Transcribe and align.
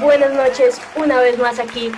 buenas 0.00 0.32
noches, 0.32 0.80
una 0.96 1.20
vez 1.20 1.36
más 1.36 1.58
aquí 1.58 1.90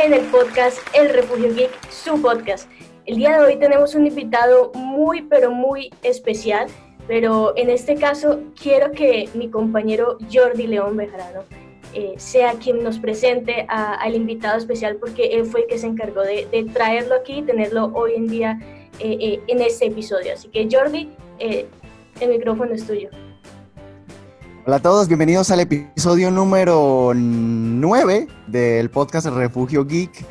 en 0.00 0.14
el 0.14 0.20
podcast 0.26 0.78
El 0.94 1.08
Refugio 1.10 1.52
Geek, 1.52 1.70
su 1.90 2.22
podcast. 2.22 2.70
El 3.04 3.16
día 3.16 3.36
de 3.36 3.44
hoy 3.44 3.56
tenemos 3.56 3.96
un 3.96 4.06
invitado 4.06 4.70
muy, 4.74 5.22
pero 5.22 5.50
muy 5.50 5.90
especial, 6.04 6.68
pero 7.08 7.52
en 7.56 7.68
este 7.68 7.96
caso 7.96 8.42
quiero 8.60 8.92
que 8.92 9.28
mi 9.34 9.50
compañero 9.50 10.18
Jordi 10.32 10.68
León 10.68 10.96
Bejarano 10.96 11.42
eh, 11.94 12.14
sea 12.16 12.52
quien 12.52 12.84
nos 12.84 13.00
presente 13.00 13.66
al 13.68 14.14
invitado 14.14 14.56
especial 14.56 14.96
porque 14.96 15.26
él 15.26 15.46
fue 15.46 15.62
el 15.62 15.66
que 15.66 15.78
se 15.78 15.88
encargó 15.88 16.20
de, 16.22 16.46
traerlo 16.72 17.16
aquí 17.16 17.38
y 17.38 17.42
tenerlo 17.42 17.90
hoy 17.92 18.12
en 18.14 18.28
día 18.28 18.60
eh, 19.00 19.18
eh, 19.20 19.40
en 19.48 19.62
este 19.62 19.86
episodio. 19.86 20.34
Así 20.34 20.46
que 20.48 20.68
Jordi, 20.70 21.10
el 21.40 22.28
micrófono 22.28 22.72
es 22.72 22.86
tuyo. 22.86 23.08
Hola 24.66 24.78
a 24.78 24.82
todos, 24.82 25.06
bienvenidos 25.06 25.52
al 25.52 25.60
episodio 25.60 26.28
número 26.32 27.12
9 27.14 28.26
del 28.48 28.90
podcast 28.90 29.28
Refugio 29.28 29.84
Geek. 29.84 30.26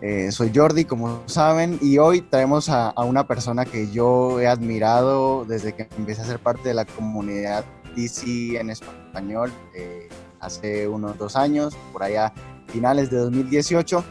Eh, 0.00 0.30
soy 0.30 0.52
Jordi, 0.54 0.84
como 0.84 1.24
saben, 1.26 1.76
y 1.82 1.98
hoy 1.98 2.20
traemos 2.20 2.68
a, 2.68 2.94
una 3.02 3.26
persona 3.26 3.64
que 3.64 3.90
yo 3.90 4.38
he 4.38 4.46
admirado 4.46 5.44
desde 5.44 5.74
que 5.74 5.88
empecé 5.98 6.22
a 6.22 6.24
ser 6.24 6.38
parte 6.38 6.68
de 6.68 6.74
la 6.74 6.84
comunidad 6.84 7.64
DC 7.96 8.60
en 8.60 8.70
español 8.70 9.50
eh, 9.74 10.08
hace 10.38 10.86
unos 10.86 11.18
dos 11.18 11.34
años, 11.34 11.76
por 11.92 12.04
allá 12.04 12.32
finales 12.68 13.10
de 13.10 13.16
2018. 13.16 14.04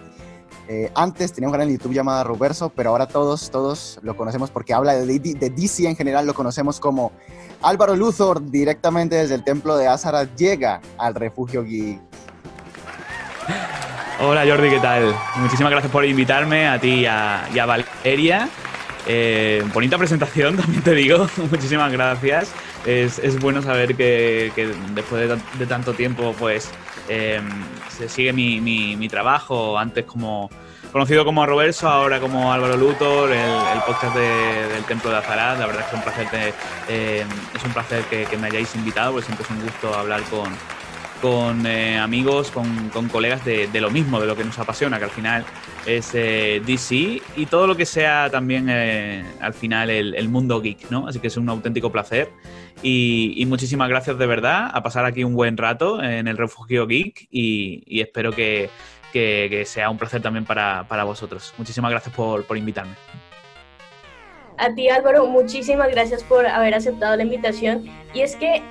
Eh, 0.67 0.91
antes 0.93 1.31
tenía 1.31 1.47
un 1.47 1.53
canal 1.53 1.69
YouTube 1.69 1.93
llamado 1.93 2.25
Roberto, 2.25 2.69
pero 2.75 2.89
ahora 2.89 3.07
todos, 3.07 3.49
todos 3.49 3.97
lo 4.03 4.17
conocemos 4.17 4.51
porque 4.51 4.73
habla 4.73 4.93
de, 4.93 5.19
de 5.19 5.49
DC 5.49 5.87
en 5.87 5.95
general, 5.95 6.27
lo 6.27 6.33
conocemos 6.33 6.81
como 6.81 7.13
Álvaro 7.61 7.95
Luthor, 7.95 8.49
directamente 8.49 9.15
desde 9.15 9.35
el 9.35 9.43
templo 9.43 9.75
de 9.77 9.87
Azarat, 9.87 10.33
llega 10.37 10.79
al 10.97 11.13
refugio 11.13 11.63
geek. 11.63 11.99
Hola 14.21 14.45
Jordi, 14.45 14.69
¿qué 14.69 14.79
tal? 14.79 15.13
Muchísimas 15.37 15.71
gracias 15.71 15.91
por 15.91 16.05
invitarme 16.05 16.67
a 16.67 16.79
ti 16.79 17.01
y 17.01 17.05
a, 17.05 17.65
Valeria. 17.65 18.49
Eh, 19.07 19.63
bonita 19.73 19.97
presentación, 19.97 20.55
también 20.57 20.83
te 20.83 20.93
digo. 20.93 21.27
Muchísimas 21.51 21.91
gracias. 21.91 22.51
Es, 22.85 23.39
bueno 23.39 23.61
saber 23.61 23.95
que, 23.95 24.51
después 24.93 25.29
de, 25.57 25.65
tanto 25.65 25.93
tiempo, 25.93 26.33
pues 26.39 26.69
eh, 27.09 27.41
se 27.89 28.07
sigue 28.07 28.31
mi, 28.31 28.61
mi 28.61 29.09
trabajo. 29.09 29.77
Antes 29.77 30.05
como 30.05 30.49
conocido 30.91 31.25
como 31.25 31.45
Roberto, 31.45 31.87
ahora 31.87 32.19
como 32.19 32.51
Álvaro 32.51 32.75
Luthor, 32.77 33.31
el, 33.31 33.79
podcast 33.85 34.15
del 34.15 34.83
Templo 34.85 35.11
de 35.11 35.17
Azarat. 35.17 35.59
La 35.59 35.67
verdad 35.67 35.83
es 35.83 35.87
que 35.87 35.95
un 35.95 36.01
placer 36.01 36.53
eh, 36.89 37.25
es 37.55 37.63
un 37.63 37.71
placer 37.71 38.03
que, 38.05 38.37
me 38.37 38.47
hayáis 38.47 38.75
invitado, 38.75 39.11
porque 39.11 39.25
siempre 39.25 39.45
es 39.45 39.51
un 39.51 39.61
gusto 39.61 39.93
hablar 39.93 40.21
con, 41.21 41.65
eh, 41.65 41.97
amigos, 41.97 42.51
con, 42.51 42.89
colegas 43.09 43.45
de, 43.45 43.69
lo 43.79 43.91
mismo, 43.91 44.19
de 44.19 44.27
lo 44.27 44.35
que 44.35 44.43
nos 44.43 44.57
apasiona, 44.57 44.97
que 44.97 45.05
al 45.05 45.11
final 45.11 45.45
es 45.85 46.11
eh, 46.13 46.61
DC 46.65 47.21
y 47.35 47.45
todo 47.45 47.67
lo 47.67 47.75
que 47.75 47.85
sea 47.85 48.29
también 48.29 48.69
al 48.69 49.53
final 49.53 49.89
el, 49.89 50.29
mundo 50.29 50.61
geek, 50.61 50.89
¿no? 50.89 51.07
Así 51.07 51.19
que 51.19 51.27
es 51.27 51.37
un 51.37 51.49
auténtico 51.49 51.91
placer 51.91 52.31
y, 52.81 53.43
muchísimas 53.47 53.89
gracias 53.89 54.17
de 54.17 54.25
verdad 54.25 54.69
a 54.73 54.81
pasar 54.81 55.05
aquí 55.05 55.23
un 55.23 55.35
buen 55.35 55.57
rato 55.57 56.01
en 56.01 56.27
el 56.27 56.37
refugio 56.37 56.87
geek 56.87 57.27
y 57.29 58.01
espero 58.01 58.31
que 58.31 58.69
que, 59.11 59.63
sea 59.65 59.89
un 59.89 59.97
placer 59.97 60.21
también 60.21 60.45
para, 60.45 61.03
vosotros. 61.03 61.53
Muchísimas 61.57 61.91
gracias 61.91 62.13
por, 62.15 62.45
invitarme. 62.57 62.95
A 64.57 64.73
ti 64.73 64.89
Álvaro, 64.89 65.25
muchísimas 65.25 65.89
gracias 65.89 66.23
por 66.23 66.45
haber 66.45 66.73
aceptado 66.73 67.15
la 67.15 67.23
invitación. 67.23 67.85
Y 68.13 68.21
es 68.21 68.35
que 68.35 68.61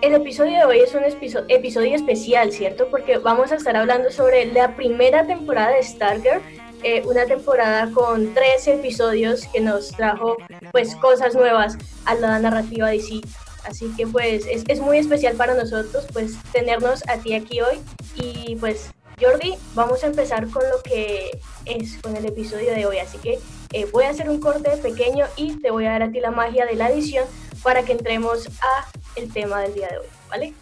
el 0.00 0.14
episodio 0.14 0.58
de 0.58 0.64
hoy 0.64 0.80
es 0.80 0.94
un 0.94 1.04
episodio 1.48 1.94
especial, 1.94 2.50
¿cierto? 2.52 2.88
Porque 2.90 3.18
vamos 3.18 3.52
a 3.52 3.54
estar 3.54 3.76
hablando 3.76 4.10
sobre 4.10 4.46
la 4.46 4.74
primera 4.74 5.24
temporada 5.24 5.70
de 5.70 5.82
Stargirl, 5.82 6.42
eh, 6.82 7.02
una 7.04 7.24
temporada 7.26 7.88
con 7.92 8.34
13 8.34 8.74
episodios 8.74 9.46
que 9.46 9.60
nos 9.60 9.92
trajo 9.92 10.36
pues 10.72 10.96
cosas 10.96 11.36
nuevas 11.36 11.78
a 12.04 12.16
la 12.16 12.40
narrativa 12.40 12.88
de 12.90 12.98
sí. 12.98 13.20
Así 13.64 13.92
que 13.96 14.08
pues 14.08 14.44
es, 14.46 14.64
es 14.66 14.80
muy 14.80 14.98
especial 14.98 15.36
para 15.36 15.54
nosotros 15.54 16.04
pues 16.12 16.34
tenernos 16.50 17.06
a 17.08 17.18
ti 17.18 17.34
aquí 17.34 17.60
hoy 17.60 17.78
y 18.16 18.56
pues 18.56 18.90
Jordi, 19.22 19.54
vamos 19.76 20.02
a 20.02 20.08
empezar 20.08 20.50
con 20.50 20.64
lo 20.68 20.82
que 20.82 21.38
es, 21.64 21.96
con 22.02 22.16
el 22.16 22.26
episodio 22.26 22.72
de 22.74 22.86
hoy. 22.86 22.98
Así 22.98 23.18
que 23.18 23.38
eh, 23.72 23.86
voy 23.92 24.02
a 24.04 24.10
hacer 24.10 24.28
un 24.28 24.40
corte 24.40 24.70
pequeño 24.78 25.26
y 25.36 25.60
te 25.60 25.70
voy 25.70 25.86
a 25.86 25.92
dar 25.92 26.02
a 26.02 26.10
ti 26.10 26.18
la 26.18 26.32
magia 26.32 26.66
de 26.66 26.74
la 26.74 26.90
edición 26.90 27.24
para 27.62 27.84
que 27.84 27.92
entremos 27.92 28.48
a 28.60 28.88
el 29.14 29.32
tema 29.32 29.60
del 29.60 29.74
día 29.74 29.88
de 29.90 29.98
hoy, 29.98 30.06
¿vale? 30.28 30.54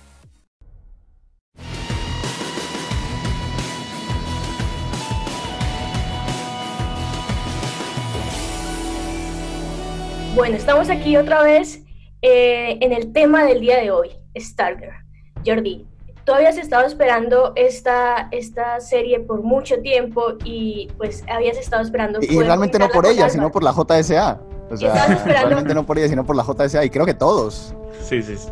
Bueno, 10.35 10.57
estamos 10.57 10.91
aquí 10.91 11.17
otra 11.17 11.43
vez 11.43 11.83
eh, 12.21 12.77
en 12.83 12.93
el 12.93 13.15
tema 13.15 13.45
del 13.45 13.61
día 13.61 13.79
de 13.81 13.91
hoy, 13.91 14.11
Stargirl. 14.37 14.93
Jordi, 15.47 15.87
tú 16.31 16.37
habías 16.37 16.57
estado 16.59 16.87
esperando 16.87 17.53
esta, 17.57 18.29
esta 18.31 18.79
serie 18.79 19.19
por 19.19 19.43
mucho 19.43 19.81
tiempo 19.81 20.35
y 20.45 20.89
pues 20.97 21.25
habías 21.29 21.59
estado 21.59 21.83
esperando... 21.83 22.21
Y, 22.23 22.39
realmente 22.39 22.79
no 22.79 22.89
por 22.89 23.05
ella, 23.05 23.29
sino 23.29 23.51
por 23.51 23.65
la 23.65 23.73
JSA. 23.73 24.41
O 24.71 24.77
sea, 24.77 25.07
realmente 25.25 25.75
no 25.75 25.85
por 25.85 25.99
ella, 25.99 26.07
sino 26.07 26.25
por 26.25 26.37
la 26.37 26.45
JSA 26.45 26.85
y 26.85 26.91
creo 26.91 27.05
que 27.05 27.15
todos. 27.15 27.75
Sí, 28.01 28.23
sí, 28.23 28.37
sí. 28.37 28.49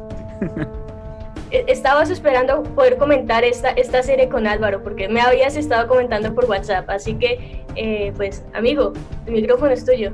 E, 1.50 1.64
estabas 1.68 2.10
esperando 2.10 2.62
poder 2.62 2.98
comentar 2.98 3.42
esta, 3.42 3.70
esta 3.70 4.02
serie 4.02 4.28
con 4.28 4.46
Álvaro, 4.46 4.82
porque 4.82 5.08
me 5.08 5.22
habías 5.22 5.56
estado 5.56 5.88
comentando 5.88 6.34
por 6.34 6.44
WhatsApp, 6.44 6.90
así 6.90 7.14
que, 7.14 7.64
eh, 7.74 8.12
pues, 8.16 8.44
amigo, 8.52 8.92
el 9.24 9.32
micrófono 9.32 9.72
es 9.72 9.82
tuyo. 9.82 10.12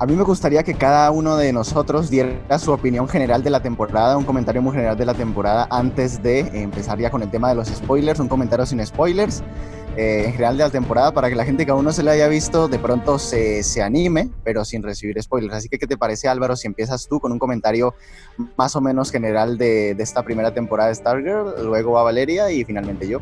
A 0.00 0.06
mí 0.06 0.16
me 0.16 0.22
gustaría 0.22 0.62
que 0.62 0.72
cada 0.72 1.10
uno 1.10 1.36
de 1.36 1.52
nosotros 1.52 2.08
diera 2.08 2.58
su 2.58 2.72
opinión 2.72 3.06
general 3.06 3.42
de 3.42 3.50
la 3.50 3.60
temporada, 3.60 4.16
un 4.16 4.24
comentario 4.24 4.62
muy 4.62 4.72
general 4.72 4.96
de 4.96 5.04
la 5.04 5.12
temporada 5.12 5.68
antes 5.70 6.22
de 6.22 6.38
empezar 6.62 6.98
ya 6.98 7.10
con 7.10 7.20
el 7.20 7.30
tema 7.30 7.50
de 7.50 7.56
los 7.56 7.68
spoilers, 7.68 8.18
un 8.18 8.26
comentario 8.26 8.64
sin 8.64 8.84
spoilers. 8.86 9.42
Eh, 9.98 10.22
en 10.24 10.32
general 10.32 10.56
de 10.56 10.64
la 10.64 10.70
temporada 10.70 11.12
para 11.12 11.28
que 11.28 11.34
la 11.34 11.44
gente 11.44 11.66
que 11.66 11.72
aún 11.72 11.84
no 11.84 11.92
se 11.92 12.02
la 12.02 12.12
haya 12.12 12.28
visto 12.28 12.68
de 12.68 12.78
pronto 12.78 13.18
se, 13.18 13.62
se, 13.62 13.82
anime, 13.82 14.30
pero 14.42 14.64
sin 14.64 14.82
recibir 14.82 15.20
spoilers. 15.22 15.52
Así 15.52 15.68
que, 15.68 15.78
¿qué 15.78 15.86
te 15.86 15.98
parece 15.98 16.28
Álvaro 16.28 16.56
si 16.56 16.66
empiezas 16.66 17.06
tú 17.06 17.20
con 17.20 17.30
un 17.30 17.38
comentario 17.38 17.94
más 18.56 18.74
o 18.76 18.80
menos 18.80 19.10
general 19.10 19.58
de, 19.58 19.94
de 19.94 20.02
esta 20.02 20.22
primera 20.22 20.54
temporada 20.54 20.88
de 20.88 20.94
Stargirl, 20.94 21.66
luego 21.66 21.92
va 21.92 22.04
Valeria 22.04 22.50
y 22.50 22.64
finalmente 22.64 23.06
yo? 23.06 23.18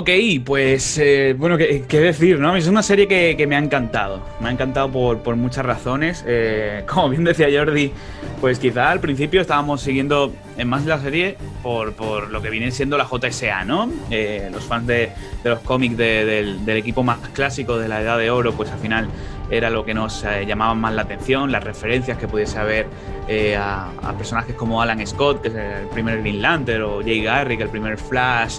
Ok, 0.00 0.08
pues 0.46 0.96
eh, 0.96 1.34
bueno, 1.36 1.58
¿qué, 1.58 2.00
decir? 2.00 2.38
¿no? 2.38 2.56
Es 2.56 2.66
una 2.68 2.82
serie 2.82 3.06
que, 3.06 3.46
me 3.46 3.54
ha 3.54 3.58
encantado. 3.58 4.22
Me 4.40 4.48
ha 4.48 4.50
encantado 4.50 4.90
por, 4.90 5.36
muchas 5.36 5.66
razones. 5.66 6.24
Eh, 6.26 6.84
como 6.88 7.10
bien 7.10 7.22
decía 7.22 7.48
Jordi, 7.52 7.92
pues 8.40 8.58
quizá 8.58 8.90
al 8.90 9.00
principio 9.00 9.42
estábamos 9.42 9.82
siguiendo 9.82 10.32
en 10.56 10.68
más 10.68 10.84
la 10.84 10.98
serie 11.00 11.36
por, 11.62 12.30
lo 12.30 12.42
que 12.42 12.50
viene 12.50 12.70
siendo 12.70 12.96
la 12.96 13.06
JSA, 13.06 13.64
¿no? 13.64 13.90
Eh, 14.10 14.48
los 14.52 14.64
fans 14.64 14.86
de, 14.86 15.12
los 15.44 15.60
cómics 15.60 15.96
del, 15.96 16.68
equipo 16.68 17.02
más 17.02 17.18
clásico 17.30 17.78
de 17.78 17.88
la 17.88 18.00
Edad 18.00 18.18
de 18.18 18.30
Oro, 18.30 18.52
pues 18.52 18.70
al 18.70 18.78
final 18.78 19.08
era 19.50 19.68
lo 19.68 19.84
que 19.84 19.94
nos 19.94 20.22
eh, 20.24 20.44
llamaba 20.46 20.74
más 20.74 20.94
la 20.94 21.02
atención, 21.02 21.50
las 21.50 21.64
referencias 21.64 22.18
que 22.18 22.28
pudiese 22.28 22.58
haber 22.58 22.86
eh, 23.26 23.56
a, 23.56 23.90
personajes 24.16 24.54
como 24.54 24.80
Alan 24.80 25.04
Scott, 25.06 25.42
que 25.42 25.48
es 25.48 25.54
el 25.54 25.88
primer 25.88 26.20
Green 26.20 26.40
Lantern, 26.40 26.82
o 26.84 27.00
Jay 27.00 27.22
Garrick, 27.22 27.60
el 27.60 27.68
primer 27.68 27.98
Flash, 27.98 28.58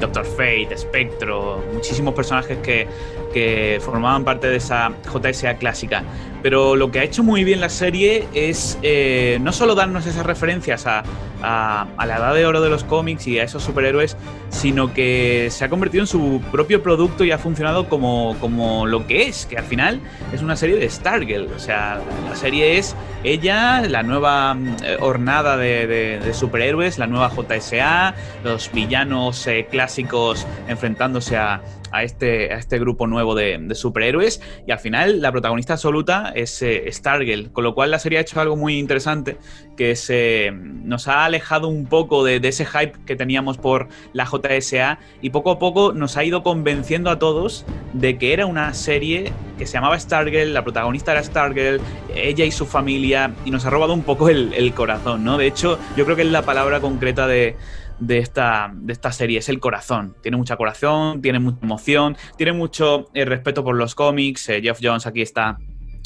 Doctor 0.00 0.24
Fate, 0.24 0.76
Spectro, 0.76 1.62
muchísimos 1.72 2.14
personajes 2.14 2.58
que, 2.58 2.88
que 3.32 3.78
formaban 3.80 4.24
parte 4.24 4.48
de 4.48 4.56
esa 4.56 4.92
JSA 5.12 5.54
clásica. 5.54 6.02
Pero 6.42 6.76
lo 6.76 6.90
que 6.90 6.98
ha 6.98 7.04
hecho 7.04 7.22
muy 7.22 7.44
bien 7.44 7.60
la 7.60 7.68
serie 7.68 8.26
es 8.34 8.78
eh, 8.82 9.38
no 9.40 9.52
solo 9.52 9.74
darnos 9.74 10.06
esas 10.06 10.26
referencias 10.26 10.86
a, 10.86 11.04
la 11.42 12.16
edad 12.16 12.34
de 12.34 12.46
oro 12.46 12.60
de 12.60 12.70
los 12.70 12.84
cómics 12.84 13.26
y 13.26 13.40
a 13.40 13.44
esos 13.44 13.64
superhéroes, 13.64 14.16
sino 14.50 14.92
que 14.94 15.48
se 15.50 15.64
ha 15.64 15.68
convertido 15.68 16.02
en 16.02 16.06
su 16.06 16.40
propio 16.52 16.82
producto 16.82 17.24
y 17.24 17.32
ha 17.32 17.38
funcionado 17.38 17.88
como, 17.88 18.36
como 18.40 18.86
lo 18.86 19.06
que 19.06 19.26
es, 19.26 19.46
que 19.46 19.58
al 19.58 19.64
final 19.64 20.00
es 20.32 20.42
una 20.42 20.54
serie 20.54 20.76
de 20.76 20.88
Stargirl. 20.88 21.48
O 21.56 21.58
sea, 21.58 22.00
la 22.28 22.36
serie 22.36 22.78
es 22.78 22.94
ella, 23.24 23.80
la 23.82 24.02
nueva 24.02 24.54
mm, 24.54 24.76
hornada 25.00 25.56
de, 25.56 26.30
superhéroes, 26.32 26.98
la 26.98 27.06
nueva 27.06 27.30
JSA, 27.30 28.14
los 28.44 28.70
villanos 28.72 29.46
eh, 29.46 29.66
clásicos 29.70 30.46
enfrentándose 30.68 31.36
a, 31.36 31.62
a 31.92 32.02
este, 32.02 32.52
a 32.52 32.56
este 32.56 32.78
grupo 32.78 33.06
nuevo 33.06 33.34
de, 33.34 33.72
superhéroes 33.74 34.42
y 34.66 34.72
al 34.72 34.78
final 34.78 35.20
la 35.20 35.30
protagonista 35.30 35.74
absoluta 35.74 36.31
es 36.34 36.62
eh, 36.62 36.84
Stargirl, 36.90 37.52
con 37.52 37.64
lo 37.64 37.74
cual 37.74 37.90
la 37.90 37.98
serie 37.98 38.18
ha 38.18 38.22
hecho 38.22 38.40
algo 38.40 38.56
muy 38.56 38.78
interesante, 38.78 39.36
que 39.76 39.96
se, 39.96 40.50
nos 40.52 41.08
ha 41.08 41.24
alejado 41.24 41.68
un 41.68 41.86
poco 41.86 42.24
de, 42.24 42.40
ese 42.42 42.66
hype 42.66 42.92
que 43.06 43.16
teníamos 43.16 43.58
por 43.58 43.88
la 44.12 44.26
JSA 44.26 44.98
y 45.20 45.30
poco 45.30 45.52
a 45.52 45.58
poco 45.58 45.92
nos 45.92 46.16
ha 46.16 46.24
ido 46.24 46.42
convenciendo 46.42 47.10
a 47.10 47.18
todos 47.18 47.64
de 47.92 48.18
que 48.18 48.32
era 48.32 48.46
una 48.46 48.74
serie 48.74 49.32
que 49.58 49.66
se 49.66 49.74
llamaba 49.74 49.98
Stargirl, 49.98 50.52
la 50.52 50.64
protagonista 50.64 51.12
era 51.12 51.22
Stargirl, 51.22 51.80
ella 52.14 52.44
y 52.44 52.50
su 52.50 52.66
familia, 52.66 53.34
y 53.44 53.50
nos 53.50 53.64
ha 53.64 53.70
robado 53.70 53.94
un 53.94 54.02
poco 54.02 54.28
el, 54.28 54.52
el 54.54 54.74
corazón, 54.74 55.24
¿no? 55.24 55.38
De 55.38 55.46
hecho, 55.46 55.78
yo 55.96 56.04
creo 56.04 56.16
que 56.16 56.22
es 56.22 56.30
la 56.30 56.42
palabra 56.42 56.80
concreta 56.80 57.26
de 57.26 57.56
de 58.06 58.18
esta, 58.18 58.70
de 58.74 58.92
esta 58.92 59.12
serie, 59.12 59.38
es 59.38 59.48
el 59.48 59.60
corazón. 59.60 60.16
Tiene 60.22 60.36
mucha 60.36 60.56
corazón, 60.56 61.22
tiene 61.22 61.38
mucha 61.38 61.58
emoción, 61.62 62.16
tiene 62.36 62.52
mucho 62.52 63.08
eh, 63.14 63.24
respeto 63.24 63.62
por 63.62 63.76
los 63.76 63.94
cómics. 63.94 64.48
Eh, 64.48 64.60
Jeff 64.60 64.80
Jones 64.82 65.06
aquí 65.06 65.22
está 65.22 65.58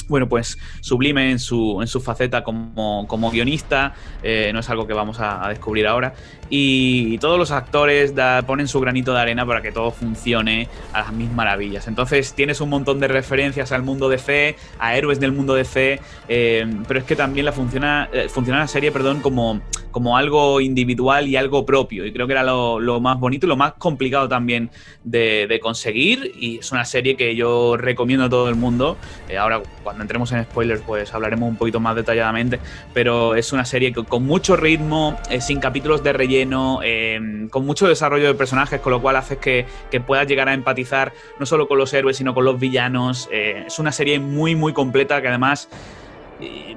bueno, 0.08 0.28
pues 0.28 0.58
sublime 0.80 1.30
en 1.30 1.38
su, 1.38 1.80
en 1.80 1.88
su 1.88 2.00
faceta 2.00 2.44
como, 2.44 3.06
como 3.08 3.30
guionista, 3.30 3.94
eh, 4.22 4.50
no 4.52 4.60
es 4.60 4.70
algo 4.70 4.86
que 4.86 4.92
vamos 4.92 5.18
a, 5.20 5.48
descubrir 5.48 5.86
ahora. 5.86 6.14
Y, 6.48 7.18
todos 7.18 7.38
los 7.38 7.50
actores 7.50 8.12
ponen 8.46 8.68
su 8.68 8.78
granito 8.78 9.12
de 9.12 9.20
arena 9.20 9.46
para 9.46 9.62
que 9.62 9.72
todo 9.72 9.90
funcione 9.90 10.68
a 10.92 11.00
las 11.00 11.12
mil 11.12 11.30
maravillas. 11.30 11.88
Entonces 11.88 12.34
tienes 12.34 12.60
un 12.60 12.68
montón 12.68 13.00
de 13.00 13.08
referencias 13.08 13.72
al 13.72 13.82
mundo 13.82 14.08
de 14.08 14.18
fe, 14.18 14.56
a 14.78 14.96
héroes 14.96 15.18
del 15.18 15.32
mundo 15.32 15.54
de 15.54 15.64
fe, 15.64 16.00
eh, 16.28 16.66
pero 16.86 17.00
es 17.00 17.06
que 17.06 17.16
también 17.16 17.46
la 17.46 17.52
funciona, 17.52 18.08
eh, 18.12 18.28
funciona 18.28 18.60
la 18.60 18.68
serie 18.68 18.92
perdón, 18.92 19.22
como, 19.22 19.60
como 19.90 20.16
algo 20.16 20.60
individual 20.60 21.26
y 21.26 21.36
algo 21.36 21.64
propio. 21.64 22.04
Y 22.04 22.12
creo 22.12 22.26
que 22.26 22.34
era 22.34 22.44
lo, 22.44 23.00
más 23.00 23.18
bonito 23.18 23.46
y 23.46 23.48
lo 23.48 23.56
más 23.56 23.72
complicado 23.74 24.28
también 24.28 24.70
de, 25.04 25.46
de, 25.48 25.58
conseguir. 25.58 26.32
Y 26.38 26.58
es 26.58 26.70
una 26.70 26.84
serie 26.84 27.16
que 27.16 27.34
yo 27.34 27.76
recomiendo 27.76 28.26
a 28.26 28.30
todo 28.30 28.48
el 28.48 28.56
mundo. 28.56 28.96
ahora, 29.38 29.62
cuando 29.82 29.95
cuando 29.96 30.02
entremos 30.02 30.30
en 30.32 30.44
spoilers, 30.44 30.82
pues 30.82 31.14
hablaremos 31.14 31.48
un 31.48 31.56
poquito 31.56 31.80
más 31.80 31.96
detalladamente. 31.96 32.60
Pero 32.92 33.34
es 33.34 33.52
una 33.54 33.64
serie 33.64 33.94
con 33.94 34.24
mucho 34.24 34.54
ritmo, 34.54 35.18
eh, 35.30 35.40
sin 35.40 35.58
capítulos 35.58 36.04
de 36.04 36.12
relleno, 36.12 36.80
eh, 36.84 37.48
con 37.50 37.64
mucho 37.64 37.88
desarrollo 37.88 38.26
de 38.26 38.34
personajes, 38.34 38.78
con 38.80 38.92
lo 38.92 39.00
cual 39.00 39.16
hace 39.16 39.38
que, 39.38 39.64
que, 39.90 40.00
puedas 40.00 40.26
llegar 40.26 40.50
a 40.50 40.52
empatizar 40.52 41.14
no 41.40 41.46
solo 41.46 41.66
con 41.66 41.78
los 41.78 41.94
héroes, 41.94 42.18
sino 42.18 42.34
con 42.34 42.44
los 42.44 42.60
villanos. 42.60 43.26
Eh, 43.32 43.64
es 43.66 43.78
una 43.78 43.90
serie 43.90 44.20
muy, 44.20 44.54
muy 44.54 44.74
completa 44.74 45.22
que 45.22 45.28
además 45.28 45.70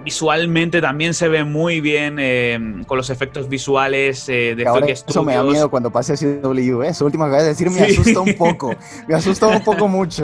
visualmente 0.06 0.80
también 0.80 1.14
se 1.14 1.28
ve 1.28 1.44
muy 1.44 1.82
bien 1.82 2.86
con 2.88 2.96
los 2.96 3.10
efectos 3.10 3.50
visuales 3.50 4.26
de 4.28 4.52
Eso 5.06 5.22
me 5.22 5.36
da 5.36 5.44
miedo 5.44 5.70
cuando 5.70 5.92
pase 5.92 6.14
a 6.14 6.16
CW, 6.16 6.84
Eso 6.84 7.04
último 7.04 7.26
que 7.26 7.28
acabas 7.28 7.44
de 7.44 7.50
decir 7.50 7.70
me 7.70 7.82
asusta 7.82 8.22
un 8.22 8.34
poco, 8.36 8.74
me 9.06 9.16
asusta 9.16 9.48
un 9.48 9.62
poco 9.62 9.88
mucho. 9.90 10.24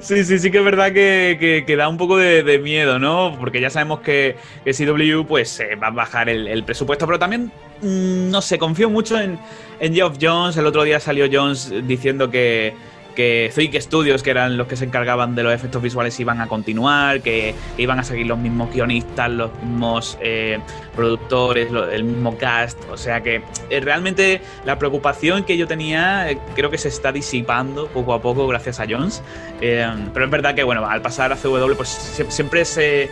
Sí, 0.00 0.24
sí, 0.24 0.38
sí 0.38 0.50
que 0.50 0.58
es 0.58 0.64
verdad 0.64 0.92
que, 0.92 1.64
que, 1.66 1.76
da 1.76 1.88
un 1.88 1.98
poco 1.98 2.16
de, 2.16 2.58
miedo, 2.58 2.98
¿no? 2.98 3.36
Porque 3.38 3.60
ya 3.60 3.70
sabemos 3.70 4.00
que, 4.00 4.36
que 4.64 4.72
CW 4.72 5.26
pues 5.26 5.60
va 5.82 5.88
a 5.88 5.90
bajar 5.90 6.28
el, 6.28 6.64
presupuesto, 6.64 7.06
pero 7.06 7.18
también, 7.18 7.52
mm, 7.82 8.30
no 8.30 8.40
sé, 8.40 8.58
confío 8.58 8.88
mucho 8.90 9.20
en, 9.20 9.38
en 9.80 9.94
Geoff 9.94 10.16
Jones. 10.20 10.56
El 10.56 10.66
otro 10.66 10.82
día 10.84 11.00
salió 11.00 11.26
Jones 11.30 11.72
diciendo 11.86 12.30
que, 12.30 12.74
que 13.18 13.50
Zuik 13.52 13.74
Studios, 13.80 14.22
que 14.22 14.30
eran 14.30 14.56
los 14.56 14.68
que 14.68 14.76
se 14.76 14.84
encargaban 14.84 15.34
de 15.34 15.42
los 15.42 15.52
efectos 15.52 15.82
visuales, 15.82 16.20
iban 16.20 16.40
a 16.40 16.46
continuar, 16.46 17.20
que, 17.20 17.52
iban 17.76 17.98
a 17.98 18.04
seguir 18.04 18.28
los 18.28 18.38
mismos 18.38 18.72
guionistas, 18.72 19.28
los 19.28 19.52
mismos 19.60 20.16
eh, 20.20 20.60
productores, 20.94 21.68
el 21.90 22.04
mismo 22.04 22.38
cast. 22.38 22.78
O 22.92 22.96
sea 22.96 23.20
que 23.20 23.42
eh, 23.70 23.80
realmente 23.80 24.40
la 24.64 24.78
preocupación 24.78 25.42
que 25.42 25.56
yo 25.56 25.66
tenía 25.66 26.30
eh, 26.30 26.38
creo 26.54 26.70
que 26.70 26.78
se 26.78 26.86
está 26.86 27.10
disipando 27.10 27.88
poco 27.88 28.14
a 28.14 28.22
poco 28.22 28.46
gracias 28.46 28.78
a 28.78 28.86
Jones. 28.88 29.20
pero 29.58 30.24
es 30.24 30.30
verdad 30.30 30.54
que, 30.54 30.62
bueno, 30.62 30.86
al 30.86 31.02
pasar 31.02 31.32
a 31.32 31.36
CW, 31.36 31.74
pues 31.74 31.88
siempre 32.28 32.60
ese, 32.60 33.10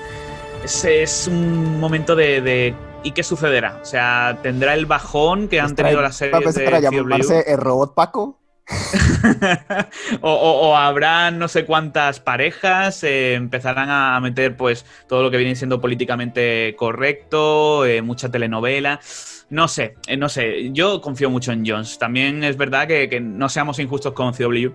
es 0.63 1.27
un 1.27 1.81
momento 1.81 2.15
de, 2.15 2.77
¿Y 3.03 3.11
qué 3.11 3.25
sucederá? 3.25 3.81
O 3.83 3.85
sea, 3.85 4.39
¿tendrá 4.41 4.75
el 4.75 4.87
bajón 4.87 5.49
que 5.49 5.61
han 5.61 5.75
tenido 5.75 6.01
las 6.01 6.15
series 6.15 6.55
de 6.55 6.65
para 6.65 6.79
llamarse 6.79 7.43
el 7.49 7.59
robot 7.59 7.95
Paco? 7.95 8.46
o, 10.23 10.77
habrán 10.77 11.39
no 11.39 11.49
sé 11.49 11.65
cuántas 11.65 12.21
parejas, 12.21 13.05
eh, 13.05 13.35
empezarán 13.35 13.91
a 13.91 14.19
meter 14.21 14.57
pues 14.57 14.85
todo 15.09 15.23
lo 15.23 15.31
que 15.31 15.37
viene 15.37 15.55
siendo 15.55 15.81
políticamente 15.81 16.75
correcto, 16.77 17.85
eh, 17.87 18.03
mucha 18.03 18.31
telenovela. 18.31 19.01
No 19.49 19.69
sé, 19.69 19.95
eh, 20.09 20.17
no 20.17 20.29
sé. 20.29 20.73
Yo 20.73 21.01
confío 21.01 21.31
mucho 21.31 21.53
en 21.53 21.65
Jones. 21.65 21.99
También 21.99 22.43
es 22.43 22.57
verdad 22.57 22.89
que, 22.89 23.21
no 23.21 23.49
seamos 23.49 23.79
injustos 23.79 24.13
con 24.13 24.33
CW 24.33 24.71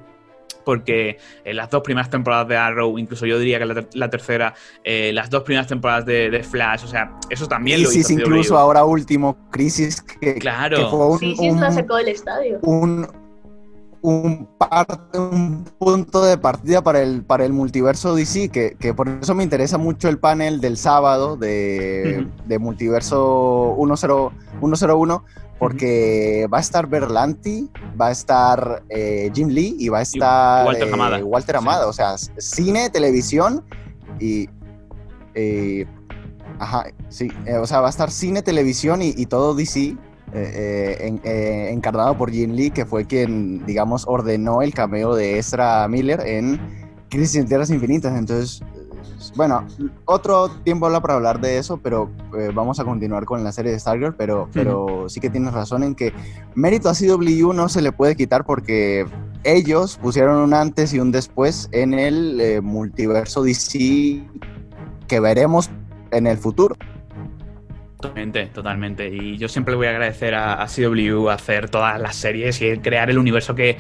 porque 0.64 1.18
en 1.44 1.56
las 1.56 1.72
dos 1.72 1.82
primeras 1.82 2.10
temporadas 2.12 2.48
de 2.48 2.56
Arrow, 2.56 3.00
incluso 3.00 3.26
yo 3.26 3.40
diría 3.40 3.58
que 3.58 3.66
la, 3.94 4.10
tercera, 4.12 4.54
las 4.86 5.30
dos 5.32 5.42
primeras 5.42 5.68
temporadas 5.68 6.06
de, 6.06 6.44
Flash, 6.44 6.84
o 6.84 6.88
sea, 6.88 7.18
eso 7.32 7.48
también 7.48 7.82
lo 7.82 7.92
hizo 7.92 8.14
incluso 8.14 8.56
ahora 8.58 8.86
último, 8.86 9.50
Crisis, 9.50 10.04
que, 10.04 10.36
claro. 10.36 10.90
fue 10.92 11.08
un, 11.08 11.18
Crisis 11.18 11.56
la 11.56 11.72
sacó 11.72 11.96
del 11.96 12.10
estadio. 12.10 12.60
Un, 12.62 13.08
un, 14.02 14.50
un 15.14 15.64
punto 15.78 16.24
de 16.24 16.38
partida 16.38 16.84
para 16.84 17.02
el, 17.02 17.24
para 17.24 17.46
el 17.46 17.54
multiverso 17.54 18.16
DC, 18.16 18.50
que, 18.50 18.76
que, 18.80 18.94
por 18.94 19.08
eso 19.08 19.36
me 19.36 19.44
interesa 19.44 19.78
mucho 19.78 20.10
el 20.10 20.18
panel 20.18 20.60
del 20.62 20.78
sábado 20.78 21.38
de, 21.38 22.28
de 22.46 22.60
Multiverso 22.60 23.76
101, 23.78 25.24
porque 25.60 26.48
va 26.52 26.58
a 26.58 26.62
estar 26.62 26.88
Berlanti, 26.88 27.70
va 28.00 28.08
a 28.08 28.12
estar 28.12 28.84
eh, 28.90 29.32
Jim 29.34 29.50
Lee 29.50 29.76
y 29.78 29.90
va 29.90 30.00
a 30.00 30.02
estar 30.02 30.66
Walter 30.66 30.94
Amada. 30.94 31.20
Eh, 31.20 31.24
Walter 31.24 31.56
Amada. 31.56 31.88
O 31.88 31.94
sea, 31.94 32.18
cine, 32.18 32.90
televisión 32.90 33.64
y... 34.20 34.50
Eh, 35.34 35.86
ajá, 36.60 36.86
sí, 37.10 37.30
o 37.60 37.66
sea, 37.66 37.80
va 37.80 37.88
a 37.88 37.90
estar 37.90 38.12
cine, 38.12 38.42
televisión 38.42 39.02
y, 39.02 39.14
y 39.16 39.28
todo 39.28 39.56
DC 39.56 39.96
eh, 40.34 40.98
eh, 41.02 41.20
eh, 41.24 41.70
encarnado 41.72 42.18
por 42.18 42.32
Jim 42.32 42.52
Lee, 42.52 42.72
que 42.72 42.86
fue 42.86 43.06
quien, 43.06 43.66
digamos, 43.66 44.06
ordenó 44.08 44.62
el 44.62 44.74
cameo 44.74 45.14
de 45.14 45.38
Ezra 45.38 45.86
Miller 45.90 46.22
en 46.26 46.60
Crisis 47.10 47.36
en 47.36 47.48
Tierras 47.48 47.70
Infinitas. 47.70 48.18
Entonces, 48.18 48.62
bueno, 49.36 49.66
otro 50.06 50.50
tiempo 50.64 50.86
habla 50.86 51.02
para 51.02 51.16
hablar 51.16 51.42
de 51.42 51.58
eso, 51.58 51.78
pero 51.78 52.10
vamos 52.54 52.80
a 52.80 52.86
continuar 52.86 53.26
con 53.26 53.44
la 53.44 53.52
serie 53.52 53.72
de 53.72 53.80
Stargirl, 53.80 54.16
pero, 54.16 54.48
pero 54.54 55.10
sí 55.10 55.20
que 55.20 55.30
tienes 55.30 55.54
razón 55.54 55.84
en 55.84 55.96
que 55.96 56.14
mérito 56.56 56.90
a 56.90 56.94
CW 56.94 57.52
no 57.54 57.68
se 57.68 57.82
le 57.82 57.92
puede 57.92 58.16
quitar 58.16 58.46
porque 58.46 59.06
ellos 59.44 60.00
pusieron 60.02 60.38
un 60.38 60.54
antes 60.54 60.94
y 60.94 61.00
un 61.00 61.12
después 61.12 61.68
en 61.72 61.94
el 61.94 62.62
multiverso 62.62 63.44
DC 63.44 64.24
que 65.08 65.20
veremos 65.20 65.70
en 66.12 66.28
el 66.28 66.38
futuro. 66.38 66.76
Totalmente, 68.02 68.48
totalmente. 68.48 69.10
Y 69.10 69.38
yo 69.38 69.48
siempre 69.48 69.76
voy 69.76 69.86
a 69.86 69.92
agradecer 69.92 70.34
a, 70.34 70.66
CW 70.66 71.30
hacer 71.30 71.70
todas 71.70 72.02
las 72.02 72.16
series 72.16 72.60
y 72.60 72.80
crear 72.80 73.12
el 73.12 73.20
universo 73.20 73.54
que, 73.54 73.78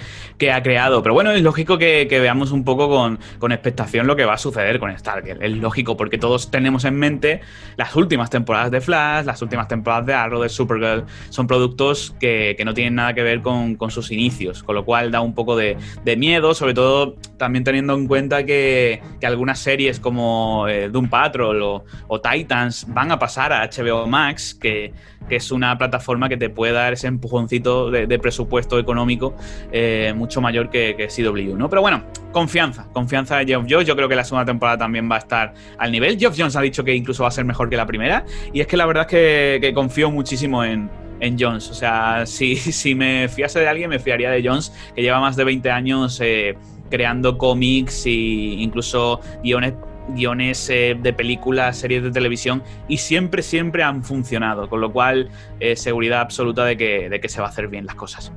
ha 0.52 0.62
creado. 0.62 1.02
Pero 1.02 1.16
bueno, 1.16 1.32
es 1.32 1.42
lógico 1.42 1.80
que, 1.80 2.06
veamos 2.08 2.52
un 2.52 2.64
poco 2.64 2.88
con, 2.88 3.52
expectación 3.52 4.06
lo 4.06 4.16
que 4.16 4.26
va 4.26 4.34
a 4.34 4.38
suceder 4.38 4.80
con 4.80 4.96
Stargirl. 4.96 5.42
Es 5.42 5.52
lógico, 5.54 5.98
porque 5.98 6.20
todos 6.20 6.52
tenemos 6.52 6.86
en 6.86 7.00
mente 7.00 7.42
las 7.78 7.96
últimas 7.96 8.30
temporadas 8.30 8.70
de 8.70 8.80
Flash, 8.80 9.26
las 9.26 9.42
últimas 9.42 9.68
temporadas 9.68 10.06
de 10.06 10.14
Arrow, 10.14 10.40
de 10.40 10.50
Supergirl. 10.50 11.06
Son 11.30 11.48
productos 11.48 12.16
que, 12.20 12.56
no 12.64 12.76
tienen 12.76 12.94
nada 12.94 13.16
que 13.16 13.24
ver 13.24 13.42
con, 13.42 13.76
sus 13.90 14.12
inicios, 14.12 14.62
con 14.62 14.76
lo 14.76 14.86
cual 14.86 15.10
da 15.10 15.22
un 15.22 15.34
poco 15.34 15.56
de, 15.56 15.78
miedo, 16.16 16.54
sobre 16.54 16.76
todo 16.76 17.16
también 17.42 17.64
teniendo 17.64 17.96
en 17.96 18.06
cuenta 18.06 18.46
que, 18.46 19.02
algunas 19.24 19.58
series 19.58 20.00
como 20.00 20.68
eh, 20.68 20.90
Doom 20.90 21.10
Patrol 21.10 21.60
o, 22.08 22.22
Titans 22.22 22.86
van 22.88 23.12
a 23.12 23.18
pasar 23.18 23.52
a 23.52 23.68
HBO 23.68 24.06
Max, 24.06 24.54
que, 24.54 24.94
es 25.28 25.52
una 25.52 25.76
plataforma 25.76 26.30
que 26.30 26.38
te 26.38 26.50
puede 26.50 26.74
dar 26.74 26.94
ese 26.94 27.08
empujoncito 27.08 27.90
de, 27.90 28.20
presupuesto 28.20 28.78
económico 28.78 29.34
eh, 29.72 30.14
mucho 30.16 30.40
mayor 30.40 30.70
que, 30.70 30.96
que, 30.96 31.08
CW, 31.08 31.56
¿no? 31.58 31.68
Pero 31.68 31.82
bueno, 31.82 32.04
confianza, 32.32 32.88
confianza 32.94 33.38
de 33.38 33.46
Geoff 33.46 33.66
Jones. 33.68 33.88
Yo 33.88 33.96
creo 33.96 34.08
que 34.08 34.16
la 34.16 34.24
segunda 34.24 34.46
temporada 34.46 34.78
también 34.78 35.10
va 35.10 35.16
a 35.16 35.20
estar 35.20 35.54
al 35.80 35.92
nivel. 35.92 36.20
Geoff 36.20 36.36
Jones 36.38 36.56
ha 36.56 36.62
dicho 36.62 36.84
que 36.84 36.94
incluso 36.94 37.24
va 37.24 37.30
a 37.30 37.32
ser 37.32 37.46
mejor 37.46 37.72
que 37.72 37.78
la 37.78 37.88
primera. 37.88 38.24
Y 38.54 38.62
es 38.62 38.68
que 38.68 38.78
la 38.78 38.86
verdad 38.86 39.08
es 39.10 39.60
que, 39.62 39.72
confío 39.74 40.12
muchísimo 40.12 40.64
en, 40.64 40.92
en 41.22 41.38
Jones. 41.40 41.70
O 41.70 41.74
sea, 41.74 42.26
si, 42.26 42.56
si 42.58 42.94
me 42.94 43.30
fiase 43.30 43.62
de 43.62 43.68
alguien, 43.70 43.90
me 43.90 44.00
fiaría 44.00 44.30
de 44.30 44.46
Jones, 44.46 44.74
que 44.94 45.02
lleva 45.02 45.20
más 45.20 45.38
de 45.38 45.46
20 45.46 45.72
años 45.72 46.20
eh, 46.22 46.58
creando 46.92 47.40
cómics 47.40 48.06
e 48.06 48.12
incluso 48.60 49.20
guiones 49.44 49.74
guiones 50.10 50.70
eh, 50.70 50.98
de 51.00 51.14
películas, 51.14 51.78
series 51.78 52.04
de 52.04 52.12
televisión 52.12 52.64
y 52.88 52.98
siempre, 52.98 53.42
siempre 53.42 53.84
han 53.84 54.04
funcionado, 54.04 54.70
con 54.70 54.82
lo 54.82 54.92
cual 54.92 55.30
eh, 55.60 55.76
seguridad 55.76 56.22
absoluta 56.22 56.66
de 56.66 56.78
que, 56.78 57.10
de 57.10 57.22
que 57.22 57.30
se 57.30 57.40
va 57.40 57.48
a 57.48 57.50
hacer 57.50 57.68
bien 57.68 57.86
las 57.86 57.96
cosas. 57.96 58.32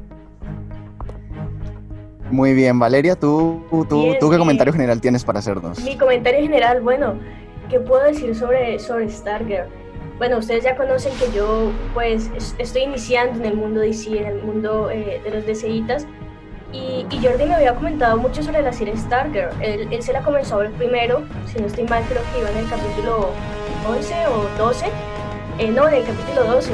Muy 2.30 2.54
bien, 2.54 2.78
Valeria, 2.78 3.16
¿tú, 3.16 3.64
tú, 3.88 4.14
¿tú 4.18 4.30
qué 4.30 4.38
comentario 4.38 4.72
general 4.72 5.00
tienes 5.00 5.24
para 5.24 5.38
hacernos? 5.38 5.80
Mi 5.84 5.96
comentario 5.96 6.40
general, 6.40 6.80
bueno, 6.80 7.14
¿qué 7.68 7.78
puedo 7.78 8.04
decir 8.04 8.34
sobre, 8.34 8.78
sobre 8.78 9.08
Stargirl? 9.08 9.66
Bueno, 10.18 10.38
ustedes 10.38 10.64
ya 10.64 10.76
conocen 10.76 11.12
que 11.18 11.36
yo 11.36 11.72
pues 11.92 12.30
estoy 12.58 12.82
iniciando 12.82 13.40
en 13.40 13.46
el 13.46 13.56
mundo 13.56 13.80
DC, 13.80 14.16
en 14.18 14.26
el 14.26 14.42
mundo 14.42 14.90
eh, 14.90 15.20
de 15.24 15.30
los 15.30 15.44
DCitas, 15.44 16.06
Y, 16.74 17.06
Jordi 17.22 17.44
me 17.44 17.54
había 17.54 17.74
comentado 17.74 18.16
mucho 18.16 18.42
sobre 18.42 18.60
la 18.60 18.72
serie 18.72 18.96
Stargirl. 18.96 19.50
Él, 19.62 20.02
se 20.02 20.12
la 20.12 20.22
comenzó 20.22 20.56
a 20.56 20.58
ver 20.58 20.72
primero, 20.72 21.22
si 21.46 21.60
no 21.60 21.66
estoy 21.66 21.84
mal, 21.84 22.02
creo 22.08 22.22
que 22.32 22.40
iba 22.40 22.50
en 22.50 22.58
el 22.58 22.68
capítulo 22.68 23.30
11 23.86 24.26
o 24.26 24.58
12. 24.58 24.86
Eh, 25.58 25.68
no, 25.68 25.88
en 25.88 25.94
el 25.94 26.04
capítulo 26.04 26.44
12. 26.44 26.72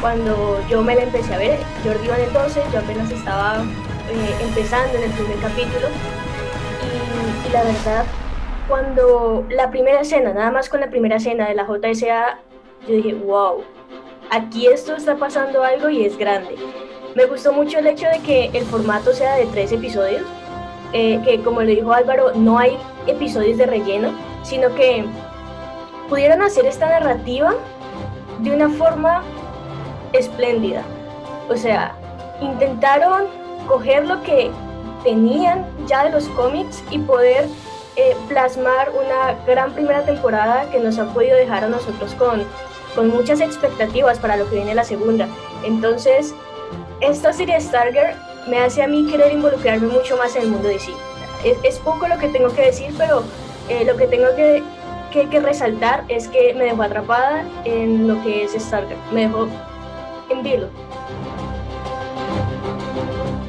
Cuando 0.00 0.60
yo 0.68 0.82
me 0.82 0.96
la 0.96 1.04
empecé 1.04 1.32
a 1.32 1.38
ver, 1.38 1.58
Jordi 1.84 2.06
iba 2.06 2.16
en 2.16 2.24
el 2.24 2.32
12, 2.32 2.60
yo 2.72 2.80
apenas 2.80 3.10
estaba 3.10 3.62
eh, 4.10 4.34
empezando 4.42 4.98
en 4.98 5.04
el 5.04 5.10
primer 5.12 5.38
capítulo. 5.38 5.86
Y 7.48 7.52
la 7.52 7.62
verdad, 7.62 8.04
cuando 8.68 9.46
la 9.48 9.70
primera 9.70 10.00
escena, 10.00 10.32
nada 10.32 10.50
más 10.50 10.68
con 10.68 10.80
la 10.80 10.90
primera 10.90 11.16
escena 11.16 11.48
de 11.48 11.54
la 11.54 11.64
JSA, 11.64 12.40
yo 12.88 12.94
dije, 12.94 13.14
wow, 13.14 13.62
aquí 14.30 14.66
esto 14.66 14.96
está 14.96 15.16
pasando 15.16 15.62
algo 15.62 15.88
y 15.88 16.04
es 16.04 16.18
grande. 16.18 16.56
Me 17.16 17.24
gustó 17.24 17.50
mucho 17.50 17.78
el 17.78 17.86
hecho 17.86 18.06
de 18.08 18.18
que 18.18 18.50
el 18.52 18.66
formato 18.66 19.14
sea 19.14 19.36
de 19.36 19.46
tres 19.46 19.72
episodios, 19.72 20.20
eh, 20.92 21.18
que 21.24 21.40
como 21.42 21.62
le 21.62 21.76
dijo 21.76 21.90
Álvaro, 21.94 22.32
no 22.34 22.58
hay 22.58 22.76
episodios 23.06 23.56
de 23.56 23.64
relleno, 23.64 24.10
sino 24.42 24.74
que 24.74 25.02
pudieron 26.10 26.42
hacer 26.42 26.66
esta 26.66 26.86
narrativa 26.90 27.54
de 28.40 28.54
una 28.54 28.68
forma 28.68 29.22
espléndida. 30.12 30.82
O 31.48 31.56
sea, 31.56 31.96
intentaron 32.42 33.24
coger 33.66 34.04
lo 34.06 34.22
que 34.22 34.50
tenían 35.02 35.64
ya 35.86 36.04
de 36.04 36.10
los 36.10 36.28
cómics 36.28 36.84
y 36.90 36.98
poder 36.98 37.48
eh, 37.96 38.14
plasmar 38.28 38.90
una 38.90 39.32
gran 39.46 39.72
primera 39.72 40.02
temporada 40.02 40.70
que 40.70 40.80
nos 40.80 40.98
ha 40.98 41.06
podido 41.14 41.34
dejar 41.34 41.64
a 41.64 41.68
nosotros 41.68 42.14
con, 42.16 42.42
con 42.94 43.08
muchas 43.08 43.40
expectativas 43.40 44.18
para 44.18 44.36
lo 44.36 44.46
que 44.50 44.56
viene 44.56 44.74
la 44.74 44.84
segunda. 44.84 45.26
Entonces, 45.64 46.34
esta 47.00 47.32
serie 47.32 47.60
Stargirl 47.60 48.14
me 48.48 48.58
hace 48.58 48.82
a 48.82 48.88
mí 48.88 49.06
querer 49.06 49.32
involucrarme 49.32 49.88
mucho 49.88 50.16
más 50.16 50.36
en 50.36 50.42
el 50.42 50.48
mundo 50.48 50.68
de 50.68 50.78
sí. 50.78 50.94
Es, 51.44 51.78
poco 51.78 52.08
lo 52.08 52.18
que 52.18 52.28
tengo 52.28 52.48
que 52.48 52.62
decir, 52.62 52.94
pero 52.96 53.22
eh, 53.68 53.84
lo 53.84 53.96
que 53.96 54.06
tengo 54.06 54.26
que, 54.34 54.62
que, 55.12 55.40
resaltar 55.40 56.04
es 56.08 56.28
que 56.28 56.54
me 56.54 56.64
dejó 56.64 56.82
atrapada 56.82 57.44
en 57.64 58.08
lo 58.08 58.20
que 58.22 58.44
es 58.44 58.52
Stargirl. 58.52 58.98
Me 59.12 59.22
dejó 59.22 59.46
en 60.30 60.42
vilo. 60.42 60.68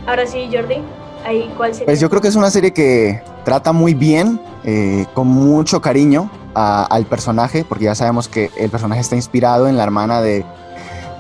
Ahora 0.06 0.26
sí, 0.26 0.50
Jordi, 0.52 0.82
ahí 1.26 1.52
cuál 1.58 1.74
sería. 1.74 1.88
Pues 1.88 2.00
yo 2.00 2.10
creo 2.10 2.22
que 2.22 2.28
es 2.28 2.36
una 2.36 2.52
serie 2.52 2.72
que 2.72 3.22
trata 3.44 3.72
muy 3.72 3.94
bien, 3.94 4.40
eh, 4.64 5.06
con 5.14 5.28
mucho 5.28 5.82
cariño 5.82 6.30
al 6.54 7.06
personaje, 7.06 7.64
porque 7.64 7.86
ya 7.86 7.94
sabemos 7.94 8.28
que 8.28 8.50
el 8.58 8.72
personaje 8.72 9.02
está 9.02 9.16
inspirado 9.16 9.68
en 9.68 9.78
la 9.78 9.84
hermana 9.84 10.22
de 10.22 10.44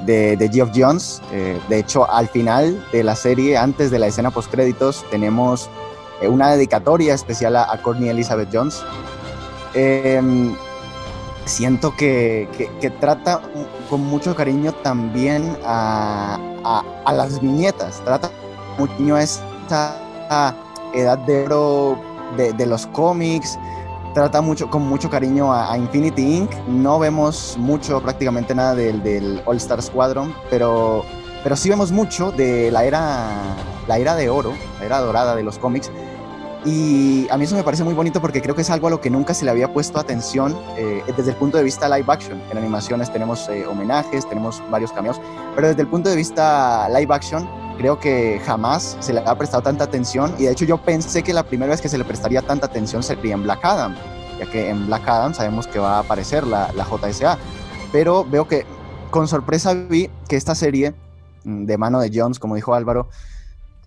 de, 0.07 0.49
Geoff 0.51 0.71
Jones. 0.75 1.21
Eh, 1.31 1.59
de 1.69 1.79
hecho, 1.79 2.09
al 2.09 2.27
final 2.29 2.83
de 2.91 3.03
la 3.03 3.15
serie, 3.15 3.57
antes 3.57 3.91
de 3.91 3.99
la 3.99 4.07
escena 4.07 4.31
post 4.31 4.49
créditos, 4.49 5.05
tenemos 5.11 5.69
eh, 6.21 6.27
una 6.27 6.51
dedicatoria 6.51 7.13
especial 7.13 7.55
a, 7.55 7.79
Courtney 7.83 8.09
Elizabeth 8.09 8.49
Jones. 8.51 8.83
Em, 9.73 10.55
siento 11.45 11.95
que, 11.95 12.47
trata 12.99 13.41
con 13.89 14.01
mucho 14.01 14.35
cariño 14.35 14.73
también 14.73 15.57
a, 15.65 16.39
las 17.11 17.39
viñetas, 17.39 18.01
trata 18.03 18.31
mucho 18.77 19.15
a 19.15 19.23
esta 19.23 20.55
edad 20.93 21.17
de 21.19 21.45
oro 21.45 21.97
de 22.35 22.65
los 22.65 22.87
cómics, 22.87 23.57
trata 24.17 24.41
mucho, 24.41 24.67
con 24.67 24.81
mucho 24.81 25.11
cariño 25.11 25.53
a, 25.53 25.77
Infinity 25.77 26.37
Inc. 26.37 26.51
No 26.67 26.97
vemos 26.97 27.55
mucho, 27.59 28.01
prácticamente 28.01 28.55
nada 28.55 28.73
del, 28.73 29.03
del 29.03 29.43
All 29.45 29.57
Star 29.57 29.79
Squadron, 29.79 30.33
pero, 30.49 31.05
pero 31.43 31.55
sí 31.55 31.69
vemos 31.69 31.91
mucho 31.91 32.31
de 32.31 32.71
la 32.71 32.83
era, 32.83 33.29
la 33.87 33.99
era 33.99 34.15
de 34.15 34.29
oro, 34.29 34.53
la 34.79 34.85
era 34.87 34.99
dorada 35.01 35.35
de 35.35 35.43
los 35.43 35.59
cómics. 35.59 35.91
Y 36.65 37.27
a 37.29 37.37
mí 37.37 37.43
eso 37.43 37.55
me 37.55 37.63
parece 37.63 37.83
muy 37.83 37.93
bonito 37.93 38.19
porque 38.19 38.41
creo 38.41 38.55
que 38.55 38.63
es 38.63 38.69
algo 38.71 38.87
a 38.87 38.89
lo 38.89 38.99
que 38.99 39.11
nunca 39.11 39.35
se 39.35 39.45
le 39.45 39.51
había 39.51 39.71
puesto 39.71 39.99
atención 39.99 40.57
eh, 40.77 41.03
desde 41.15 41.29
el 41.29 41.37
punto 41.37 41.59
de 41.59 41.63
vista 41.63 41.87
live 41.87 42.11
action. 42.11 42.41
En 42.49 42.57
animaciones 42.57 43.13
tenemos 43.13 43.47
eh, 43.49 43.67
homenajes, 43.67 44.27
tenemos 44.27 44.63
varios 44.71 44.91
cameos, 44.91 45.21
pero 45.55 45.67
desde 45.67 45.83
el 45.83 45.87
punto 45.87 46.09
de 46.09 46.15
vista 46.15 46.89
live 46.89 47.13
action 47.13 47.47
creo 47.77 47.99
que 47.99 48.41
jamás 48.45 48.97
se 48.99 49.13
le 49.13 49.19
ha 49.19 49.37
prestado 49.37 49.63
tanta 49.63 49.83
atención 49.83 50.33
y 50.37 50.43
de 50.43 50.51
hecho 50.51 50.65
yo 50.65 50.77
pensé 50.77 51.23
que 51.23 51.33
la 51.33 51.43
primera 51.43 51.71
vez 51.71 51.81
que 51.81 51.89
se 51.89 51.97
le 51.97 52.05
prestaría 52.05 52.41
tanta 52.41 52.65
atención 52.65 53.03
sería 53.03 53.33
en 53.33 53.43
Black 53.43 53.63
Adam, 53.63 53.95
ya 54.39 54.45
que 54.49 54.69
en 54.69 54.87
Black 54.87 55.07
Adam 55.07 55.33
sabemos 55.33 55.67
que 55.67 55.79
va 55.79 55.97
a 55.97 55.99
aparecer 55.99 56.45
la, 56.45 56.71
la 56.73 56.85
JSA, 56.85 57.37
pero 57.91 58.25
veo 58.25 58.47
que 58.47 58.65
con 59.09 59.27
sorpresa 59.27 59.73
vi 59.73 60.09
que 60.27 60.35
esta 60.35 60.55
serie 60.55 60.93
mm, 61.43 61.65
de 61.65 61.77
mano 61.77 61.99
de 61.99 62.11
Jones, 62.13 62.39
como 62.39 62.55
dijo 62.55 62.73
Álvaro, 62.73 63.09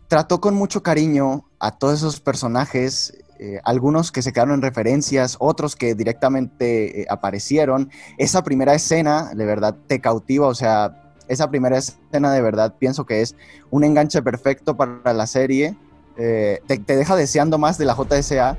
trató 0.08 0.40
con 0.40 0.54
mucho 0.54 0.82
cariño 0.82 1.44
a 1.58 1.78
todos 1.78 2.00
esos 2.00 2.20
personajes, 2.20 3.16
eh, 3.38 3.60
algunos 3.64 4.12
que 4.12 4.22
se 4.22 4.32
quedaron 4.32 4.54
en 4.54 4.62
referencias, 4.62 5.36
otros 5.38 5.76
que 5.76 5.94
directamente 5.94 7.02
eh, 7.02 7.06
aparecieron. 7.08 7.90
Esa 8.18 8.42
primera 8.42 8.74
escena, 8.74 9.30
de 9.34 9.46
verdad, 9.46 9.76
te 9.86 10.00
cautiva, 10.00 10.46
o 10.46 10.54
sea, 10.54 11.09
esa 11.30 11.48
primera 11.48 11.78
escena 11.78 12.32
de 12.32 12.42
verdad 12.42 12.74
pienso 12.78 13.06
que 13.06 13.22
es 13.22 13.36
un 13.70 13.84
enganche 13.84 14.20
perfecto 14.20 14.76
para 14.76 15.14
la 15.14 15.26
serie. 15.26 15.76
Eh, 16.16 16.60
te, 16.66 16.96
deja 16.96 17.16
deseando 17.16 17.56
más 17.56 17.78
de 17.78 17.84
la 17.84 17.94
JSA 17.94 18.58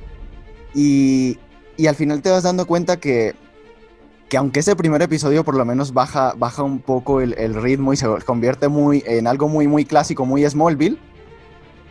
y, 0.73 1.37
y, 1.77 1.87
al 1.87 1.95
final 1.95 2.21
te 2.21 2.31
vas 2.31 2.43
dando 2.43 2.65
cuenta 2.65 2.97
que, 2.97 3.35
que 4.29 4.37
aunque 4.37 4.61
ese 4.61 4.75
primer 4.75 5.01
episodio 5.01 5.43
por 5.43 5.55
lo 5.55 5.65
menos 5.65 5.93
baja, 5.93 6.33
baja 6.37 6.63
un 6.63 6.79
poco 6.79 7.19
el, 7.19 7.53
ritmo 7.53 7.91
y 7.91 7.97
se 7.97 8.07
convierte 8.25 8.69
muy, 8.69 9.03
en 9.05 9.27
algo 9.27 9.49
muy, 9.49 9.67
muy 9.67 9.83
clásico, 9.83 10.25
muy 10.25 10.49
Smallville, 10.49 10.97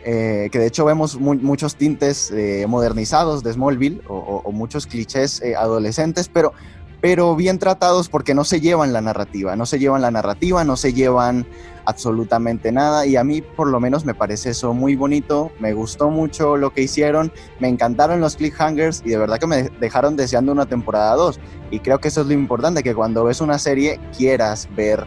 eh, 0.03 0.49
que 0.51 0.57
de 0.57 0.65
hecho 0.65 0.83
vemos 0.83 1.19
muchos 1.19 1.75
tintes 1.75 2.31
eh, 2.31 2.65
modernizados 2.67 3.43
de 3.43 3.53
Smallville 3.53 4.01
o, 4.07 4.41
o 4.43 4.51
muchos 4.51 4.87
clichés 4.87 5.43
adolescentes, 5.55 6.27
pero 6.27 6.53
pero 7.01 7.35
bien 7.35 7.57
tratados 7.57 8.07
porque 8.07 8.35
no 8.35 8.43
se 8.43 8.61
llevan 8.61 8.93
la 8.93 9.01
narrativa, 9.01 9.55
no 9.55 9.65
se 9.65 9.79
llevan 9.79 10.03
la 10.03 10.11
narrativa, 10.11 10.63
no 10.63 10.77
se 10.77 10.93
llevan 10.93 11.47
absolutamente 11.83 12.71
nada 12.71 13.07
y 13.07 13.15
a 13.15 13.23
mí 13.23 13.41
por 13.41 13.67
lo 13.67 13.79
menos 13.79 14.05
me 14.05 14.13
parece 14.13 14.51
eso 14.51 14.73
muy 14.73 14.95
bonito, 14.95 15.51
me 15.59 15.73
gustó 15.73 16.11
mucho 16.11 16.55
lo 16.55 16.69
que 16.69 16.81
hicieron, 16.81 17.31
me 17.59 17.67
encantaron 17.67 18.21
los 18.21 18.35
cliffhangers 18.35 19.01
y 19.03 19.09
de 19.09 19.17
verdad 19.17 19.39
que 19.39 19.47
me 19.47 19.63
dejaron 19.79 20.15
deseando 20.15 20.51
una 20.51 20.67
temporada 20.67 21.15
2 21.15 21.39
y 21.71 21.79
creo 21.79 21.99
que 21.99 22.09
eso 22.09 22.21
es 22.21 22.27
lo 22.27 22.33
importante, 22.33 22.83
que 22.83 22.93
cuando 22.93 23.23
ves 23.23 23.41
una 23.41 23.57
serie 23.57 23.99
quieras 24.15 24.69
ver 24.75 25.05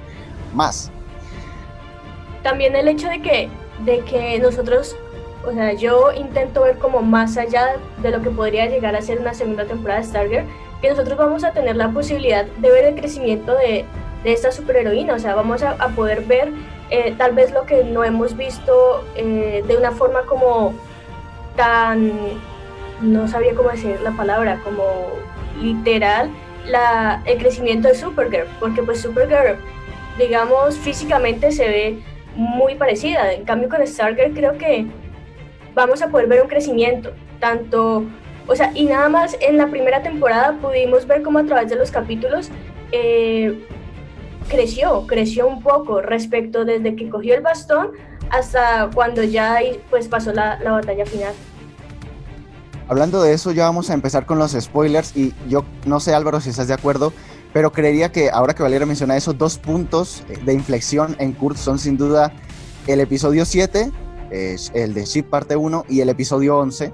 más. 0.53 0.91
También 2.43 2.75
el 2.75 2.89
hecho 2.89 3.09
de 3.09 3.23
que, 3.23 3.49
de 3.85 4.01
que 4.01 4.39
nosotros, 4.41 4.97
o 5.47 5.53
sea, 5.53 5.73
yo 5.75 6.13
intento 6.13 6.63
ver 6.63 6.79
como 6.79 7.03
más 7.03 7.37
allá 7.37 7.77
de 8.03 8.11
lo 8.11 8.21
que 8.21 8.31
podría 8.31 8.67
llegar 8.67 8.97
a 8.97 9.01
ser 9.01 9.21
una 9.21 9.33
segunda 9.33 9.65
temporada 9.65 10.01
de 10.01 10.07
Stargirl, 10.07 10.45
que 10.85 10.91
nosotros 10.91 11.17
vamos 11.17 11.45
a 11.45 11.53
tener 11.53 11.77
la 11.77 11.89
posibilidad 11.89 12.45
de 12.45 12.71
ver 12.71 12.85
el 12.85 12.95
crecimiento 12.95 13.57
de, 13.57 13.87
de 14.23 14.33
esta 14.35 14.53
superheroína, 14.53 15.15
o 15.15 15.19
sea, 15.19 15.35
vamos 15.35 15.63
a, 15.63 15.71
a 15.71 15.89
poder 15.89 16.21
ver 16.27 16.53
eh, 16.91 17.15
tal 17.17 17.33
vez 17.33 17.53
lo 17.53 17.65
que 17.65 17.85
no 17.85 18.05
hemos 18.05 18.37
visto 18.37 19.03
eh, 19.17 19.65
de 19.67 19.79
una 19.79 19.93
forma 19.93 20.27
como 20.27 20.75
tan, 21.57 22.13
no 23.01 23.27
sabía 23.29 23.55
cómo 23.55 23.71
decir 23.71 23.99
la 24.03 24.11
palabra, 24.11 24.61
como 24.63 24.85
literal, 25.59 26.29
la, 26.67 27.23
el 27.25 27.39
crecimiento 27.39 27.89
de 27.89 27.95
Supergirl, 27.95 28.47
porque 28.61 28.83
pues 28.83 29.01
Supergirl, 29.01 29.57
digamos, 30.19 30.77
físicamente 30.77 31.51
se 31.51 31.67
ve 31.67 31.99
muy 32.37 32.75
parecida, 32.75 33.33
en 33.33 33.47
cambio 33.47 33.71
con 33.71 33.87
Stargirl 33.87 34.35
creo 34.35 34.59
que 34.59 34.85
vamos 35.73 36.03
a 36.03 36.09
poder 36.09 36.27
ver 36.27 36.43
un 36.43 36.49
crecimiento, 36.49 37.15
tanto 37.41 38.05
o 38.47 38.55
sea, 38.55 38.73
y 38.75 38.85
nada 38.85 39.09
más 39.09 39.37
en 39.41 39.57
la 39.57 39.69
primera 39.69 40.03
temporada 40.03 40.59
pudimos 40.61 41.07
ver 41.07 41.23
cómo 41.23 41.39
a 41.39 41.45
través 41.45 41.71
de 41.71 41.77
los 41.77 41.91
capítulos 41.91 42.51
eh, 42.93 43.67
creció, 44.49 45.07
creció 45.07 45.47
un 45.47 45.63
poco 45.63 46.01
respecto 46.03 46.65
desde 46.65 46.95
que 46.97 47.09
cogió 47.09 47.35
el 47.35 47.41
bastón 47.41 47.93
hasta 48.31 48.91
cuando 48.95 49.23
ya 49.23 49.59
pues 49.91 50.09
pasó 50.09 50.33
la, 50.33 50.59
la 50.61 50.73
batalla 50.73 51.07
final. 51.07 51.35
Hablando 52.87 53.23
de 53.23 53.33
eso, 53.33 53.53
ya 53.53 53.65
vamos 53.65 53.89
a 53.89 53.95
empezar 53.95 54.27
con 54.27 54.39
los 54.39 54.53
spoilers 54.53 55.17
y 55.17 55.33
yo 55.49 55.65
no 55.87 56.01
sé 56.01 56.15
Álvaro 56.15 56.41
si 56.41 56.51
estás 56.51 56.69
de 56.69 56.75
acuerdo, 56.75 57.15
pero 57.55 57.73
creería 57.73 58.13
que 58.13 58.31
ahora 58.31 58.55
que 58.55 58.63
Valeria 58.63 58.87
menciona 58.87 59.17
esos 59.17 59.39
dos 59.39 59.59
puntos 59.59 60.23
de 60.45 60.53
inflexión 60.53 61.17
en 61.19 61.33
Kurt 61.33 61.57
son 61.57 61.79
sin 61.79 61.97
duda 61.97 62.33
el 62.87 63.01
episodio 63.01 63.47
7, 63.47 63.91
el 64.31 64.95
de 64.95 65.05
Ship 65.07 65.23
parte 65.23 65.57
1 65.57 65.87
y 65.89 66.01
el 66.01 66.11
episodio 66.11 66.59
11, 66.59 66.93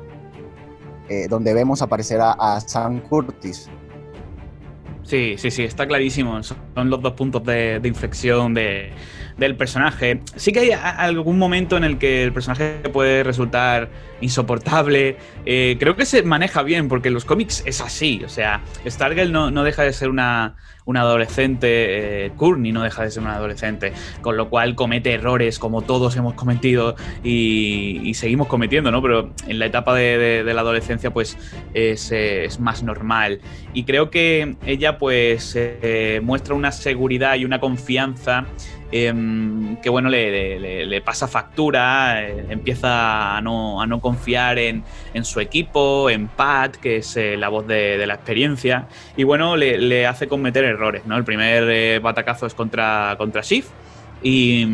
eh, 1.11 1.27
donde 1.29 1.53
vemos 1.53 1.83
aparecer 1.83 2.21
a, 2.23 2.61
Sam 2.61 3.01
Curtis. 3.01 3.69
Sí, 5.03 5.35
sí, 5.39 5.51
sí, 5.51 5.65
está 5.65 5.85
clarísimo. 5.85 6.41
Son 6.45 6.89
los 6.89 7.03
dos 7.03 7.15
puntos 7.15 7.45
de, 7.45 7.81
inflexión 7.83 8.55
de, 8.55 8.93
del 9.41 9.57
personaje. 9.57 10.21
Sí 10.37 10.53
que 10.53 10.61
hay 10.61 10.71
algún 10.71 11.39
momento 11.39 11.79
en 11.79 11.83
el 11.83 11.99
que 11.99 12.23
el 12.23 12.33
personaje 12.33 12.75
puede 12.93 13.25
resultar 13.25 13.89
insoportable. 14.21 15.17
Eh, 15.47 15.77
creo 15.81 15.97
que 15.97 16.05
se 16.05 16.23
maneja 16.23 16.63
bien, 16.63 16.89
porque 16.89 17.09
en 17.09 17.15
los 17.15 17.25
cómics 17.25 17.63
es 17.67 17.81
así. 17.81 18.23
O 18.25 18.29
sea, 18.29 18.61
Stargirl 18.87 19.33
no, 19.33 19.51
no 19.51 19.65
deja 19.65 19.83
de 19.83 19.95
ser 19.95 20.11
una, 20.11 20.57
un 20.85 20.99
adolescente, 20.99 22.27
eh, 22.27 22.33
Courtney 22.37 22.71
no 22.73 22.83
deja 22.83 23.03
de 23.03 23.11
ser 23.11 23.23
un 23.23 23.31
adolescente, 23.31 23.95
con 24.21 24.37
lo 24.37 24.51
cual 24.51 24.75
comete 24.75 25.15
errores 25.15 25.59
como 25.59 25.83
todos 25.83 26.17
hemos 26.17 26.35
cometido 26.35 26.97
y, 27.25 28.13
seguimos 28.15 28.49
cometiendo, 28.49 28.91
¿no? 28.91 29.01
Pero 29.01 29.33
en 29.47 29.59
la 29.59 29.67
etapa 29.67 29.95
de, 29.95 30.43
la 30.45 30.61
adolescencia 30.61 31.11
pues 31.11 31.39
es, 31.73 32.13
es, 32.13 32.61
más 32.61 32.83
normal. 32.83 33.41
Y 33.73 33.85
creo 33.85 34.11
que 34.11 34.57
ella 34.67 34.99
pues 34.99 35.55
eh, 35.57 36.21
muestra 36.23 36.55
una 36.55 36.73
seguridad 36.73 37.37
y 37.37 37.47
una 37.47 37.61
confianza 37.61 38.45
Em, 38.93 39.77
que 39.77 39.89
bueno, 39.89 40.09
le, 40.09 41.01
pasa 41.03 41.29
factura, 41.29 42.23
eh, 42.23 42.47
empieza 42.49 43.37
a 43.37 43.41
no, 43.41 43.81
a 43.81 43.87
no 43.87 44.01
confiar 44.01 44.59
en, 44.59 44.83
su 45.23 45.39
equipo, 45.39 46.11
en 46.11 46.27
Pat, 46.27 46.77
que 46.77 46.97
es 46.97 47.17
eh, 47.17 47.37
la 47.37 47.49
voz 47.49 47.67
de, 47.69 48.05
la 48.05 48.15
experiencia, 48.15 48.89
y 49.17 49.23
bueno, 49.23 49.57
le, 49.57 50.07
hace 50.07 50.27
cometer 50.27 50.65
errores, 50.65 51.07
¿no? 51.07 51.17
El 51.17 51.25
primer 51.25 51.65
eh, 51.71 52.01
batacazo 52.01 52.47
es 52.47 52.55
contra, 52.55 53.15
contra 53.17 53.43
Shift, 53.43 53.71
y, 54.23 54.67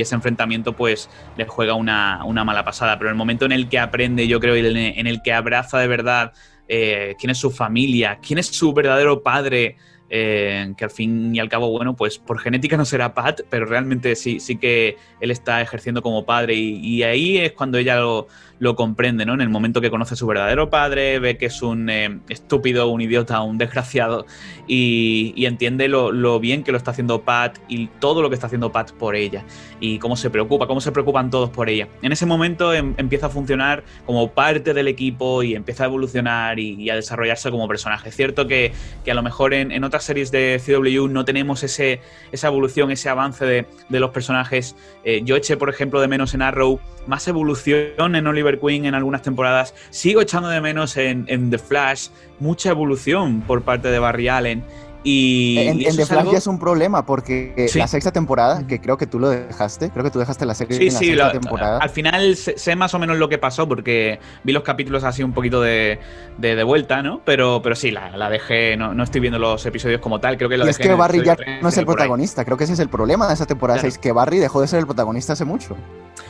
ese 0.00 0.14
enfrentamiento 0.14 0.74
pues 0.74 1.10
le 1.36 1.44
juega 1.46 1.74
una, 1.74 2.24
mala 2.44 2.64
pasada, 2.64 2.96
pero 2.96 3.10
el 3.10 3.16
momento 3.16 3.44
en 3.44 3.52
el 3.52 3.68
que 3.68 3.80
aprende, 3.80 4.28
yo 4.28 4.38
creo, 4.38 4.54
en 4.54 5.06
el 5.06 5.22
que 5.22 5.32
abraza 5.32 5.78
de 5.78 5.88
verdad 5.88 6.32
quién 6.68 7.30
es 7.30 7.38
su 7.38 7.50
familia, 7.50 8.18
quién 8.22 8.38
es 8.38 8.46
su 8.46 8.72
verdadero 8.72 9.22
padre, 9.22 9.76
eh, 10.16 10.72
que 10.76 10.84
al 10.84 10.92
fin 10.92 11.34
y 11.34 11.40
al 11.40 11.48
cabo, 11.48 11.70
bueno, 11.70 11.96
pues 11.96 12.20
por 12.20 12.38
genética 12.38 12.76
no 12.76 12.84
será 12.84 13.14
Pat, 13.14 13.40
pero 13.50 13.66
realmente 13.66 14.14
sí, 14.14 14.38
sí 14.38 14.54
que 14.54 14.96
él 15.18 15.32
está 15.32 15.60
ejerciendo 15.60 16.02
como 16.02 16.24
padre 16.24 16.54
y, 16.54 17.02
ahí 17.02 17.38
es 17.38 17.50
cuando 17.50 17.78
ella 17.78 17.96
lo, 17.96 18.28
lo, 18.58 18.76
comprende, 18.76 19.26
¿no? 19.26 19.34
En 19.34 19.40
el 19.40 19.48
momento 19.48 19.80
que 19.80 19.90
conoce 19.90 20.14
a 20.14 20.16
su 20.16 20.26
verdadero 20.26 20.70
padre, 20.70 21.18
ve 21.18 21.36
que 21.36 21.46
es 21.46 21.62
un 21.62 21.88
eh, 21.90 22.20
estúpido, 22.28 22.88
un 22.88 23.00
idiota, 23.00 23.40
un 23.42 23.58
desgraciado 23.58 24.26
y, 24.66 25.44
entiende 25.44 25.88
lo, 25.88 26.40
bien 26.40 26.64
que 26.64 26.72
lo 26.72 26.78
está 26.78 26.90
haciendo 26.90 27.22
Pat 27.22 27.58
y 27.68 27.88
todo 28.00 28.22
lo 28.22 28.28
que 28.28 28.34
está 28.34 28.46
haciendo 28.46 28.72
Pat 28.72 28.92
por 28.92 29.14
ella 29.14 29.44
y 29.78 29.98
cómo 29.98 30.16
se 30.16 30.30
preocupa, 30.30 30.66
cómo 30.66 30.80
se 30.80 30.92
preocupan 30.92 31.30
todos 31.30 31.50
por 31.50 31.68
ella. 31.68 31.88
En 32.02 32.12
ese 32.12 32.26
momento 32.26 32.72
em, 32.72 32.94
empieza 32.96 33.26
a 33.26 33.30
funcionar 33.30 33.84
como 34.06 34.30
parte 34.30 34.74
del 34.74 34.88
equipo 34.88 35.42
y 35.42 35.54
empieza 35.54 35.84
a 35.84 35.86
evolucionar 35.86 36.58
y, 36.58 36.88
a 36.90 36.94
desarrollarse 36.94 37.50
como 37.50 37.68
personaje. 37.68 38.08
Es 38.08 38.16
cierto 38.16 38.46
que, 38.46 38.72
a 39.08 39.14
lo 39.14 39.22
mejor 39.22 39.54
en, 39.54 39.84
otras 39.84 40.04
series 40.04 40.30
de 40.30 40.60
CW 40.64 41.08
no 41.08 41.24
tenemos 41.24 41.62
esa 41.62 42.46
evolución, 42.46 42.90
ese 42.90 43.08
avance 43.08 43.44
de, 43.44 43.66
los 43.90 44.10
personajes. 44.10 44.76
Eh, 45.04 45.22
yo 45.24 45.36
eché, 45.36 45.56
por 45.56 45.70
ejemplo, 45.70 46.00
de 46.00 46.08
menos 46.08 46.34
en 46.34 46.42
Arrow 46.42 46.80
más 47.06 47.28
evolución 47.28 48.16
en 48.16 48.26
Oliver 48.26 48.43
Queen 48.60 48.84
en 48.86 48.94
algunas 48.94 49.22
temporadas. 49.22 49.74
Sigo 49.90 50.20
echando 50.20 50.48
de 50.48 50.60
menos 50.60 50.96
en, 50.96 51.24
en 51.28 51.50
The 51.50 51.58
Flash 51.58 52.08
mucha 52.38 52.70
evolución 52.70 53.42
por 53.42 53.62
parte 53.62 53.88
de 53.88 53.98
Barry 53.98 54.28
Allen. 54.28 54.64
Y, 55.04 55.58
en, 55.58 55.78
The 55.96 56.06
Flash 56.06 56.32
ya 56.32 56.38
es 56.38 56.46
un 56.46 56.58
problema 56.58 57.04
porque 57.04 57.68
la 57.74 57.86
sexta 57.86 58.10
temporada, 58.10 58.66
que 58.66 58.80
creo 58.80 58.96
que 58.96 59.06
tú 59.06 59.18
lo 59.18 59.28
dejaste, 59.28 59.90
creo 59.90 60.02
que 60.02 60.10
tú 60.10 60.18
dejaste 60.18 60.46
la 60.46 60.54
serie 60.54 60.78
en 60.78 60.92
la 60.92 60.98
sexta 60.98 61.32
temporada. 61.32 61.78
Al 61.78 61.90
final 61.90 62.36
sé, 62.36 62.74
más 62.74 62.94
o 62.94 62.98
menos 62.98 63.18
lo 63.18 63.28
que 63.28 63.36
pasó 63.36 63.68
porque 63.68 64.18
vi 64.42 64.52
los 64.52 64.62
capítulos 64.62 65.04
así 65.04 65.22
un 65.22 65.34
poquito 65.34 65.60
de, 65.60 65.98
de, 66.38 66.64
vuelta, 66.64 67.02
¿no? 67.02 67.20
Pero, 67.24 67.60
pero 67.62 67.76
sí, 67.76 67.90
la, 67.90 68.16
la 68.16 68.30
dejé, 68.30 68.76
no, 68.78 68.94
no, 68.94 69.04
estoy 69.04 69.20
viendo 69.20 69.38
los 69.38 69.64
episodios 69.66 70.00
como 70.00 70.20
tal, 70.20 70.38
creo 70.38 70.48
que 70.48 70.56
lo 70.56 70.66
y 70.66 70.70
es 70.70 70.78
que 70.78 70.94
Barry 70.94 71.22
ya 71.22 71.36
no 71.60 71.68
es 71.68 71.76
el 71.76 71.84
protagonista, 71.84 72.44
creo 72.44 72.56
que 72.56 72.64
ese 72.64 72.72
es 72.72 72.80
el 72.80 72.88
problema 72.88 73.28
de 73.28 73.34
esa 73.34 73.44
temporada 73.44 73.80
6, 73.80 73.98
que 73.98 74.12
Barry 74.12 74.38
dejó 74.38 74.62
de 74.62 74.68
ser 74.68 74.80
el 74.80 74.86
protagonista 74.86 75.34
hace 75.34 75.44
mucho. 75.44 75.76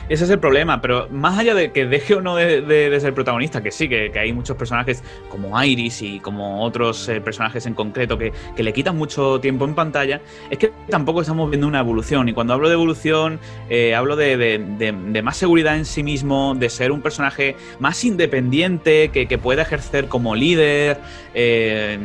Ese 0.08 0.24
es 0.24 0.30
el 0.30 0.38
problema, 0.38 0.80
pero 0.80 1.08
más 1.10 1.38
allá 1.38 1.54
de 1.54 1.72
que 1.72 1.86
deje 1.86 2.14
o 2.14 2.20
no 2.20 2.36
de, 2.36 2.98
ser 3.00 3.14
protagonista, 3.14 3.62
que 3.62 3.70
sí, 3.70 3.88
que, 3.88 4.12
hay 4.18 4.32
muchos 4.32 4.56
personajes 4.56 5.02
como 5.30 5.62
Iris 5.62 6.02
y 6.02 6.20
como 6.20 6.62
otros 6.62 7.08
eh, 7.08 7.20
personajes 7.20 7.64
en 7.66 7.74
concreto 7.74 8.18
que, 8.18 8.32
le 8.64 8.72
quitan 8.72 8.96
mucho 8.96 9.40
tiempo 9.40 9.64
en 9.64 9.74
pantalla, 9.74 10.20
es 10.50 10.58
que 10.58 10.72
tampoco 10.88 11.20
estamos 11.20 11.48
viendo 11.50 11.66
una 11.66 11.80
evolución. 11.80 12.28
Y 12.28 12.32
cuando 12.32 12.54
hablo 12.54 12.68
de 12.68 12.74
evolución, 12.74 13.38
eh, 13.68 13.94
hablo 13.94 14.16
de, 14.16 15.20
más 15.22 15.36
seguridad 15.36 15.76
en 15.76 15.84
sí 15.84 16.02
mismo, 16.02 16.54
de 16.54 16.68
ser 16.68 16.92
un 16.92 17.00
personaje 17.00 17.56
más 17.78 18.04
independiente, 18.04 19.10
que, 19.10 19.34
pueda 19.38 19.62
ejercer 19.62 20.08
como 20.08 20.34
líder. 20.34 20.98
Eh, 21.34 21.98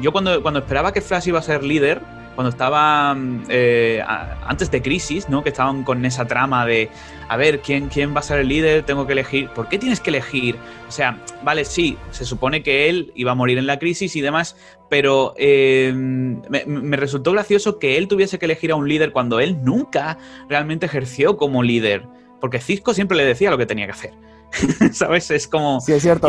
yo 0.00 0.12
cuando, 0.12 0.42
cuando 0.42 0.60
esperaba 0.60 0.92
que 0.92 1.00
Flash 1.00 1.28
iba 1.28 1.38
a 1.38 1.42
ser 1.42 1.64
líder, 1.64 2.00
cuando 2.38 2.50
estaba 2.50 3.16
eh, 3.48 4.00
antes 4.46 4.70
de 4.70 4.80
Crisis, 4.80 5.28
¿no? 5.28 5.42
Que 5.42 5.48
estaban 5.48 5.82
con 5.82 6.04
esa 6.04 6.28
trama 6.28 6.64
de, 6.66 6.88
a 7.28 7.36
ver, 7.36 7.58
¿quién, 7.62 7.88
¿quién 7.88 8.14
va 8.14 8.20
a 8.20 8.22
ser 8.22 8.38
el 8.38 8.46
líder? 8.46 8.84
Tengo 8.84 9.08
que 9.08 9.14
elegir. 9.14 9.48
¿Por 9.48 9.68
qué 9.68 9.76
tienes 9.76 9.98
que 9.98 10.10
elegir? 10.10 10.54
O 10.86 10.92
sea, 10.92 11.20
vale, 11.42 11.64
sí, 11.64 11.98
se 12.12 12.24
supone 12.24 12.62
que 12.62 12.88
él 12.88 13.10
iba 13.16 13.32
a 13.32 13.34
morir 13.34 13.58
en 13.58 13.66
la 13.66 13.80
crisis 13.80 14.14
y 14.14 14.20
demás, 14.20 14.54
pero 14.88 15.34
eh, 15.36 15.92
me, 15.92 16.96
resultó 16.96 17.32
gracioso 17.32 17.80
que 17.80 17.98
él 17.98 18.06
tuviese 18.06 18.38
que 18.38 18.44
elegir 18.44 18.70
a 18.70 18.76
un 18.76 18.86
líder 18.86 19.10
cuando 19.10 19.40
él 19.40 19.58
nunca 19.64 20.16
realmente 20.48 20.86
ejerció 20.86 21.36
como 21.38 21.64
líder. 21.64 22.06
Porque 22.40 22.60
Cisco 22.60 22.94
siempre 22.94 23.16
le 23.16 23.24
decía 23.24 23.50
lo 23.50 23.58
que 23.58 23.66
tenía 23.66 23.86
que 23.86 23.92
hacer. 23.94 24.14
¿Sabes? 24.92 25.30
Es 25.30 25.46
como. 25.46 25.80
Sí, 25.80 25.92
es 25.92 26.02
cierto. 26.02 26.28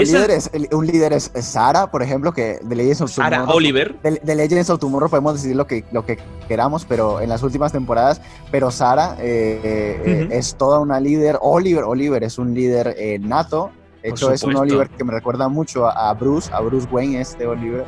un 0.71 0.87
líder 0.87 1.13
es 1.13 1.31
Sara, 1.41 1.89
por 1.89 2.03
ejemplo, 2.03 2.33
que 2.33 2.59
de 2.61 2.75
Legends 2.75 3.01
of 3.01 3.11
Sara 3.11 3.45
Oliver. 3.45 3.99
De, 4.01 4.35
Legends 4.35 4.69
of 4.69 4.79
Tomorrow 4.79 5.09
podemos 5.09 5.41
decir 5.41 5.55
lo 5.55 5.65
que, 5.65 5.85
lo 5.91 6.05
que 6.05 6.17
queramos, 6.47 6.85
pero 6.85 7.21
en 7.21 7.29
las 7.29 7.43
últimas 7.43 7.71
temporadas. 7.71 8.21
Pero 8.51 8.71
Sara 8.71 9.15
eh, 9.19 10.01
eh, 10.05 10.27
es 10.31 10.55
toda 10.55 10.79
una 10.79 10.99
líder. 10.99 11.37
Oliver, 11.41 11.83
Oliver 11.83 12.23
es 12.23 12.37
un 12.37 12.53
líder 12.53 12.95
eh, 12.97 13.19
nato. 13.19 13.71
De 14.03 14.09
hecho, 14.09 14.31
es 14.31 14.43
un 14.43 14.55
Oliver 14.55 14.89
que 14.89 15.03
me 15.03 15.11
recuerda 15.11 15.49
mucho 15.49 15.85
a, 15.85 16.13
Bruce, 16.13 16.49
a 16.53 16.61
Bruce 16.61 16.87
Wayne, 16.89 17.19
este 17.19 17.45
Oliver. 17.45 17.85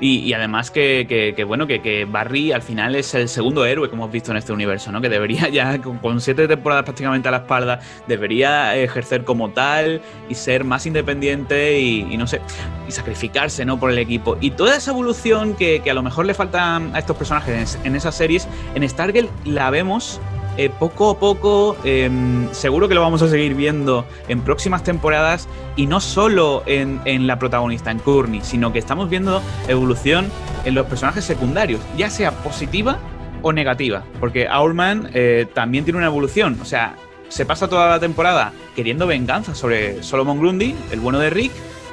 Y, 0.00 0.32
además 0.32 0.70
que, 0.70 1.44
bueno, 1.46 1.66
que, 1.66 2.06
Barry 2.08 2.52
al 2.52 2.62
final 2.62 2.94
es 2.94 3.14
el 3.14 3.28
segundo 3.28 3.64
héroe 3.64 3.88
que 3.88 3.96
hemos 3.96 4.10
visto 4.10 4.30
en 4.30 4.36
este 4.36 4.52
universo, 4.52 4.92
¿no? 4.92 5.00
Que 5.00 5.08
debería 5.08 5.48
ya, 5.52 5.80
con, 5.80 6.20
siete 6.20 6.46
temporadas 6.46 6.84
prácticamente 6.84 7.28
a 7.28 7.30
la 7.30 7.38
espalda, 7.38 7.80
debería 8.06 8.76
ejercer 8.76 9.24
como 9.24 9.50
tal 9.50 10.00
y 10.28 10.34
ser 10.34 10.64
más 10.64 10.86
independiente 10.86 11.80
y, 11.80 12.16
no 12.16 12.26
sé, 12.26 12.40
y 12.86 12.92
sacrificarse, 12.92 13.64
¿no? 13.64 13.78
Por 13.78 13.90
el 13.90 13.98
equipo. 13.98 14.36
Y 14.40 14.52
toda 14.52 14.76
esa 14.76 14.92
evolución 14.92 15.54
que, 15.54 15.82
a 15.88 15.94
lo 15.94 16.02
mejor 16.02 16.26
le 16.26 16.34
falta 16.34 16.76
a 16.76 16.98
estos 16.98 17.16
personajes 17.16 17.76
en, 17.76 17.86
en 17.86 17.96
esas 17.96 18.14
series, 18.14 18.48
en 18.74 18.88
Stargirl 18.88 19.28
la 19.44 19.70
vemos 19.70 20.20
eh, 20.58 20.70
poco 20.76 21.10
a 21.10 21.18
poco, 21.20 21.76
em, 21.84 22.52
seguro 22.52 22.88
que 22.88 22.94
lo 22.96 23.00
vamos 23.00 23.22
a 23.22 23.28
seguir 23.28 23.54
viendo 23.54 24.04
en 24.26 24.40
próximas 24.40 24.82
temporadas 24.82 25.48
y 25.76 25.86
no 25.86 26.00
solo 26.00 26.64
en, 26.66 26.98
la 27.28 27.38
protagonista, 27.38 27.92
en 27.92 28.00
Courtney, 28.00 28.40
sino 28.42 28.72
que 28.72 28.80
estamos 28.80 29.08
viendo 29.08 29.40
evolución 29.68 30.26
en 30.64 30.74
los 30.74 30.86
personajes 30.86 31.24
secundarios, 31.24 31.80
ya 31.96 32.10
sea 32.10 32.32
positiva 32.32 32.98
o 33.42 33.52
negativa, 33.52 34.02
porque 34.18 34.48
Owlman 34.48 35.10
eh, 35.14 35.46
también 35.54 35.84
tiene 35.84 35.98
una 35.98 36.08
evolución, 36.08 36.58
o 36.60 36.64
sea, 36.64 36.96
se 37.28 37.46
pasa 37.46 37.68
toda 37.68 37.88
la 37.88 38.00
temporada 38.00 38.52
queriendo 38.74 39.06
venganza 39.06 39.54
sobre 39.54 40.02
Solomon 40.02 40.40
Grundy, 40.40 40.74
el 40.90 40.98
bueno 40.98 41.20
de 41.20 41.30
Rick, 41.30 41.52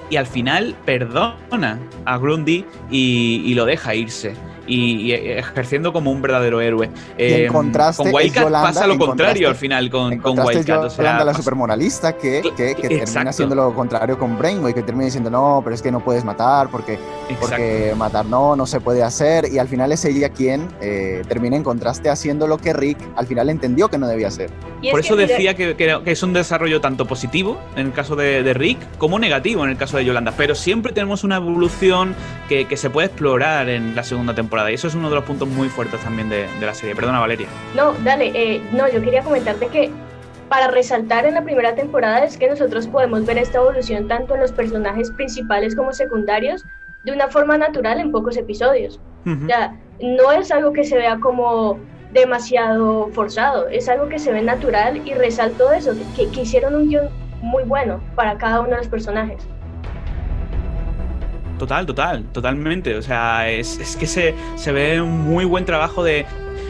y 0.09 0.15
al 0.15 0.25
final 0.25 0.75
perdona 0.85 1.77
a 2.05 2.17
Grundy 2.17 2.65
y 2.89 3.53
lo 3.53 3.65
deja 3.65 3.93
irse 3.93 4.33
y, 4.67 5.11
ejerciendo 5.11 5.93
como 5.93 6.11
un 6.11 6.21
verdadero 6.21 6.61
héroe. 6.61 6.89
Eh, 7.17 7.47
con 7.51 7.71
Wildcat 8.11 8.49
pasa 8.51 8.87
lo 8.87 8.97
contrario 8.97 9.49
al 9.49 9.55
final 9.55 9.89
con, 9.89 10.17
con 10.19 10.39
Wildcat. 10.39 10.85
O 10.85 10.89
sea, 10.89 11.23
la 11.23 11.33
supermoralista 11.33 12.13
que, 12.13 12.41
que, 12.55 12.75
que 12.75 12.89
termina 12.89 13.29
haciendo 13.29 13.55
lo 13.55 13.73
contrario 13.73 14.17
con 14.17 14.37
Brainway, 14.37 14.73
que 14.73 14.83
termina 14.83 15.05
diciendo 15.05 15.29
no, 15.29 15.61
pero 15.63 15.75
es 15.75 15.81
que 15.81 15.91
no 15.91 16.03
puedes 16.03 16.23
matar 16.23 16.69
porque, 16.69 16.99
porque 17.39 17.93
matar 17.97 18.25
no, 18.25 18.55
no 18.55 18.65
se 18.65 18.79
puede 18.79 19.03
hacer. 19.03 19.51
Y 19.51 19.59
al 19.59 19.67
final 19.67 19.91
es 19.91 20.05
ella 20.05 20.29
quien 20.29 20.67
eh, 20.81 21.23
termina 21.27 21.55
en 21.55 21.63
contraste 21.63 22.09
haciendo 22.09 22.47
lo 22.47 22.57
que 22.57 22.73
Rick 22.73 22.97
al 23.15 23.27
final 23.27 23.49
entendió 23.49 23.89
que 23.89 23.97
no 23.97 24.07
debía 24.07 24.27
hacer. 24.27 24.49
Por 24.91 24.99
eso 24.99 25.15
decía 25.15 25.55
que, 25.55 25.75
que, 25.75 26.01
es 26.05 26.23
un 26.23 26.33
desarrollo 26.33 26.79
tanto 26.79 27.05
positivo 27.05 27.59
en 27.75 27.87
el 27.87 27.93
caso 27.93 28.15
de, 28.15 28.43
de, 28.43 28.53
Rick 28.53 28.77
como 28.97 29.17
negativo 29.17 29.63
en 29.63 29.71
el 29.71 29.77
caso 29.77 29.97
de 29.97 30.05
Yolanda. 30.05 30.33
Pero 30.37 30.55
siempre 30.55 30.93
tenemos 30.93 31.23
una 31.23 31.37
evolución 31.37 32.15
que, 32.47 32.65
que 32.65 32.77
se 32.77 32.89
puede 32.89 33.07
explorar 33.07 33.67
en 33.69 33.95
la 33.95 34.03
segunda 34.03 34.35
temporada 34.35 34.54
y 34.69 34.73
eso 34.73 34.87
es 34.87 34.95
uno 34.95 35.09
de 35.09 35.15
los 35.15 35.23
puntos 35.23 35.47
muy 35.47 35.69
fuertes 35.69 36.01
también 36.01 36.29
de, 36.29 36.47
la 36.61 36.73
serie. 36.73 36.95
Perdona, 36.95 37.19
Valeria. 37.19 37.47
No, 37.75 37.93
dale. 38.03 38.31
Eh, 38.33 38.61
no, 38.71 38.89
yo 38.89 39.01
quería 39.01 39.21
comentarte 39.21 39.67
que 39.67 39.91
para 40.49 40.67
resaltar 40.67 41.25
en 41.25 41.33
la 41.33 41.43
primera 41.43 41.75
temporada 41.75 42.23
es 42.23 42.37
que 42.37 42.47
nosotros 42.47 42.87
podemos 42.87 43.25
ver 43.25 43.37
esta 43.37 43.57
evolución 43.57 44.07
tanto 44.07 44.35
en 44.35 44.41
los 44.41 44.51
personajes 44.51 45.11
principales 45.11 45.75
como 45.75 45.91
secundarios 45.91 46.63
de 47.03 47.11
una 47.11 47.27
forma 47.27 47.57
natural 47.57 47.99
en 47.99 48.11
pocos 48.11 48.37
episodios. 48.37 48.99
O 49.25 49.47
sea, 49.47 49.75
no 50.01 50.31
es 50.31 50.51
algo 50.51 50.71
que 50.71 50.83
se 50.83 50.97
vea 50.97 51.17
como 51.19 51.79
demasiado 52.13 53.09
forzado, 53.11 53.67
es 53.67 53.89
algo 53.89 54.07
que 54.07 54.19
se 54.19 54.31
ve 54.31 54.41
natural 54.41 55.01
y 55.05 55.13
resalto 55.15 55.71
eso, 55.71 55.93
que, 56.15 56.29
que 56.29 56.41
hicieron 56.41 56.75
un 56.75 56.89
guion 56.89 57.09
muy 57.41 57.63
bueno 57.63 57.99
para 58.15 58.37
cada 58.37 58.61
uno 58.61 58.69
de 58.71 58.77
los 58.77 58.87
personajes. 58.87 59.47
Total, 61.57 61.85
total, 61.85 62.23
totalmente. 62.31 62.95
O 62.97 63.01
sea, 63.01 63.49
es, 63.49 63.95
que 63.99 64.07
se, 64.07 64.35
se, 64.55 64.71
ve 64.71 65.01
un 65.01 65.21
muy 65.21 65.45
buen 65.45 65.65
trabajo 65.65 66.03
de, 66.03 66.25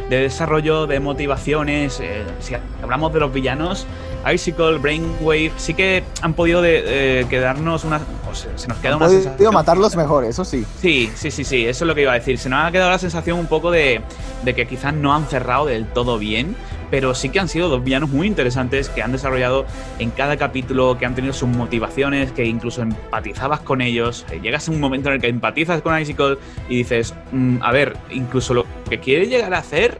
desarrollo, 0.10 0.88
de 0.88 1.00
motivaciones. 1.00 2.00
Eh, 2.00 2.24
si 2.40 2.56
hablamos 2.82 3.14
de 3.14 3.20
los 3.20 3.34
villanos, 3.34 3.88
Icicle, 4.32 4.78
Brainwave, 4.78 5.52
sí 5.58 5.74
que 5.74 6.04
han 6.22 6.34
podido 6.34 6.62
de, 6.62 7.26
quedarnos 7.30 7.84
una... 7.84 8.00
se, 8.34 8.68
nos 8.68 8.78
queda 8.78 8.94
han 8.94 9.02
una 9.02 9.32
podido 9.34 9.52
matarlos 9.52 9.96
mejor, 9.96 10.26
eso 10.26 10.46
sí. 10.46 10.66
Sí, 10.80 11.12
sí, 11.16 11.32
sí, 11.32 11.44
sí, 11.44 11.66
eso 11.66 11.84
es 11.84 11.88
lo 11.88 11.96
que 11.96 12.02
iba 12.02 12.12
a 12.12 12.16
decir. 12.16 12.38
Se 12.38 12.50
nos 12.50 12.64
ha 12.64 12.72
quedado 12.72 12.92
la 12.92 13.00
sensación 13.00 13.40
un 13.40 13.48
poco 13.48 13.72
de, 13.72 14.02
de 14.44 14.56
que 14.56 14.68
quizás 14.68 14.94
no 14.94 15.14
han 15.14 15.26
cerrado 15.26 15.66
del 15.66 15.86
todo 15.88 16.18
bien 16.20 16.56
pero 16.90 17.14
sí 17.16 17.30
que 17.30 17.40
han 17.40 17.48
sido 17.48 17.70
dos 17.70 17.84
villanos 17.84 18.10
muy 18.10 18.28
interesantes 18.28 18.90
que 18.90 19.02
han 19.02 19.12
desarrollado 19.12 19.66
en 20.00 20.12
cada 20.12 20.38
capítulo, 20.38 20.98
que 20.98 21.06
han 21.06 21.16
tenido 21.16 21.34
sus 21.34 21.50
motivaciones, 21.50 22.32
que 22.32 22.46
incluso 22.46 22.82
empatizabas 22.82 23.62
con 23.62 23.82
ellos. 23.82 24.26
Eh, 24.32 24.40
llegas 24.42 24.68
a 24.68 24.72
un 24.72 24.80
momento 24.80 25.10
en 25.10 25.16
el 25.16 25.22
que 25.22 25.28
empatizas 25.28 25.82
con 25.82 26.00
Icicle 26.00 26.38
y 26.70 26.78
dices, 26.78 27.14
mm, 27.32 27.58
a 27.62 27.72
ver, 27.72 27.98
incluso 28.12 28.54
lo 28.54 28.66
que 28.90 29.00
quiere 29.00 29.28
llegar 29.28 29.54
a 29.54 29.60
hacer 29.60 30.00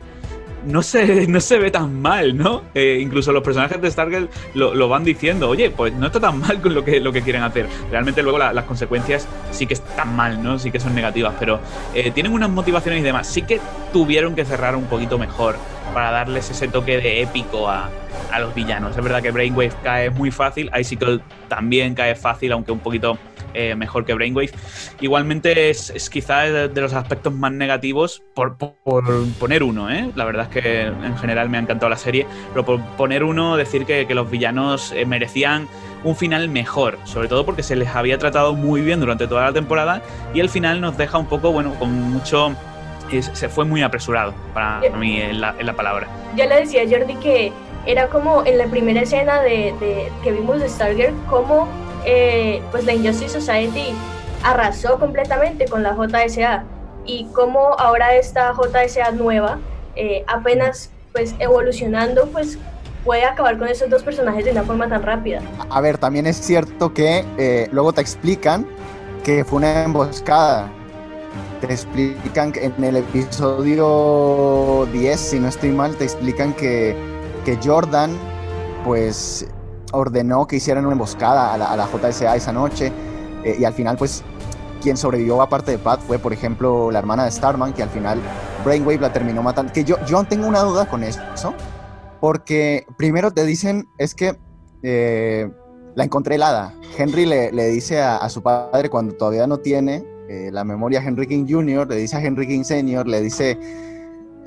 no 0.66 0.82
se, 0.84 1.28
no 1.28 1.40
se 1.40 1.58
ve 1.58 1.72
tan 1.72 2.02
mal, 2.02 2.38
¿no? 2.38 2.64
Eh, 2.74 3.00
incluso 3.02 3.32
los 3.32 3.44
personajes 3.44 3.82
de 3.82 3.90
Stargirl 3.90 4.30
lo, 4.54 4.90
van 4.90 5.04
diciendo, 5.04 5.50
oye, 5.50 5.70
pues 5.70 5.94
no 5.94 6.08
está 6.08 6.20
tan 6.20 6.40
mal 6.40 6.62
con 6.62 6.74
lo 6.74 6.84
que, 6.84 7.00
lo 7.00 7.12
que 7.12 7.22
quieren 7.22 7.44
hacer. 7.44 7.68
Realmente 7.92 8.24
luego 8.24 8.38
las 8.38 8.66
consecuencias 8.66 9.28
sí 9.52 9.66
que 9.66 9.76
están 9.76 10.16
mal, 10.16 10.42
¿no? 10.44 10.60
Sí 10.60 10.72
que 10.72 10.80
son 10.80 10.96
negativas, 10.96 11.34
pero 11.40 11.60
eh, 11.94 12.12
tienen 12.12 12.34
unas 12.34 12.50
motivaciones 12.50 13.02
y 13.02 13.04
demás. 13.04 13.28
Sí 13.28 13.42
que 13.44 13.60
tuvieron 13.94 14.36
que 14.36 14.46
cerrar 14.46 14.76
un 14.76 14.86
poquito 14.86 15.18
mejor 15.18 15.56
para 15.94 16.12
darles 16.12 16.50
ese 16.50 16.68
toque 16.68 16.98
de 16.98 17.22
épico 17.22 17.70
a, 17.70 17.90
a 18.32 18.40
los 18.40 18.54
villanos. 18.54 18.96
Es 18.96 19.04
verdad 19.04 19.22
que 19.22 19.32
Brainwave 19.32 19.74
cae 19.84 20.10
muy 20.10 20.32
fácil, 20.32 20.70
Icicle 20.78 21.20
también 21.48 21.96
cae 21.96 22.16
fácil, 22.16 22.52
aunque 22.52 22.72
un 22.72 22.80
poquito 22.80 23.18
eh, 23.56 23.76
mejor 23.76 24.06
que 24.06 24.14
Brainwave. 24.14 24.52
Igualmente 25.00 25.70
es, 25.70 25.90
es 25.90 26.10
quizá 26.10 26.42
de, 26.42 26.82
los 26.82 26.94
aspectos 26.94 27.34
más 27.34 27.52
negativos 27.52 28.22
por, 28.34 28.58
poner 28.58 29.64
uno, 29.64 29.90
¿eh? 29.90 30.12
La 30.16 30.26
verdad 30.26 30.48
es 30.50 30.62
que 30.62 30.82
en 30.82 31.18
general 31.18 31.50
me 31.50 31.58
ha 31.58 31.62
encantado 31.62 31.90
la 31.90 31.98
serie, 31.98 32.28
pero 32.52 32.66
por 32.66 32.82
poner 32.98 33.24
uno, 33.24 33.58
decir 33.58 33.86
que, 33.86 34.06
los 34.16 34.30
villanos 34.30 34.94
eh, 34.94 35.06
merecían 35.06 35.68
un 36.04 36.16
final 36.16 36.48
mejor, 36.48 36.98
sobre 37.06 37.28
todo 37.28 37.46
porque 37.46 37.64
se 37.64 37.76
les 37.76 37.90
había 37.90 38.18
tratado 38.18 38.54
muy 38.54 38.82
bien 38.82 39.00
durante 39.00 39.28
toda 39.28 39.44
la 39.44 39.54
temporada 39.54 40.02
y 40.34 40.40
el 40.40 40.50
final 40.50 40.80
nos 40.80 40.98
deja 40.98 41.18
un 41.18 41.26
poco, 41.26 41.52
bueno, 41.52 41.74
con 41.76 41.92
mucho... 41.92 42.56
se 43.10 43.50
fue 43.50 43.66
muy 43.66 43.82
apresurado 43.84 44.34
para 44.54 44.80
mí 44.98 45.20
en 45.20 45.42
la, 45.42 45.56
en 45.58 45.66
la 45.66 45.74
palabra. 45.74 46.08
Ya 46.36 46.46
le 46.46 46.56
decía 46.62 46.84
a 46.84 46.86
Jordi 46.90 47.16
que 47.16 47.52
era 47.86 48.08
como 48.08 48.46
en 48.46 48.58
la 48.58 48.68
primera 48.68 49.02
escena 49.02 49.42
de, 49.42 49.74
de 49.80 50.12
que 50.24 50.32
vimos 50.32 50.60
de 50.60 50.70
Stargirl, 50.70 51.14
como 51.30 51.68
eh, 52.06 52.62
pues 52.72 52.86
la 52.86 52.94
Injustice 52.94 53.40
Society 53.40 53.94
arrasó 54.44 55.00
completamente 55.00 55.66
con 55.66 55.84
la 55.84 55.96
JSA 55.96 56.64
y 57.06 57.26
como 57.34 57.74
ahora 57.80 58.16
esta 58.16 58.54
JSA 58.54 59.12
nueva, 59.12 59.60
eh, 59.96 60.24
apenas 60.28 60.92
pues 61.14 61.34
evolucionando, 61.40 62.28
pues 62.28 62.58
puede 63.04 63.24
acabar 63.24 63.58
con 63.58 63.68
esos 63.68 63.90
dos 63.90 64.04
personajes 64.04 64.46
de 64.46 64.52
una 64.52 64.64
forma 64.64 64.90
tan 64.90 65.04
rápida. 65.04 65.42
A 65.70 65.80
ver, 65.82 65.98
también 65.98 66.28
es 66.28 66.38
cierto 66.38 66.94
que 66.94 67.24
eh, 67.38 67.70
luego 67.72 67.94
te 67.94 68.02
explican 68.02 68.68
que 69.24 69.46
fue 69.46 69.58
una 69.58 69.84
emboscada. 69.84 70.70
Te 71.62 71.68
explican 71.68 72.52
que 72.52 72.66
en 72.66 72.84
el 72.84 72.98
episodio 72.98 74.88
10, 74.92 75.20
si 75.20 75.40
no 75.40 75.48
estoy 75.48 75.70
mal, 75.70 75.96
te 75.96 76.04
explican 76.04 76.54
que, 76.54 76.96
que 77.46 77.58
Jordan 77.64 78.12
pues 78.84 79.48
ordenó 79.96 80.48
que 80.48 80.58
hicieran 80.58 80.86
una 80.86 80.94
emboscada 80.94 81.54
a 81.54 81.58
la, 81.78 81.88
JSA 81.88 82.36
esa 82.36 82.52
noche 82.52 82.92
eh, 83.44 83.56
y 83.60 83.64
al 83.64 83.74
final 83.74 83.98
pues 83.98 84.24
quien 84.82 84.98
sobrevivió 84.98 85.42
aparte 85.42 85.72
de 85.72 85.78
Pat 85.78 86.00
fue 86.02 86.20
por 86.20 86.34
ejemplo 86.34 86.92
la 86.92 87.00
hermana 87.00 87.26
de 87.26 87.32
Starman 87.32 87.74
que 87.74 87.84
al 87.84 87.90
final 87.90 88.20
Brainwave 88.64 89.00
la 89.00 89.14
terminó 89.14 89.42
matando. 89.42 89.72
Que 89.74 89.84
yo, 89.84 89.98
yo 90.06 90.24
tengo 90.24 90.48
una 90.48 90.62
duda 90.62 90.88
con 90.88 91.04
eso 91.04 91.22
porque 92.20 92.86
primero 92.98 93.32
te 93.32 93.46
dicen 93.46 93.88
es 93.98 94.16
que 94.16 94.38
eh, 94.84 95.50
la 95.96 96.04
encontré 96.04 96.36
helada. 96.36 96.74
Henry 96.98 97.26
le, 97.26 97.52
le 97.52 97.68
dice 97.68 98.02
a, 98.02 98.28
su 98.30 98.44
padre 98.44 98.90
cuando 98.90 99.16
todavía 99.16 99.48
no 99.48 99.58
tiene 99.58 100.04
eh, 100.30 100.50
la 100.52 100.64
memoria 100.64 101.02
Henry 101.04 101.28
King 101.28 101.46
Jr., 101.48 101.88
le 101.88 101.96
dice 101.96 102.18
a 102.18 102.22
Henry 102.22 102.48
King 102.48 102.64
Sr., 102.64 103.08
le 103.08 103.22
dice, 103.22 103.60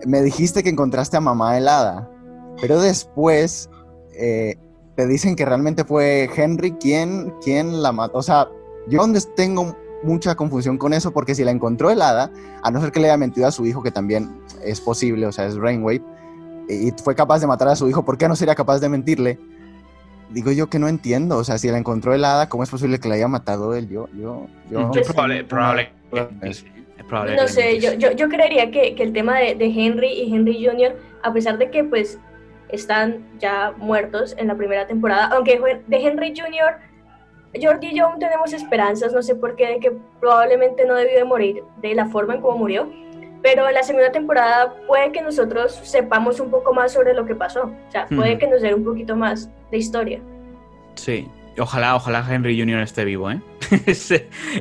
me 0.07 0.23
dijiste 0.23 0.63
que 0.63 0.71
encontraste 0.71 1.17
a 1.17 1.21
mamá 1.21 1.57
helada, 1.57 2.11
pero 2.61 2.81
después 2.81 3.71
te 4.99 5.07
dicen 5.07 5.37
que 5.37 5.45
realmente 5.45 5.85
fue 5.85 6.29
Henry 6.35 6.73
quien, 6.73 7.33
quien 7.41 7.83
la 7.83 7.93
mató. 7.93 8.19
O 8.19 8.23
sea, 8.23 8.49
yo 8.89 9.01
donde 9.01 9.21
tengo 9.37 9.77
mucha 10.03 10.35
confusión 10.35 10.77
con 10.77 10.93
eso, 10.93 11.13
porque 11.13 11.37
si 11.37 11.45
la 11.45 11.53
encontró 11.53 11.89
helada, 11.93 12.33
a 12.65 12.71
no 12.73 12.81
ser 12.81 12.91
que 12.91 12.99
le 12.99 13.07
haya 13.07 13.17
mentido 13.17 13.47
a 13.47 13.53
su 13.53 13.65
hijo, 13.65 13.81
que 13.81 13.93
también 13.93 14.29
es 14.65 14.81
posible, 14.81 15.25
o 15.27 15.31
sea, 15.31 15.47
es 15.47 15.55
Rainwave, 15.55 16.03
y 16.69 16.91
fue 17.01 17.15
capaz 17.15 17.39
de 17.39 17.47
matar 17.47 17.69
a 17.69 17.77
su 17.77 17.89
hijo, 17.89 18.05
¿por 18.05 18.19
qué 18.19 18.27
no 18.27 18.35
sería 18.35 18.57
capaz 18.57 18.81
de 18.81 18.89
mentirle? 18.89 19.39
Digo 20.31 20.51
yo 20.51 20.69
que 20.69 20.81
no 20.81 20.89
entiendo, 20.89 21.37
o 21.37 21.45
sea, 21.45 21.59
si 21.59 21.69
la 21.69 21.79
encontró 21.79 22.13
helada, 22.13 22.49
¿cómo 22.49 22.65
es 22.65 22.69
posible 22.69 22.99
que 22.99 23.09
la 23.09 23.15
haya 23.15 23.29
matado 23.29 23.77
él? 23.77 23.89
Yo, 23.89 24.09
yo, 24.19 24.49
yo... 24.69 24.91
Es 24.97 25.07
probable, 25.07 25.45
probable. 25.45 25.93
no 27.37 27.47
sé, 27.47 27.79
yo, 27.79 27.93
yo, 27.93 28.11
yo 28.11 28.29
creería 28.29 28.73
que, 28.73 28.97
que 28.97 29.05
el 29.05 29.13
tema 29.13 29.39
de, 29.39 29.55
de, 29.55 29.67
Henry 29.67 30.09
y 30.09 30.35
Henry 30.35 30.67
Jr., 30.67 30.97
a 31.23 31.33
pesar 31.33 31.57
de 31.57 31.71
que 31.71 31.85
pues 31.85 32.19
están 32.71 33.39
ya 33.39 33.73
muertos 33.77 34.35
en 34.39 34.49
la 34.49 34.55
primera 34.55 34.87
temporada, 34.87 35.31
aunque 35.33 35.61
de 35.87 35.97
Henry 35.97 36.35
Jr., 36.37 36.77
Jordi 37.61 37.89
y 37.89 37.97
yo 37.97 38.07
aún 38.07 38.19
tenemos 38.19 38.53
esperanzas, 38.53 39.13
no 39.13 39.23
sé 39.23 39.35
por 39.35 39.57
qué, 39.57 39.67
de 39.69 39.81
que 39.81 39.93
probablemente 40.21 40.85
no 40.85 40.95
debió 40.95 41.17
de 41.17 41.25
morir 41.25 41.63
de 41.81 41.95
la 41.95 42.07
forma 42.07 42.35
en 42.35 42.43
cómo 42.43 42.59
murió, 42.59 42.93
pero 43.43 43.67
en 43.67 43.75
la 43.75 43.83
segunda 43.83 44.13
temporada 44.13 44.75
puede 44.87 45.13
que 45.13 45.23
nosotros 45.23 45.81
sepamos 45.83 46.41
un 46.41 46.51
poco 46.51 46.75
más 46.75 46.93
sobre 46.93 47.15
lo 47.15 47.25
que 47.25 47.35
pasó, 47.35 47.65
o 47.65 47.91
sea, 47.91 48.07
puede 48.07 48.39
que 48.39 48.47
nos 48.47 48.61
dé 48.61 48.75
un 48.75 48.85
poquito 48.85 49.17
más 49.17 49.49
de 49.71 49.79
historia. 49.79 50.21
Sí, 50.95 51.29
Ojalá, 51.61 51.97
ojalá 51.97 52.25
Henry 52.29 52.59
Jr. 52.59 52.81
esté 52.81 53.05
vivo, 53.05 53.31
¿eh? 53.31 53.41
es, 53.87 54.11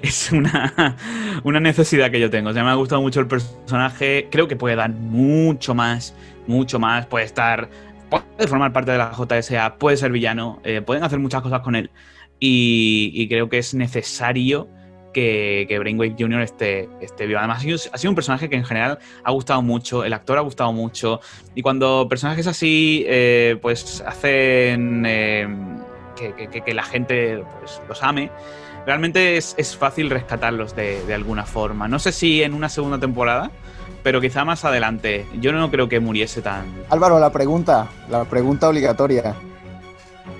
es 0.01 0.31
una, 0.31 0.95
una, 1.43 1.59
necesidad 1.59 2.11
que 2.11 2.19
yo 2.19 2.29
tengo. 2.29 2.49
O 2.49 2.53
sea, 2.53 2.63
me 2.63 2.69
ha 2.69 2.75
gustado 2.75 3.01
mucho 3.01 3.19
el 3.19 3.27
personaje. 3.27 4.27
Creo 4.31 4.47
que 4.47 4.55
puede 4.55 4.75
dar 4.75 4.89
mucho 4.89 5.75
más, 5.75 6.15
mucho 6.47 6.79
más. 6.79 7.05
Puede 7.05 7.25
estar 7.25 7.69
puede 8.09 8.47
formar 8.47 8.73
parte 8.73 8.91
de 8.91 8.97
la 8.97 9.11
JSA, 9.11 9.77
puede 9.77 9.97
ser 9.97 10.11
villano, 10.11 10.59
eh, 10.63 10.81
pueden 10.81 11.03
hacer 11.03 11.19
muchas 11.19 11.41
cosas 11.41 11.61
con 11.61 11.75
él. 11.75 11.91
Y, 12.39 13.27
creo 13.29 13.49
que 13.49 13.57
es 13.57 13.73
necesario 13.73 14.67
que, 15.13 15.75
Brainwave 15.79 16.15
Jr. 16.17 16.41
esté, 16.41 16.89
esté 17.01 17.25
vivo. 17.25 17.39
Además, 17.39 17.65
ha 17.91 17.97
sido, 17.97 18.11
un 18.11 18.15
personaje 18.15 18.49
que 18.49 18.55
en 18.55 18.65
general 18.65 18.99
ha 19.23 19.31
gustado 19.31 19.61
mucho, 19.63 20.05
el 20.05 20.13
actor 20.13 20.37
ha 20.37 20.41
gustado 20.41 20.71
mucho. 20.71 21.19
Y 21.55 21.63
cuando 21.63 22.07
personajes 22.07 22.45
así, 22.45 23.03
eh, 23.07 23.57
pues 23.61 24.03
hacen 24.05 25.03
eh, 25.07 25.47
que, 26.15 26.73
la 26.73 26.83
gente 26.83 27.43
pues, 27.59 27.81
los 27.87 28.03
ame, 28.03 28.29
realmente 28.85 29.37
es, 29.37 29.75
fácil 29.75 30.11
rescatarlos 30.11 30.75
de, 30.75 31.03
de 31.05 31.13
alguna 31.15 31.45
forma. 31.45 31.87
No 31.87 31.97
sé 31.97 32.11
si 32.11 32.43
en 32.43 32.53
una 32.53 32.69
segunda 32.69 32.99
temporada 32.99 33.51
pero 34.07 34.21
quizá 34.21 34.45
más 34.45 34.63
adelante. 34.63 35.25
Yo 35.41 35.51
no 35.51 35.69
creo 35.69 35.89
que 35.89 35.99
muriese 35.99 36.41
tan. 36.41 36.63
Álvaro, 36.89 37.19
la 37.19 37.29
pregunta, 37.29 37.89
la 38.09 38.23
pregunta 38.23 38.69
obligatoria. 38.69 39.35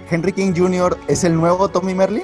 ¿Henry 0.10 0.32
King 0.32 0.54
Jr. 0.56 0.98
es 1.10 1.26
el 1.26 1.36
nuevo 1.36 1.68
Tommy 1.68 1.94
Merlin? 1.94 2.24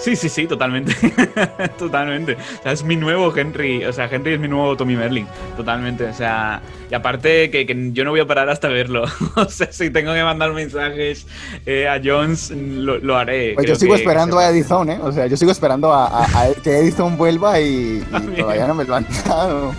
Sí, 0.00 0.16
sí, 0.16 0.28
sí, 0.28 0.48
totalmente. 0.48 0.92
totalmente. 1.78 2.32
O 2.32 2.62
sea, 2.64 2.72
es 2.72 2.82
mi 2.82 2.96
nuevo 2.96 3.32
Henry. 3.36 3.84
O 3.84 3.92
sea, 3.92 4.08
Henry 4.10 4.32
es 4.32 4.40
mi 4.40 4.48
nuevo 4.48 4.76
Tommy 4.76 4.96
Merlin. 4.96 5.28
Totalmente. 5.56 6.06
O 6.06 6.12
sea, 6.12 6.60
y 6.90 6.94
aparte 6.96 7.52
que, 7.52 7.64
yo 7.92 8.02
no 8.02 8.10
voy 8.10 8.18
a 8.18 8.26
parar 8.26 8.48
hasta 8.50 8.66
verlo. 8.66 9.04
o 9.36 9.44
sea, 9.44 9.70
si 9.70 9.90
tengo 9.90 10.12
que 10.12 10.24
mandar 10.24 10.52
mensajes 10.52 11.24
eh, 11.66 11.86
a 11.86 12.00
Jones, 12.02 12.50
lo, 12.50 13.16
haré. 13.16 13.54
Pues 13.54 13.68
yo 13.68 13.76
sigo 13.76 13.94
esperando 13.94 14.40
a 14.40 14.48
Edison, 14.48 14.90
¿eh? 14.90 14.98
O 15.00 15.12
sea, 15.12 15.28
yo 15.28 15.36
sigo 15.36 15.52
esperando 15.52 15.92
a, 15.92 16.26
que 16.64 16.78
Edison 16.78 17.16
vuelva 17.16 17.60
y, 17.60 18.04
y 18.36 18.36
todavía 18.40 18.66
no 18.66 18.74
me 18.74 18.82
lo 18.82 18.96
han 18.96 19.06
dado. 19.24 19.72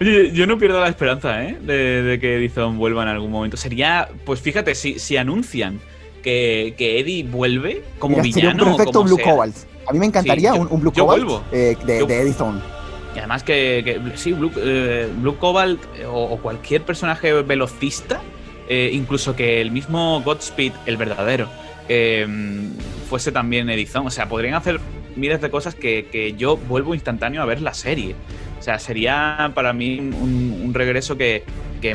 Oye, 0.00 0.32
yo 0.32 0.46
no 0.46 0.58
pierdo 0.58 0.80
la 0.80 0.88
esperanza, 0.88 1.44
¿eh? 1.44 1.58
De, 1.60 2.18
que 2.20 2.36
Edison 2.36 2.78
vuelva 2.78 3.02
en 3.02 3.08
algún 3.08 3.30
momento. 3.30 3.56
Sería, 3.56 4.08
pues 4.24 4.40
fíjate, 4.40 4.74
si, 4.74 4.98
si 4.98 5.16
anuncian 5.16 5.80
que, 6.22 6.74
que, 6.76 7.00
Eddie 7.00 7.24
vuelve 7.24 7.82
como 7.98 8.20
villano. 8.20 8.64
un 8.64 8.76
perfecto 8.76 9.04
Blue 9.04 9.18
Cobalt. 9.18 9.56
A 9.86 9.92
mí 9.92 9.98
me 9.98 10.06
encantaría 10.06 10.54
un, 10.54 10.80
Blue 10.80 10.92
Cobalt 10.92 11.44
eh, 11.52 11.76
de, 11.84 11.98
Edison. 11.98 12.60
Y 13.14 13.18
además 13.18 13.44
que, 13.44 14.00
sí, 14.16 14.32
Blue, 14.32 14.50
eh, 14.56 15.08
Cobalt 15.38 15.80
eh, 15.96 16.06
o, 16.06 16.36
cualquier 16.38 16.82
personaje 16.82 17.32
velocista, 17.42 18.20
incluso 18.68 19.36
que 19.36 19.60
el 19.60 19.70
mismo 19.70 20.22
Godspeed, 20.22 20.72
el 20.86 20.96
verdadero, 20.96 21.48
fuese 23.08 23.30
también 23.30 23.70
Edison. 23.70 24.06
O 24.06 24.10
sea, 24.10 24.28
podrían 24.28 24.54
hacer 24.54 24.80
miles 25.14 25.40
de 25.40 25.50
cosas 25.50 25.76
que, 25.76 26.08
que 26.10 26.32
yo 26.32 26.56
vuelvo 26.56 26.94
instantáneo 26.94 27.42
a 27.42 27.44
ver 27.44 27.60
la 27.60 27.74
serie. 27.74 28.16
O 28.64 28.66
sea, 28.66 28.78
sería 28.78 29.52
para 29.54 29.74
mí 29.74 29.98
un, 29.98 30.70
regreso 30.72 31.18
que, 31.18 31.44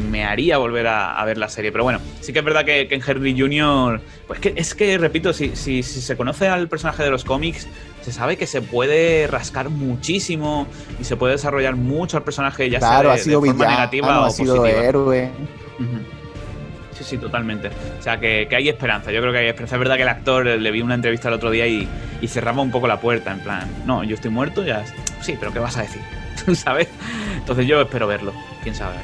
me 0.08 0.24
haría 0.24 0.60
volver 0.60 0.86
a, 0.86 1.26
ver 1.26 1.40
la 1.40 1.50
serie. 1.50 1.72
Pero 1.72 1.84
bueno, 1.84 2.00
sí 2.22 2.32
que 2.32 2.38
es 2.38 2.46
verdad 2.46 2.64
que, 2.64 2.82
en 2.82 3.02
Henry 3.04 3.36
Jr., 3.36 4.00
pues 4.28 4.40
que, 4.40 4.54
es 4.56 4.76
que, 4.76 5.00
repito, 5.00 5.34
si, 5.34 5.56
si, 5.56 5.82
se 5.82 6.16
conoce 6.16 6.48
al 6.48 6.68
personaje 6.68 7.02
de 7.02 7.10
los 7.10 7.26
cómics, 7.26 7.68
se 8.02 8.12
sabe 8.12 8.38
que 8.38 8.46
se 8.46 8.62
puede 8.62 9.26
rascar 9.26 9.72
muchísimo 9.72 10.68
y 11.02 11.06
se 11.06 11.16
puede 11.16 11.34
desarrollar 11.34 11.76
mucho 11.76 12.18
al 12.18 12.24
personaje, 12.24 12.70
ya 12.70 12.80
sea 12.80 13.02
de, 13.02 13.10
ha 13.10 13.18
sido 13.18 13.42
forma 13.42 13.66
negativa 13.66 14.22
o 14.22 14.26
ha 14.26 14.30
sido 14.30 14.64
héroe. 14.68 15.32
Sí, 16.92 17.04
sí, 17.04 17.18
totalmente. 17.18 17.70
O 18.00 18.04
sea, 18.04 18.20
que, 18.20 18.48
hay 18.52 18.70
esperanza. 18.70 19.12
Yo 19.12 19.22
creo 19.22 19.34
que 19.34 19.40
hay 19.40 19.48
esperanza. 19.48 19.76
Es 19.76 19.80
verdad 19.80 19.96
que 19.96 20.04
el 20.04 20.10
actor 20.10 20.46
le 20.46 20.70
vi 20.72 20.84
una 20.84 20.94
entrevista 20.94 21.30
el 21.30 21.34
otro 21.34 21.50
día 21.50 21.66
y, 21.66 21.90
y 22.22 22.28
cerraba 22.28 22.62
un 22.62 22.70
poco 22.70 22.88
la 22.88 23.02
puerta, 23.02 23.32
en 23.32 23.40
plan, 23.40 23.68
no, 23.88 24.04
yo 24.04 24.14
estoy 24.14 24.30
muerto, 24.30 24.64
ya. 24.64 24.86
Sí, 25.20 25.36
pero 25.40 25.52
¿qué 25.52 25.58
vas 25.58 25.76
a 25.76 25.82
decir? 25.82 26.19
¿Sabes? 26.56 26.88
Entonces 27.38 27.68
yo 27.68 27.82
espero 27.82 28.08
verlo. 28.08 28.34
Quién 28.64 28.76
sabe. 28.76 28.98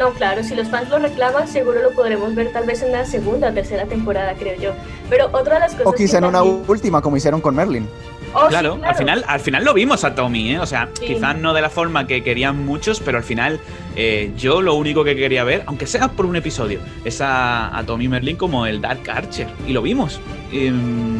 No, 0.00 0.14
claro, 0.14 0.42
si 0.42 0.54
los 0.54 0.68
fans 0.68 0.88
lo 0.88 0.98
reclaman, 0.98 1.46
seguro 1.46 1.82
lo 1.82 1.90
podremos 1.90 2.34
ver 2.34 2.52
tal 2.52 2.64
vez 2.64 2.82
en 2.82 2.90
la 2.90 3.04
segunda 3.04 3.50
o 3.50 3.52
tercera 3.52 3.84
temporada, 3.84 4.32
creo 4.34 4.58
yo. 4.58 4.72
Pero 5.10 5.26
otra 5.32 5.54
de 5.54 5.60
las 5.60 5.72
cosas. 5.72 5.86
O 5.88 5.92
quizá 5.92 6.16
en 6.16 6.24
una 6.24 6.42
última, 6.42 7.02
como 7.02 7.18
hicieron 7.18 7.42
con 7.42 7.54
Merlin. 7.54 7.86
Oh, 8.32 8.46
claro, 8.48 8.78
al 8.82 8.94
final, 8.94 9.24
al 9.26 9.40
final 9.40 9.64
lo 9.64 9.74
vimos 9.74 10.04
a 10.04 10.14
Tommy, 10.14 10.52
¿eh? 10.52 10.60
O 10.60 10.66
sea, 10.66 10.88
quizás 10.94 11.36
no 11.36 11.52
de 11.52 11.60
la 11.60 11.68
forma 11.68 12.06
que 12.06 12.22
querían 12.22 12.64
muchos, 12.64 13.00
pero 13.00 13.18
al 13.18 13.24
final 13.24 13.60
eh, 13.96 14.32
yo 14.36 14.62
lo 14.62 14.74
único 14.74 15.02
que 15.04 15.16
quería 15.16 15.42
ver, 15.44 15.64
aunque 15.66 15.86
sea 15.86 16.08
por 16.08 16.26
un 16.26 16.36
episodio, 16.36 16.80
es 17.04 17.20
a, 17.20 17.82
Tommy 17.86 18.08
Merlin 18.08 18.36
como 18.36 18.66
el 18.66 18.80
Dark 18.80 19.02
Archer. 19.10 19.48
Y 19.66 19.72
lo 19.72 19.82
vimos. 19.82 20.20
Mm, 20.52 21.19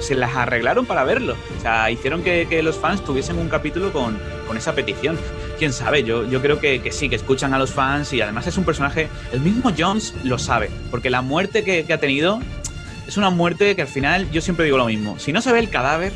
se 0.00 0.14
las 0.14 0.34
arreglaron 0.36 0.86
para 0.86 1.04
verlo. 1.04 1.36
O 1.56 1.60
sea, 1.60 1.90
hicieron 1.90 2.22
que, 2.22 2.62
los 2.62 2.76
fans 2.76 3.04
tuviesen 3.04 3.38
un 3.38 3.48
capítulo 3.48 3.92
con, 3.92 4.18
esa 4.56 4.74
petición. 4.74 5.18
Quién 5.58 5.72
sabe, 5.72 6.02
yo, 6.02 6.28
yo 6.28 6.40
creo 6.40 6.58
que, 6.58 6.90
sí, 6.90 7.08
que 7.08 7.16
escuchan 7.16 7.54
a 7.54 7.58
los 7.58 7.72
fans 7.72 8.12
y 8.12 8.20
además 8.20 8.46
es 8.46 8.56
un 8.58 8.64
personaje. 8.64 9.08
El 9.32 9.40
mismo 9.40 9.72
Jones 9.76 10.14
lo 10.24 10.38
sabe, 10.38 10.70
porque 10.90 11.10
la 11.10 11.22
muerte 11.22 11.64
que, 11.64 11.92
ha 11.92 11.98
tenido 11.98 12.40
es 13.06 13.16
una 13.16 13.30
muerte 13.30 13.76
que 13.76 13.82
al 13.82 13.88
final 13.88 14.30
yo 14.30 14.40
siempre 14.40 14.64
digo 14.64 14.78
lo 14.78 14.86
mismo. 14.86 15.18
Si 15.18 15.32
no 15.32 15.40
se 15.40 15.52
ve 15.52 15.60
el 15.60 15.70
cadáver, 15.70 16.12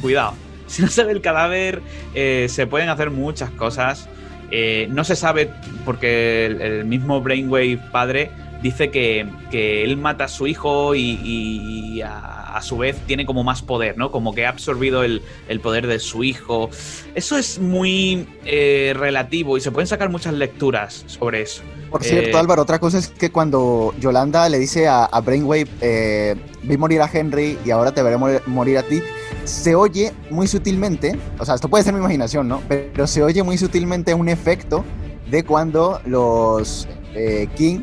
Cuidado. 0.00 0.34
Si 0.66 0.82
no 0.82 0.88
se 0.88 1.04
ve 1.04 1.12
el 1.12 1.20
cadáver, 1.20 1.82
eh, 2.14 2.46
se 2.48 2.66
pueden 2.66 2.88
hacer 2.88 3.10
muchas 3.10 3.50
cosas. 3.50 4.08
Eh, 4.50 4.86
no 4.90 5.04
se 5.04 5.16
sabe 5.16 5.50
porque 5.84 6.46
el, 6.46 6.84
mismo 6.84 7.20
Brainwave 7.20 7.78
padre 7.90 8.30
dice 8.64 8.90
que, 8.90 9.26
él 9.52 9.96
mata 9.98 10.24
a 10.24 10.28
su 10.28 10.46
hijo 10.46 10.94
y, 10.94 12.00
a, 12.02 12.58
su 12.62 12.78
vez 12.78 12.96
tiene 13.06 13.26
como 13.26 13.44
más 13.44 13.60
poder, 13.60 13.98
¿no? 13.98 14.10
Como 14.10 14.34
que 14.34 14.46
ha 14.46 14.48
absorbido 14.48 15.04
el, 15.04 15.22
poder 15.62 15.86
de 15.86 15.98
su 15.98 16.24
hijo. 16.24 16.70
Eso 17.14 17.36
es 17.36 17.58
muy 17.58 18.26
eh, 18.46 18.94
relativo 18.96 19.58
y 19.58 19.60
se 19.60 19.70
pueden 19.70 19.86
sacar 19.86 20.08
muchas 20.08 20.32
lecturas 20.32 21.04
sobre 21.06 21.42
eso. 21.42 21.62
Por 21.90 22.02
cierto, 22.02 22.38
Álvaro, 22.38 22.62
otra 22.62 22.78
cosa 22.78 22.98
es 22.98 23.08
que 23.08 23.30
cuando 23.30 23.94
Yolanda 24.00 24.48
le 24.48 24.58
dice 24.58 24.88
a, 24.88 25.08
Brainwave, 25.20 26.38
vi 26.62 26.76
morir 26.78 27.02
a 27.02 27.10
Henry 27.12 27.58
y 27.66 27.70
ahora 27.70 27.92
te 27.92 28.02
veré 28.02 28.16
morir 28.46 28.78
a 28.78 28.82
ti, 28.82 29.02
se 29.44 29.74
oye 29.74 30.12
muy 30.30 30.48
sutilmente, 30.48 31.18
o 31.38 31.44
sea, 31.44 31.54
esto 31.54 31.68
puede 31.68 31.84
ser 31.84 31.92
mi 31.92 32.00
imaginación, 32.00 32.48
¿no? 32.48 32.62
Pero 32.66 33.06
se 33.06 33.22
oye 33.22 33.42
muy 33.42 33.58
sutilmente 33.58 34.14
un 34.14 34.30
efecto 34.30 34.84
de 35.30 35.44
cuando 35.44 36.00
los 36.06 36.88
eh, 37.14 37.48
King, 37.54 37.80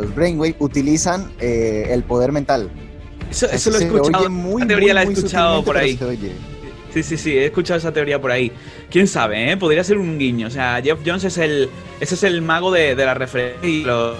los 0.00 0.14
Brainwave, 0.14 0.56
utilizan 0.58 1.32
eh, 1.40 1.88
el 1.90 2.02
poder 2.02 2.32
mental. 2.32 2.70
Eso, 3.30 3.46
eso 3.50 3.70
lo 3.70 3.78
he 3.78 3.84
escuchado. 3.84 4.30
Muy, 4.30 4.62
esa 4.62 4.68
teoría 4.68 4.94
la 4.94 5.02
he 5.02 5.12
escuchado 5.12 5.64
por 5.64 5.76
ahí. 5.76 5.98
Sí, 6.92 7.02
sí, 7.02 7.16
sí, 7.18 7.36
he 7.36 7.46
escuchado 7.46 7.78
esa 7.78 7.92
teoría 7.92 8.20
por 8.20 8.30
ahí. 8.30 8.52
Quién 8.90 9.06
sabe, 9.06 9.52
¿eh? 9.52 9.56
Podría 9.56 9.84
ser 9.84 9.98
un 9.98 10.18
guiño. 10.18 10.46
O 10.46 10.50
sea, 10.50 10.80
Jeff 10.82 11.00
Jones 11.04 11.24
es 11.24 11.36
el, 11.38 11.68
ese 12.00 12.14
es 12.14 12.22
el 12.22 12.40
mago 12.40 12.70
de, 12.70 12.94
la 12.94 13.14
referencia 13.14 13.68
y 13.68 13.82
los 13.84 14.16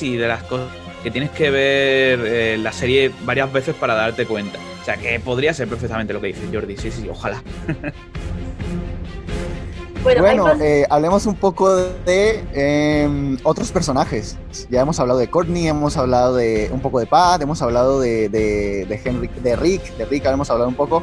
y 0.00 0.16
de 0.16 0.28
las 0.28 0.44
cosas 0.44 0.68
que 1.02 1.10
tienes 1.10 1.30
que 1.30 1.50
ver 1.50 2.20
eh, 2.24 2.58
la 2.58 2.72
serie 2.72 3.10
varias 3.24 3.52
veces 3.52 3.74
para 3.74 3.94
darte 3.94 4.24
cuenta. 4.26 4.58
O 4.80 4.84
sea, 4.84 4.96
que 4.96 5.18
podría 5.18 5.52
ser 5.52 5.66
perfectamente 5.66 6.12
lo 6.12 6.20
que 6.20 6.28
dice 6.28 6.42
Jordi. 6.52 6.76
Sí, 6.76 6.90
sí, 6.90 7.08
ojalá. 7.08 7.42
Bueno, 10.02 10.48
eh, 10.60 10.86
hablemos 10.88 11.26
un 11.26 11.34
poco 11.34 11.76
de 11.76 12.44
em, 12.54 13.36
otros 13.42 13.70
personajes. 13.70 14.38
Ya 14.70 14.80
hemos 14.80 14.98
hablado 14.98 15.18
de 15.18 15.28
Courtney, 15.28 15.68
hemos 15.68 15.96
hablado 15.96 16.36
de 16.36 16.70
un 16.72 16.80
poco 16.80 17.00
de 17.00 17.06
Pat, 17.06 17.42
hemos 17.42 17.60
hablado 17.60 18.00
de, 18.00 18.28
de, 18.28 19.00
Henry, 19.04 19.28
de 19.28 19.56
Rick, 19.56 19.96
de 19.96 20.06
Rick 20.06 20.24
hemos 20.26 20.50
hablado 20.50 20.68
un 20.68 20.74
poco. 20.74 21.02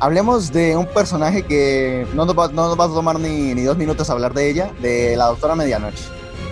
Hablemos 0.00 0.52
de 0.52 0.76
un 0.76 0.86
personaje 0.86 1.42
que 1.42 2.06
no 2.14 2.24
nos 2.26 2.38
va, 2.38 2.48
no 2.48 2.68
nos 2.68 2.78
va 2.78 2.84
a 2.84 2.88
tomar 2.88 3.18
ni, 3.18 3.54
ni 3.54 3.62
dos 3.62 3.76
minutos 3.76 4.10
hablar 4.10 4.34
de 4.34 4.50
ella, 4.50 4.70
de 4.80 5.16
la 5.16 5.26
Doctora 5.26 5.54
Medianoche 5.54 6.04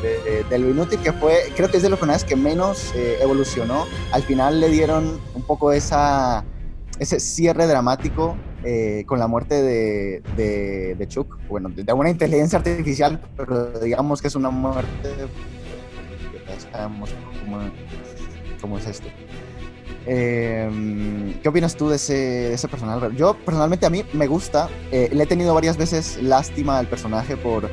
de, 0.03 0.59
lo 0.59 0.71
inútil 0.71 1.01
que 1.01 1.13
fue, 1.13 1.53
creo 1.57 1.71
que 1.71 1.79
es 1.79 1.83
de 1.83 1.89
los 1.89 1.99
personajes 1.99 2.25
que 2.25 2.37
menos 2.37 2.93
eh, 2.95 3.19
evolucionó. 3.21 3.87
Al 4.13 4.23
final 4.23 4.61
le 4.61 4.69
dieron 4.69 5.21
un 5.35 5.43
poco 5.43 5.73
esa, 5.73 6.45
ese 6.99 7.21
cierre 7.21 7.67
dramático 7.67 8.37
eh, 8.65 9.05
con 9.07 9.19
la 9.19 9.27
muerte 9.27 9.63
de, 9.63 10.23
de, 10.97 11.09
Chuck. 11.09 11.39
Bueno, 11.49 11.69
de, 11.69 11.93
una 11.93 12.11
inteligencia 12.11 12.59
artificial, 12.59 13.21
pero 13.37 13.81
digamos 13.81 14.21
que 14.21 14.29
es 14.29 14.35
una 14.35 14.51
muerte. 14.51 15.11
Ya 16.47 16.73
sabemos 16.73 17.11
cómo, 18.61 18.79
es 18.79 18.87
esto. 18.87 19.09
Em, 20.07 21.35
¿Qué 21.41 21.49
opinas 21.49 21.77
tú 21.77 21.89
de 21.89 21.97
ese, 21.97 22.15
de 22.15 22.55
ese 22.55 22.69
personaje? 22.69 23.09
Yo 23.17 23.35
personalmente 23.35 23.87
a 23.87 23.91
mí 23.91 24.05
me 24.13 24.27
gusta, 24.27 24.69
eh, 24.91 25.11
le 25.13 25.25
he 25.25 25.27
tenido 25.27 25.55
varias 25.55 25.77
veces 25.77 26.19
lástima 26.23 26.79
al 26.79 26.87
personaje 26.87 27.37
por 27.37 27.69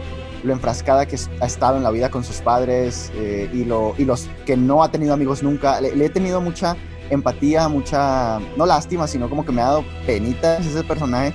lo 0.46 0.54
enfrascada 0.54 1.06
que 1.06 1.18
ha 1.42 1.46
estado 1.46 1.78
en 1.78 1.84
la 1.84 1.92
vida 1.92 2.10
con 2.10 2.24
sus 2.24 2.38
padres 2.38 3.12
eh, 3.16 3.50
y, 3.52 3.66
lo, 3.66 3.96
y 3.98 4.06
los 4.06 4.30
que 4.46 4.56
no 4.56 4.84
ha 4.84 4.92
tenido 4.92 5.14
amigos 5.14 5.44
nunca. 5.44 5.82
Le, 5.82 6.06
he 6.06 6.10
tenido 6.10 6.40
mucha 6.40 6.78
empatía, 7.10 7.68
mucha, 7.68 8.40
no 8.58 8.66
lástima, 8.66 9.08
sino 9.08 9.30
como 9.30 9.46
que 9.46 9.52
me 9.52 9.62
ha 9.62 9.66
dado 9.66 9.86
penita 10.06 10.58
ese 10.58 10.84
personaje. 10.84 11.34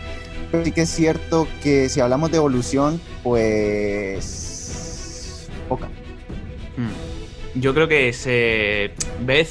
Pero 0.50 0.64
sí 0.64 0.72
que 0.72 0.82
es 0.82 0.90
cierto 0.90 1.46
que 1.62 1.88
si 1.88 2.00
hablamos 2.00 2.30
de 2.30 2.38
evolución, 2.38 3.00
pues 3.22 5.48
poca. 5.68 5.86
Hmm. 6.76 7.60
Yo 7.60 7.74
creo 7.74 7.88
que 7.88 8.08
ese 8.08 8.92
Beth 9.24 9.50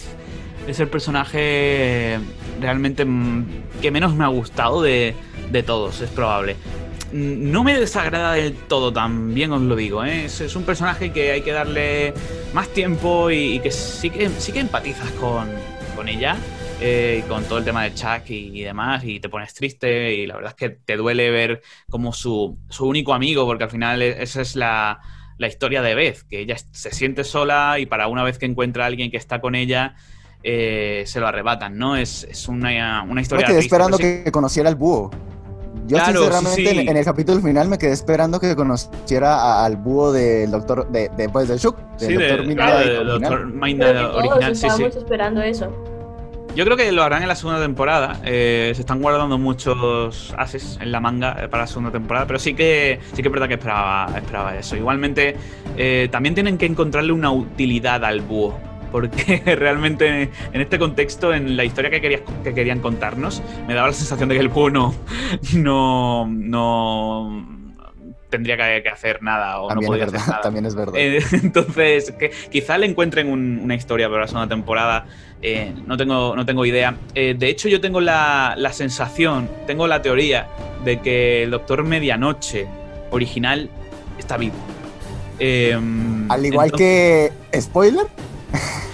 es 0.67 0.79
el 0.79 0.89
personaje 0.89 2.19
realmente 2.59 3.05
que 3.81 3.91
menos 3.91 4.13
me 4.13 4.25
ha 4.25 4.27
gustado 4.27 4.81
de, 4.81 5.15
de 5.51 5.63
todos, 5.63 6.01
es 6.01 6.09
probable 6.09 6.57
no 7.11 7.63
me 7.63 7.79
desagrada 7.79 8.33
del 8.33 8.53
todo, 8.53 8.93
también 8.93 9.51
os 9.51 9.61
lo 9.61 9.75
digo. 9.75 10.03
¿eh? 10.03 10.25
Es, 10.25 10.55
un 10.55 10.63
personaje 10.63 11.11
que 11.11 11.31
hay 11.31 11.41
que 11.41 11.51
darle 11.51 12.13
más 12.53 12.67
tiempo 12.69 13.31
y, 13.31 13.59
que 13.59 13.71
sí 13.71 14.09
que 14.09 14.29
sí 14.37 14.51
que 14.51 14.59
empatizas 14.59 15.11
con, 15.13 15.47
ella. 16.07 16.37
Eh, 16.81 17.25
con 17.27 17.43
todo 17.43 17.57
el 17.57 17.65
tema 17.65 17.83
de 17.83 17.93
Chuck 17.93 18.29
y, 18.29 18.61
demás, 18.61 19.03
y 19.03 19.19
te 19.19 19.27
pones 19.27 19.53
triste, 19.53 20.13
y 20.13 20.25
la 20.25 20.35
verdad 20.35 20.51
es 20.51 20.55
que 20.55 20.69
te 20.69 20.95
duele 20.95 21.29
ver 21.29 21.61
como 21.89 22.13
su, 22.13 22.57
único 22.79 23.13
amigo, 23.13 23.45
porque 23.45 23.65
al 23.65 23.69
final 23.69 24.01
e, 24.01 24.23
esa 24.23 24.41
es 24.41 24.55
la, 24.55 24.99
historia 25.39 25.81
de 25.81 25.93
Beth, 25.93 26.21
que 26.29 26.39
ella 26.39 26.55
se 26.57 26.91
siente 26.91 27.25
sola 27.25 27.79
y 27.79 27.85
para 27.85 28.07
una 28.07 28.23
vez 28.23 28.37
que 28.37 28.45
encuentra 28.45 28.85
a 28.85 28.87
alguien 28.87 29.11
que 29.11 29.17
está 29.17 29.41
con 29.41 29.55
ella, 29.55 29.95
eh, 30.41 31.03
se 31.05 31.19
lo 31.19 31.27
arrebatan, 31.27 31.77
¿no? 31.77 31.97
Es, 31.97 32.47
una, 32.47 33.03
una 33.03 33.21
historia... 33.21 33.45
Me 33.45 33.53
quedé 33.53 33.59
esperando 33.59 33.97
que 33.97 34.29
conociera 34.31 34.69
al 34.69 34.75
búho. 34.75 35.11
Yo 35.85 35.97
sinceramente 35.97 36.81
En, 36.81 36.95
el 36.97 37.05
capítulo 37.05 37.41
final 37.41 37.67
me 37.67 37.77
quedé 37.77 37.91
esperando 37.91 38.39
que 38.39 38.55
conociera 38.55 39.65
al 39.65 39.75
búho 39.75 40.11
del 40.11 40.51
doctor, 40.51 40.89
de, 40.91 41.09
de, 41.09 41.29
pues, 41.29 41.47
de 41.47 41.57
Shuk, 41.57 41.75
del 41.97 42.15
doctor 42.15 43.47
Minda, 43.47 44.15
original. 44.15 44.55
sí, 44.55 44.67
sí. 44.69 44.83
esperando 44.83 45.41
eso. 45.41 45.88
Yo 46.55 46.65
creo 46.65 46.75
que 46.75 46.91
lo 46.91 47.03
harán 47.03 47.21
en 47.21 47.27
la 47.27 47.35
segunda 47.35 47.61
temporada. 47.61 48.19
Eh, 48.25 48.71
se 48.75 48.81
están 48.81 49.01
guardando 49.01 49.37
muchos 49.37 50.33
haces 50.37 50.77
en 50.81 50.91
la 50.91 50.99
manga 50.99 51.37
eh, 51.39 51.47
para 51.47 51.63
la 51.63 51.67
segunda 51.67 51.91
temporada, 51.91 52.25
pero 52.25 52.39
sí 52.39 52.53
que 52.53 52.99
sí 53.13 53.21
que 53.21 53.27
es 53.27 53.31
verdad 53.31 53.47
que 53.47 53.53
esperaba, 53.53 54.11
esperaba 54.15 54.55
eso. 54.55 54.75
Igualmente, 54.75 55.35
eh, 55.77 56.09
también 56.11 56.35
tienen 56.35 56.57
que 56.57 56.65
encontrarle 56.65 57.13
una 57.13 57.31
utilidad 57.31 58.03
al 58.03 58.21
búho 58.21 58.59
porque 58.91 59.41
realmente 59.57 60.31
en 60.51 60.61
este 60.61 60.79
contexto, 60.79 61.33
en 61.33 61.55
la 61.55 61.63
historia 61.63 61.91
que, 61.91 62.01
que 62.43 62.53
querían 62.53 62.79
contarnos, 62.79 63.41
me 63.67 63.75
daba 63.75 63.87
la 63.87 63.93
sensación 63.93 64.29
de 64.29 64.35
que 64.35 64.41
el 64.41 64.49
búho 64.49 64.69
no, 64.71 64.95
no, 65.53 66.27
tendría 68.29 68.57
que, 68.81 68.89
hacer 68.89 69.21
nada 69.21 69.59
o 69.59 69.73
no 69.73 69.81
podía 69.81 70.05
hacer 70.05 70.19
nada. 70.19 70.41
También 70.41 70.65
es 70.65 70.75
verdad. 70.75 70.95
Eh, 70.95 71.21
entonces, 71.31 72.11
que 72.11 72.31
quizá 72.51 72.77
le 72.77 72.85
encuentren 72.85 73.29
una 73.29 73.75
historia 73.75 74.07
para 74.09 74.21
la 74.21 74.27
segunda 74.27 74.47
temporada. 74.47 75.05
Eh, 75.41 75.73
no, 75.85 75.97
tengo, 75.97 76.35
no 76.35 76.45
tengo 76.45 76.65
idea. 76.65 76.95
Eh, 77.15 77.35
de 77.37 77.49
hecho, 77.49 77.69
yo 77.69 77.79
tengo 77.81 78.01
la, 78.01 78.55
la, 78.57 78.73
sensación, 78.73 79.49
tengo 79.67 79.87
la 79.87 80.01
teoría 80.01 80.47
de 80.83 80.99
que 80.99 81.43
el 81.43 81.51
Doctor 81.51 81.83
Medianoche 81.83 82.67
original 83.11 83.69
está 84.17 84.37
vivo. 84.37 84.55
Al 85.39 86.45
igual 86.45 86.71
que. 86.73 87.31
¿Spoiler? 87.59 88.05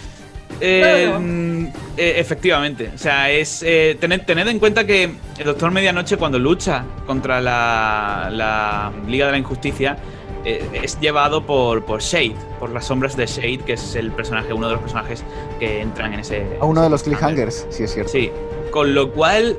Eh, 0.61 1.71
eh, 1.97 2.13
efectivamente. 2.17 2.91
O 2.93 2.97
sea, 2.97 3.29
es. 3.29 3.63
Eh, 3.65 3.97
tened, 3.99 4.47
en 4.47 4.59
cuenta 4.59 4.85
que 4.85 5.03
el 5.37 5.45
Doctor 5.45 5.71
Medianoche, 5.71 6.17
cuando 6.17 6.39
lucha 6.39 6.85
contra 7.05 7.41
la, 7.41 8.91
Liga 9.07 9.25
de 9.27 9.31
la 9.33 9.37
Injusticia, 9.37 9.97
es 10.45 10.99
llevado 10.99 11.43
por, 11.43 11.83
por 11.85 12.01
Shade, 12.01 12.35
por 12.59 12.69
las 12.69 12.85
sombras 12.85 13.17
de 13.17 13.25
Shade, 13.25 13.59
que 13.65 13.73
es 13.73 13.95
el 13.95 14.11
personaje, 14.11 14.53
uno 14.53 14.67
de 14.67 14.73
los 14.73 14.81
personajes 14.81 15.23
que 15.59 15.81
entran 15.81 16.13
en 16.13 16.19
ese. 16.19 16.45
A 16.61 16.65
uno 16.65 16.83
de 16.83 16.89
los 16.89 17.01
cliffhangers, 17.01 17.65
sí 17.71 17.83
es 17.83 17.93
cierto. 17.93 18.11
Sí. 18.11 18.31
Con 18.69 18.93
lo 18.93 19.11
cual, 19.11 19.57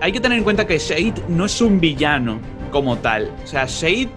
hay 0.00 0.12
que 0.12 0.20
tener 0.20 0.36
en 0.36 0.44
cuenta 0.44 0.66
que 0.66 0.78
Shade 0.78 1.14
no 1.28 1.46
es 1.46 1.60
un 1.62 1.80
villano 1.80 2.40
como 2.70 2.98
tal. 2.98 3.32
O 3.42 3.46
sea, 3.46 3.64
Shade, 3.66 4.10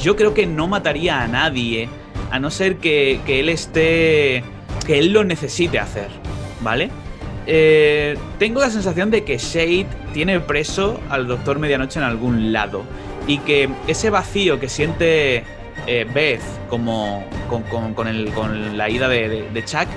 yo 0.00 0.14
creo 0.14 0.32
que 0.32 0.46
no 0.46 0.68
mataría 0.68 1.22
a 1.22 1.26
nadie 1.26 1.88
a 2.30 2.38
no 2.38 2.50
ser 2.50 2.76
que, 2.76 3.20
que 3.26 3.40
él 3.40 3.48
esté. 3.48 4.44
Que 4.86 4.98
él 4.98 5.12
lo 5.12 5.24
necesite 5.24 5.78
hacer, 5.78 6.08
¿vale? 6.60 6.90
Eh, 7.46 8.16
tengo 8.38 8.60
la 8.60 8.70
sensación 8.70 9.10
de 9.10 9.24
que 9.24 9.38
Shade 9.38 9.86
tiene 10.12 10.40
preso 10.40 11.00
al 11.10 11.28
Doctor 11.28 11.58
Medianoche 11.58 11.98
en 11.98 12.04
algún 12.04 12.52
lado. 12.52 12.84
Y 13.26 13.38
que 13.38 13.68
ese 13.88 14.10
vacío 14.10 14.60
que 14.60 14.68
siente 14.68 15.44
eh, 15.86 16.06
Beth 16.12 16.40
como 16.68 17.24
con, 17.48 17.94
con, 17.94 18.76
la 18.76 18.88
ida 18.88 19.08
de, 19.08 19.62
Chuck 19.64 19.88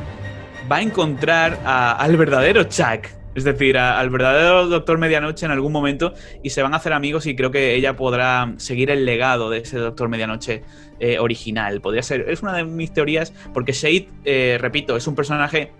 va 0.71 0.77
a 0.77 0.81
encontrar 0.81 1.59
al 1.65 2.17
verdadero 2.17 2.63
Chuck. 2.63 3.18
Es 3.39 3.45
decir, 3.45 3.77
al 3.77 4.09
verdadero 4.09 4.67
Doctor 4.67 4.97
Medianoche 4.97 5.45
en 5.45 5.51
algún 5.51 5.71
momento 5.71 6.13
y 6.43 6.49
se 6.49 6.61
van 6.61 6.73
a 6.73 6.77
hacer 6.77 6.93
amigos 6.93 7.25
y 7.25 7.35
creo 7.35 7.51
que 7.51 7.73
ella 7.73 7.95
podrá 7.95 8.53
seguir 8.57 8.91
el 8.91 9.05
legado 9.05 9.49
de 9.49 9.59
ese 9.59 9.77
Doctor 9.77 10.09
Medianoche 10.09 10.63
eh, 10.99 11.19
original. 11.19 11.81
Podría 11.81 12.03
ser, 12.03 12.29
es 12.29 12.41
una 12.41 12.53
de 12.53 12.65
mis 12.65 12.93
teorías 12.93 13.33
porque 13.53 13.71
Shade, 13.71 14.57
repito, 14.59 14.97
es 14.97 15.07
un 15.07 15.15
personaje 15.15 15.71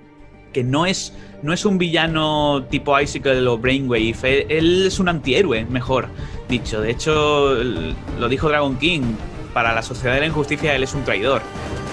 que 0.53 0.63
no 0.63 0.85
es, 0.85 1.13
no 1.43 1.53
es 1.53 1.65
un 1.65 1.77
villano 1.77 2.65
tipo 2.69 2.99
Icicle 2.99 3.45
o 3.47 3.57
Brainwave, 3.57 4.45
él, 4.49 4.87
es 4.87 4.99
un 4.99 5.09
antihéroe, 5.09 5.65
mejor 5.65 6.07
dicho. 6.47 6.81
De 6.81 6.91
hecho, 6.91 7.55
lo 8.19 8.29
dijo 8.29 8.49
Dragon 8.49 8.77
King, 8.77 9.01
para 9.53 9.73
la 9.73 9.81
sociedad 9.81 10.15
de 10.15 10.21
la 10.21 10.27
injusticia 10.27 10.75
él 10.75 10.83
es 10.83 10.93
un 10.93 11.03
traidor. 11.03 11.41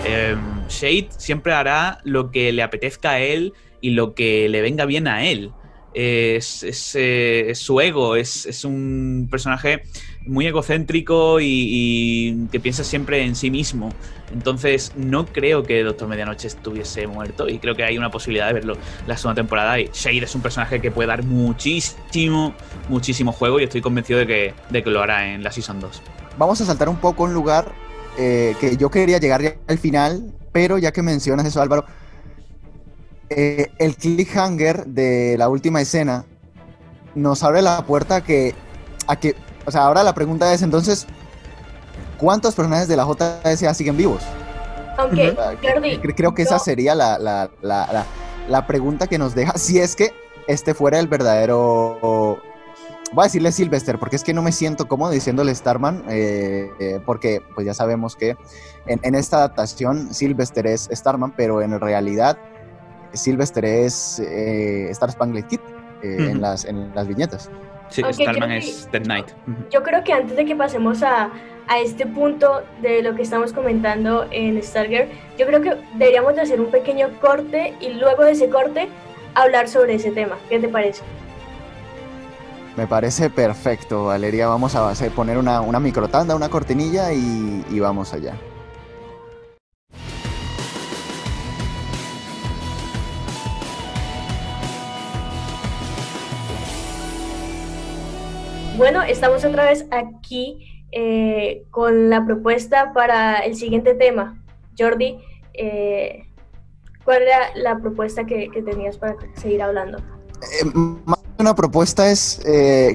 Em, 0.05 0.39
Shade 0.69 1.09
siempre 1.17 1.53
hará 1.53 1.99
lo 2.05 2.31
que 2.31 2.53
le 2.53 2.63
apetezca 2.63 3.13
a 3.13 3.19
él 3.21 3.55
y 3.81 3.91
lo 3.91 4.15
que 4.15 4.49
le 4.49 4.63
venga 4.63 4.85
bien 4.85 5.09
a 5.09 5.25
él. 5.25 5.53
Es, 5.95 6.63
eh, 6.95 7.53
su 7.55 7.81
ego, 7.81 8.17
es, 8.17 8.45
es 8.45 8.67
un 8.67 9.29
personaje 9.31 9.83
muy 10.27 10.47
egocéntrico 10.47 11.39
y, 11.41 12.49
que 12.51 12.61
piensa 12.61 12.85
siempre 12.85 13.23
en 13.25 13.35
sí 13.35 13.51
mismo. 13.51 13.91
Entonces, 14.33 14.93
no 14.97 15.27
creo 15.27 15.63
que 15.63 15.83
Doctor 15.83 16.09
Medianoche 16.09 16.49
estuviese 16.49 17.07
muerto 17.07 17.49
y 17.49 17.59
creo 17.59 17.75
que 17.75 17.85
hay 17.85 17.97
una 17.97 18.11
posibilidad 18.11 18.49
de 18.49 18.55
verlo 18.55 18.77
la 19.07 19.17
segunda 19.17 19.41
temporada. 19.41 19.81
Y 19.81 19.89
Shade 19.93 20.25
es 20.25 20.35
un 20.35 20.43
personaje 20.43 20.81
que 20.81 20.91
puede 20.91 21.09
dar 21.09 21.23
muchísimo, 21.25 22.55
muchísimo 22.89 23.33
juego 23.33 23.61
y 23.61 23.65
estoy 23.65 23.81
convencido 23.81 24.19
de 24.19 24.27
que, 24.27 24.55
de 24.71 24.83
que 24.83 24.91
lo 24.91 25.01
hará 25.01 25.33
en 25.33 25.43
la 25.43 25.51
Season 25.51 25.81
2. 25.81 26.03
Vamos 26.39 26.61
a 26.61 26.67
saltar 26.67 26.89
un 26.89 26.97
poco 26.97 27.25
un 27.25 27.33
lugar 27.33 27.73
eh, 28.19 28.55
que 28.61 28.77
yo 28.77 28.91
quería 28.91 29.19
llegar 29.19 29.59
al 29.67 29.79
final, 29.79 30.35
pero 30.53 30.79
ya 30.79 30.93
que 30.93 31.03
mencionas 31.03 31.47
eso, 31.47 31.63
Álvaro, 31.63 31.85
eh, 33.31 33.71
el 33.79 33.97
cliffhanger 33.97 34.87
de 34.87 35.37
la 35.39 35.49
última 35.49 35.81
escena 35.81 36.25
nos 37.15 37.43
abre 37.43 37.63
la 37.63 37.85
puerta 37.85 38.23
que, 38.23 38.55
a 39.07 39.17
que 39.17 39.35
o 39.67 39.71
sea, 39.71 39.83
ahora 39.83 40.05
la 40.05 40.15
pregunta 40.15 40.53
es 40.55 40.63
entonces, 40.63 41.07
¿cuántos 42.19 42.55
personajes 42.55 42.87
de 42.87 42.97
la 42.97 43.05
JSA 43.05 43.75
siguen 43.75 43.97
vivos? 43.97 44.23
Aunque, 44.97 45.37
creo 46.15 46.35
que 46.35 46.43
esa 46.43 46.59
sería 46.59 46.95
la, 46.95 47.19
la, 47.19 47.51
la, 47.61 48.07
la, 48.49 48.67
pregunta 48.67 49.07
que 49.09 49.19
nos 49.19 49.35
deja, 49.35 49.59
si 49.59 49.79
es 49.79 49.97
que 49.97 50.13
este 50.47 50.73
fuera 50.73 50.99
el 50.99 51.09
verdadero... 51.09 52.41
Voy 53.13 53.23
a 53.23 53.25
decirle 53.25 53.53
Sylvester, 53.53 53.99
porque 54.01 54.17
es 54.17 54.25
que 54.25 54.35
no 54.35 54.43
me 54.43 54.51
siento 54.51 54.89
cómodo 54.89 55.13
diciéndole 55.13 55.55
Starman, 55.55 56.03
eh, 56.09 56.71
eh, 56.81 57.01
porque 57.07 57.41
pues 57.55 57.65
ya 57.65 57.73
sabemos 57.73 58.17
que 58.17 58.37
en, 58.87 58.99
en, 59.03 59.15
esta 59.15 59.37
adaptación 59.37 60.13
Sylvester 60.13 60.67
es 60.67 60.89
Starman, 60.93 61.33
pero 61.37 61.63
en 61.63 61.79
realidad 61.79 62.37
Sylvester 63.13 63.65
es 63.65 64.19
eh, 64.21 64.89
Star 64.91 65.11
Spangled 65.11 65.45
Kid 65.47 65.61
en, 66.03 66.41
las, 66.41 66.65
en 66.65 66.95
las 66.95 67.09
viñetas. 67.09 67.51
Sí, 67.89 68.03
Starman 68.11 68.53
es 68.53 68.89
Dead 68.91 69.03
Knight. 69.03 69.27
Yo 69.71 69.83
creo 69.83 70.03
que 70.03 70.13
antes 70.13 70.37
de 70.37 70.45
que 70.45 70.57
pasemos 70.57 71.03
a, 71.03 71.31
a, 71.69 71.79
este 71.79 72.07
punto 72.07 72.63
de 72.83 73.03
lo 73.03 73.15
que 73.15 73.23
estamos 73.23 73.53
comentando 73.53 74.27
en 74.31 74.61
Stargirl, 74.63 75.09
yo 75.39 75.47
creo 75.47 75.63
que 75.63 75.77
deberíamos 75.95 76.35
de 76.35 76.43
hacer 76.43 76.61
un 76.61 76.71
pequeño 76.71 77.09
corte 77.21 77.75
y 77.81 77.91
luego 77.95 78.25
de 78.25 78.33
ese 78.33 78.49
corte 78.49 78.89
hablar 79.35 79.69
sobre 79.69 79.95
ese 79.95 80.11
tema. 80.11 80.37
¿Qué 80.49 80.59
te 80.59 80.69
parece? 80.69 81.03
Me 82.77 82.87
parece 82.87 83.31
perfecto, 83.31 84.07
Valeria. 84.07 84.49
Vamos 84.49 84.75
a 84.75 84.91
hacer, 84.91 85.11
poner 85.13 85.39
una, 85.39 85.61
una 85.61 85.81
microtanda, 85.81 86.35
una 86.35 86.49
cortinilla 86.49 87.13
y, 87.13 87.65
y 87.71 87.81
vamos 87.81 88.13
allá. 88.13 88.35
Bueno, 98.77 99.03
estamos 99.03 99.43
otra 99.43 99.65
vez 99.65 99.87
aquí 99.91 100.85
eh, 100.93 101.65
con 101.71 102.11
la 102.11 102.27
propuesta 102.27 102.93
para 102.93 103.39
el 103.39 103.57
siguiente 103.57 103.95
tema. 103.95 104.39
Jordi, 104.79 105.19
eh, 105.55 106.27
¿cuál 107.03 107.23
era 107.23 107.39
la 107.55 107.79
propuesta 107.79 108.27
que, 108.27 108.51
tenías 108.67 108.99
para 108.99 109.17
seguir 109.35 109.63
hablando? 109.63 109.97
Eh, 109.99 110.67
más 111.07 111.19
que 111.19 111.43
una 111.43 111.55
propuesta 111.55 112.11
es, 112.11 112.39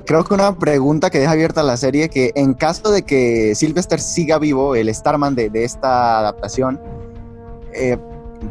creo 0.06 0.24
que 0.24 0.34
una 0.36 0.56
pregunta 0.56 1.10
que 1.10 1.18
deja 1.18 1.32
abierta 1.32 1.64
la 1.64 1.78
serie, 1.78 2.10
que 2.10 2.32
en 2.36 2.54
caso 2.54 2.92
de 2.92 3.02
que 3.02 3.56
Sylvester 3.56 4.00
siga 4.00 4.38
vivo, 4.38 4.76
el 4.76 4.94
Starman 4.94 5.34
de, 5.34 5.50
de 5.50 5.64
esta 5.64 6.20
adaptación, 6.20 6.80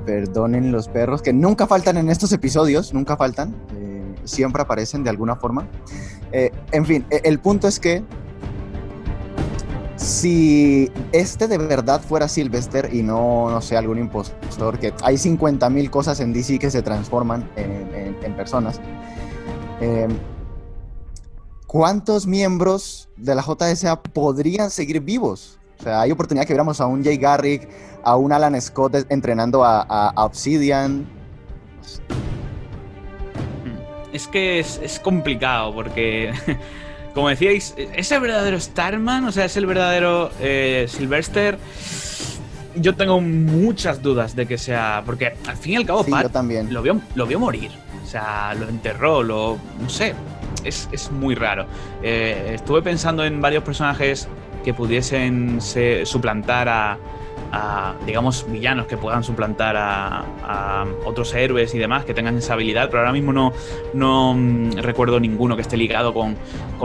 perdonen 0.04 0.72
los 0.72 0.88
perros, 0.88 1.22
que 1.22 1.32
nunca 1.32 1.68
faltan 1.68 1.96
en 1.96 2.10
estos 2.10 2.32
episodios, 2.32 2.92
nunca 2.92 3.16
faltan, 3.16 3.54
siempre 4.24 4.62
aparecen 4.62 5.04
de 5.04 5.10
alguna 5.10 5.36
forma. 5.36 5.68
Eh, 6.32 6.50
en 6.72 6.86
fin, 6.86 7.06
e, 7.10 7.20
el 7.24 7.38
punto 7.38 7.68
es 7.68 7.80
que 7.80 8.02
si 9.96 10.90
este 11.12 11.46
de 11.46 11.58
verdad 11.58 12.00
fuera 12.00 12.28
Sylvester 12.28 12.88
y 12.92 13.02
no, 13.02 13.50
no 13.50 13.60
sé, 13.60 13.76
algún 13.76 13.98
impostor, 13.98 14.78
que 14.78 14.94
hay 15.02 15.18
50 15.18 15.68
mil 15.70 15.90
cosas 15.90 16.20
en 16.20 16.32
DC 16.32 16.58
que 16.58 16.70
se 16.70 16.82
transforman 16.82 17.48
en, 17.56 18.34
personas, 18.36 18.80
em, 19.80 20.10
¿cuántos 21.66 22.26
miembros 22.26 23.10
de 23.16 23.34
la 23.34 23.42
JSA 23.42 24.02
podrían 24.02 24.70
seguir 24.70 25.00
vivos? 25.00 25.58
O 25.78 25.82
sea, 25.82 26.00
hay 26.02 26.12
oportunidad 26.12 26.46
que 26.46 26.54
viéramos 26.54 26.80
a 26.80 26.86
un 26.86 27.04
Jay 27.04 27.16
Garrick, 27.16 27.68
a 28.02 28.16
un 28.16 28.32
Alan 28.32 28.58
Scott 28.60 29.06
entrenando 29.10 29.64
a 29.64 30.12
Obsidian 30.16 31.06
es 34.12 34.26
que 34.28 34.60
es, 34.60 35.00
complicado 35.02 35.74
porque, 35.74 36.32
como 37.14 37.28
decíais, 37.28 37.74
¿es 37.76 38.12
el 38.12 38.20
verdadero 38.20 38.58
Starman? 38.58 39.24
O 39.24 39.32
sea, 39.32 39.46
¿es 39.46 39.56
el 39.56 39.66
verdadero 39.66 40.30
eh, 40.40 40.86
Sylvester? 40.88 41.58
Yo 42.76 42.94
tengo 42.94 43.20
muchas 43.20 44.00
dudas 44.00 44.36
de 44.36 44.46
que 44.46 44.56
sea, 44.56 45.02
porque 45.04 45.34
al 45.46 45.56
fin 45.56 45.72
y 45.72 45.76
al 45.76 45.86
cabo, 45.86 46.04
Pat 46.04 46.30
también. 46.30 46.72
Lo, 46.72 46.82
vio, 46.82 47.00
lo 47.14 47.26
vio 47.26 47.40
morir. 47.40 47.70
O 48.02 48.06
sea, 48.06 48.54
lo 48.54 48.68
enterró, 48.68 49.22
lo. 49.22 49.58
No 49.80 49.88
sé. 49.88 50.14
Es, 50.64 51.10
muy 51.10 51.34
raro. 51.34 51.66
Eh, 52.02 52.52
estuve 52.54 52.82
pensando 52.82 53.24
en 53.24 53.40
varios 53.40 53.64
personajes 53.64 54.28
que 54.64 54.74
pudiesen 54.74 55.60
suplantar 56.04 56.68
a, 56.68 56.98
digamos, 58.06 58.46
villanos 58.48 58.86
que 58.86 58.96
puedan 58.96 59.24
suplantar 59.24 59.76
a, 59.76 60.24
otros 61.04 61.34
héroes 61.34 61.74
y 61.74 61.78
demás 61.78 62.04
que 62.04 62.14
tengan 62.14 62.36
esa 62.36 62.54
habilidad, 62.54 62.88
pero 62.88 63.00
ahora 63.00 63.12
mismo 63.12 63.32
no, 63.32 63.52
no 63.94 64.34
mm, 64.34 64.72
recuerdo 64.78 65.18
ninguno 65.18 65.56
que 65.56 65.62
esté 65.62 65.76
ligado 65.76 66.14
con, 66.14 66.36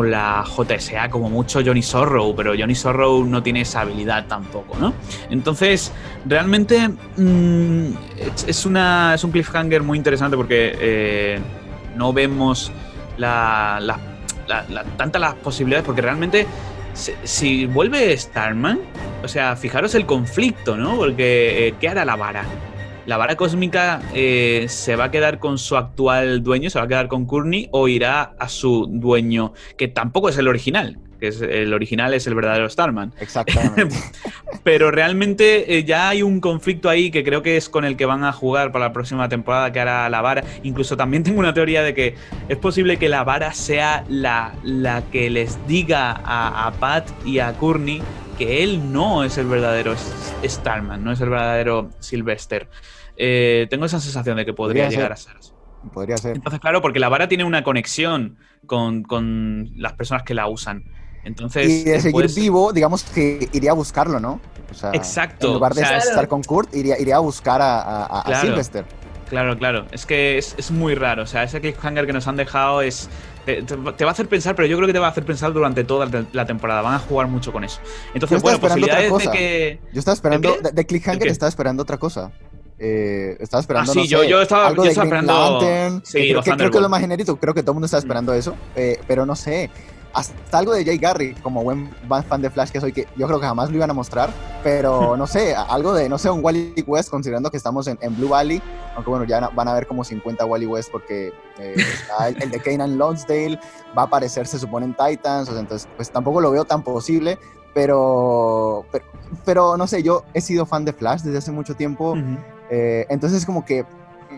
la 0.09 0.43
JSA, 0.43 1.09
como 1.09 1.29
mucho 1.29 1.61
Johnny 1.65 1.81
Sorrow, 1.81 2.35
pero 2.35 2.53
Johnny 2.57 2.75
Sorrow 2.75 3.23
no 3.23 3.41
tiene 3.41 3.61
esa 3.61 3.81
habilidad 3.81 4.27
tampoco, 4.27 4.77
¿no? 4.77 4.93
Entonces, 5.29 5.93
realmente 6.25 6.89
mm, 6.89 7.93
es, 8.47 8.65
una, 8.65 9.13
es 9.15 9.23
un 9.23 9.31
cliffhanger 9.31 9.83
muy 9.83 9.97
interesante 9.97 10.35
porque 10.35 10.75
eh, 10.79 11.39
no 11.95 12.11
vemos 12.11 12.71
la, 13.17 13.79
tantas 14.97 15.21
las 15.21 15.35
posibilidades, 15.35 15.85
porque 15.85 16.01
realmente 16.01 16.45
si, 16.95 17.65
vuelve 17.65 18.17
Starman, 18.17 18.79
o 19.23 19.27
sea, 19.27 19.55
fijaros 19.55 19.95
el 19.95 20.05
conflicto, 20.05 20.77
¿no? 20.77 20.95
Porque, 20.95 21.67
eh, 21.67 21.73
¿qué 21.79 21.89
hará 21.89 22.05
la 22.05 22.15
vara? 22.15 22.45
¿La 23.05 23.17
vara 23.17 23.35
cósmica 23.35 24.01
eh, 24.15 24.65
se 24.67 24.95
va 24.95 25.05
a 25.05 25.11
quedar 25.11 25.37
con 25.37 25.59
su 25.59 25.77
actual 25.77 26.41
dueño, 26.41 26.71
se 26.71 26.79
va 26.79 26.85
a 26.85 26.87
quedar 26.87 27.07
con 27.07 27.25
Courtney 27.25 27.69
o 27.71 27.87
irá 27.87 28.33
a 28.39 28.49
su 28.49 28.87
dueño, 28.89 29.53
que 29.77 29.87
tampoco 29.87 30.29
es 30.29 30.37
el 30.39 30.47
original, 30.47 30.97
que 31.19 31.27
es 31.27 31.39
el 31.39 31.71
original 31.73 32.15
es 32.15 32.25
el 32.25 32.33
verdadero 32.33 32.67
Starman. 32.67 33.13
Exactamente. 33.19 33.95
Pero 34.63 34.89
realmente 34.89 35.77
eh, 35.77 35.83
ya 35.83 36.09
hay 36.09 36.23
un 36.23 36.39
conflicto 36.39 36.89
ahí 36.89 37.11
que 37.11 37.23
creo 37.23 37.43
que 37.43 37.57
es 37.57 37.69
con 37.69 37.85
el 37.85 37.95
que 37.95 38.07
van 38.07 38.23
a 38.23 38.33
jugar 38.33 38.71
para 38.71 38.85
la 38.85 38.93
próxima 38.93 39.29
temporada 39.29 39.71
que 39.71 39.79
hará 39.79 40.09
la 40.09 40.21
vara. 40.21 40.43
Incluso 40.63 40.97
también 40.97 41.21
tengo 41.21 41.39
una 41.39 41.53
teoría 41.53 41.83
de 41.83 41.93
que 41.93 42.15
es 42.49 42.57
posible 42.57 42.97
que 42.97 43.07
la 43.07 43.23
vara 43.23 43.53
sea 43.53 44.03
la, 44.09 44.55
la 44.63 45.03
que 45.11 45.29
les 45.29 45.59
diga 45.67 46.21
a, 46.25 46.71
Pat 46.79 47.07
y 47.23 47.37
a 47.37 47.53
Courtney 47.53 48.01
que 48.39 48.63
él 48.63 48.91
no 48.91 49.23
es 49.23 49.37
el 49.37 49.45
verdadero 49.45 49.95
Starman, 50.43 51.03
no 51.03 51.11
es 51.11 51.21
el 51.21 51.29
verdadero 51.29 51.91
Sylvester. 51.99 52.67
Eh, 53.17 53.67
tengo 53.69 53.85
esa 53.85 53.99
sensación 53.99 54.37
de 54.37 54.45
que 54.45 54.53
podría, 54.53 54.89
llegar 54.89 55.11
a 55.11 55.15
ser. 55.15 55.33
Podría 55.93 56.17
ser. 56.17 56.35
Entonces, 56.35 56.59
claro, 56.59 56.81
porque 56.81 56.99
la 56.99 57.09
vara 57.09 57.27
tiene 57.27 57.43
una 57.43 57.63
conexión 57.63 58.37
con, 58.65 59.03
con 59.03 59.71
las 59.75 59.93
personas 59.93 60.23
que 60.23 60.33
la 60.33 60.47
usan. 60.47 60.83
Entonces, 61.23 61.67
y 61.69 61.83
de 61.85 61.99
seguir 62.01 62.29
vivo, 62.35 62.71
digamos 62.71 63.03
que 63.03 63.49
iría 63.51 63.71
a 63.71 63.73
buscarlo, 63.73 64.19
¿no? 64.19 64.39
O 64.69 64.73
sea, 64.73 64.91
Exacto, 64.93 65.47
En 65.47 65.53
lugar 65.53 65.73
de 65.73 65.83
o 65.83 65.85
sea, 65.85 65.97
estar 65.97 66.27
con 66.27 66.43
Kurt, 66.43 66.73
iría, 66.75 66.99
iría 66.99 67.15
a 67.15 67.19
buscar 67.19 67.61
a, 67.61 67.81
a, 67.81 68.19
a 68.19 68.23
Claro. 68.23 68.47
Sylvester. 68.47 68.85
Claro, 69.29 69.57
claro. 69.57 69.85
Es 69.91 70.05
que 70.05 70.37
es, 70.37 70.53
es 70.57 70.69
muy 70.69 70.93
raro. 70.93 71.23
O 71.23 71.25
sea, 71.25 71.43
ese 71.43 71.59
cliffhanger 71.59 72.05
que 72.05 72.13
nos 72.13 72.27
han 72.27 72.35
dejado 72.35 72.81
es. 72.81 73.09
Te, 73.45 73.61
va 73.75 74.09
a 74.09 74.11
hacer 74.11 74.27
pensar, 74.27 74.55
pero 74.55 74.67
yo 74.67 74.75
creo 74.77 74.87
que 74.87 74.93
te 74.93 74.99
va 74.99 75.07
a 75.07 75.11
hacer 75.11 75.25
pensar 75.25 75.53
durante 75.53 75.83
toda 75.83 76.07
la- 76.31 76.45
temporada. 76.45 76.81
Van 76.81 76.95
a 76.95 76.99
jugar 76.99 77.27
mucho 77.27 77.51
con 77.51 77.63
eso. 77.63 77.79
Entonces, 78.13 78.41
bueno, 78.41 78.59
posibilidades 78.59 79.11
de 79.17 79.31
que. 79.31 79.79
Yo 79.93 79.99
estaba 79.99 80.13
esperando, 80.13 80.55
qué? 80.55 80.61
de, 80.61 80.71
de 80.71 80.85
Cliffhanger 80.85 81.27
estaba 81.27 81.49
esperando 81.49 81.83
otra 81.83 81.97
cosa. 81.97 82.31
Eh, 82.77 83.37
estaba 83.39 83.61
esperando, 83.61 83.91
Ah, 83.91 83.93
sí, 83.93 83.99
no 83.99 84.05
yo- 84.05 84.19
sé, 84.21 84.27
yo 84.29 84.41
estaba- 84.41 84.67
algo 84.67 84.83
yo 84.83 84.89
estaba 84.89 85.05
esperando- 85.05 85.59
Lantern, 85.59 86.01
sí, 86.05 86.11
que 86.13 86.23
creo, 86.25 86.35
los 86.35 86.45
que, 86.45 86.51
creo 86.51 86.71
que 86.71 86.77
es 86.77 86.81
lo 86.83 86.89
más 86.89 86.99
genérico, 87.01 87.35
creo 87.37 87.53
que 87.53 87.61
todo 87.61 87.71
el 87.71 87.75
mundo 87.75 87.85
está 87.85 87.97
esperando 87.97 88.33
eso, 88.33 88.53
eh, 88.75 88.99
pero 89.07 89.25
no 89.25 89.33
sé, 89.35 89.69
hasta 90.13 90.57
algo 90.57 90.73
de 90.73 90.83
Jay 90.85 90.97
Garrick, 90.97 91.41
como 91.41 91.63
buen 91.63 91.89
fan 92.27 92.41
de 92.41 92.49
Flash 92.49 92.69
que 92.71 92.79
soy, 92.81 92.91
que 92.93 93.07
yo 93.17 93.27
creo 93.27 93.39
que 93.39 93.45
jamás 93.45 93.69
lo 93.69 93.75
iban 93.77 93.89
a 93.89 93.93
mostrar, 93.93 94.29
pero 94.63 95.15
no 95.17 95.25
sé, 95.27 95.55
algo 95.55 95.93
de, 95.93 96.09
no 96.09 96.17
sé, 96.17 96.29
un 96.29 96.43
Wally 96.43 96.83
West, 96.85 97.09
considerando 97.09 97.49
que 97.49 97.55
estamos 97.57 97.87
en, 97.87 97.97
en 98.01 98.15
Blue 98.17 98.29
Valley, 98.29 98.61
aunque 98.95 99.09
bueno, 99.09 99.25
ya 99.25 99.47
van 99.55 99.67
a 99.69 99.73
ver 99.73 99.87
como 99.87 100.03
50 100.03 100.43
Wally 100.45 100.65
West 100.65 100.89
porque 100.91 101.33
eh, 101.59 101.75
el, 102.27 102.43
el 102.43 102.51
de 102.51 102.59
Kanan 102.59 102.97
Lonsdale, 102.97 103.57
va 103.97 104.01
a 104.03 104.05
aparecer, 104.05 104.47
se 104.47 104.59
supone, 104.59 104.85
en 104.85 104.93
Titans, 104.95 105.47
o 105.47 105.51
sea, 105.53 105.61
entonces, 105.61 105.87
pues 105.95 106.09
tampoco 106.11 106.41
lo 106.41 106.51
veo 106.51 106.65
tan 106.65 106.81
posible, 106.83 107.37
pero, 107.73 108.85
pero, 108.91 109.05
pero 109.45 109.77
no 109.77 109.87
sé, 109.87 110.01
yo 110.03 110.23
he 110.33 110.41
sido 110.41 110.65
fan 110.65 110.83
de 110.85 110.93
Flash 110.93 111.21
desde 111.21 111.37
hace 111.39 111.51
mucho 111.51 111.75
tiempo, 111.75 112.11
Ujú. 112.11 112.37
Eh, 112.69 113.05
entonces 113.09 113.45
como 113.45 113.65
que 113.65 113.85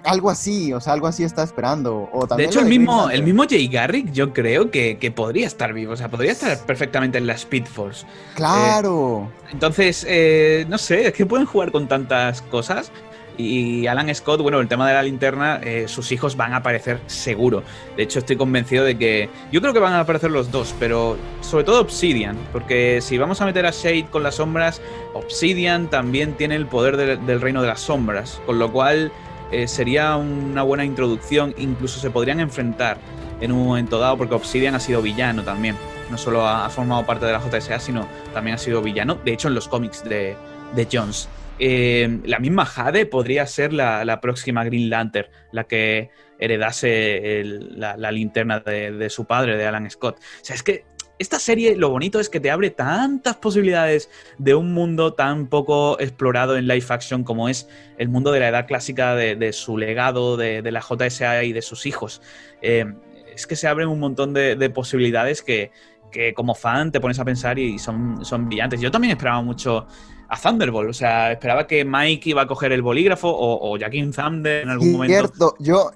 algo 0.04 0.30
así, 0.30 0.74
o 0.74 0.80
sea, 0.80 0.94
algo 0.94 1.08
así 1.08 1.24
está 1.24 1.44
esperando. 1.44 2.10
O 2.12 2.26
De 2.28 2.46
hecho, 2.46 2.60
el 2.60 2.68
mismo, 2.68 3.10
el 3.10 3.24
mismo 3.24 3.44
Jay 3.50 3.68
Garrick, 3.68 4.12
yo 4.12 4.34
creo 4.34 4.72
que, 4.72 4.98
que 4.98 5.12
podría 5.12 5.48
estar 5.48 5.74
vivo. 5.74 5.94
O 5.94 5.98
sea, 5.98 6.10
podría 6.10 6.32
estar 6.32 6.58
perfectamente 6.66 7.18
en 7.18 7.28
la 7.28 7.34
Speed 7.34 7.66
Force. 7.66 8.06
Claro. 8.36 9.30
Entonces, 9.52 10.06
eh, 10.08 10.66
no 10.70 10.78
sé, 10.78 11.08
es 11.08 11.14
que 11.14 11.26
pueden 11.26 11.46
jugar 11.46 11.72
con 11.72 11.88
tantas 11.88 12.42
cosas. 12.44 12.92
Y 13.38 13.86
Alan 13.86 14.14
Scott, 14.16 14.42
bueno, 14.42 14.60
el 14.60 14.68
tema 14.68 14.88
de 14.88 14.96
la 14.96 15.04
linterna, 15.04 15.60
eh, 15.64 15.86
sus 15.88 16.12
hijos 16.12 16.36
van 16.36 16.54
a 16.54 16.58
aparecer 16.58 17.00
seguro. 17.06 17.62
De 17.96 18.02
hecho, 18.04 18.18
estoy 18.20 18.36
convencido 18.36 18.84
de 18.84 18.98
que. 18.98 19.30
Yo 19.52 19.62
creo 19.62 19.74
que 19.74 19.80
van 19.80 19.94
a 19.94 20.00
aparecer 20.00 20.32
los 20.32 20.52
dos, 20.52 20.74
pero 20.80 21.18
sobre 21.42 21.64
todo 21.64 21.82
Obsidian. 21.82 22.36
Porque 22.52 23.00
si 23.02 23.18
vamos 23.20 23.40
a 23.42 23.46
meter 23.46 23.66
a 23.68 23.72
Shade 23.72 24.08
con 24.10 24.24
las 24.24 24.36
sombras, 24.36 24.82
Obsidian 25.14 25.88
también 25.90 26.34
tiene 26.34 26.56
el 26.56 26.66
poder 26.66 26.98
de- 26.98 27.18
del 27.18 27.40
reino 27.42 27.62
de 27.62 27.68
las 27.68 27.80
sombras. 27.82 28.42
Con 28.48 28.58
lo 28.58 28.72
cual 28.72 29.12
eh, 29.52 29.68
sería 29.68 30.16
una 30.18 30.64
buena 30.64 30.84
introducción. 30.84 31.54
Incluso 31.58 32.00
se 32.00 32.10
podrían 32.10 32.40
enfrentar 32.40 32.98
en 33.40 33.52
un 33.52 33.66
momento 33.68 34.00
dado, 34.00 34.18
porque 34.18 34.34
Obsidian 34.34 34.74
ha 34.74 34.80
sido 34.80 35.02
villano 35.04 35.44
también. 35.44 35.76
No 36.10 36.18
solo 36.18 36.42
ha, 36.48 36.66
ha 36.66 36.70
formado 36.72 37.06
parte 37.06 37.28
de 37.28 37.34
la 37.34 37.40
JSA, 37.40 37.80
sino 37.80 38.08
también 38.34 38.56
ha 38.56 38.58
sido 38.58 38.82
villano. 38.82 39.20
De 39.24 39.34
hecho, 39.34 39.48
en 39.48 39.54
los 39.54 39.68
cómics 39.68 40.04
de, 40.04 40.36
de 40.76 40.88
Jones. 40.92 41.30
Eh, 41.60 42.20
la 42.26 42.40
misma 42.40 42.66
Jade 42.66 43.06
podría 43.06 43.46
ser 43.48 43.74
la, 43.74 44.06
la 44.06 44.22
próxima 44.22 44.64
Green 44.64 44.90
Lantern, 44.90 45.30
la 45.52 45.64
que 45.66 46.10
heredase 46.40 47.44
la, 47.44 48.12
linterna 48.12 48.60
de, 48.60 49.10
su 49.10 49.26
padre, 49.26 49.58
de 49.58 49.66
Alan 49.66 49.90
Scott. 49.90 50.18
O 50.18 50.46
sea, 50.46 50.56
es 50.56 50.64
que 50.64 50.86
esta 51.20 51.40
serie, 51.40 51.76
lo 51.76 51.90
bonito 51.90 52.20
es 52.20 52.30
que 52.30 52.40
te 52.40 52.52
abre 52.52 52.70
tantas 52.70 53.38
posibilidades 53.38 54.10
de 54.38 54.54
un 54.54 54.72
mundo 54.72 55.14
tan 55.14 55.48
poco 55.48 56.00
explorado 56.00 56.58
en 56.58 56.68
live 56.68 56.86
action 56.90 57.24
como 57.24 57.50
es 57.50 57.68
el 57.98 58.10
mundo 58.10 58.32
de 58.32 58.40
la 58.40 58.50
edad 58.50 58.68
clásica, 58.68 59.16
de, 59.16 59.54
su 59.54 59.78
legado, 59.78 60.38
de, 60.38 60.62
la 60.72 60.82
JSA 60.82 61.44
y 61.44 61.54
de 61.54 61.64
sus 61.64 61.88
hijos. 61.88 62.22
Eh, 62.62 62.86
es 63.34 63.48
que 63.48 63.56
se 63.56 63.68
abren 63.68 63.88
un 63.88 64.00
montón 64.00 64.34
de, 64.34 64.56
de 64.56 64.70
posibilidades 64.70 65.42
que, 65.42 65.72
que 66.12 66.34
como 66.34 66.56
fan 66.56 66.92
te 66.92 67.00
pones 67.00 67.20
a 67.20 67.26
pensar 67.26 67.60
y 67.60 67.80
son, 67.80 68.24
son 68.24 68.48
brillantes. 68.48 68.82
Yo 68.82 68.92
también 68.92 69.12
esperaba 69.12 69.42
mucho 69.42 69.88
a 70.30 70.38
Thunderbolt, 70.38 70.90
o 70.90 70.94
sea, 70.94 71.32
esperaba 71.32 71.68
que 71.68 71.86
Mike 71.86 72.30
iba 72.30 72.42
a 72.42 72.48
coger 72.48 72.72
el 72.72 72.82
bolígrafo 72.82 73.30
o, 73.30 73.72
o 73.72 73.78
Jackie 73.78 74.06
Thunder 74.12 74.64
en 74.64 74.70
algún 74.70 74.92
momento. 74.94 75.14
Cierto, 75.14 75.56
yo, 75.60 75.92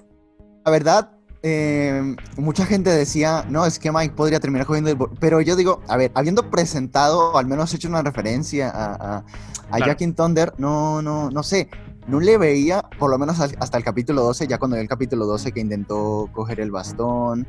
la 0.64 0.70
verdad, 0.70 1.10
eh, 1.42 2.14
mucha 2.36 2.64
gente 2.64 2.90
decía, 2.90 3.44
no, 3.48 3.66
es 3.66 3.78
que 3.78 3.90
Mike 3.90 4.14
podría 4.14 4.40
terminar 4.40 4.66
cogiendo 4.66 4.90
el... 4.90 4.96
bo-". 4.96 5.10
Pero 5.20 5.40
yo 5.40 5.56
digo, 5.56 5.82
a 5.88 5.96
ver, 5.96 6.12
habiendo 6.14 6.50
presentado, 6.50 7.32
o 7.32 7.38
al 7.38 7.46
menos 7.46 7.74
hecho 7.74 7.88
una 7.88 8.02
referencia 8.02 8.70
a, 8.70 8.94
a, 8.94 9.16
a 9.18 9.24
Claro. 9.68 9.86
Jack 9.86 10.00
in 10.02 10.14
Thunder, 10.14 10.52
no, 10.58 11.02
no, 11.02 11.30
no 11.30 11.42
sé, 11.42 11.68
no 12.06 12.20
le 12.20 12.38
veía, 12.38 12.82
por 12.98 13.10
lo 13.10 13.18
menos 13.18 13.40
hasta 13.40 13.78
el 13.78 13.84
capítulo 13.84 14.22
12, 14.22 14.46
ya 14.46 14.58
cuando 14.58 14.76
vi 14.76 14.82
el 14.82 14.88
capítulo 14.88 15.26
12 15.26 15.52
que 15.52 15.60
intentó 15.60 16.28
coger 16.32 16.60
el 16.60 16.70
bastón, 16.70 17.46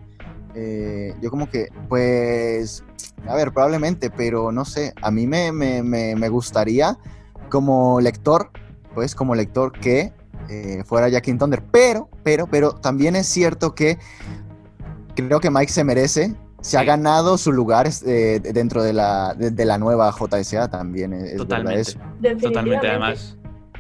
eh, 0.55 1.15
yo 1.21 1.29
como 1.29 1.49
que, 1.49 1.69
pues, 1.89 2.83
a 3.27 3.35
ver, 3.35 3.51
probablemente, 3.51 4.09
pero 4.09 4.51
no 4.51 4.65
sé, 4.65 4.93
a 5.01 5.11
mí 5.11 5.27
me, 5.27 5.51
me, 5.51 5.83
me, 5.83 6.15
me 6.15 6.29
gustaría 6.29 6.97
como 7.49 8.01
lector, 8.01 8.49
pues 8.93 9.15
como 9.15 9.35
lector 9.35 9.71
que 9.71 10.13
eh, 10.49 10.83
fuera 10.85 11.09
Jack 11.09 11.27
in 11.27 11.37
Thunder, 11.37 11.63
pero, 11.71 12.09
pero, 12.23 12.47
pero 12.47 12.73
también 12.73 13.15
es 13.15 13.27
cierto 13.27 13.75
que 13.75 13.97
creo 15.15 15.39
que 15.39 15.49
Mike 15.49 15.71
se 15.71 15.83
merece, 15.83 16.35
se 16.61 16.77
ha 16.77 16.83
ganado 16.83 17.37
su 17.37 17.51
lugar 17.51 17.87
eh, 18.05 18.39
dentro 18.41 18.83
de 18.83 18.93
la, 18.93 19.33
de, 19.33 19.51
de 19.51 19.65
la 19.65 19.77
nueva 19.77 20.11
JSA 20.11 20.69
también, 20.69 21.13
es, 21.13 21.37
Totalmente. 21.37 21.81
eso. 21.81 21.99
Totalmente, 22.41 22.87
además. 22.87 23.37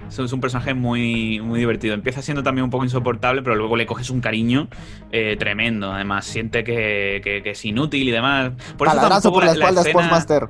Es 0.09 0.19
un- 0.31 0.41
personaje 0.41 0.73
muy, 0.73 1.39
muy 1.41 1.59
divertido. 1.59 1.93
Empieza 1.95 2.21
siendo 2.21 2.43
también 2.43 2.65
un 2.65 2.69
poco 2.69 2.83
insoportable, 2.83 3.41
pero 3.41 3.55
luego 3.55 3.75
le 3.75 3.85
coges 3.85 4.09
un 4.09 4.21
cariño 4.21 4.67
eh, 5.11 5.35
tremendo. 5.39 5.91
Además, 5.91 6.25
siente 6.25 6.63
que, 6.63 7.21
que- 7.23 7.41
que 7.43 7.51
es 7.51 7.65
inútil 7.65 8.07
y 8.07 8.11
demás. 8.11 8.51
Por 8.77 8.87
eso 8.87 8.95
Paladrazo 8.95 9.21
tampoco 9.31 9.33
por 9.35 9.43
la, 9.45 9.47
la, 9.47 9.53
espalda, 9.53 9.81
escena- 9.81 10.03
Sportsmaster. 10.03 10.49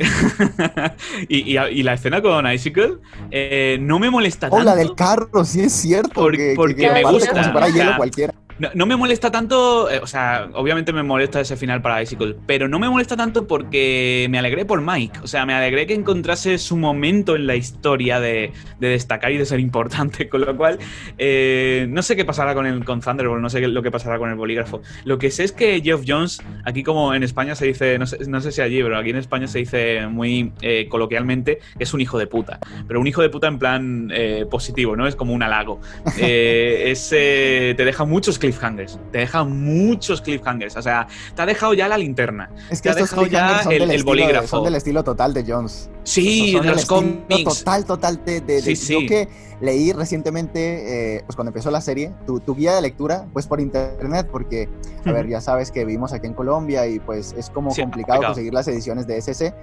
y, 1.28 1.56
y- 1.56 1.58
y 1.58 1.82
la 1.82 1.92
escena 1.94 2.22
con 2.22 2.50
Icicle 2.50 2.94
eh, 3.30 3.78
no 3.80 3.98
me 3.98 4.10
molesta 4.10 4.46
Oh, 4.48 4.50
tanto. 4.56 4.64
la 4.64 4.74
del 4.76 4.94
carro, 4.94 5.44
sí 5.44 5.60
es 5.60 5.72
cierto. 5.72 6.10
Por- 6.14 6.32
que, 6.32 6.38
que- 6.50 6.54
porque 6.56 6.74
que 6.76 6.90
me 6.90 7.02
gusta, 7.04 7.30
Como 7.30 7.44
si 7.44 7.50
fuera 7.50 7.66
o 7.66 7.70
hielo 7.70 7.96
cualquiera. 7.96 8.34
No, 8.60 8.68
no 8.74 8.84
me 8.84 8.94
molesta 8.94 9.30
tanto, 9.30 9.90
eh, 9.90 10.00
o 10.02 10.06
sea, 10.06 10.50
obviamente 10.52 10.92
me 10.92 11.02
molesta 11.02 11.40
ese 11.40 11.56
final 11.56 11.80
para 11.80 12.02
Icicle, 12.02 12.36
pero 12.46 12.68
no 12.68 12.78
me 12.78 12.90
molesta 12.90 13.16
tanto 13.16 13.46
porque 13.46 14.26
me 14.30 14.38
alegré 14.38 14.66
por 14.66 14.82
Mike. 14.82 15.20
O 15.22 15.26
sea, 15.26 15.46
me 15.46 15.54
alegré 15.54 15.86
que 15.86 15.94
encontrase 15.94 16.58
su 16.58 16.76
momento 16.76 17.36
en 17.36 17.46
la 17.46 17.56
historia 17.56 18.20
de, 18.20 18.52
de 18.78 18.88
destacar 18.88 19.32
y 19.32 19.38
de 19.38 19.46
ser 19.46 19.60
importante. 19.60 20.28
Con 20.28 20.42
lo 20.42 20.54
cual, 20.58 20.78
eh, 21.16 21.86
no 21.88 22.02
sé 22.02 22.16
qué 22.16 22.26
pasará 22.26 22.54
con 22.54 22.66
el 22.66 22.84
con 22.84 23.00
Thunderbolt, 23.00 23.40
no 23.40 23.48
sé 23.48 23.60
qué- 23.60 23.68
lo 23.68 23.82
que 23.82 23.90
pasará 23.90 24.18
con 24.18 24.28
el 24.28 24.36
bolígrafo. 24.36 24.82
Lo 25.04 25.18
que 25.18 25.30
sé 25.30 25.44
es 25.44 25.52
que 25.52 25.80
Geoff 25.82 26.02
Jones, 26.06 26.42
aquí 26.66 26.82
como 26.82 27.14
en 27.14 27.22
España 27.22 27.54
se 27.54 27.64
dice, 27.66 27.98
no 27.98 28.06
sé, 28.06 28.18
no 28.28 28.42
sé 28.42 28.52
si 28.52 28.60
allí, 28.60 28.82
pero 28.82 28.98
aquí 28.98 29.08
en 29.08 29.16
España 29.16 29.46
se 29.48 29.58
dice 29.60 30.06
muy 30.06 30.52
eh, 30.60 30.86
coloquialmente, 30.90 31.60
que 31.78 31.84
es 31.84 31.94
un 31.94 32.02
hijo 32.02 32.18
de 32.18 32.26
puta. 32.26 32.58
Pero 32.86 33.00
un 33.00 33.06
hijo 33.06 33.22
de 33.22 33.30
puta 33.30 33.46
en 33.48 33.58
plan 33.58 34.10
eh, 34.14 34.44
positivo, 34.50 34.96
¿no? 34.96 35.06
Es 35.06 35.16
como 35.16 35.32
un 35.32 35.42
halago. 35.42 35.80
Es, 36.20 37.08
te 37.10 37.74
deja 37.76 38.04
muchos 38.04 38.38
cliffhangers. 38.50 38.98
Te 39.12 39.18
deja 39.18 39.44
muchos 39.44 40.20
cliffhangers. 40.20 40.76
O 40.76 40.82
sea, 40.82 41.06
te 41.34 41.42
ha 41.42 41.46
dejado 41.46 41.74
ya 41.74 41.88
la 41.88 41.96
linterna. 41.98 42.50
Es 42.70 42.80
te 42.80 42.84
que 42.84 42.88
ha 42.90 42.92
estos 42.92 43.10
dejado 43.10 43.26
ya 43.26 43.60
el- 43.62 43.82
el 43.82 43.90
estilo 43.90 44.04
bolígrafo. 44.04 44.46
son 44.48 44.64
del 44.64 44.74
estilo 44.74 45.04
total 45.04 45.32
de 45.34 45.44
Jones. 45.46 45.90
Sí, 46.04 46.52
Son 46.52 46.62
de 46.62 46.72
los 46.72 46.86
cómics. 46.86 47.44
Total, 47.44 47.84
total. 47.84 48.24
De, 48.24 48.40
de- 48.40 48.54
de- 48.56 48.62
Sí, 48.62 48.76
sí. 48.76 48.92
Yo 48.94 49.00
que 49.08 49.28
leí 49.60 49.92
recientemente, 49.92 51.16
eh, 51.16 51.22
pues 51.26 51.36
cuando 51.36 51.50
empezó 51.50 51.70
la 51.70 51.80
serie, 51.80 52.12
tu, 52.26 52.40
tu 52.40 52.54
guía 52.54 52.74
de 52.74 52.82
lectura, 52.82 53.26
pues 53.32 53.46
por 53.46 53.60
internet, 53.60 54.28
porque, 54.30 54.68
a 55.04 55.12
ver, 55.12 55.28
ya 55.28 55.40
sabes 55.40 55.70
que 55.70 55.84
vivimos 55.84 56.12
aquí 56.12 56.26
en 56.26 56.34
Colombia 56.34 56.86
y 56.86 56.98
pues 56.98 57.34
es 57.36 57.50
como 57.50 57.70
Sí, 57.70 57.82
complicado 57.82 58.16
complicado. 58.18 58.32
conseguir 58.34 58.54
las 58.54 58.66
ediciones 58.68 59.06
de 59.06 59.18
SC. 59.18 59.54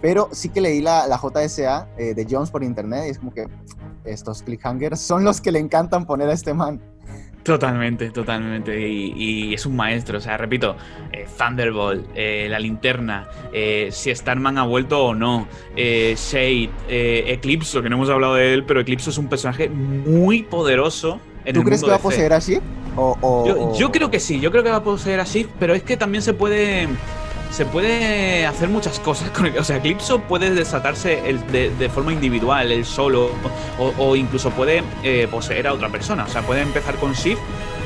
Pero 0.00 0.28
sí 0.32 0.48
que 0.48 0.60
leí 0.60 0.80
la, 0.80 1.06
la 1.06 1.16
JSA 1.16 1.86
eh, 1.96 2.14
de 2.14 2.26
Jones 2.28 2.50
por 2.50 2.64
internet 2.64 3.04
y 3.06 3.10
es 3.10 3.18
como 3.18 3.32
que 3.32 3.46
estos 4.04 4.42
cliffhangers 4.42 5.00
son 5.00 5.22
los 5.22 5.40
que 5.40 5.52
le 5.52 5.60
encantan 5.60 6.06
poner 6.06 6.28
a 6.28 6.32
este 6.32 6.52
man. 6.54 6.80
Totalmente, 7.42 8.10
totalmente. 8.10 8.88
Y, 8.88 9.14
y 9.50 9.54
es 9.54 9.66
un 9.66 9.74
maestro. 9.74 10.18
O 10.18 10.20
sea, 10.20 10.36
repito, 10.36 10.76
eh, 11.12 11.26
Thunderbolt, 11.36 12.06
eh, 12.14 12.46
la 12.48 12.58
linterna, 12.60 13.26
eh, 13.52 13.88
si 13.90 14.14
Starman 14.14 14.58
ha 14.58 14.62
vuelto 14.64 15.06
o 15.06 15.14
no, 15.14 15.48
eh, 15.74 16.14
Shade, 16.16 16.70
eh, 16.88 17.24
Eclipso, 17.28 17.82
que 17.82 17.88
no 17.90 17.96
hemos 17.96 18.10
hablado 18.10 18.34
de 18.36 18.54
él, 18.54 18.64
pero 18.64 18.80
Eclipso 18.80 19.10
es 19.10 19.18
un 19.18 19.28
personaje 19.28 19.68
muy 19.68 20.42
poderoso. 20.44 21.20
En 21.44 21.54
¿Tú 21.54 21.60
el 21.60 21.66
crees 21.66 21.82
que 21.82 21.90
va 21.90 21.96
a 21.96 21.98
poseer 21.98 22.32
así? 22.32 22.60
O, 22.94 23.16
o- 23.20 23.46
Yo, 23.46 23.60
o- 23.70 23.76
yo 23.76 23.90
creo 23.90 24.10
que 24.10 24.20
sí, 24.20 24.38
yo 24.38 24.52
creo 24.52 24.62
que 24.62 24.70
va 24.70 24.76
a 24.76 24.84
poseer 24.84 25.18
así, 25.18 25.48
pero 25.58 25.74
es 25.74 25.82
que 25.82 25.96
también 25.96 26.22
se 26.22 26.34
puede. 26.34 26.86
Se 27.52 27.66
puede 27.66 28.46
hacer 28.46 28.70
muchas 28.70 28.98
cosas 28.98 29.30
con 29.30 29.44
el, 29.46 29.58
O 29.58 29.62
sea, 29.64 29.76
Eclipso 29.76 30.20
puede 30.22 30.54
desatarse 30.54 31.28
el- 31.28 31.46
de, 31.52 31.68
de 31.70 31.88
forma 31.90 32.12
individual, 32.12 32.72
él 32.72 32.84
solo, 32.86 33.30
o, 33.78 34.16
incluso 34.16 34.50
puede 34.50 34.82
eh, 35.02 35.28
poseer 35.30 35.66
a 35.66 35.74
otra 35.74 35.90
persona. 35.90 36.24
O 36.24 36.28
sea, 36.28 36.40
puede 36.42 36.62
empezar 36.62 36.94
con 36.96 37.12
Shift 37.12 37.40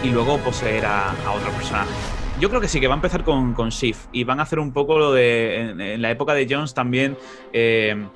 y 0.05 0.09
luego 0.11 0.39
poseer 0.39 0.87
a, 0.87 1.11
a 1.11 1.33
otro 1.33 1.51
personaje. 1.51 1.91
Yo 2.39 2.49
creo 2.49 2.61
que 2.61 2.69
sí, 2.69 2.81
que 2.81 2.87
va 2.87 2.95
a 2.95 2.97
empezar 2.97 3.25
con, 3.25 3.55
con 3.55 3.71
Shift 3.71 4.07
y 4.12 4.23
van 4.23 4.39
a 4.39 4.45
hacer 4.45 4.61
un 4.61 4.73
poco 4.73 4.99
lo 4.99 5.12
de. 5.12 5.71
En, 5.95 6.01
la 6.03 6.11
época 6.11 6.33
de 6.35 6.47
Jones 6.49 6.73
también. 6.73 7.17
eh, 7.53 8.07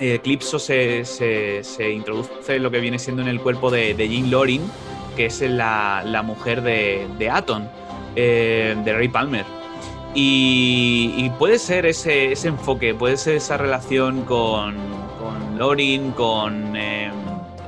Eclipso 0.00 0.58
se, 0.58 1.04
se, 1.04 1.62
se 1.64 1.90
introduce 1.90 2.58
lo 2.58 2.70
que 2.70 2.80
viene 2.80 2.98
siendo 2.98 3.22
en 3.22 3.28
el 3.28 3.40
cuerpo 3.40 3.70
de, 3.70 3.94
de 3.94 4.08
Jean 4.08 4.30
Loring, 4.30 4.62
que 5.16 5.26
es 5.26 5.40
la, 5.42 6.02
la 6.04 6.22
mujer 6.22 6.60
de, 6.62 7.06
de 7.18 7.30
Atom, 7.30 7.64
eh, 8.14 8.76
de 8.84 8.92
Ray 8.92 9.08
Palmer. 9.08 9.44
Y, 10.18 11.30
puede 11.38 11.58
ser 11.58 11.84
ese, 11.84 12.32
enfoque, 12.44 12.94
puede 12.94 13.18
ser 13.18 13.36
esa 13.36 13.58
relación 13.58 14.22
con, 14.22 14.74
con 15.18 15.58
Lorin, 15.58 16.12
con 16.12 16.74
eh, 16.74 17.10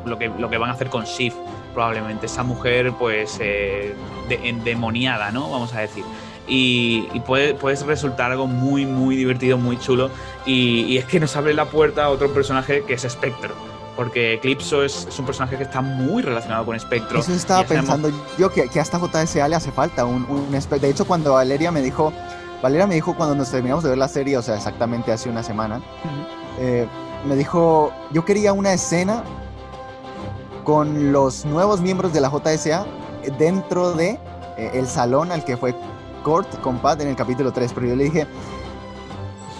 lo, 0.07 0.18
que, 0.18 0.28
lo 0.28 0.49
que 0.49 0.57
van 0.57 0.70
a 0.70 0.72
hacer 0.72 0.88
con 0.88 1.05
Shift, 1.05 1.36
probablemente. 1.74 2.24
Esa 2.24 2.44
mujer, 2.44 2.94
pues, 2.99 3.36
eh, 3.42 3.94
endemoniada, 4.30 5.30
¿no? 5.30 5.51
Vamos 5.51 5.74
a 5.74 5.80
decir. 5.80 6.05
Y, 6.46 7.03
puede, 7.26 7.55
resultar 7.86 8.30
algo 8.30 8.46
muy, 8.46 8.86
muy 8.86 9.16
divertido, 9.16 9.59
muy 9.59 9.78
chulo. 9.78 10.11
Y, 10.46 10.96
es 10.96 11.05
que 11.05 11.20
nos 11.20 11.36
abre 11.36 11.53
la 11.53 11.66
puerta 11.66 12.05
a 12.05 12.09
otro 12.09 12.32
personaje 12.32 12.82
que 12.84 12.94
es 12.94 13.03
Spectro. 13.03 13.55
Porque 13.99 14.34
Eclipso 14.34 14.84
es, 14.84 15.09
un 15.18 15.26
personaje 15.26 15.57
que 15.57 15.64
está 15.64 15.80
muy 15.80 16.22
relacionado 16.22 16.64
con 16.64 16.78
Spectro. 16.78 17.18
Eso 17.18 17.32
estaba 17.32 17.64
pensando 17.64 18.12
yo, 18.38 18.49
que, 18.49 18.68
que, 18.68 18.78
hasta 18.78 18.96
JSA 18.96 19.49
le 19.49 19.57
hace 19.57 19.72
falta 19.72 20.05
un, 20.05 20.24
un 20.30 20.53
De 20.53 20.88
hecho, 20.88 21.05
cuando 21.05 21.32
Valeria 21.32 21.72
me 21.72 21.82
dijo, 21.82 22.12
Valeria 22.62 22.86
me 22.86 22.94
dijo 22.94 23.16
cuando 23.16 23.34
nos 23.34 23.51
terminamos 23.51 23.82
de 23.82 23.90
ver 23.90 23.99
la 23.99 24.07
serie, 24.07 24.38
o 24.38 24.42
sea, 24.42 24.55
exactamente 24.55 25.11
hace 25.11 25.28
una 25.28 25.42
semana, 25.42 25.80
eh, 26.61 26.86
me 27.26 27.34
dijo, 27.34 27.92
yo 28.12 28.24
quería 28.24 28.53
una 28.53 28.72
escena 28.72 29.24
con 30.62 31.11
los 31.11 31.44
nuevos 31.44 31.80
miembros 31.80 32.12
de 32.12 32.20
la 32.20 32.30
JSA 32.30 32.86
dentro 33.36 33.94
de 33.94 34.11
eh, 34.59 34.70
el 34.74 34.86
salón 34.86 35.32
al 35.32 35.44
que 35.44 35.57
fue 35.57 35.74
Kurt 36.22 36.61
con 36.61 36.78
Pat 36.78 37.01
en 37.01 37.09
el 37.09 37.16
capítulo 37.16 37.53
3, 37.53 37.72
pero 37.72 37.88
yo 37.88 37.96
le 37.96 38.05
dije, 38.05 38.28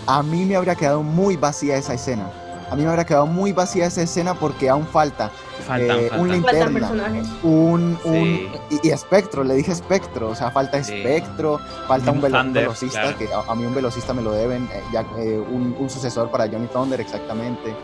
a 0.07 0.22
mí 0.22 0.45
me 0.45 0.55
habría 0.55 0.76
quedado 0.76 1.03
muy 1.03 1.36
vacía 1.36 1.76
esa 1.76 1.95
escena. 1.95 2.30
A 2.71 2.77
mí 2.77 2.83
me 2.83 2.89
habría 2.89 3.05
quedado 3.05 3.27
muy 3.27 3.53
vacía 3.53 3.87
esa 3.87 4.03
escena 4.03 4.35
porque 4.35 4.69
aún 4.69 4.87
falta 4.87 5.31
eh, 5.79 6.11
un 6.16 6.31
linterna, 6.31 6.91
un, 7.43 7.99
y, 8.83 8.89
espectro, 8.89 9.45
le 9.45 9.55
dije 9.55 9.73
espectro, 9.73 10.31
o 10.31 10.35
sea, 10.35 10.51
falta 10.51 10.79
espectro, 10.79 11.61
falta 11.87 12.11
un, 12.11 12.21
velocista, 12.21 13.16
que 13.16 13.29
a, 13.33 13.55
mí 13.55 13.64
un 13.64 13.75
velocista 13.75 14.14
me 14.14 14.23
lo 14.23 14.33
deben, 14.33 14.64
eh, 14.73 14.83
ya, 14.93 15.03
un, 15.03 15.77
un, 15.79 15.91
sucesor 15.91 16.31
para 16.31 16.47
Johnny 16.49 16.66
Thunder 16.69 17.01
exactamente. 17.01 17.75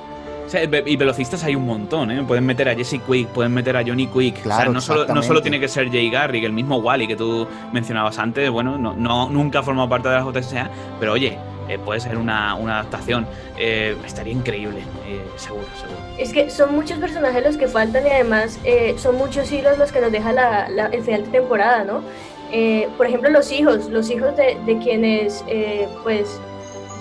Y 0.86 0.96
velocistas 0.96 1.42
hay 1.42 1.56
un 1.56 1.66
montón, 1.66 2.10
¿eh? 2.10 2.22
Pueden 2.22 2.46
meter 2.46 2.68
a 2.68 2.74
Jesse 2.74 3.00
Quick, 3.04 3.28
pueden 3.28 3.52
meter 3.52 3.76
a 3.76 3.82
Johnny 3.84 4.06
Quick. 4.06 4.42
Claro, 4.42 4.72
no, 4.72 4.80
solo, 4.80 5.06
no 5.12 5.22
solo 5.22 5.42
tiene 5.42 5.58
que 5.58 5.68
ser 5.68 5.90
Jay 5.90 6.10
Garrick, 6.10 6.44
el 6.44 6.52
mismo 6.52 6.76
Wally 6.76 7.08
que 7.08 7.16
tú 7.16 7.48
mencionabas 7.72 8.18
antes, 8.18 8.50
bueno, 8.50 8.78
no, 8.78 9.30
nunca 9.30 9.60
ha 9.60 9.62
formado 9.62 9.88
parte 9.88 10.08
de 10.08 10.14
la 10.14 10.22
JSA, 10.22 10.70
pero 11.00 11.12
oye, 11.12 11.38
eh, 11.68 11.78
puede 11.78 12.00
ser 12.00 12.16
una, 12.16 12.52
adaptación. 12.52 13.26
Eh, 13.56 13.96
estaría 14.04 14.32
increíble, 14.32 14.80
eh, 15.06 15.22
seguro, 15.36 15.66
seguro. 15.78 15.98
Es 16.18 16.32
que 16.32 16.50
son 16.50 16.74
muchos 16.74 16.98
personajes 16.98 17.42
los 17.44 17.56
que 17.56 17.68
faltan 17.68 18.06
y 18.06 18.10
además 18.10 18.58
son 18.96 19.16
muchos 19.16 19.50
hilos 19.52 19.78
los 19.78 19.92
que 19.92 20.00
nos 20.00 20.12
deja 20.12 20.32
la, 20.32 20.66
el 20.92 21.02
final 21.02 21.24
de 21.24 21.30
temporada, 21.30 21.84
¿no? 21.84 22.02
por 22.96 23.06
ejemplo, 23.06 23.30
los 23.30 23.50
hijos, 23.50 23.86
los 23.86 24.08
hijos 24.10 24.36
de, 24.36 24.56
de 24.64 24.78
quienes, 24.78 25.44
pues, 26.04 26.40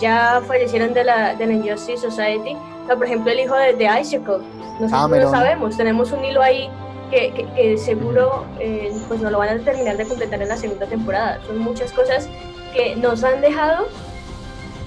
ya 0.01 0.41
fallecieron 0.47 0.95
de 0.95 1.03
la, 1.03 1.36
de 1.36 1.45
la 1.45 1.53
Injustice 1.53 1.97
Society 1.97 2.57
por 2.88 3.05
ejemplo, 3.05 3.32
el 3.32 3.39
hijo 3.39 3.55
de, 3.55 3.74
de 3.74 3.86
Icicle, 4.01 4.39
nosotros 4.80 5.24
lo 5.24 5.30
sabemos, 5.30 5.78
tenemos 5.78 6.11
un 6.11 6.24
hilo 6.26 6.41
ahí 6.41 6.70
que, 7.09 7.47
que, 7.55 7.78
seguro 7.78 8.45
eh, 8.59 8.91
pues 9.07 9.22
no 9.22 9.30
lo 9.30 9.38
van 9.38 9.49
a 9.49 9.64
terminar 9.64 9.97
de 9.97 10.05
completar 10.05 10.41
en 10.41 10.49
la 10.49 10.57
segunda 10.57 10.86
temporada. 10.88 11.39
Son 11.45 11.59
muchas 11.59 11.91
cosas 11.91 12.28
que 12.74 12.95
nos 12.95 13.24
han 13.24 13.41
dejado 13.41 13.88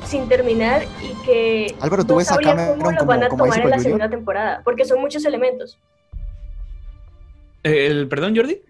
sin 0.06 0.28
terminar 0.28 0.84
y 1.02 1.14
que 1.24 1.74
Álvaro, 1.80 2.04
¿tú 2.04 2.12
no 2.12 2.18
ves 2.18 2.30
cómo 2.30 2.92
lo 2.92 3.04
van 3.04 3.22
a 3.22 3.28
tomar 3.28 3.60
en 3.60 3.70
la 3.70 3.78
segunda 3.78 4.08
temporada, 4.08 4.62
porque 4.64 4.84
son 4.84 5.00
muchos 5.00 5.24
elementos. 5.24 5.78
¿El 7.62 8.08
perdón, 8.08 8.36
Jordi? 8.36 8.60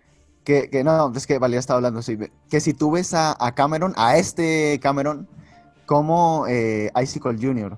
Que, 0.45 0.71
que 0.71 0.85
no, 0.85 1.13
es 1.15 1.27
que 1.27 1.39
Valía 1.39 1.59
estaba 1.59 1.79
hablando 1.79 2.01
así. 2.01 2.17
Que 2.49 2.61
si 2.61 2.73
tú 2.73 2.93
ves 2.93 3.13
a, 3.15 3.37
a 3.39 3.55
Cameron, 3.55 3.93
a 3.97 4.17
este 4.17 4.79
Cameron, 4.81 5.29
como 5.85 6.47
eh, 6.49 6.91
Icicle 7.01 7.37
Jr., 7.41 7.77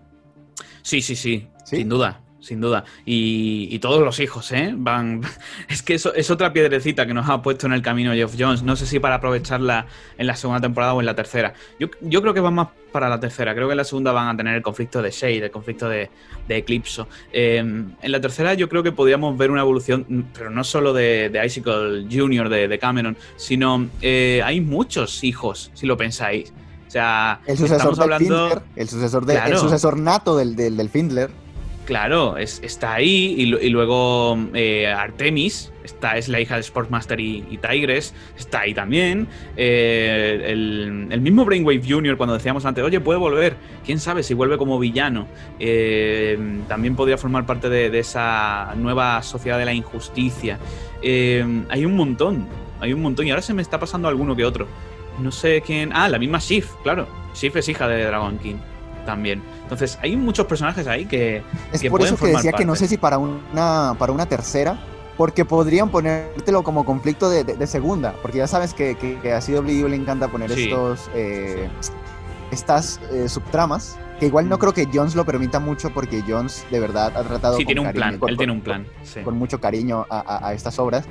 Sí, 0.83 1.03
sí, 1.03 1.17
sí, 1.17 1.47
sin 1.65 1.89
duda, 1.89 2.23
sin 2.41 2.61
duda. 2.61 2.85
Y, 3.05 3.79
todos 3.79 4.03
los 4.03 4.19
hijos, 4.21 4.51
¿eh? 4.53 4.73
Van. 4.77 5.23
Es 5.69 5.83
que 5.83 5.95
eso 5.95 6.15
es 6.15 6.31
otra 6.31 6.53
piedrecita 6.53 7.07
que 7.07 7.15
nos 7.15 7.29
ha 7.29 7.43
puesto 7.43 7.67
en 7.67 7.73
el 7.73 7.83
camino 7.83 8.13
Jeff 8.13 8.35
Jones. 8.39 8.63
No 8.63 8.77
sé 8.77 8.87
si 8.87 8.99
para 8.99 9.17
aprovecharla 9.17 9.87
en 10.17 10.27
la 10.27 10.35
segunda 10.37 10.61
temporada 10.61 10.95
o 10.95 11.01
en 11.01 11.07
la 11.07 11.15
tercera. 11.15 11.55
Yo, 11.79 11.89
yo 12.01 12.21
creo 12.23 12.35
que 12.35 12.41
van 12.41 12.55
más 12.55 12.69
para 12.93 13.09
la 13.09 13.21
tercera. 13.21 13.55
Creo 13.55 13.69
que 13.69 13.73
en 13.73 13.79
la 13.79 13.85
segunda 13.85 14.13
van 14.13 14.29
a 14.29 14.37
tener 14.37 14.55
el 14.55 14.63
conflicto 14.63 15.03
de 15.03 15.11
Shade, 15.11 15.45
el 15.45 15.51
conflicto 15.51 15.89
de, 15.89 16.11
de 16.47 16.57
Eclipso. 16.57 17.09
Eh, 17.33 17.59
en 17.59 17.97
la 18.03 18.21
tercera 18.21 18.55
yo 18.55 18.69
creo 18.69 18.83
que 18.83 18.93
podríamos 18.93 19.37
ver 19.37 19.51
una 19.51 19.61
evolución, 19.61 20.27
pero 20.35 20.51
no 20.51 20.65
solo 20.65 20.93
de, 20.93 21.29
de 21.29 21.45
Icicle 21.45 22.07
Jr., 22.11 22.49
de, 22.49 22.79
Cameron, 22.79 23.17
sino 23.37 23.89
eh, 24.01 24.41
hay 24.45 24.61
muchos 24.61 25.25
hijos, 25.25 25.71
si 25.75 25.87
lo 25.87 25.97
pensáis. 25.97 26.53
O 26.87 26.91
sea, 26.91 27.41
el 27.47 27.59
sucesor 27.59 27.95
hablando... 28.01 28.63
el 28.75 28.89
sucesor, 28.89 29.27
de, 29.27 29.37
el 29.37 29.59
sucesor 29.59 29.99
nato 29.99 30.37
del, 30.37 30.57
del, 30.57 30.89
Findler. 30.89 31.31
Claro, 31.89 32.37
es, 32.37 32.61
está 32.63 32.93
ahí 32.93 33.35
y, 33.39 33.71
luego 33.71 34.37
eh, 34.53 34.89
Artemis, 34.89 35.73
esta 35.83 36.19
es 36.19 36.29
la 36.29 36.39
hija 36.39 36.57
de 36.57 36.63
Sportsmaster 36.63 37.19
y, 37.19 37.59
Tigres, 37.63 38.13
está 38.37 38.61
ahí 38.61 38.75
también. 38.75 39.27
Eh, 39.57 40.49
el, 40.49 41.21
mismo 41.23 41.47
Brainwave 41.47 41.81
Jr. 41.89 42.19
cuando 42.19 42.35
decíamos 42.35 42.67
antes, 42.67 42.85
oye, 42.85 43.01
puede 43.01 43.19
volver, 43.19 43.57
quién 43.87 44.01
sabe 44.01 44.23
si 44.23 44.35
vuelve 44.35 44.59
como 44.59 44.79
villano. 44.79 45.29
Eh, 45.59 46.39
también 46.69 46.95
podría 46.95 47.17
formar 47.17 47.47
parte 47.47 47.71
de, 47.71 47.89
de, 47.89 48.01
esa 48.01 48.75
nueva 48.77 49.23
sociedad 49.23 49.59
de 49.59 49.65
la 49.65 49.73
injusticia. 49.73 50.59
hay 51.03 51.87
un 51.87 51.97
montón, 51.97 52.47
hay 52.81 52.93
un 52.93 53.01
montón 53.01 53.27
y 53.27 53.31
ahora 53.31 53.41
se 53.41 53.55
me 53.55 53.63
está 53.63 53.81
pasando 53.81 54.09
alguno 54.09 54.37
que 54.37 54.45
otro. 54.45 54.69
No 55.23 55.33
sé 55.33 55.63
quién. 55.65 55.93
Ah, 55.95 56.11
la 56.11 56.19
misma 56.19 56.39
Sif, 56.39 56.71
claro. 56.83 57.09
Sif 57.33 57.57
es 57.57 57.67
hija 57.67 57.89
de 57.89 58.05
Dragon 58.05 58.37
King 58.37 58.57
también. 59.09 59.43
Entonces, 59.63 59.99
hay 60.03 60.19
muchos 60.19 60.45
personajes 60.45 60.87
ahí 60.87 61.07
que. 61.07 61.43
Es 61.73 61.83
por 61.89 62.03
eso 62.03 62.15
que 62.19 62.27
decía 62.27 62.53
que 62.53 62.67
no 62.67 62.77
sé 62.77 62.87
si 62.87 62.99
para 62.99 63.17
una, 63.17 63.97
para 63.99 64.13
una 64.13 64.27
tercera, 64.27 64.79
porque 65.17 65.47
podrían 65.47 65.91
ponértelo 65.91 66.63
como 66.63 66.85
conflicto 66.85 67.31
de, 67.31 67.67
segunda, 67.67 68.15
porque 68.21 68.37
ya 68.37 68.47
sabes 68.47 68.75
que, 68.75 68.97
que, 68.97 69.33
a 69.33 69.41
CW 69.41 69.89
le 69.89 69.97
encanta 69.97 70.29
poner 70.29 70.53
estos. 70.53 71.11
Eh, 71.15 71.69
estas 72.51 73.01
eh, 73.11 73.29
subtramas. 73.29 73.99
Que 74.21 74.27
igual 74.27 74.49
no 74.49 74.57
mm. 74.57 74.59
creo 74.59 74.75
que 74.75 74.89
Jones 74.93 75.15
lo 75.15 75.25
permita 75.25 75.61
mucho 75.61 75.91
porque 75.91 76.25
Jones 76.27 76.67
de 76.73 76.81
verdad 76.81 77.17
ha 77.17 77.23
tratado 77.23 77.57
sí, 77.57 77.65
tiene 77.65 77.83
un 77.83 77.93
plan, 77.93 78.19
él 78.27 78.37
tiene 78.37 78.53
un 78.53 78.61
plan. 78.61 78.85
Con 79.23 79.39
mucho 79.39 79.61
cariño 79.61 80.07
a, 80.11 80.49
a 80.49 80.53
estas 80.55 80.79
obras. 80.81 81.07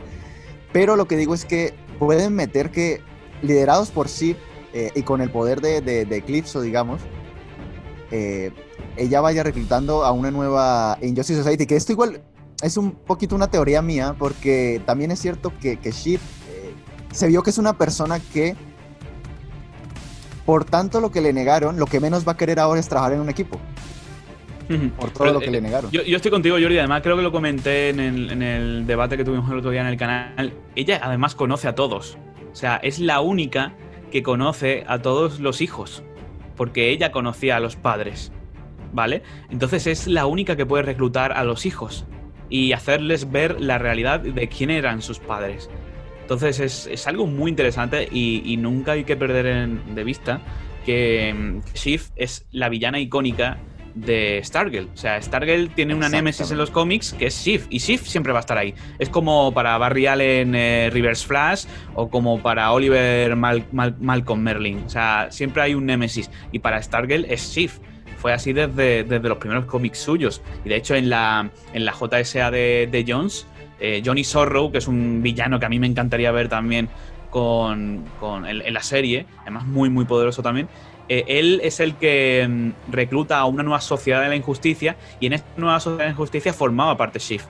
Pero 0.73 0.97
lo 0.97 1.07
que 1.07 1.15
digo 1.15 1.33
es 1.33 1.45
que 1.45 1.73
pueden 1.99 2.35
meter 2.35 2.69
que 2.69 3.01
liderados 3.41 3.91
por 3.91 4.09
Sif 4.09 4.35
eh, 4.73 4.91
y 4.93 5.01
con 5.03 5.21
el 5.21 5.29
poder 5.29 5.61
de, 5.61 5.81
de, 5.81 6.15
Eclipso, 6.15 6.61
digamos, 6.61 7.01
eh, 8.11 8.51
ella 8.95 9.21
vaya 9.21 9.43
reclutando 9.43 10.03
a 10.03 10.11
una 10.11 10.31
nueva 10.31 10.97
Injustice 11.01 11.39
Society, 11.39 11.65
que 11.65 11.75
esto 11.75 11.91
igual 11.91 12.21
es 12.61 12.77
un 12.77 12.91
poquito 12.91 13.35
una 13.35 13.49
teoría 13.49 13.81
mía, 13.81 14.15
porque 14.17 14.81
también 14.85 15.11
es 15.11 15.19
cierto 15.19 15.53
que, 15.59 15.77
que 15.77 15.91
Shiv 15.91 16.19
eh, 16.49 16.73
se 17.11 17.27
vio 17.27 17.43
que 17.43 17.49
es 17.49 17.57
una 17.57 17.77
persona 17.77 18.19
que, 18.19 18.55
por 20.45 20.65
tanto 20.65 21.01
lo 21.01 21.11
que 21.11 21.21
le 21.21 21.33
negaron, 21.33 21.77
lo 21.77 21.85
que 21.85 21.99
menos 21.99 22.27
va 22.27 22.33
a 22.33 22.37
querer 22.37 22.59
ahora 22.59 22.79
es 22.79 22.87
trabajar 22.87 23.13
en 23.13 23.21
un 23.21 23.29
equipo. 23.29 23.59
Por 24.99 25.11
todo 25.11 25.31
lo 25.31 25.39
que 25.39 25.49
le 25.49 25.61
negaron. 25.61 25.89
Yo, 25.91 26.01
estoy 26.01 26.29
contigo, 26.29 26.57
Jordi. 26.59 26.77
Además, 26.77 27.01
creo 27.01 27.15
que 27.15 27.21
lo 27.21 27.31
comenté 27.31 27.89
en 27.89 28.01
el, 28.01 28.31
en 28.31 28.41
el 28.41 28.85
debate 28.85 29.15
que 29.15 29.23
tuvimos 29.23 29.49
el 29.49 29.59
otro 29.59 29.71
día 29.71 29.79
en 29.79 29.87
el 29.87 29.97
canal. 29.97 30.53
Ella, 30.75 30.99
además, 31.01 31.35
conoce 31.35 31.69
a 31.69 31.75
todos. 31.75 32.17
O 32.51 32.55
sea, 32.55 32.75
es 32.77 32.99
la 32.99 33.21
única 33.21 33.75
que 34.11 34.23
conoce 34.23 34.83
a 34.87 35.01
todos 35.01 35.39
los 35.39 35.61
hijos, 35.61 36.03
porque 36.57 36.89
ella 36.89 37.11
conocía 37.11 37.55
a 37.55 37.59
los 37.61 37.77
padres, 37.77 38.33
¿vale? 38.91 39.23
Entonces 39.49 39.87
es 39.87 40.07
la 40.07 40.25
única 40.25 40.57
que 40.57 40.65
puede 40.65 40.83
reclutar 40.83 41.31
a 41.31 41.45
los 41.45 41.65
hijos 41.65 42.05
y 42.49 42.73
hacerles 42.73 43.31
ver 43.31 43.61
la 43.61 43.77
realidad 43.77 44.19
de 44.19 44.49
quién 44.49 44.69
eran 44.69 45.01
sus 45.01 45.19
padres. 45.19 45.69
Entonces 46.21 46.87
es, 46.87 47.07
algo 47.07 47.25
muy 47.25 47.49
interesante 47.49 48.09
y, 48.11 48.57
nunca 48.57 48.93
hay 48.93 49.05
que 49.05 49.15
perder 49.15 49.69
de 49.69 50.03
vista 50.03 50.41
que 50.85 51.33
mm, 51.33 51.61
Shift 51.73 52.11
es 52.17 52.45
la 52.51 52.67
villana 52.67 52.99
icónica 52.99 53.59
de 54.01 54.41
Stargirl. 54.43 54.89
O 54.93 54.97
sea, 54.97 55.21
Stargirl 55.21 55.69
tiene 55.69 55.95
una 55.95 56.09
némesis 56.09 56.51
en 56.51 56.57
los 56.57 56.71
cómics 56.71 57.13
que 57.13 57.27
es 57.27 57.33
Sif, 57.33 57.67
y 57.69 57.79
Sif 57.79 58.07
siempre 58.07 58.33
va 58.33 58.39
a 58.39 58.41
estar 58.41 58.57
ahí. 58.57 58.73
Es 58.99 59.09
como 59.09 59.53
para 59.53 59.77
Barry 59.77 60.07
Allen 60.07 60.55
eh, 60.55 60.89
Reverse 60.91 61.25
Flash 61.25 61.65
o 61.95 62.09
como 62.09 62.41
para 62.41 62.71
Oliver 62.71 63.35
Malcolm 63.35 64.41
Merlin. 64.41 64.83
O 64.85 64.89
sea, 64.89 65.27
siempre 65.29 65.63
hay 65.63 65.73
un 65.73 65.85
némesis. 65.85 66.29
Y 66.51 66.59
para 66.59 66.81
Stargirl 66.81 67.25
es 67.25 67.41
Sif. 67.41 67.79
Fue 68.17 68.33
así 68.33 68.51
desde, 68.51 69.03
desde 69.03 69.29
los 69.29 69.37
primeros 69.37 69.65
cómics 69.65 69.99
suyos. 69.99 70.41
Y 70.65 70.69
de 70.69 70.75
hecho, 70.75 70.95
en 70.95 71.09
la, 71.09 71.51
en 71.73 71.85
la 71.85 71.93
JSA 71.93 72.49
de, 72.49 73.05
Jones, 73.07 73.45
eh, 73.79 74.01
Johnny 74.03 74.23
Sorrow, 74.23 74.71
que 74.71 74.79
es 74.79 74.87
un 74.87 75.21
villano 75.21 75.59
que 75.59 75.67
a 75.67 75.69
mí 75.69 75.77
me 75.77 75.87
encantaría 75.87 76.31
ver 76.31 76.49
también 76.49 76.89
con, 77.29 78.05
en, 78.47 78.73
la 78.73 78.81
serie, 78.81 79.25
además 79.41 79.65
muy, 79.65 79.89
muy 79.89 80.05
poderoso 80.05 80.41
también. 80.41 80.67
Eh, 81.09 81.23
él 81.27 81.61
es 81.63 81.79
el 81.79 81.95
que 81.95 82.45
mm, 82.47 82.91
recluta 82.91 83.39
a 83.39 83.45
una 83.45 83.63
nueva 83.63 83.81
sociedad 83.81 84.21
de 84.21 84.29
la 84.29 84.35
injusticia 84.35 84.97
y 85.19 85.27
en 85.27 85.33
esta 85.33 85.47
nueva 85.57 85.79
sociedad 85.79 85.99
de 85.99 86.05
la 86.05 86.11
injusticia 86.11 86.53
formaba 86.53 86.97
parte 86.97 87.19
Shift. 87.19 87.47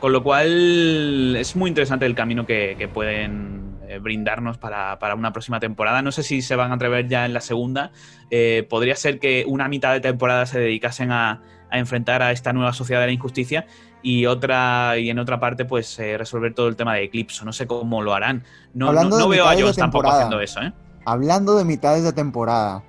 Con 0.00 0.12
lo 0.12 0.22
cual 0.22 1.34
es 1.36 1.56
muy 1.56 1.68
interesante 1.68 2.06
el 2.06 2.14
camino 2.14 2.46
que, 2.46 2.88
pueden 2.94 3.78
eh, 3.88 3.98
brindarnos 3.98 4.56
para, 4.56 4.96
una 5.16 5.32
próxima 5.32 5.58
temporada. 5.58 6.02
No 6.02 6.12
sé 6.12 6.22
si 6.22 6.40
se 6.40 6.54
van 6.54 6.70
a 6.70 6.74
atrever 6.76 7.08
ya 7.08 7.26
en 7.26 7.34
la 7.34 7.40
segunda. 7.40 7.90
Eh, 8.30 8.64
podría 8.70 8.94
ser 8.94 9.18
que 9.18 9.44
una 9.48 9.66
mitad 9.66 9.92
de 9.92 10.00
temporada 10.00 10.46
se 10.46 10.60
dedicasen 10.60 11.10
a, 11.10 11.42
enfrentar 11.70 12.22
a 12.22 12.32
esta 12.32 12.54
nueva 12.54 12.72
sociedad 12.72 13.02
de 13.02 13.08
la 13.08 13.12
injusticia 13.12 13.66
y 14.02 14.24
otra 14.24 14.96
y 14.96 15.10
en 15.10 15.18
otra 15.18 15.38
parte 15.38 15.66
pues 15.66 15.98
resolver 15.98 16.54
todo 16.54 16.66
el 16.68 16.76
tema 16.76 16.94
de 16.94 17.02
Eclipse. 17.02 17.44
No 17.44 17.52
sé 17.52 17.66
cómo 17.66 18.00
lo 18.00 18.14
harán. 18.14 18.44
No, 18.72 18.90
no, 18.92 19.28
veo 19.28 19.46
a 19.46 19.52
ellos 19.52 19.76
tampoco 19.76 20.10
haciendo 20.10 20.40
eso. 20.40 20.60
Hablando 21.08 21.56
de 21.56 21.64
mitades 21.64 22.04
de 22.04 22.12
temporada, 22.12 22.84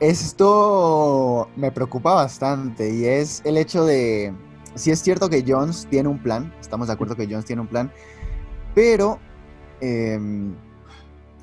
esto 0.00 1.50
me 1.54 1.70
preocupa 1.70 2.14
bastante 2.14 2.94
y 2.94 3.04
es 3.04 3.42
el 3.44 3.58
hecho 3.58 3.84
de, 3.84 4.32
si 4.74 4.90
es 4.90 5.02
cierto 5.02 5.28
que 5.28 5.44
Jones 5.46 5.86
tiene 5.90 6.08
un 6.08 6.18
plan, 6.18 6.50
estamos 6.62 6.86
de 6.86 6.94
acuerdo 6.94 7.14
que 7.14 7.26
Jones 7.26 7.44
tiene 7.44 7.60
un 7.60 7.68
plan, 7.68 7.92
pero 8.74 9.18
eh, 9.82 10.18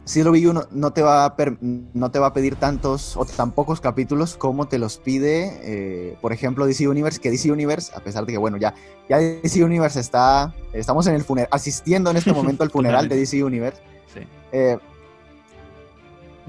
CW 0.04 0.52
no, 0.52 0.64
no, 0.72 0.94
te 0.94 1.04
va 1.04 1.26
a 1.26 1.36
no 1.60 2.10
te 2.10 2.18
va 2.18 2.26
a 2.26 2.34
pedir 2.34 2.56
tantos 2.56 3.16
o 3.16 3.24
tan 3.24 3.52
pocos 3.52 3.80
capítulos 3.80 4.36
como 4.36 4.68
te 4.68 4.80
los 4.80 4.98
pide, 4.98 5.60
eh, 5.62 6.18
por 6.24 6.34
ejemplo, 6.34 6.66
DC 6.66 6.88
Universe, 6.88 7.20
que 7.20 7.30
DC 7.30 7.52
Universe, 7.52 7.92
a 7.96 8.00
pesar 8.00 8.26
de 8.26 8.32
que, 8.32 8.40
bueno, 8.40 8.58
ya, 8.58 8.74
ya 9.08 9.20
DC 9.20 9.64
Universe 9.64 10.00
está, 10.00 10.56
estamos 10.74 11.06
en 11.06 11.14
el 11.14 11.24
funeral, 11.24 11.50
asistiendo 11.52 12.10
en 12.10 12.18
este 12.18 12.34
momento 12.34 12.64
al 12.64 12.72
funeral 12.72 13.08
de 13.08 13.16
DC 13.16 13.44
Universe. 13.44 13.80
Sí. 14.12 14.22
Eh, 14.52 14.80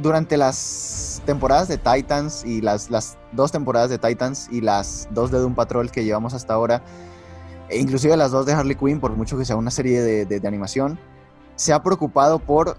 durante 0.01 0.37
las 0.37 1.23
temporadas 1.27 1.69
de 1.69 1.79
Titans 1.79 2.45
y 2.45 2.61
las, 2.61 2.91
las 2.91 3.19
dos 3.33 3.53
temporadas 3.53 3.91
de 3.91 3.99
Titans 3.99 4.49
y 4.51 4.61
las 4.61 5.09
dos 5.11 5.31
de 5.31 5.39
Doom 5.39 5.55
Patrol 5.55 5.91
que 5.91 6.05
llevamos 6.05 6.35
hasta 6.35 6.55
ahora, 6.55 6.83
e 7.69 7.79
inclusive 7.79 8.17
las 8.17 8.31
dos 8.31 8.47
de 8.47 8.53
Harley 8.53 8.75
Quinn, 8.75 9.01
por 9.01 9.13
mucho 9.13 9.39
que 9.39 9.45
sea 9.45 9.57
una 9.57 9.71
serie 9.71 10.01
de, 10.01 10.49
animación, 10.49 10.99
se 11.57 11.73
ha 11.73 11.83
preocupado 11.83 12.39
por 12.39 12.71
eh, 12.71 12.75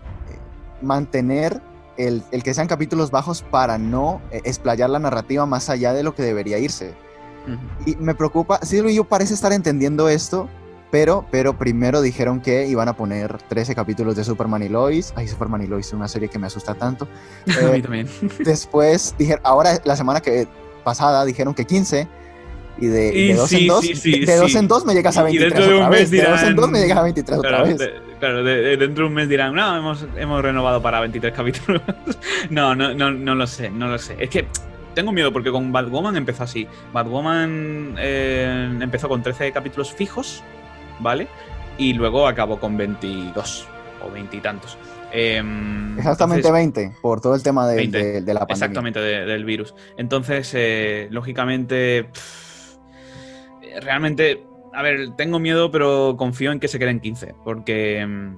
mantener 0.81 1.61
el, 1.97 2.23
que 2.43 2.53
sean 2.53 2.67
capítulos 2.67 3.11
bajos 3.11 3.43
para 3.43 3.77
no 3.77 4.21
eh, 4.31 4.41
explayar 4.43 4.89
la 4.89 4.99
narrativa 4.99 5.45
más 5.45 5.69
allá 5.69 5.93
de 5.93 6.03
lo 6.03 6.15
que 6.15 6.23
debería 6.23 6.57
irse. 6.57 6.93
Y 7.87 7.95
me 7.95 8.13
preocupa, 8.13 8.59
sí, 8.61 8.81
yo 8.93 9.03
parece 9.03 9.33
estar 9.33 9.51
entendiendo 9.51 10.09
esto, 10.09 10.47
pero, 10.91 11.25
pero 11.31 11.57
primero 11.57 12.01
dijeron 12.01 12.41
que 12.41 12.67
iban 12.67 12.89
a 12.89 12.93
poner 12.93 13.37
13 13.47 13.73
capítulos 13.73 14.17
de 14.17 14.25
Superman 14.25 14.61
y 14.61 14.69
Lois. 14.69 15.13
Ay, 15.15 15.27
Superman 15.27 15.63
y 15.63 15.67
Lois 15.67 15.87
es 15.87 15.93
una 15.93 16.09
serie 16.09 16.27
que 16.27 16.37
me 16.37 16.47
asusta 16.47 16.75
tanto. 16.75 17.07
a 17.47 17.71
mí 17.71 17.79
eh, 17.79 17.81
también. 17.81 18.09
después, 18.39 19.15
dijeron, 19.17 19.41
ahora 19.45 19.79
la 19.85 19.95
semana 19.95 20.19
que 20.19 20.47
pasada 20.83 21.23
dijeron 21.23 21.53
que 21.53 21.65
15. 21.65 22.07
Y 22.79 22.87
de, 22.87 23.35
dos 23.35 23.53
en 23.53 23.67
dos, 23.67 23.81
de, 23.81 24.35
dos 24.37 24.55
en 24.55 24.67
dos 24.67 24.85
me 24.85 24.93
llegas 24.93 25.15
a 25.15 25.23
23 25.23 25.53
y 25.53 25.69
de 25.69 25.73
otra 25.75 25.89
vez. 25.89 26.09
de 26.09 26.23
dos 26.23 26.41
en 26.41 26.55
dos 26.55 26.69
me 26.69 26.79
llegas 26.79 26.97
a 26.97 27.03
23 27.03 27.37
otra 27.37 27.63
vez. 27.63 27.77
claro, 28.19 28.43
dentro 28.43 29.03
de 29.03 29.07
un 29.07 29.13
mes 29.13 29.29
dirán, 29.29 29.53
no, 29.53 29.77
hemos, 29.77 30.05
hemos 30.17 30.41
renovado 30.41 30.81
para 30.81 30.99
23 31.01 31.33
capítulos. 31.33 31.81
no, 32.49 32.73
no, 32.73 32.93
no, 32.93 33.11
no 33.11 33.35
lo 33.35 33.45
sé, 33.45 33.69
no 33.69 33.87
lo 33.87 33.99
sé. 33.99 34.15
Es 34.17 34.29
que 34.29 34.47
tengo 34.95 35.11
miedo 35.11 35.31
porque 35.31 35.51
con 35.51 35.71
Batwoman 35.71 36.17
empezó 36.17 36.43
así. 36.43 36.67
Batwoman 36.91 37.95
eh, 37.99 38.77
empezó 38.81 39.07
con 39.07 39.21
13 39.21 39.51
capítulos 39.51 39.93
fijos 39.93 40.43
¿vale? 41.01 41.27
Y 41.77 41.93
luego 41.93 42.27
acabó 42.27 42.59
con 42.59 42.77
22 42.77 43.67
o 44.05 44.11
20 44.11 44.37
y 44.37 44.39
tantos. 44.39 44.77
Em, 45.11 45.97
exactamente 45.97 46.49
20, 46.51 46.93
por 47.01 47.19
todo 47.19 47.35
el 47.35 47.43
tema 47.43 47.67
de, 47.67 47.83
la 47.85 47.91
pandemia. 47.91 48.45
Exactamente, 48.49 48.99
del 48.99 49.45
virus. 49.45 49.75
Entonces, 49.97 50.51
eh, 50.55 51.07
lógicamente, 51.11 52.09
realmente, 53.81 54.43
a 54.73 54.81
ver, 54.81 55.15
tengo 55.17 55.39
miedo, 55.39 55.69
pero 55.69 56.15
confío 56.17 56.51
en 56.51 56.59
que 56.59 56.67
se 56.67 56.79
queden 56.79 57.01
15, 57.01 57.35
porque, 57.43 57.99
em, 57.99 58.37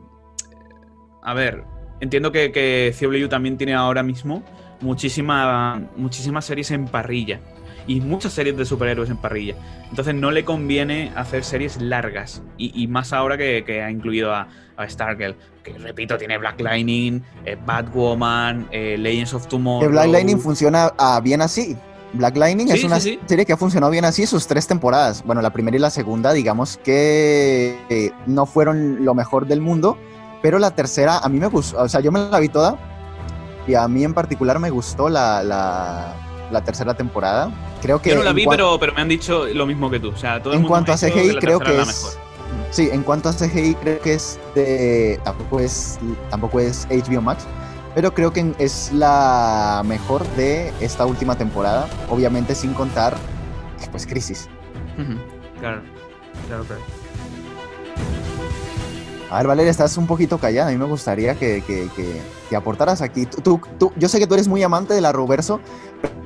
a 1.22 1.34
ver, 1.34 1.64
entiendo 2.00 2.32
que, 2.32 2.52
que 2.52 2.94
CW 2.98 3.28
también 3.28 3.58
tiene 3.58 3.76
ahora 3.76 4.02
mismo 4.02 4.44
muchísima, 4.82 5.90
muchísimas 5.96 6.46
series 6.46 6.72
en 6.72 6.86
parrilla 6.88 7.40
y 7.88 8.02
muchas 8.02 8.34
series 8.34 8.58
de 8.58 8.66
superhéroes 8.66 9.10
en 9.10 9.18
parrilla. 9.18 9.56
Entonces 9.90 10.16
no 10.16 10.32
le 10.32 10.46
conviene 10.46 11.12
hacer 11.16 11.44
series 11.44 11.82
largas 11.82 12.42
y, 12.58 12.88
más 12.88 13.14
ahora 13.14 13.38
que, 13.38 13.82
ha 13.82 13.92
incluido 13.92 14.34
a, 14.34 14.48
Stargirl, 14.88 15.36
que 15.64 15.72
repito, 15.78 16.18
tiene 16.18 16.38
Black 16.38 16.60
Lightning, 16.60 17.22
eh, 17.46 17.56
Batwoman, 17.64 18.68
eh, 18.72 18.98
Legends 18.98 19.34
of 19.34 19.48
Tomorrow. 19.48 19.90
Black 19.90 20.08
Lightning 20.08 20.40
funciona 20.40 20.92
ah, 20.98 21.22
bien 21.24 21.42
así. 21.42 21.78
Black 22.14 22.38
Lightning 22.38 22.70
es 22.70 22.84
una 22.84 23.00
serie 23.00 23.46
que 23.46 23.54
ha 23.54 23.58
funcionado 23.58 23.92
bien 23.92 24.06
así 24.06 24.26
sus 24.28 24.46
tres 24.46 24.68
temporadas. 24.68 25.24
Bueno, 25.24 25.42
la 25.42 25.52
primera 25.52 25.78
y 25.78 25.80
la 25.80 25.90
segunda, 25.90 26.32
digamos 26.34 26.78
que 26.78 27.78
eh, 27.90 28.12
no 28.28 28.46
fueron 28.46 29.04
lo 29.04 29.16
mejor 29.16 29.48
del 29.48 29.62
mundo, 29.62 29.98
pero 30.42 30.60
la 30.60 30.72
tercera 30.72 31.18
a 31.18 31.30
mí 31.30 31.40
me 31.40 31.48
gustó, 31.48 31.82
o 31.82 31.90
sea, 31.90 32.02
yo 32.02 32.12
me 32.12 32.20
la 32.20 32.40
vi 32.40 32.50
toda 32.50 32.78
y 33.68 33.74
a 33.74 33.88
mí 33.88 34.04
en 34.04 34.14
particular 34.14 34.60
me 34.60 34.70
gustó 34.70 35.10
la, 35.10 35.42
la 35.42 36.16
tercera 36.62 36.94
temporada. 36.94 37.52
Creo 37.82 38.02
que 38.02 38.10
Yo 38.10 38.16
no 38.18 38.24
la 38.24 38.34
vi, 38.34 38.46
pero, 38.46 38.78
pero 38.80 38.94
me 38.94 39.02
han 39.02 39.08
dicho 39.08 39.46
lo 39.46 39.66
mismo 39.66 39.90
que 39.90 40.00
tú. 40.00 40.10
O 40.10 40.18
sea, 40.18 40.42
todo 40.42 40.54
el 40.54 40.60
en 40.60 40.66
cuanto 40.66 40.92
a 40.92 40.98
CGI, 40.98 41.38
creo 41.40 41.60
que 41.60 41.82
es. 41.82 42.18
Sí, 42.70 42.90
en 42.92 43.04
cuanto 43.04 43.30
a 43.30 43.34
CGI, 43.34 43.76
creo 43.76 44.00
que 44.00 44.14
es 44.14 44.40
de. 44.56 45.20
Tampoco 45.24 45.60
es, 45.60 46.00
tampoco 46.30 46.60
es 46.60 46.88
HBO 46.90 47.22
Max, 47.22 47.46
pero 47.96 48.14
creo 48.14 48.34
que 48.34 48.54
es 48.60 48.92
la 48.92 49.82
mejor 49.86 50.28
de 50.36 50.74
esta 50.82 51.06
última 51.06 51.38
temporada. 51.38 51.88
Obviamente, 52.10 52.56
sin 52.56 52.74
contar, 52.74 53.16
pues, 53.92 54.06
Crisis. 54.06 54.50
Claro, 55.60 55.82
claro, 56.48 56.64
claro. 56.64 57.03
A 59.34 59.38
ver, 59.38 59.48
Valeria, 59.48 59.72
estás 59.72 59.98
un 59.98 60.06
poquito 60.06 60.38
callada. 60.38 60.70
A 60.70 60.72
mí 60.72 60.78
me 60.78 60.86
gustaría 60.86 61.34
que, 61.34 61.64
que, 61.66 62.56
aportaras 62.56 63.02
aquí. 63.02 63.26
Tú, 63.26 63.60
tú, 63.80 63.92
yo 63.96 64.08
sé 64.08 64.20
que 64.20 64.28
tú 64.28 64.36
eres 64.36 64.48
muy 64.48 64.62
amante 64.62 64.94
de 64.94 65.02
la 65.02 65.12
Roverso, 65.12 65.60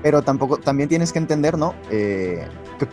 pero 0.03 0.23
tampoco, 0.23 0.57
también 0.57 0.89
tienes 0.89 1.13
que 1.13 1.19
entender, 1.19 1.57
¿no? 1.57 1.73
Eh, 1.89 2.45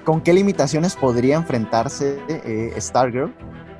¿Con 0.04 0.20
qué 0.20 0.32
limitaciones 0.32 0.94
podría 0.94 1.34
enfrentarse 1.34 2.20
eh, 2.28 2.72
Stargirl 2.78 3.34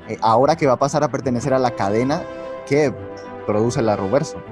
eh, 0.09 0.17
ahora 0.19 0.57
que 0.57 0.67
va 0.67 0.73
a 0.73 0.77
pasar 0.77 1.05
a 1.05 1.07
pertenecer 1.07 1.53
a 1.53 1.57
la 1.57 1.71
cadena 1.71 2.21
que 2.67 2.93
produce 3.47 3.81
la 3.81 3.95
Roverso? 3.95 4.43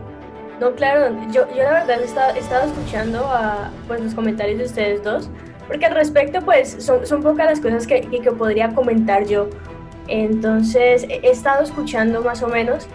No, 0.62 0.74
claro, 0.76 1.14
yo, 1.34 1.54
yo 1.54 1.64
la 1.64 1.86
verdad 1.86 2.00
he 2.00 2.06
estado, 2.40 2.66
escuchando 2.66 3.26
a, 3.28 3.72
pues, 3.90 4.00
los 4.00 4.14
comentarios 4.14 4.58
de 4.58 4.66
ustedes 4.68 5.04
dos, 5.04 5.30
porque 5.68 5.86
al 5.86 5.96
respecto, 5.96 6.40
pues 6.46 6.78
son, 6.80 7.06
son 7.06 7.22
pocas 7.22 7.46
las 7.46 7.60
cosas 7.60 7.86
que, 7.86 8.08
que 8.08 8.32
podría 8.32 8.74
comentar 8.74 9.26
yo. 9.26 9.50
Entonces 10.08 11.06
he 11.08 11.30
estado 11.30 11.64
escuchando 11.64 12.22
más 12.22 12.44
o 12.44 12.48
menos 12.48 12.88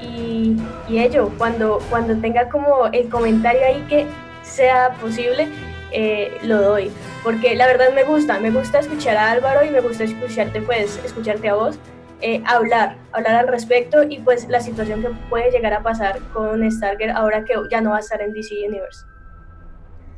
y, 0.00 0.56
ello, 0.88 1.30
cuando, 1.38 1.78
cuando 1.90 2.16
tenga 2.16 2.48
como 2.48 2.86
el 2.92 3.08
comentario 3.08 3.60
ahí 3.66 3.84
que 3.88 4.06
sea 4.42 4.92
posible, 5.00 5.48
eh, 5.92 6.38
lo 6.42 6.60
doy. 6.62 6.90
Porque 7.22 7.54
la 7.54 7.66
verdad 7.66 7.92
me 7.94 8.04
gusta, 8.04 8.38
me 8.40 8.50
gusta 8.50 8.80
escuchar 8.80 9.16
a 9.16 9.30
Álvaro 9.30 9.64
y 9.64 9.70
me 9.70 9.80
gusta 9.80 10.04
escucharte, 10.04 10.62
pues, 10.62 10.98
escucharte 11.04 11.48
a 11.48 11.54
vos, 11.54 11.78
eh, 12.22 12.42
hablar, 12.46 12.96
hablar 13.12 13.36
al 13.36 13.48
respecto 13.48 14.02
y 14.02 14.18
pues 14.18 14.46
la 14.48 14.60
situación 14.60 15.00
que 15.00 15.08
puede 15.28 15.50
llegar 15.50 15.72
a 15.72 15.82
pasar 15.82 16.18
con 16.34 16.70
Stargirl 16.70 17.12
ahora 17.12 17.44
que 17.44 17.54
ya 17.70 17.80
no 17.80 17.90
va 17.90 17.96
a 17.96 18.00
estar 18.00 18.20
en 18.20 18.32
DC 18.32 18.54
Universe. 18.66 19.06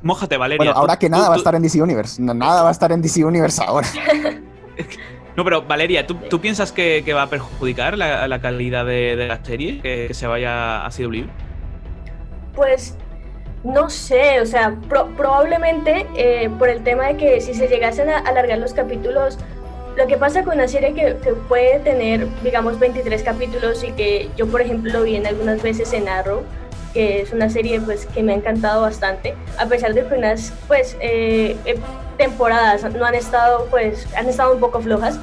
Mójate, 0.02 0.36
Valeria. 0.36 0.58
Bueno, 0.58 0.72
ahora 0.72 0.98
que 0.98 1.08
nada 1.08 1.28
va 1.28 1.34
a 1.34 1.38
estar 1.38 1.54
en 1.54 1.62
DC 1.62 1.80
Universe. 1.80 2.20
Nada 2.20 2.62
va 2.62 2.68
a 2.70 2.72
estar 2.72 2.90
en 2.90 3.02
DC 3.02 3.24
Universe 3.24 3.62
ahora. 3.62 3.86
No, 5.36 5.44
pero 5.44 5.62
Valeria, 5.62 6.06
¿tú, 6.06 6.40
piensas 6.40 6.72
que, 6.72 7.04
va 7.14 7.22
a 7.22 7.30
perjudicar 7.30 7.96
la, 7.96 8.40
calidad 8.40 8.84
de, 8.84 9.16
la 9.16 9.42
serie 9.44 9.80
que, 9.80 10.12
se 10.12 10.26
vaya 10.26 10.84
a 10.84 10.90
CW? 10.90 11.24
Pues 12.54 12.96
no 13.64 13.88
sé, 13.88 14.40
o 14.40 14.46
sea, 14.46 14.76
probablemente 14.88 16.06
eh, 16.16 16.50
por 16.58 16.68
el 16.68 16.82
tema 16.82 17.06
de 17.06 17.16
que 17.16 17.40
si 17.40 17.54
se 17.54 17.68
llegasen 17.68 18.10
a 18.10 18.18
alargar 18.18 18.58
los 18.58 18.74
capítulos, 18.74 19.38
lo 19.96 20.06
que 20.06 20.16
pasa 20.16 20.42
con 20.42 20.54
una 20.54 20.68
serie 20.68 20.94
que, 20.94 21.14
puede 21.48 21.78
tener, 21.80 22.26
digamos, 22.42 22.78
23 22.78 23.22
capítulos 23.22 23.84
y 23.84 23.92
que 23.92 24.30
yo, 24.36 24.46
por 24.46 24.60
ejemplo, 24.60 24.92
lo 24.92 25.02
vi 25.04 25.16
en 25.16 25.26
algunas 25.26 25.62
veces 25.62 25.92
en 25.92 26.08
Arrow, 26.08 26.42
que 26.92 27.22
es 27.22 27.32
una 27.32 27.48
serie 27.48 27.80
pues 27.80 28.06
que 28.06 28.22
me 28.22 28.32
ha 28.32 28.36
encantado 28.36 28.82
bastante, 28.82 29.34
a 29.58 29.66
pesar 29.66 29.94
de 29.94 30.06
que 30.06 30.14
unas 30.14 30.52
pues 30.68 30.96
eh, 31.00 31.56
eh, 31.64 31.78
temporadas 32.18 32.84
no 32.94 33.04
han 33.04 33.14
estado 33.14 33.66
pues 33.70 34.06
han 34.16 34.28
estado 34.28 34.54
un 34.54 34.60
poco 34.60 34.80
flojas. 34.80 35.18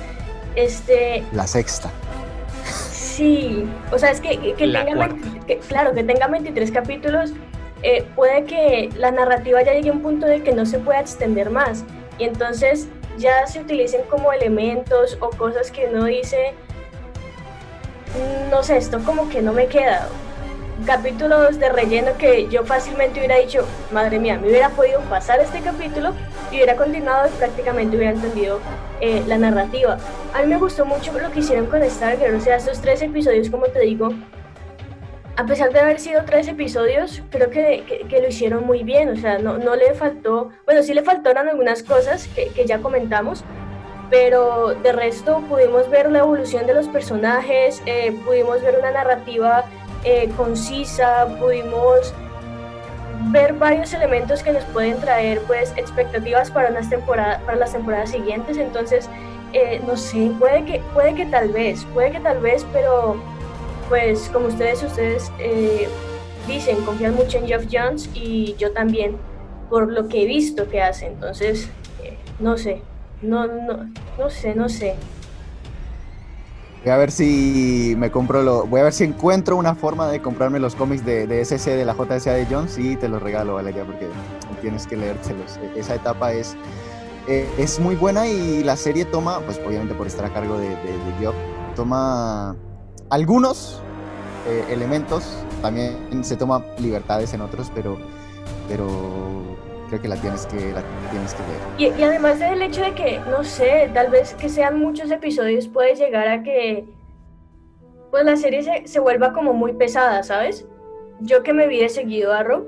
Este 0.55 1.24
la 1.32 1.47
sexta. 1.47 1.89
Sí, 2.91 3.67
o 3.91 3.99
sea, 3.99 4.11
es 4.11 4.22
que, 4.22 4.53
que, 4.53 4.67
tenga, 4.67 5.09
claro, 5.67 5.93
que 5.93 6.03
tenga 6.05 6.28
23 6.28 6.72
capítulos 6.72 7.34
eh, 7.84 8.05
puede 8.15 8.45
que 8.45 8.89
la 8.95 9.11
narrativa 9.11 9.61
ya 9.61 9.74
llegue 9.74 9.89
a 9.89 9.93
un 9.93 10.01
punto 10.01 10.26
de 10.26 10.41
que 10.41 10.53
no 10.53 10.65
se 10.65 10.80
pueda 10.80 10.99
extender 10.99 11.49
más 11.49 11.84
y 12.17 12.26
entonces 12.26 12.88
ya 13.17 13.45
se 13.47 13.61
utilicen 13.61 14.01
como 14.09 14.32
elementos 14.34 15.17
o 15.22 15.30
cosas 15.30 15.72
que 15.72 15.88
uno 15.88 16.05
dice 16.05 16.53
no 18.49 18.63
sé, 18.63 18.78
esto 18.78 18.99
como 19.03 19.30
que 19.30 19.41
no 19.41 19.53
me 19.53 19.67
queda 19.67 20.09
capítulos 20.86 21.59
de 21.59 21.69
relleno 21.69 22.11
que 22.17 22.47
yo 22.49 22.63
fácilmente 22.63 23.19
hubiera 23.19 23.38
dicho, 23.38 23.65
madre 23.91 24.19
mía, 24.19 24.38
me 24.39 24.49
hubiera 24.49 24.69
podido 24.69 25.01
pasar 25.01 25.39
este 25.39 25.61
capítulo 25.61 26.13
y 26.51 26.55
hubiera 26.55 26.75
continuado 26.75 27.27
y 27.27 27.38
prácticamente 27.38 27.97
hubiera 27.97 28.13
entendido 28.13 28.59
eh, 29.01 29.23
la 29.27 29.38
narrativa. 29.38 29.97
A 30.34 30.41
mí 30.41 30.47
me 30.47 30.57
gustó 30.57 30.86
mucho 30.86 31.11
lo 31.19 31.32
que 31.32 31.39
hicieron 31.39 31.67
con 31.67 31.88
Stargirl, 31.88 32.36
o 32.36 32.41
sea, 32.41 32.57
estos 32.57 32.82
tres 32.82 33.01
episodios, 33.01 33.49
como 33.49 33.67
te 33.67 33.82
digo, 33.82 34.09
a 35.36 35.45
pesar 35.45 35.71
de 35.71 35.80
haber 35.80 35.99
sido 35.99 36.23
tres 36.25 36.47
episodios, 36.47 37.21
creo 37.30 37.49
que, 37.49 38.05
que, 38.09 38.21
lo 38.21 38.27
hicieron 38.27 38.65
muy 38.65 38.84
bien, 38.84 39.09
o 39.09 39.15
sea, 39.15 39.38
no, 39.39 39.57
no, 39.57 39.75
le 39.75 39.93
faltó, 39.93 40.49
bueno, 40.65 40.84
sí 40.84 40.93
le 40.93 41.01
faltaron 41.01 41.47
algunas 41.47 41.82
cosas 41.82 42.27
que, 42.27 42.49
que 42.49 42.65
ya 42.65 42.80
comentamos, 42.80 43.45
pero 44.09 44.75
de 44.84 44.91
resto 44.91 45.41
pudimos 45.47 45.89
ver 45.89 46.11
la 46.11 46.19
evolución 46.19 46.65
de 46.65 46.73
los 46.73 46.88
personajes, 46.88 47.82
eh, 47.86 48.17
pudimos 48.25 48.61
ver 48.61 48.77
una 48.80 48.91
narrativa 48.91 49.65
eh, 50.04 50.30
concisa, 50.38 51.28
pudimos 51.39 52.14
ver 53.32 53.54
varios 53.54 53.93
elementos 53.93 54.41
que 54.41 54.54
nos 54.54 54.64
pueden 54.66 55.00
traer 55.00 55.41
pues 55.41 55.74
expectativas 55.76 56.50
para, 56.52 56.70
unas 56.70 56.88
para 57.06 57.56
las 57.56 57.74
temporadas 57.74 58.12
siguientes, 58.12 58.58
entonces 58.58 59.10
eh, 59.54 59.82
no 59.86 59.97
sé, 59.97 60.32
puede 60.39 60.64
que, 60.64 60.82
puede 60.93 61.16
que 61.16 61.26
tal 61.26 61.50
vez, 61.50 61.86
puede 61.93 62.12
que 62.12 62.20
tal 62.20 62.39
vez, 62.39 62.66
pero 62.72 63.18
pues 63.89 64.30
como 64.32 64.47
ustedes, 64.47 64.84
ustedes 64.84 65.32
dicen, 66.47 66.78
confían 66.86 67.16
mucho 67.16 67.39
en 67.39 67.47
Jeff 67.47 67.66
Jones 67.70 68.10
y 68.14 68.56
yo 68.58 68.72
también 68.72 69.18
por 69.70 69.91
lo 69.91 70.08
que 70.08 70.24
he 70.24 70.26
visto 70.26 70.70
que 70.70 70.82
hace, 70.82 71.08
entonces 71.08 71.70
no 72.39 72.58
sé, 72.58 72.82
no, 73.22 73.47
no, 73.47 73.89
no 74.18 74.30
sé, 74.30 74.56
no 74.56 74.70
sé. 74.70 74.95
Voy 76.84 76.93
a 76.93 76.97
ver 76.97 77.11
si 77.11 77.93
me 77.97 78.09
compro 78.09 78.41
lo. 78.41 78.65
Voy 78.65 78.80
a 78.80 78.86
ver 78.86 78.93
si 78.93 79.03
encuentro 79.03 79.57
una 79.57 79.75
forma 79.75 80.07
de 80.07 80.21
comprarme 80.21 80.59
los 80.59 80.75
cómics 80.75 81.05
de, 81.05 81.27
de 81.27 81.43
SC 81.43 81.71
de 81.71 81.84
la 81.84 81.93
JSA 81.93 82.34
de 82.34 82.45
Jones 82.49 82.77
y 82.77 82.95
te 82.95 83.09
los 83.09 83.21
regalo, 83.21 83.55
Valeria, 83.55 83.84
porque 83.84 84.07
tienes 84.61 84.88
que 84.88 84.95
leértelos. 84.95 85.57
E, 85.57 85.80
esa 85.80 85.95
etapa 85.95 86.32
es, 86.32 86.55
e, 87.27 87.49
es 87.57 87.80
muy 87.82 87.95
buena 87.95 88.27
y 88.27 88.63
la 88.63 88.77
serie 88.77 89.03
toma, 89.03 89.41
pues 89.41 89.59
obviamente 89.65 89.93
por 89.93 90.07
estar 90.07 90.23
a 90.23 90.34
cargo 90.34 90.57
de, 90.57 90.69
de, 90.69 91.25
Job, 91.25 91.34
toma 91.75 92.55
algunos 93.09 93.82
eh, 94.47 94.65
elementos, 94.69 95.43
también 95.61 96.23
se 96.23 96.38
toma 96.38 96.63
libertades 96.77 97.34
en 97.34 97.41
otros, 97.41 97.69
pero, 97.75 97.97
pero 98.69 98.88
creo 99.90 100.02
que 100.02 100.08
la 100.08 100.16
tienes 100.16 100.46
que, 100.46 100.72
la 100.72 100.84
tienes 101.12 101.34
que 101.34 101.44
ver. 101.44 101.98
Y, 102.00 102.04
además 102.04 102.40
del 102.40 102.62
hecho 102.62 102.82
de 102.82 102.94
que, 102.94 103.20
no 103.30 103.44
sé, 103.44 103.90
tal 103.94 104.10
vez 104.10 104.34
que 104.36 104.48
sean 104.48 104.80
muchos 104.80 105.12
episodios 105.12 105.68
puede 105.68 105.96
llegar 105.96 106.28
a 106.28 106.44
que 106.44 106.86
pues 108.12 108.24
la 108.24 108.36
serie 108.38 108.64
se, 108.64 108.88
se 108.88 109.00
vuelva 109.00 109.34
como 109.34 109.54
muy 109.54 109.74
pesada, 109.74 110.24
¿sabes? 110.24 110.66
Yo 111.20 111.44
que 111.44 111.54
me 111.54 111.68
vi 111.68 111.80
de 111.80 111.90
seguido 111.90 112.34
Arrow, 112.34 112.68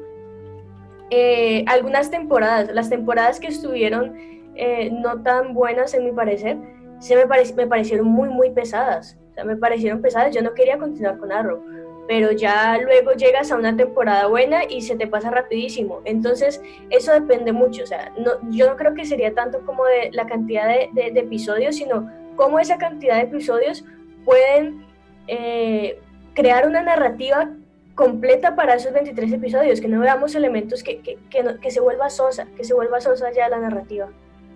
eh, 1.09 1.63
algunas 1.67 2.11
temporadas, 2.11 2.69
las 2.73 2.89
temporadas 2.89 3.39
que 3.39 3.47
estuvieron 3.47 4.15
eh, 4.55 4.91
no 4.91 5.21
tan 5.23 5.53
buenas 5.53 5.93
en 5.93 6.05
mi 6.05 6.11
parecer, 6.11 6.57
se 6.99 7.15
me, 7.15 7.25
me 7.25 7.67
parecieron 7.67 8.07
muy, 8.07 8.29
muy 8.29 8.51
pesadas. 8.51 9.17
O 9.31 9.33
sea, 9.33 9.43
me 9.43 9.55
parecieron 9.55 10.01
pesadas, 10.01 10.35
yo 10.35 10.41
no 10.41 10.53
quería 10.53 10.77
continuar 10.77 11.17
con 11.17 11.31
Arrow 11.31 11.63
pero 12.07 12.31
ya 12.31 12.77
luego 12.77 13.13
llegas 13.13 13.51
a 13.51 13.55
una 13.55 13.75
temporada 13.75 14.27
buena 14.27 14.63
y 14.67 14.81
se 14.81 14.95
te 14.95 15.07
pasa 15.07 15.29
rapidísimo. 15.29 16.01
Entonces, 16.05 16.61
eso 16.89 17.13
depende 17.13 17.51
mucho. 17.51 17.83
O 17.83 17.87
sea, 17.87 18.11
no, 18.17 18.31
yo 18.49 18.67
no 18.67 18.75
creo 18.75 18.93
que 18.93 19.05
sería 19.05 19.33
tanto 19.33 19.61
como 19.65 19.85
de 19.85 20.11
la 20.11 20.25
cantidad 20.25 20.67
de, 20.67 21.07
episodios, 21.15 21.75
sino 21.75 22.09
cómo 22.35 22.59
esa 22.59 22.77
cantidad 22.77 23.15
de 23.15 23.23
episodios 23.23 23.85
pueden 24.25 24.85
eh, 25.27 25.99
crear 26.33 26.67
una 26.67 26.81
narrativa 26.81 27.49
completa 27.95 28.55
para 28.55 28.75
esos 28.75 28.93
23 28.93 29.33
episodios, 29.33 29.81
que 29.81 29.87
no 29.87 29.99
veamos 29.99 30.33
elementos 30.35 30.83
que, 30.83 30.99
que, 30.99 31.17
que, 31.29 31.71
se 31.71 31.79
vuelva 31.79 32.09
sosa, 32.09 32.47
que 32.57 32.63
se 32.63 32.73
vuelva 32.73 32.99
sosa 32.99 33.31
ya 33.31 33.47
la 33.49 33.59
narrativa. 33.59 34.07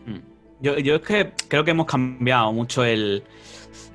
Hmm. 0.06 0.20
Yo, 0.62 0.78
yo 0.78 0.96
es 0.96 1.02
que 1.02 1.32
creo 1.48 1.64
que 1.64 1.72
hemos 1.72 1.86
cambiado 1.86 2.52
mucho 2.54 2.84
el, 2.84 3.24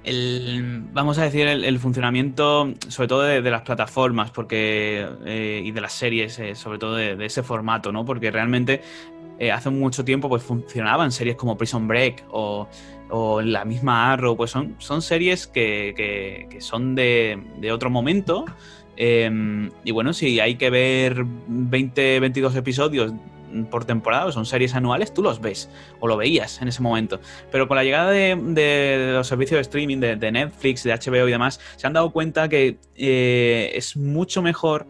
el, 0.04 0.82
vamos 0.92 1.18
a 1.18 1.24
decir, 1.24 1.46
el, 1.46 1.78
funcionamiento, 1.78 2.72
sobre 2.88 3.08
todo 3.08 3.22
de, 3.22 3.42
las 3.42 3.62
plataformas 3.62 4.30
porque, 4.30 5.06
eh, 5.26 5.62
y 5.64 5.70
de 5.72 5.80
las 5.80 5.92
series, 5.92 6.38
eh, 6.38 6.54
sobre 6.54 6.78
todo 6.78 6.94
de, 6.94 7.24
ese 7.24 7.42
formato, 7.42 7.92
¿no? 7.92 8.04
Porque 8.04 8.30
realmente 8.30 8.80
eh, 9.38 9.52
hace 9.52 9.70
mucho 9.70 10.04
tiempo 10.04 10.28
pues 10.28 10.42
funcionaban 10.42 11.12
series 11.12 11.36
como 11.36 11.56
Prison 11.56 11.86
Break 11.86 12.24
o, 12.30 12.68
la 13.42 13.64
misma 13.64 14.12
Arrow, 14.12 14.36
pues 14.36 14.52
son, 14.52 14.76
son 14.78 15.02
series 15.02 15.48
que, 15.48 15.94
que, 16.48 16.60
son 16.60 16.94
de, 16.94 17.42
de, 17.58 17.72
otro 17.72 17.90
momento. 17.90 18.44
Em, 18.96 19.68
y 19.82 19.90
bueno, 19.90 20.12
si 20.12 20.38
hay 20.38 20.54
que 20.54 20.70
ver 20.70 21.24
20, 21.48 22.20
22 22.20 22.54
episodios 22.54 23.12
por 23.70 23.84
temporada, 23.84 24.30
son 24.32 24.46
series 24.46 24.74
anuales, 24.74 25.12
tú 25.12 25.22
los 25.22 25.40
ves 25.40 25.68
o 26.00 26.08
lo 26.08 26.16
veías 26.16 26.60
en 26.62 26.68
ese 26.68 26.82
momento. 26.82 27.20
Pero 27.50 27.68
con 27.68 27.76
la 27.76 27.84
llegada 27.84 28.10
de, 28.10 29.12
los 29.12 29.26
servicios 29.26 29.58
de 29.58 29.62
streaming, 29.62 29.98
de, 29.98 30.32
Netflix, 30.32 30.82
de 30.84 30.92
HBO 30.92 31.28
y 31.28 31.30
demás, 31.30 31.60
se 31.76 31.86
han 31.86 31.92
dado 31.92 32.10
cuenta 32.10 32.48
que 32.48 32.78
eh, 32.96 33.72
es 33.74 33.96
mucho 33.96 34.42
mejor 34.42 34.86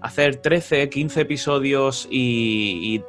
hacer 0.00 0.36
13, 0.36 0.88
15 0.88 1.20
episodios 1.20 2.08
y, 2.10 3.02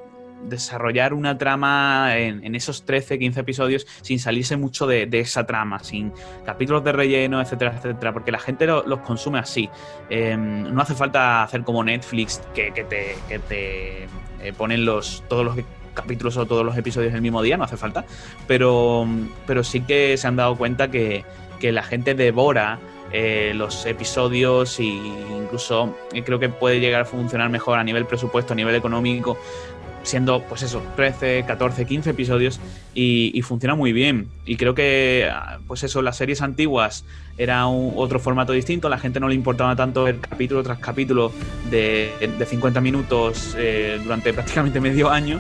desarrollar 0.48 1.14
una 1.14 1.38
trama 1.38 2.18
en, 2.18 2.56
esos 2.56 2.86
13, 2.86 3.20
15 3.20 3.40
episodios 3.40 3.88
sin 4.02 4.20
salirse 4.20 4.58
mucho 4.58 4.88
de, 4.88 5.08
esa 5.12 5.46
trama, 5.46 5.80
sin 5.84 6.14
capítulos 6.46 6.84
de 6.84 6.92
relleno, 6.92 7.42
etcétera, 7.42 7.76
etcétera, 7.76 8.14
porque 8.14 8.32
la 8.32 8.40
gente 8.40 8.66
los 8.68 9.00
consume 9.00 9.40
así. 9.40 9.70
Em, 10.10 10.74
no 10.74 10.82
hace 10.82 10.96
falta 10.96 11.44
hacer 11.44 11.64
como 11.64 11.84
Netflix 11.84 12.42
que, 12.54 12.72
te, 12.72 13.16
que 13.28 13.40
te 13.40 14.04
eh, 14.42 14.54
ponen 14.58 14.86
los, 14.86 15.24
todos 15.28 15.46
los 15.46 15.56
capítulos 15.94 16.38
o 16.38 16.46
todos 16.46 16.66
los 16.66 16.78
episodios 16.78 17.14
el 17.14 17.22
mismo 17.22 17.42
día, 17.42 17.58
no 17.58 17.66
hace 17.66 17.78
falta, 17.78 18.06
pero, 18.48 19.06
pero 19.46 19.64
sí 19.64 19.82
que 19.82 20.16
se 20.18 20.28
han 20.28 20.36
dado 20.36 20.56
cuenta 20.56 20.90
que, 20.90 21.24
la 21.62 21.84
gente 21.84 22.16
devora 22.16 22.80
eh, 23.12 23.52
los 23.54 23.86
episodios 23.86 24.80
e 24.80 24.86
incluso 24.86 25.94
eh, 26.14 26.24
creo 26.24 26.40
que 26.40 26.48
puede 26.48 26.80
llegar 26.80 27.02
a 27.02 27.06
funcionar 27.06 27.50
mejor 27.50 27.78
a 27.80 27.84
nivel 27.84 28.06
presupuesto, 28.06 28.54
a 28.54 28.56
nivel 28.56 28.76
económico, 28.76 29.38
siendo 30.10 30.42
pues 30.44 30.64
eso, 30.64 30.82
13, 30.96 31.46
14, 31.46 31.86
15 31.86 32.10
episodios 32.10 32.60
y, 32.94 33.42
funciona 33.44 33.76
muy 33.76 33.94
bien. 33.94 34.28
Y 34.46 34.58
creo 34.58 34.74
que 34.76 35.30
pues 35.68 35.84
eso, 35.84 36.02
las 36.02 36.18
series 36.18 36.42
antiguas 36.42 37.06
era 37.38 37.68
un, 37.68 37.94
otro 37.96 38.20
formato 38.20 38.52
distinto, 38.52 38.88
a 38.88 38.90
la 38.90 38.98
gente 38.98 39.20
no 39.20 39.30
le 39.30 39.36
importaba 39.36 39.76
tanto 39.76 40.04
ver 40.04 40.20
capítulo 40.20 40.64
tras 40.64 40.80
capítulo 40.80 41.32
de, 41.70 42.12
de 42.38 42.46
50 42.46 42.82
minutos 42.82 43.56
eh, 43.58 44.00
durante 44.04 44.34
prácticamente 44.40 44.82
medio 44.82 45.10
año. 45.10 45.40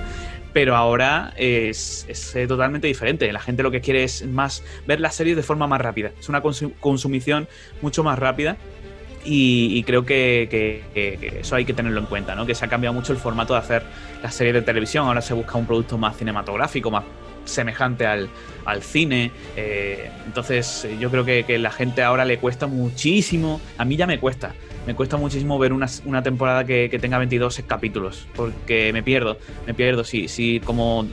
Pero 0.51 0.75
ahora 0.75 1.31
es, 1.37 2.05
es, 2.07 2.35
eh, 2.35 2.47
totalmente 2.47 2.87
diferente. 2.87 3.31
La 3.31 3.39
gente 3.39 3.61
lo 3.61 3.69
que 3.69 3.81
quiere 3.81 4.03
es 4.03 4.25
más 4.25 4.63
ver 4.87 4.99
las 4.99 5.13
series 5.13 5.35
de 5.35 5.43
forma 5.43 5.67
más 5.67 5.79
rápida. 5.79 6.11
Es 6.19 6.27
una 6.27 6.41
consumición 6.41 7.47
mucho 7.83 8.03
más 8.03 8.17
rápida 8.17 8.57
y, 9.31 9.83
creo 9.83 10.05
que, 10.05 10.83
eso 11.39 11.55
hay 11.55 11.65
que 11.65 11.73
tenerlo 11.73 11.99
en 11.99 12.07
cuenta, 12.07 12.35
¿no? 12.35 12.45
Que 12.45 12.55
se 12.55 12.65
ha 12.65 12.67
cambiado 12.67 12.93
mucho 12.93 13.13
el 13.13 13.19
formato 13.19 13.53
de 13.53 13.59
hacer 13.59 13.83
las 14.23 14.33
series 14.33 14.55
de 14.55 14.61
televisión. 14.63 15.05
Ahora 15.05 15.21
se 15.21 15.33
busca 15.33 15.57
un 15.57 15.65
producto 15.65 15.97
más 15.97 16.17
cinematográfico, 16.17 16.89
más 16.89 17.03
semejante 17.45 18.05
al, 18.07 18.29
cine. 18.81 19.31
Eh, 19.55 20.09
entonces, 20.25 20.87
yo 20.99 21.11
creo 21.11 21.25
que, 21.25 21.59
la 21.59 21.71
gente 21.71 22.01
ahora 22.01 22.25
le 22.25 22.39
cuesta 22.39 22.65
muchísimo. 22.67 23.61
A 23.77 23.85
mí 23.85 23.97
ya 23.97 24.07
me 24.07 24.19
cuesta. 24.19 24.55
Me 24.87 24.95
cuesta 24.95 25.17
muchísimo 25.17 25.59
ver 25.59 25.73
una, 25.73 26.23
temporada 26.23 26.63
que, 26.65 26.97
tenga 26.99 27.19
22 27.19 27.63
capítulos. 27.67 28.27
Porque 28.35 28.91
me 28.93 29.03
pierdo. 29.03 29.37
Me 29.67 29.73
pierdo. 29.75 30.03
Si, 30.03 30.27
si 30.27 30.59
como 30.59 31.07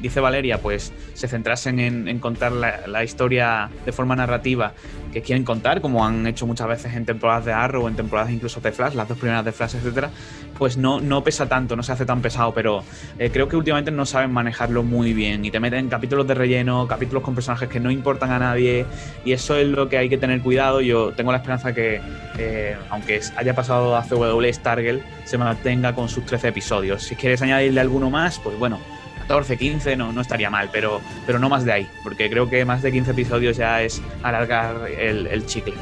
dice 0.00 0.20
Valeria, 0.20 0.58
pues 0.58 0.92
se 1.14 1.28
centrasen 1.28 1.78
en, 1.78 2.18
contar 2.18 2.52
la, 2.52 3.04
historia 3.04 3.70
de 3.84 3.92
forma 3.92 4.16
narrativa 4.16 4.72
que 5.12 5.22
quieren 5.22 5.44
contar, 5.44 5.80
como 5.80 6.04
han 6.04 6.26
hecho 6.26 6.46
muchas 6.46 6.68
veces 6.68 6.94
en 6.94 7.06
temporadas 7.06 7.44
de 7.44 7.52
Arrow 7.52 7.88
en 7.88 7.94
temporadas 7.94 8.30
incluso 8.30 8.60
de 8.60 8.72
Flash, 8.72 8.94
las 8.94 9.08
dos 9.08 9.18
primeras 9.18 9.44
de 9.44 9.52
Flash, 9.52 9.76
etcétera, 9.76 10.10
pues 10.58 10.76
no, 10.76 11.00
no 11.00 11.22
pesa 11.22 11.48
tanto, 11.48 11.76
no 11.76 11.82
se 11.82 11.92
hace 11.92 12.04
tan 12.04 12.20
pesado, 12.20 12.52
pero 12.52 12.82
eh, 13.18 13.30
creo 13.32 13.48
que 13.48 13.56
últimamente 13.56 13.90
no 13.90 14.04
saben 14.04 14.32
manejarlo 14.32 14.82
muy 14.82 15.14
bien 15.14 15.44
y 15.44 15.50
te 15.50 15.60
meten 15.60 15.88
capítulos 15.88 16.26
de 16.26 16.34
relleno, 16.34 16.86
capítulos 16.86 17.22
con 17.22 17.34
personajes 17.34 17.68
que 17.68 17.80
no 17.80 17.90
importan 17.90 18.32
a 18.32 18.38
nadie 18.38 18.84
y 19.24 19.32
eso 19.32 19.56
es 19.56 19.68
lo 19.68 19.88
que 19.88 19.98
hay 19.98 20.08
que 20.08 20.18
tener 20.18 20.40
cuidado. 20.40 20.80
Yo 20.80 21.12
tengo 21.12 21.32
la 21.32 21.38
esperanza 21.38 21.72
que, 21.72 22.00
eh, 22.38 22.76
aunque 22.90 23.20
haya 23.36 23.54
pasado 23.54 23.96
a 23.96 24.02
CW 24.02 24.52
Stargirl, 24.52 25.02
se 25.24 25.38
mantenga 25.38 25.94
con 25.94 26.08
sus 26.08 26.26
13 26.26 26.48
episodios. 26.48 27.02
Si 27.02 27.14
quieres 27.14 27.40
añadirle 27.42 27.80
alguno 27.80 28.10
más, 28.10 28.38
pues 28.38 28.58
bueno, 28.58 28.80
14, 29.28 29.58
15, 29.58 29.96
no, 29.96 30.10
no 30.10 30.22
estaría 30.22 30.48
mal, 30.48 30.70
pero, 30.72 31.02
pero 31.26 31.38
no 31.38 31.50
más 31.50 31.62
de 31.66 31.72
ahí, 31.72 31.90
porque 32.02 32.30
creo 32.30 32.48
que 32.48 32.64
más 32.64 32.80
de 32.80 32.90
15 32.90 33.10
episodios 33.10 33.58
ya 33.58 33.82
es 33.82 34.00
alargar 34.22 34.88
el, 34.98 35.26
el 35.26 35.44
chicle. 35.44 35.74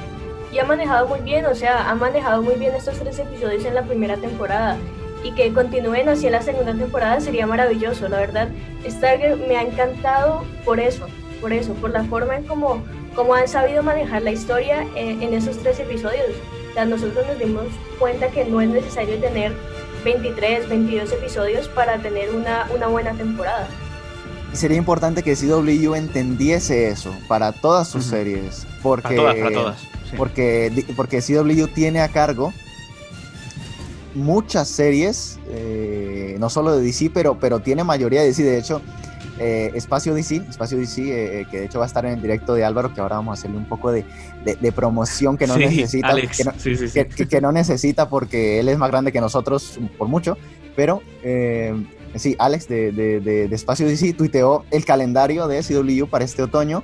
Y 0.53 0.59
ha 0.59 0.64
manejado 0.64 1.07
muy 1.07 1.20
bien, 1.20 1.47
o 1.47 1.55
sea, 1.55 1.88
ha 1.88 1.94
manejado 1.94 2.42
muy 2.42 2.57
bien 2.57 2.74
estos 2.74 2.99
tres 2.99 3.20
episodios 3.20 3.64
en 3.64 3.76
la 3.76 3.82
primera 3.82 4.16
temporada 4.16 4.76
y 5.22 5.30
que 5.32 5.53
continúen 5.53 6.09
así 6.09 6.26
en 6.26 6.32
la 6.32 6.42
segunda 6.42 6.74
temporada 6.74 7.20
sería 7.20 7.47
maravilloso, 7.47 8.09
la 8.09 8.18
verdad. 8.18 8.49
Stargirl 8.84 9.38
me 9.47 9.57
ha 9.57 9.62
encantado 9.62 10.44
por 10.64 10.80
eso, 10.80 11.07
por 11.40 11.53
eso, 11.53 11.72
por 11.74 11.90
la 11.90 12.03
forma 12.03 12.34
en 12.34 12.42
cómo, 12.44 12.82
cómo 13.14 13.34
han 13.34 13.47
sabido 13.47 13.80
manejar 13.80 14.22
la 14.22 14.32
historia 14.32 14.84
en, 14.97 15.22
en 15.22 15.34
esos 15.34 15.57
tres 15.59 15.78
episodios. 15.78 16.30
O 16.70 16.74
sea, 16.74 16.84
nosotros 16.84 17.24
nos 17.28 17.38
dimos 17.38 17.66
cuenta 18.01 18.28
que 18.28 18.44
no 18.44 18.61
es 18.61 18.70
necesario 18.70 19.16
tener 19.18 19.53
23, 20.07 20.69
22 20.69 21.11
episodios 21.11 21.67
para 21.67 21.99
tener 21.99 22.31
una, 22.31 22.69
una 22.73 22.87
buena 22.87 23.13
temporada. 23.15 23.67
Sería 24.53 24.77
importante 24.77 25.25
que 25.25 25.35
CW 25.35 25.97
entendiese 25.97 26.89
eso 26.89 27.13
para 27.27 27.51
todas 27.51 27.89
sus 27.89 28.05
series, 28.05 28.69
porque 28.85 29.17
para 29.17 29.17
todas, 29.17 29.37
para 29.37 29.53
todas. 29.53 29.77
Porque, 30.17 30.85
porque 30.95 31.21
CW 31.21 31.67
tiene 31.75 32.01
a 32.01 32.09
cargo 32.09 32.53
muchas 34.15 34.69
series, 34.69 35.41
eh, 35.49 36.37
no 36.39 36.51
solo 36.51 36.77
de 36.77 36.85
DC, 36.85 37.11
pero, 37.13 37.41
pero 37.41 37.59
tiene 37.59 37.83
mayoría 37.83 38.21
de 38.21 38.29
DC. 38.29 38.45
De 38.45 38.59
hecho, 38.61 38.83
eh, 39.39 39.72
Espacio 39.74 40.14
DC, 40.14 40.37
Espacio 40.49 40.78
DC, 40.78 41.03
eh, 41.41 41.47
que 41.51 41.61
de 41.61 41.64
hecho 41.66 41.78
va 41.78 41.84
a 41.84 41.89
estar 41.89 42.05
en 42.07 42.12
el 42.12 42.22
directo 42.22 42.55
de 42.55 42.64
Álvaro, 42.64 42.95
que 42.95 43.01
ahora 43.01 43.16
vamos 43.16 43.37
a 43.37 43.39
hacerle 43.39 43.59
un 43.59 43.68
poco 43.68 43.93
de, 43.93 44.05
promoción 44.74 45.37
que 45.37 45.47
no 45.47 45.57
necesita, 45.57 46.14
que, 46.14 47.41
no, 47.41 47.53
necesita 47.53 48.09
porque 48.09 48.61
él 48.61 48.68
es 48.68 48.78
más 48.78 48.91
grande 48.91 49.12
que 49.12 49.20
nosotros 49.20 49.78
por 49.99 50.09
mucho, 50.09 50.37
pero 50.74 51.03
sí, 52.18 52.37
Alex 52.39 52.68
de, 52.68 52.93
de, 52.93 53.45
Espacio 53.55 53.87
DC 53.87 54.14
tuiteó 54.14 54.64
el 54.70 54.84
calendario 54.84 55.49
de 55.49 55.62
CW 55.62 56.07
para 56.07 56.24
este 56.24 56.43
otoño. 56.43 56.82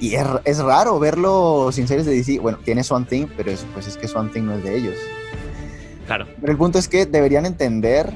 Y 0.00 0.14
es, 0.14 0.24
es, 0.46 0.58
raro 0.58 0.98
verlo 0.98 1.70
sin 1.72 1.86
series 1.86 2.06
de 2.06 2.14
DC. 2.14 2.38
Bueno, 2.38 2.58
tiene 2.64 2.82
Swan 2.82 3.04
Thing, 3.04 3.26
pero 3.36 3.50
es, 3.50 3.66
pues 3.74 3.86
es 3.86 3.98
que 3.98 4.08
Swan 4.08 4.30
Thing 4.32 4.44
no 4.44 4.54
es 4.54 4.64
de 4.64 4.74
ellos. 4.74 4.94
Claro. 6.06 6.26
Pero 6.40 6.52
el 6.52 6.58
punto 6.58 6.78
es 6.78 6.88
que 6.88 7.04
deberían 7.04 7.44
entender 7.44 8.10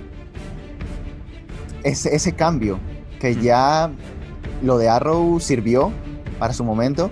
ese, 1.83 2.15
ese 2.17 2.33
cambio, 2.33 2.81
que 3.25 3.37
ya 3.37 3.91
lo 4.63 4.77
de 4.77 4.91
Arrow 4.91 5.41
sirvió 5.41 5.91
para 6.39 6.53
su 6.53 6.63
momento, 6.63 7.11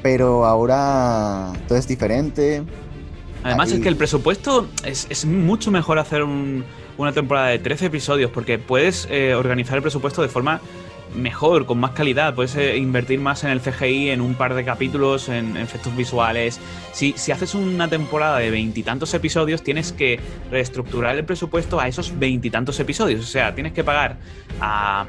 pero 0.00 0.46
ahora 0.46 1.52
todo 1.66 1.76
es 1.76 1.88
diferente. 1.88 2.62
Además 3.42 3.72
es 3.72 3.80
que 3.80 3.88
el 3.88 3.96
presupuesto 3.96 4.68
es, 4.84 5.08
es 5.10 5.24
mucho 5.24 5.72
mejor 5.72 5.98
hacer 5.98 6.22
un, 6.22 6.64
una 6.98 7.10
temporada 7.10 7.48
de 7.48 7.58
13 7.58 7.86
episodios 7.86 8.30
porque 8.30 8.60
puedes 8.60 9.08
eh, 9.10 9.34
organizar 9.34 9.74
el 9.74 9.82
presupuesto 9.82 10.22
de 10.22 10.28
forma 10.28 10.60
mejor, 11.16 11.66
con 11.66 11.78
más 11.78 11.92
calidad. 11.92 12.34
Puedes 12.34 12.54
eh, 12.56 12.76
invertir 12.76 13.18
más 13.18 13.42
en 13.42 13.50
el 13.50 13.60
CGI, 13.60 14.10
en 14.10 14.20
un 14.20 14.34
par 14.34 14.54
de 14.54 14.64
capítulos, 14.64 15.28
en, 15.28 15.56
efectos 15.56 15.96
visuales. 15.96 16.60
Si, 16.92 17.14
si, 17.16 17.32
haces 17.32 17.54
una 17.54 17.88
temporada 17.88 18.38
de 18.38 18.50
veintitantos 18.50 19.12
episodios, 19.14 19.62
tienes 19.62 19.92
que 19.92 20.20
reestructurar 20.50 21.16
el 21.16 21.24
presupuesto 21.24 21.80
a 21.80 21.88
esos 21.88 22.18
veintitantos 22.18 22.78
episodios. 22.80 23.20
O 23.24 23.28
sea, 23.28 23.54
tienes 23.54 23.72
que 23.72 23.82
pagar 23.84 24.18
a, 24.60 25.06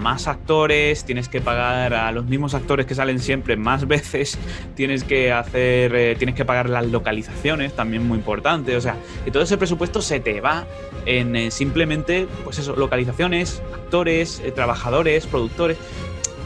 más 0.00 0.26
actores, 0.26 1.04
tienes 1.04 1.28
que 1.28 1.40
pagar 1.40 1.94
a 1.94 2.10
los 2.12 2.24
mismos 2.24 2.54
actores 2.54 2.86
que 2.86 2.94
salen 2.94 3.18
siempre 3.18 3.56
más 3.56 3.86
veces, 3.88 4.38
tienes 4.74 5.04
que 5.04 5.32
hacer, 5.32 5.94
eh, 5.94 6.16
tienes 6.16 6.34
que 6.34 6.44
pagar 6.44 6.70
las 6.70 6.86
localizaciones, 6.86 7.74
también 7.74 8.06
muy 8.06 8.18
importante. 8.18 8.76
O 8.76 8.80
sea, 8.80 8.96
que 9.24 9.30
todo 9.30 9.42
ese 9.42 9.58
presupuesto 9.58 10.00
se 10.00 10.20
te 10.20 10.40
va 10.40 10.64
en 11.06 11.36
eh, 11.36 11.50
simplemente, 11.50 12.26
pues 12.44 12.58
eso, 12.58 12.74
localizaciones, 12.76 13.62
actores, 13.74 14.42
trabajadores, 14.54 15.26
productores 15.26 15.42
productores 15.42 15.78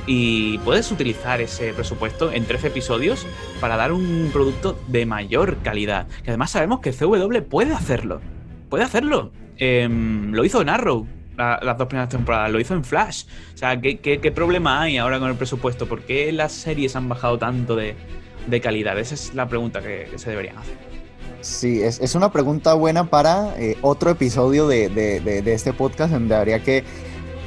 y 0.06 0.58
puedes 0.58 0.90
utilizar 0.90 1.40
ese 1.40 1.74
presupuesto 1.74 2.32
en 2.32 2.46
13 2.46 2.68
episodios 2.68 3.26
para 3.60 3.76
dar 3.76 3.92
un 3.92 4.30
producto 4.32 4.78
de 4.86 5.04
mayor 5.04 5.58
calidad. 5.58 6.06
Que 6.22 6.30
además 6.30 6.52
sabemos 6.52 6.80
que 6.80 6.92
CW 6.92 7.42
puede 7.48 7.74
hacerlo. 7.74 8.20
Puede 8.70 8.84
hacerlo. 8.84 9.32
Em, 9.58 10.32
lo 10.32 10.44
hizo 10.44 10.62
en 10.62 10.68
Arrow 10.68 11.06
las 11.36 11.78
dos 11.78 11.86
primeras 11.86 12.08
temporadas, 12.08 12.50
lo 12.50 12.60
hizo 12.60 12.74
en 12.74 12.84
Flash. 12.84 13.24
O 13.54 13.58
sea, 13.58 13.80
¿qué, 13.80 13.98
qué, 13.98 14.32
problema 14.32 14.82
hay 14.82 14.98
ahora 14.98 15.18
con 15.18 15.30
el 15.30 15.36
presupuesto? 15.36 15.86
¿Por 15.86 16.02
qué 16.02 16.32
las 16.32 16.52
series 16.52 16.96
han 16.96 17.08
bajado 17.08 17.38
tanto 17.38 17.76
de, 17.76 17.96
calidad? 18.62 18.98
Esa 18.98 19.14
es 19.14 19.34
la 19.34 19.48
pregunta 19.48 19.80
que, 19.80 20.08
se 20.16 20.30
deberían 20.30 20.58
hacer. 20.58 20.76
Sí, 21.40 21.82
es, 21.82 22.14
una 22.14 22.32
pregunta 22.32 22.74
buena 22.74 23.04
para 23.04 23.54
eh, 23.58 23.76
otro 23.82 24.10
episodio 24.10 24.66
de, 24.66 24.88
de, 24.88 25.52
este 25.52 25.72
podcast 25.72 26.12
donde 26.12 26.34
habría 26.34 26.62
que 26.62 26.84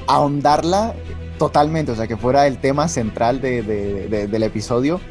ahondarla 0.07 0.93
totalmente, 1.37 1.91
o 1.91 1.95
sea, 1.95 2.07
que 2.07 2.17
fuera 2.17 2.47
el 2.47 2.59
tema 2.59 2.87
central 2.87 3.41
del 3.41 4.43
episodio. 4.43 5.01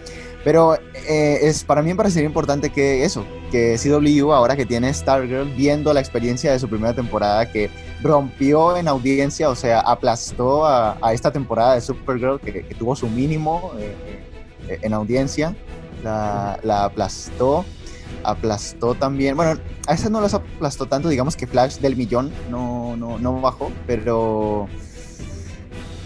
Pero 0.48 0.76
eh, 1.06 1.40
es, 1.42 1.62
para 1.62 1.82
mí 1.82 1.90
me 1.90 1.94
parecería 1.94 2.26
importante 2.26 2.70
que 2.70 3.04
eso, 3.04 3.22
que 3.50 3.76
CW, 3.76 4.32
ahora 4.32 4.56
que 4.56 4.64
tiene 4.64 4.94
Stargirl, 4.94 5.50
viendo 5.54 5.92
la 5.92 6.00
experiencia 6.00 6.50
de 6.50 6.58
su 6.58 6.66
primera 6.70 6.94
temporada, 6.94 7.52
que 7.52 7.68
rompió 8.00 8.74
en 8.78 8.88
audiencia, 8.88 9.50
o 9.50 9.54
sea, 9.54 9.80
aplastó 9.80 10.64
a, 10.66 10.96
esta 11.12 11.30
temporada 11.30 11.74
de 11.74 11.82
Supergirl, 11.82 12.40
que, 12.40 12.62
tuvo 12.78 12.96
su 12.96 13.10
mínimo 13.10 13.72
eh, 13.78 13.94
eh, 14.68 14.78
en 14.80 14.94
audiencia, 14.94 15.54
la, 16.02 16.58
la, 16.62 16.84
aplastó, 16.84 17.66
aplastó 18.24 18.94
también, 18.94 19.36
bueno, 19.36 19.60
a 19.86 19.92
esa 19.92 20.08
no 20.08 20.22
las 20.22 20.32
aplastó 20.32 20.86
tanto, 20.86 21.10
digamos 21.10 21.36
que 21.36 21.46
Flash 21.46 21.76
del 21.76 21.94
millón 21.94 22.32
no, 22.50 22.96
no, 22.96 23.18
no 23.18 23.38
bajó, 23.42 23.70
pero 23.86 24.66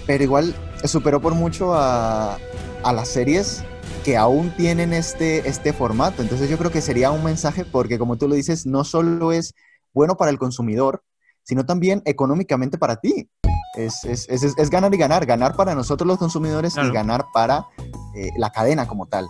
pero 0.05 0.25
igual 0.25 0.53
superó 0.85 1.21
por 1.21 1.35
mucho 1.35 1.75
a, 1.75 2.39
las 2.83 3.09
series 3.09 3.65
que 4.03 4.17
aún 4.17 4.51
tienen 4.57 4.93
este, 4.93 5.49
este 5.49 5.73
formato. 5.73 6.23
Entonces 6.23 6.51
yo 6.51 6.59
creo 6.59 6.71
que 6.71 6.81
sería 6.81 7.11
un 7.11 7.25
mensaje 7.25 7.65
porque 7.65 7.99
como 7.99 8.17
tú 8.17 8.29
lo 8.29 8.35
dices, 8.35 8.67
no 8.67 8.85
solo 8.85 9.33
es 9.33 9.55
bueno 9.93 10.17
para 10.17 10.31
el 10.31 10.39
consumidor, 10.39 11.03
sino 11.43 11.65
también 11.65 12.03
económicamente 12.05 12.79
para 12.79 12.97
ti. 12.97 13.29
Es, 13.77 14.71
ganar 14.71 14.93
y 14.93 14.99
ganar, 14.99 15.25
ganar 15.25 15.57
para 15.57 15.75
nosotros 15.75 16.07
los 16.07 16.19
consumidores 16.19 16.77
y 16.77 16.91
ganar 16.91 17.25
para 17.33 17.67
eh, 18.15 18.29
la 18.37 18.51
cadena 18.51 18.87
como 18.87 19.07
tal. 19.07 19.27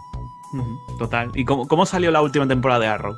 Total. 0.99 1.31
¿Y 1.35 1.45
cómo, 1.45 1.87
salió 1.87 2.11
la 2.11 2.23
última 2.23 2.47
temporada 2.47 2.81
de 2.81 2.87
Arrow? 2.89 3.15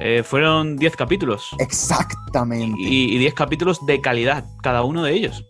Eh, 0.00 0.22
fueron 0.22 0.76
10 0.76 0.96
capítulos. 0.96 1.54
Exactamente. 1.58 2.76
Y 2.78 3.18
10 3.18 3.34
capítulos 3.34 3.84
de 3.86 4.00
calidad, 4.00 4.44
cada 4.62 4.82
uno 4.82 5.02
de 5.02 5.12
ellos. 5.12 5.44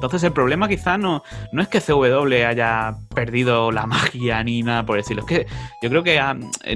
Entonces 0.00 0.22
el 0.22 0.32
problema 0.32 0.66
quizá 0.66 0.96
no, 0.96 1.22
no 1.52 1.60
es 1.60 1.68
que 1.68 1.78
CW 1.78 2.46
haya 2.48 2.96
perdido 3.14 3.70
la 3.70 3.84
magia 3.86 4.42
ni 4.42 4.62
nada 4.62 4.86
por 4.86 4.96
decirlo, 4.96 5.24
es 5.24 5.28
que 5.28 5.46
yo 5.82 5.90
creo 5.90 6.02
que 6.02 6.18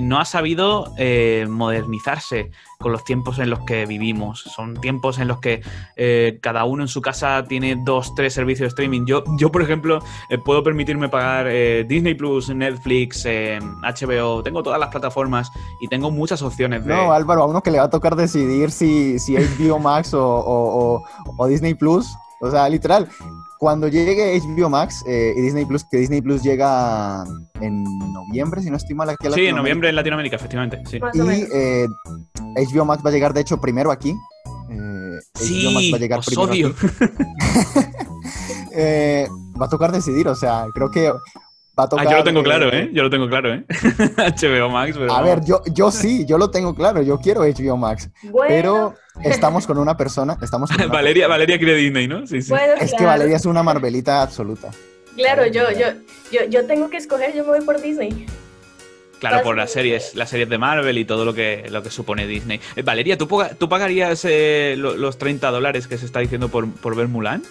no 0.02 0.20
ha 0.20 0.26
sabido 0.26 0.92
eh, 0.98 1.46
modernizarse 1.48 2.50
con 2.78 2.92
los 2.92 3.02
tiempos 3.02 3.38
en 3.38 3.48
los 3.48 3.60
que 3.60 3.86
vivimos. 3.86 4.42
Son 4.54 4.74
tiempos 4.74 5.18
en 5.18 5.28
los 5.28 5.40
que 5.40 5.62
eh, 5.96 6.38
cada 6.42 6.66
uno 6.66 6.82
en 6.82 6.88
su 6.88 7.00
casa 7.00 7.46
tiene 7.48 7.80
dos, 7.82 8.14
tres 8.14 8.34
servicios 8.34 8.66
de 8.66 8.68
streaming. 8.68 9.06
Yo, 9.06 9.24
yo 9.38 9.50
por 9.50 9.62
ejemplo, 9.62 10.00
eh, 10.28 10.36
puedo 10.36 10.62
permitirme 10.62 11.08
pagar 11.08 11.46
Disney 11.88 12.12
Plus, 12.12 12.50
Netflix, 12.50 13.24
HBO, 13.24 14.42
tengo 14.42 14.62
todas 14.62 14.78
las 14.78 14.90
plataformas 14.90 15.50
y 15.80 15.88
tengo 15.88 16.10
muchas 16.10 16.42
opciones 16.42 16.84
de... 16.84 16.92
No, 16.92 17.10
Álvaro, 17.10 17.44
a 17.44 17.46
uno 17.46 17.62
que 17.62 17.70
le 17.70 17.78
va 17.78 17.84
a 17.84 17.90
tocar 17.90 18.16
decidir 18.16 18.70
si, 18.70 19.18
si 19.18 19.34
es 19.38 19.56
Biomax 19.56 20.12
o, 20.12 21.02
o 21.38 21.46
Disney 21.46 21.72
Plus 21.72 22.14
o 22.40 22.50
sea, 22.50 22.68
literal, 22.68 23.08
cuando 23.58 23.88
llegue 23.88 24.38
HBO 24.40 24.68
Max 24.68 25.04
eh, 25.06 25.32
y 25.36 25.40
Disney 25.40 25.64
Plus, 25.64 25.84
que 25.84 25.98
Disney 25.98 26.20
Plus 26.20 26.42
llega 26.42 27.24
en 27.60 27.84
noviembre, 28.12 28.62
si 28.62 28.70
no 28.70 28.76
estoy 28.76 28.94
mal 28.94 29.08
aquí. 29.08 29.26
sí, 29.32 29.46
en 29.46 29.56
noviembre 29.56 29.88
en 29.88 29.96
Latinoamérica, 29.96 30.36
efectivamente. 30.36 30.82
Sí. 30.86 31.00
Y 31.14 31.46
eh, 31.52 31.86
HBO 32.56 32.84
Max 32.84 33.02
va 33.04 33.10
a 33.10 33.12
llegar, 33.12 33.32
de 33.32 33.40
hecho, 33.40 33.60
primero 33.60 33.90
aquí. 33.90 34.14
Eh, 34.70 35.18
sí, 35.34 35.64
HBO 35.64 35.72
Max 35.72 35.86
va 35.92 35.96
a 35.96 36.00
llegar 36.00 36.20
primero 36.24 36.50
Aquí. 36.50 36.64
eh, 38.74 39.28
va 39.60 39.66
a 39.66 39.68
tocar 39.68 39.92
decidir, 39.92 40.28
o 40.28 40.34
sea, 40.34 40.66
creo 40.74 40.90
que 40.90 41.12
va 41.78 41.84
a 41.84 41.88
tocar. 41.88 42.06
Ah, 42.06 42.10
yo 42.10 42.16
lo 42.18 42.24
tengo 42.24 42.42
claro, 42.42 42.72
¿eh? 42.72 42.90
Yo 42.92 43.02
lo 43.02 43.10
tengo 43.10 43.28
claro, 43.28 43.54
¿eh? 43.54 43.64
HBO 44.16 44.68
Max, 44.68 44.96
pero. 44.98 45.12
A 45.12 45.22
ver, 45.22 45.44
yo, 45.44 45.62
yo 45.72 45.90
sí, 45.90 46.24
yo 46.26 46.38
lo 46.38 46.50
tengo 46.50 46.74
claro, 46.74 47.02
yo 47.02 47.18
quiero 47.18 47.42
HBO 47.42 47.76
Max. 47.76 48.10
Pero 48.48 48.94
estamos 49.22 49.66
con 49.66 49.78
una 49.78 49.96
persona, 49.96 50.36
estamos 50.42 50.70
Valeria, 50.90 51.28
Valeria 51.28 51.58
quiere 51.58 51.74
Disney, 51.76 52.08
¿no? 52.08 52.26
Sí, 52.26 52.42
sí. 52.42 52.52
es 52.80 52.94
que 52.94 53.04
Valeria 53.04 53.36
es 53.36 53.46
una 53.46 53.62
Marvelita 53.62 54.22
absoluta. 54.22 54.70
Claro, 55.16 55.46
yo, 55.46 55.70
yo, 55.70 55.86
yo, 56.32 56.44
yo 56.48 56.66
tengo 56.66 56.90
que 56.90 56.96
escoger, 56.96 57.34
yo 57.34 57.44
me 57.44 57.50
voy 57.50 57.60
por 57.60 57.80
Disney. 57.80 58.26
Claro, 59.20 59.42
por 59.42 59.56
las 59.56 59.70
series, 59.70 60.14
las 60.14 60.28
series 60.28 60.48
de 60.48 60.58
Marvel 60.58 60.98
y 60.98 61.04
todo 61.04 61.24
lo 61.24 61.32
que, 61.32 61.66
lo 61.70 61.82
que 61.82 61.90
supone 61.90 62.26
Disney. 62.26 62.60
Eh, 62.76 62.82
Valeria, 62.82 63.16
¿tú, 63.16 63.28
¿tú 63.58 63.68
pagarías 63.68 64.24
eh, 64.28 64.74
los 64.76 65.18
30 65.18 65.50
dólares 65.50 65.86
que 65.86 65.96
se 65.96 66.04
está 66.04 66.20
diciendo 66.20 66.48
por, 66.48 66.70
por 66.70 66.94
ver 66.94 67.08
Mulan? 67.08 67.42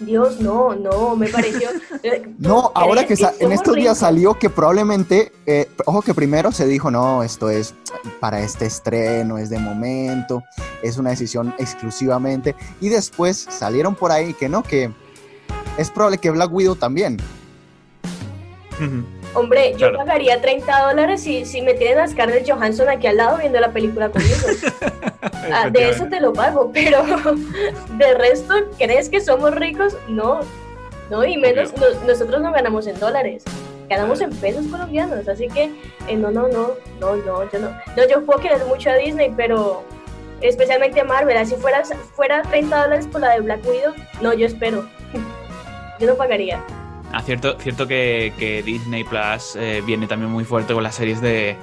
Dios, 0.00 0.40
no, 0.40 0.74
no, 0.74 1.16
me 1.16 1.28
pareció. 1.28 1.68
Eh, 2.02 2.34
no, 2.38 2.72
ahora 2.74 3.06
que, 3.06 3.14
en 3.40 3.52
estos 3.52 3.74
días 3.74 3.98
salió 3.98 4.32
que 4.32 4.48
probablemente, 4.48 5.32
eh, 5.44 5.68
ojo 5.84 6.00
que 6.00 6.14
primero 6.14 6.50
se 6.50 6.66
dijo, 6.66 6.90
no, 6.90 7.22
esto 7.22 7.50
es 7.50 7.74
para 8.20 8.40
este 8.40 8.64
estreno, 8.64 9.36
es 9.36 9.50
de 9.50 9.58
momento, 9.58 10.42
es 10.82 10.96
una 10.96 11.10
decisión 11.10 11.54
exclusivamente. 11.58 12.56
Y 12.80 12.88
después 12.88 13.46
salieron 13.50 13.94
por 13.94 14.12
ahí 14.12 14.32
que 14.32 14.48
no, 14.48 14.62
que 14.62 14.90
es 15.76 15.90
probable 15.90 16.16
que 16.16 16.30
Black 16.30 16.50
Widow 16.50 16.74
también. 16.74 17.18
Hombre, 19.34 19.74
yo 19.76 19.92
pagaría 19.96 20.40
30 20.40 20.88
dólares 20.88 21.22
si, 21.22 21.44
si 21.44 21.62
me 21.62 21.74
tienen 21.74 21.98
a 21.98 22.08
Scarlett 22.08 22.50
Johansson 22.50 22.88
aquí 22.88 23.06
al 23.06 23.16
lado 23.16 23.38
viendo 23.38 23.60
la 23.60 23.70
película 23.72 24.10
conmigo. 24.10 24.34
Ah, 25.52 25.68
de 25.68 25.90
eso 25.90 26.06
te 26.06 26.20
lo 26.20 26.32
pago, 26.32 26.70
pero 26.72 27.02
de 27.98 28.14
resto, 28.14 28.54
¿crees 28.78 29.08
que 29.08 29.20
somos 29.20 29.54
ricos? 29.54 29.96
No, 30.08 30.40
no, 31.10 31.24
y 31.24 31.36
menos 31.36 31.74
nosotros 32.06 32.40
no 32.40 32.52
ganamos 32.52 32.86
en 32.86 32.98
dólares, 33.00 33.42
ganamos 33.88 34.20
en 34.20 34.30
pesos 34.30 34.66
colombianos, 34.66 35.26
así 35.28 35.48
que 35.48 35.70
eh, 36.08 36.16
no, 36.16 36.30
no, 36.30 36.48
no, 36.48 36.74
no, 37.00 37.16
no, 37.16 37.50
yo 37.50 37.58
no. 37.58 37.70
No, 37.96 38.08
yo 38.08 38.24
puedo 38.24 38.38
querer 38.38 38.64
mucho 38.66 38.90
a 38.90 38.94
Disney, 38.94 39.32
pero 39.36 39.82
especialmente 40.40 41.00
a 41.00 41.04
Marvel, 41.04 41.36
así 41.36 41.56
fuera, 41.56 41.82
fuera 42.14 42.42
30 42.42 42.82
dólares 42.84 43.08
por 43.10 43.20
la 43.20 43.32
de 43.32 43.40
Black 43.40 43.66
Widow, 43.66 43.94
no, 44.20 44.32
yo 44.32 44.46
espero. 44.46 44.88
yo 45.98 46.06
no 46.06 46.14
pagaría. 46.14 46.62
Ah, 47.12 47.22
cierto, 47.22 47.56
cierto 47.60 47.86
que, 47.88 48.62
Disney 48.64 49.04
Plus 49.04 49.56
eh, 49.56 49.82
viene 49.84 50.06
también 50.06 50.30
muy 50.30 50.44
fuerte 50.44 50.74
con 50.74 50.82
las 50.82 50.94
series 50.94 51.20
de, 51.20 51.56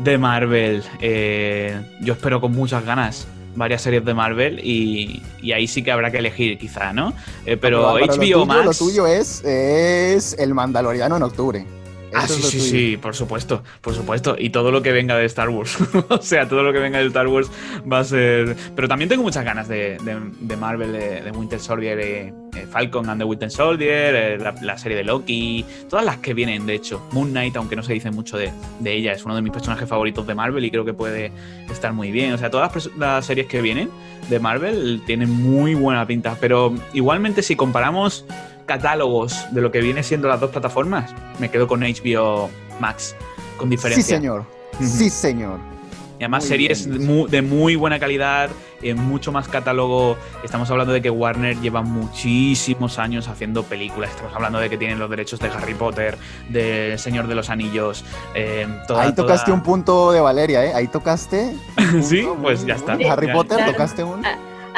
de 0.00 0.18
Marvel. 0.18 0.82
Eh, 1.00 1.80
yo 2.00 2.14
espero 2.14 2.40
con 2.40 2.52
muchas 2.52 2.84
ganas 2.84 3.26
varias 3.54 3.82
series 3.82 4.04
de 4.04 4.14
Marvel 4.14 4.60
y, 4.64 5.22
ahí 5.52 5.66
sí 5.66 5.82
que 5.82 5.90
habrá 5.90 6.10
que 6.10 6.18
elegir 6.18 6.58
quizá, 6.58 6.92
¿no? 6.92 7.12
Eh, 7.44 7.56
pero 7.56 7.98
HBO 7.98 8.46
Max... 8.46 8.64
Lo 8.64 8.74
tuyo 8.74 9.06
es, 9.06 9.44
es 9.44 10.36
El 10.38 10.54
Mandaloriano 10.54 11.16
en 11.16 11.22
octubre. 11.22 11.66
Ah, 12.14 12.26
sí, 12.26 12.42
sí, 12.42 12.60
sí, 12.60 12.96
por 12.96 13.14
supuesto, 13.14 13.62
por 13.80 13.94
supuesto. 13.94 14.36
Y 14.38 14.50
todo 14.50 14.70
lo 14.70 14.82
que 14.82 14.92
venga 14.92 15.16
de 15.16 15.24
Star 15.26 15.48
Wars. 15.48 15.78
o 16.08 16.22
sea, 16.22 16.48
todo 16.48 16.62
lo 16.62 16.72
que 16.72 16.78
venga 16.78 16.98
de 16.98 17.06
Star 17.06 17.26
Wars 17.26 17.50
va 17.90 18.00
a 18.00 18.04
ser. 18.04 18.56
Pero 18.74 18.88
también 18.88 19.08
tengo 19.08 19.22
muchas 19.22 19.44
ganas 19.44 19.68
de, 19.68 19.98
Marvel, 20.58 20.92
de, 20.92 21.30
Winter 21.34 21.60
Soldier, 21.60 21.98
eh, 22.00 22.32
Falcon 22.70 23.08
and 23.08 23.20
the 23.20 23.24
Winter 23.24 23.50
Soldier, 23.50 24.14
eh, 24.14 24.38
la, 24.62 24.78
serie 24.78 24.96
de 24.96 25.04
Loki, 25.04 25.64
todas 25.88 26.04
las 26.04 26.18
que 26.18 26.34
vienen, 26.34 26.66
de 26.66 26.74
hecho. 26.74 27.06
Moon 27.12 27.30
Knight, 27.30 27.56
aunque 27.56 27.76
no 27.76 27.82
se 27.82 27.92
dice 27.92 28.10
mucho 28.10 28.36
de, 28.36 28.52
ella, 28.84 29.12
es 29.12 29.24
uno 29.24 29.34
de 29.34 29.42
mis 29.42 29.52
personajes 29.52 29.88
favoritos 29.88 30.26
de 30.26 30.34
Marvel 30.34 30.64
y 30.64 30.70
creo 30.70 30.84
que 30.84 30.94
puede 30.94 31.32
estar 31.70 31.92
muy 31.92 32.10
bien. 32.10 32.32
O 32.32 32.38
sea, 32.38 32.50
todas 32.50 32.74
las, 32.74 32.96
las 32.96 33.26
series 33.26 33.46
que 33.46 33.60
vienen 33.60 33.90
de 34.28 34.40
Marvel 34.40 35.02
tienen 35.06 35.30
muy 35.30 35.74
buena 35.74 36.06
pinta. 36.06 36.36
Pero 36.40 36.74
igualmente, 36.92 37.42
si 37.42 37.56
comparamos 37.56 38.24
catálogos 38.68 39.46
de 39.50 39.60
lo 39.60 39.72
que 39.72 39.80
viene 39.80 40.04
siendo 40.04 40.28
las 40.28 40.38
dos 40.38 40.50
plataformas, 40.50 41.12
me 41.40 41.50
quedo 41.50 41.66
con 41.66 41.80
HBO 41.80 42.48
Max, 42.78 43.16
con 43.56 43.68
diferencia. 43.68 44.04
Sí, 44.04 44.08
señor. 44.08 44.44
Sí, 44.78 45.10
señor. 45.10 45.58
Y 46.20 46.24
además 46.24 46.44
series 46.44 46.88
de 46.88 47.42
muy 47.42 47.76
buena 47.76 48.00
calidad, 48.00 48.50
en 48.82 48.98
mucho 48.98 49.30
más 49.30 49.46
catálogo. 49.46 50.16
Estamos 50.42 50.68
hablando 50.68 50.92
de 50.92 51.00
que 51.00 51.10
Warner 51.10 51.60
lleva 51.60 51.82
muchísimos 51.82 52.98
años 52.98 53.28
haciendo 53.28 53.62
películas. 53.62 54.10
Estamos 54.10 54.34
hablando 54.34 54.58
de 54.58 54.68
que 54.68 54.76
tienen 54.76 54.98
los 54.98 55.08
derechos 55.08 55.38
de 55.38 55.48
Harry 55.48 55.74
Potter, 55.74 56.18
de 56.48 56.98
Señor 56.98 57.28
de 57.28 57.36
los 57.36 57.50
Anillos. 57.50 58.04
Eh, 58.34 58.66
Ahí 58.96 59.14
tocaste 59.14 59.52
un 59.52 59.62
punto 59.62 60.10
de 60.10 60.20
Valeria, 60.20 60.64
¿eh? 60.66 60.72
Ahí 60.74 60.88
tocaste. 60.88 61.54
sí, 62.02 62.26
pues 62.42 62.66
ya 62.66 62.74
está. 62.74 62.94
Harry 62.94 63.32
Potter, 63.32 63.64
tocaste 63.64 64.02
un. 64.02 64.22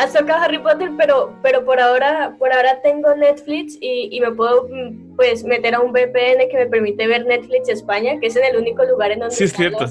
Has 0.01 0.15
tocado 0.15 0.43
Harry 0.43 0.59
Potter, 0.59 0.93
pero, 0.97 1.37
pero 1.43 1.63
por 1.63 1.79
ahora, 1.79 2.35
por 2.39 2.51
ahora 2.51 2.81
tengo 2.81 3.15
Netflix 3.15 3.77
y, 3.83 4.09
y, 4.11 4.19
me 4.21 4.33
puedo 4.33 4.67
mm, 4.67 5.15
pues 5.15 5.45
meter 5.45 5.75
a 5.75 5.81
un 5.81 5.93
VPN 5.93 6.49
que 6.51 6.57
me 6.57 6.67
permite 6.67 7.07
ver 7.07 7.27
Netflix 7.27 7.69
España, 7.69 8.19
que 8.19 8.29
es 8.29 8.37
en 8.37 8.47
el 8.47 8.57
único 8.57 8.83
lugar 8.85 9.13
en 9.13 9.21
donde 9.21 9.35
sí, 9.35 9.45
es 9.45 9.53
cierto. 9.53 9.85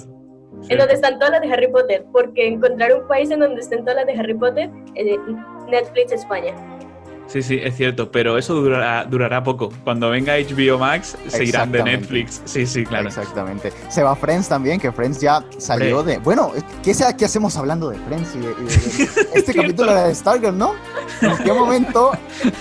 en 0.67 0.77
donde 0.79 0.95
están 0.95 1.19
todas 1.19 1.33
las 1.33 1.41
de 1.41 1.53
Harry 1.53 1.67
Potter, 1.67 2.05
porque 2.11 2.47
encontrar 2.47 2.91
un 2.99 3.07
país 3.07 3.29
en 3.29 3.39
donde 3.39 3.61
estén 3.61 3.81
todas 3.81 3.97
las 3.97 4.07
de 4.07 4.13
Harry 4.13 4.33
Potter, 4.33 4.71
es 4.95 5.19
Netflix 5.67 6.11
España. 6.11 6.55
Sí, 7.29 7.43
sí, 7.43 7.59
es 7.61 7.77
cierto, 7.77 8.11
pero 8.11 8.39
eso 8.39 8.55
durará, 8.55 9.05
durará 9.05 9.43
poco. 9.43 9.71
Cuando 9.83 10.09
venga 10.09 10.33
HBO 10.33 10.79
Max, 10.79 11.15
se 11.27 11.45
irán 11.45 11.71
de 11.71 11.83
Netflix. 11.83 12.41
Sí, 12.45 12.65
sí, 12.65 12.83
claro. 12.83 13.07
Exactamente. 13.07 13.71
Se 13.89 14.01
va 14.01 14.15
Friends 14.15 14.49
también, 14.49 14.79
que 14.79 14.91
Friends 14.91 15.21
ya 15.21 15.45
salió 15.59 16.01
de. 16.01 16.17
Bueno, 16.17 16.51
¿qué, 16.83 16.95
sea, 16.95 17.15
¿qué 17.15 17.25
hacemos 17.25 17.55
hablando 17.55 17.91
de 17.91 17.99
Friends? 17.99 18.29
Y 18.35 19.37
este 19.37 19.53
capítulo 19.53 19.91
era 19.91 20.07
de 20.07 20.15
Stargirl, 20.15 20.57
¿no? 20.57 20.73
¿En 21.21 21.37
qué 21.37 21.53
momento 21.53 22.11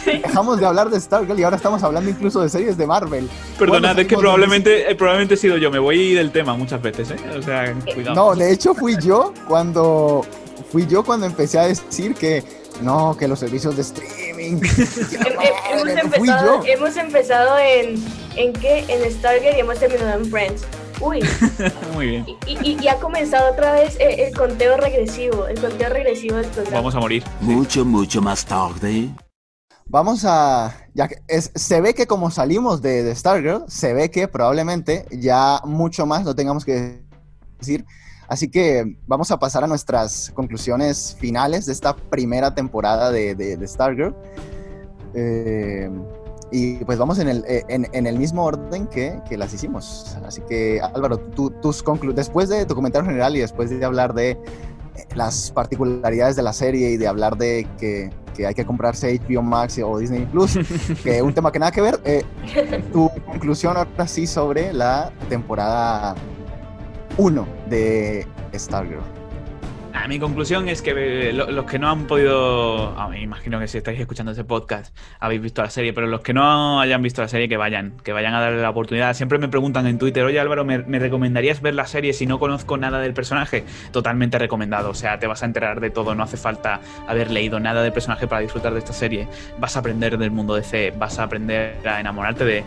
dejamos 0.04 0.60
de 0.60 0.66
hablar 0.66 0.90
de 0.90 1.00
Stargirl 1.00 1.40
y 1.40 1.44
ahora 1.44 1.56
estamos 1.56 1.82
hablando 1.82 2.10
incluso 2.10 2.42
de 2.42 2.50
series 2.50 2.76
de 2.76 2.86
Marvel? 2.86 3.26
Perdonad, 3.58 3.98
es 3.98 4.06
que 4.06 4.18
probablemente, 4.18 4.90
eh, 4.90 4.94
probablemente 4.94 5.34
he 5.34 5.38
sido 5.38 5.56
yo. 5.56 5.70
Me 5.70 5.78
voy 5.78 6.12
del 6.12 6.30
tema 6.30 6.54
muchas 6.54 6.82
veces, 6.82 7.10
¿eh? 7.10 7.16
O 7.38 7.42
sea, 7.42 7.74
cuidado. 7.94 8.14
No, 8.14 8.34
de 8.34 8.52
hecho 8.52 8.74
fui 8.74 8.96
yo 9.00 9.32
cuando. 9.46 10.26
Fui 10.70 10.86
yo 10.86 11.02
cuando 11.02 11.24
empecé 11.24 11.58
a 11.58 11.66
decir 11.66 12.14
que 12.14 12.44
no, 12.82 13.16
que 13.16 13.28
los 13.28 13.38
servicios 13.38 13.76
de 13.76 13.82
streaming. 13.82 14.60
hemos, 16.66 16.96
empezado, 16.96 17.58
en, 17.58 18.02
¿en 18.36 18.52
qué? 18.52 18.84
En 18.88 19.10
Stargate 19.10 19.56
y 19.56 19.60
hemos 19.60 19.78
terminado 19.78 20.20
en 20.20 20.30
Friends. 20.30 20.64
Uy. 21.00 21.20
Muy 21.94 22.06
bien. 22.06 22.26
Y, 22.46 22.76
y, 22.82 22.88
ha 22.88 22.98
comenzado 22.98 23.52
otra 23.52 23.72
vez 23.72 23.96
el, 24.00 24.36
conteo 24.36 24.76
regresivo, 24.76 25.46
el 25.46 25.60
conteo 25.60 25.88
regresivo 25.90 26.36
del 26.36 26.46
programa. 26.46 26.76
Vamos 26.76 26.94
a 26.94 27.00
morir. 27.00 27.24
Mucho, 27.40 27.84
mucho 27.84 28.20
más 28.20 28.44
tarde. 28.44 29.08
Vamos 29.86 30.24
a. 30.24 30.74
Ya 30.94 31.08
es, 31.28 31.50
se 31.54 31.80
ve 31.80 31.94
que 31.94 32.06
como 32.06 32.30
salimos 32.30 32.82
de, 32.82 33.02
de 33.02 33.14
Stargirl, 33.14 33.64
se 33.68 33.94
ve 33.94 34.10
que 34.10 34.28
probablemente 34.28 35.06
ya 35.10 35.60
mucho 35.64 36.04
más 36.04 36.24
no 36.24 36.34
tengamos 36.34 36.64
que 36.64 37.00
decir. 37.58 37.84
Así 38.28 38.48
que 38.48 38.96
vamos 39.06 39.30
a 39.30 39.38
pasar 39.38 39.64
a 39.64 39.66
nuestras 39.66 40.30
conclusiones 40.34 41.16
finales 41.18 41.64
de 41.64 41.72
esta 41.72 41.96
primera 41.96 42.54
temporada 42.54 43.10
de, 43.10 43.34
de, 43.34 43.66
Stargirl. 43.66 44.14
Eh, 45.14 45.90
y 46.50 46.76
pues 46.84 46.98
vamos 46.98 47.18
en 47.18 47.28
el, 47.28 47.44
eh, 47.48 47.64
en, 47.68 48.06
el 48.06 48.18
mismo 48.18 48.44
orden 48.44 48.86
que, 48.86 49.18
que, 49.28 49.38
las 49.38 49.52
hicimos. 49.54 50.16
Así 50.26 50.42
que 50.48 50.80
Álvaro, 50.80 51.18
tus 51.18 51.84
después 52.14 52.50
de 52.50 52.66
tu 52.66 52.74
comentario 52.74 53.06
general 53.06 53.34
y 53.34 53.40
después 53.40 53.70
de 53.70 53.82
hablar 53.84 54.12
de 54.12 54.30
eh, 54.30 54.38
las 55.14 55.50
particularidades 55.50 56.36
de 56.36 56.42
la 56.42 56.52
serie 56.52 56.90
y 56.90 56.96
de 56.98 57.08
hablar 57.08 57.36
de 57.38 57.66
que, 57.78 58.10
que 58.34 58.46
hay 58.46 58.54
que 58.54 58.66
comprarse 58.66 59.18
HBO 59.20 59.42
Max 59.42 59.78
o 59.82 59.98
Disney 59.98 60.26
Plus, 60.26 60.58
que 61.02 61.16
es 61.16 61.22
un 61.22 61.32
tema 61.32 61.50
que 61.50 61.58
nada 61.58 61.72
que 61.72 61.80
ver, 61.80 62.00
tu 62.92 63.10
conclusión 63.26 63.76
ahora 63.76 64.06
sí 64.06 64.26
sobre 64.26 64.72
la 64.72 65.12
temporada 65.30 66.14
uno 67.16 67.46
de 67.68 68.26
Stargirl. 68.54 69.02
Ah, 70.00 70.06
mi 70.06 70.20
conclusión 70.20 70.68
es 70.68 70.80
que 70.80 71.30
eh, 71.30 71.32
los 71.32 71.64
que 71.64 71.78
no 71.78 71.90
han 71.90 72.06
podido, 72.06 72.94
ah, 72.96 73.08
me 73.08 73.20
imagino 73.20 73.58
que 73.58 73.66
si 73.66 73.78
estáis 73.78 73.98
escuchando 73.98 74.30
ese 74.30 74.44
podcast 74.44 74.96
habéis 75.18 75.40
visto 75.40 75.60
la 75.60 75.70
serie, 75.70 75.92
pero 75.92 76.06
los 76.06 76.20
que 76.20 76.32
no 76.32 76.80
hayan 76.80 77.02
visto 77.02 77.20
la 77.20 77.26
serie 77.26 77.48
que 77.48 77.56
vayan, 77.56 77.94
que 78.04 78.12
vayan 78.12 78.32
a 78.34 78.40
darle 78.40 78.62
la 78.62 78.70
oportunidad. 78.70 79.14
Siempre 79.14 79.38
me 79.38 79.48
preguntan 79.48 79.88
en 79.88 79.98
Twitter, 79.98 80.24
oye 80.24 80.38
Álvaro, 80.38 80.64
¿me, 80.64 80.98
recomendarías 80.98 81.60
ver 81.62 81.74
la 81.74 81.86
serie 81.86 82.12
si 82.12 82.26
no 82.26 82.38
conozco 82.38 82.76
nada 82.76 83.00
del 83.00 83.12
personaje? 83.12 83.64
Totalmente 83.90 84.38
recomendado, 84.38 84.90
o 84.90 84.94
sea, 84.94 85.18
te 85.18 85.26
vas 85.26 85.42
a 85.42 85.46
enterar 85.46 85.80
de 85.80 85.90
todo, 85.90 86.14
no 86.14 86.22
hace 86.22 86.36
falta 86.36 86.80
haber 87.08 87.32
leído 87.32 87.58
nada 87.58 87.82
del 87.82 87.92
personaje 87.92 88.28
para 88.28 88.40
disfrutar 88.40 88.74
de 88.74 88.78
esta 88.78 88.92
serie. 88.92 89.26
Vas 89.58 89.74
a 89.74 89.80
aprender 89.80 90.16
del 90.16 90.30
mundo 90.30 90.54
de 90.54 90.62
C, 90.62 90.92
vas 90.96 91.18
a 91.18 91.24
aprender 91.24 91.76
a 91.84 91.98
enamorarte 91.98 92.44
de, 92.44 92.62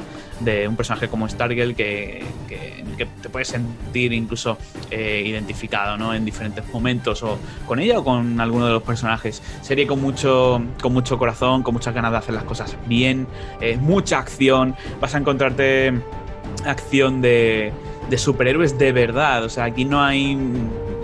un 0.68 0.76
personaje 0.76 1.08
como 1.08 1.28
Stargirl 1.28 1.76
que, 1.76 2.24
que, 2.48 2.82
te 3.22 3.30
puedes 3.30 3.48
sentir 3.48 4.14
incluso 4.14 4.58
eh, 4.92 5.24
identificado 5.26 5.98
¿no? 5.98 6.14
en 6.14 6.24
diferentes 6.24 6.64
momentos 6.72 7.26
con 7.68 7.80
ella 7.80 7.98
o 7.98 8.04
con 8.04 8.39
alguno 8.39 8.68
de 8.68 8.74
los 8.74 8.84
personajes. 8.84 9.42
Serie 9.62 9.88
con 9.88 10.02
mucho, 10.02 10.62
con 10.82 10.94
mucho 10.94 11.18
corazón, 11.18 11.64
con 11.64 11.74
muchas 11.74 11.96
ganas 11.96 12.12
de 12.12 12.18
hacer 12.18 12.36
las 12.36 12.44
cosas 12.44 12.76
bien, 12.86 13.28
eh, 13.60 13.78
mucha 13.78 14.20
acción. 14.20 14.76
Vas 15.00 15.16
a 15.16 15.18
encontrarte 15.18 15.94
acción 16.66 17.22
de, 17.22 17.72
de 18.10 18.18
superhéroes 18.18 18.78
de 18.78 18.92
verdad. 18.92 19.44
O 19.44 19.50
sea, 19.50 19.66
aquí 19.66 19.86
no 19.86 20.04
hay 20.04 20.38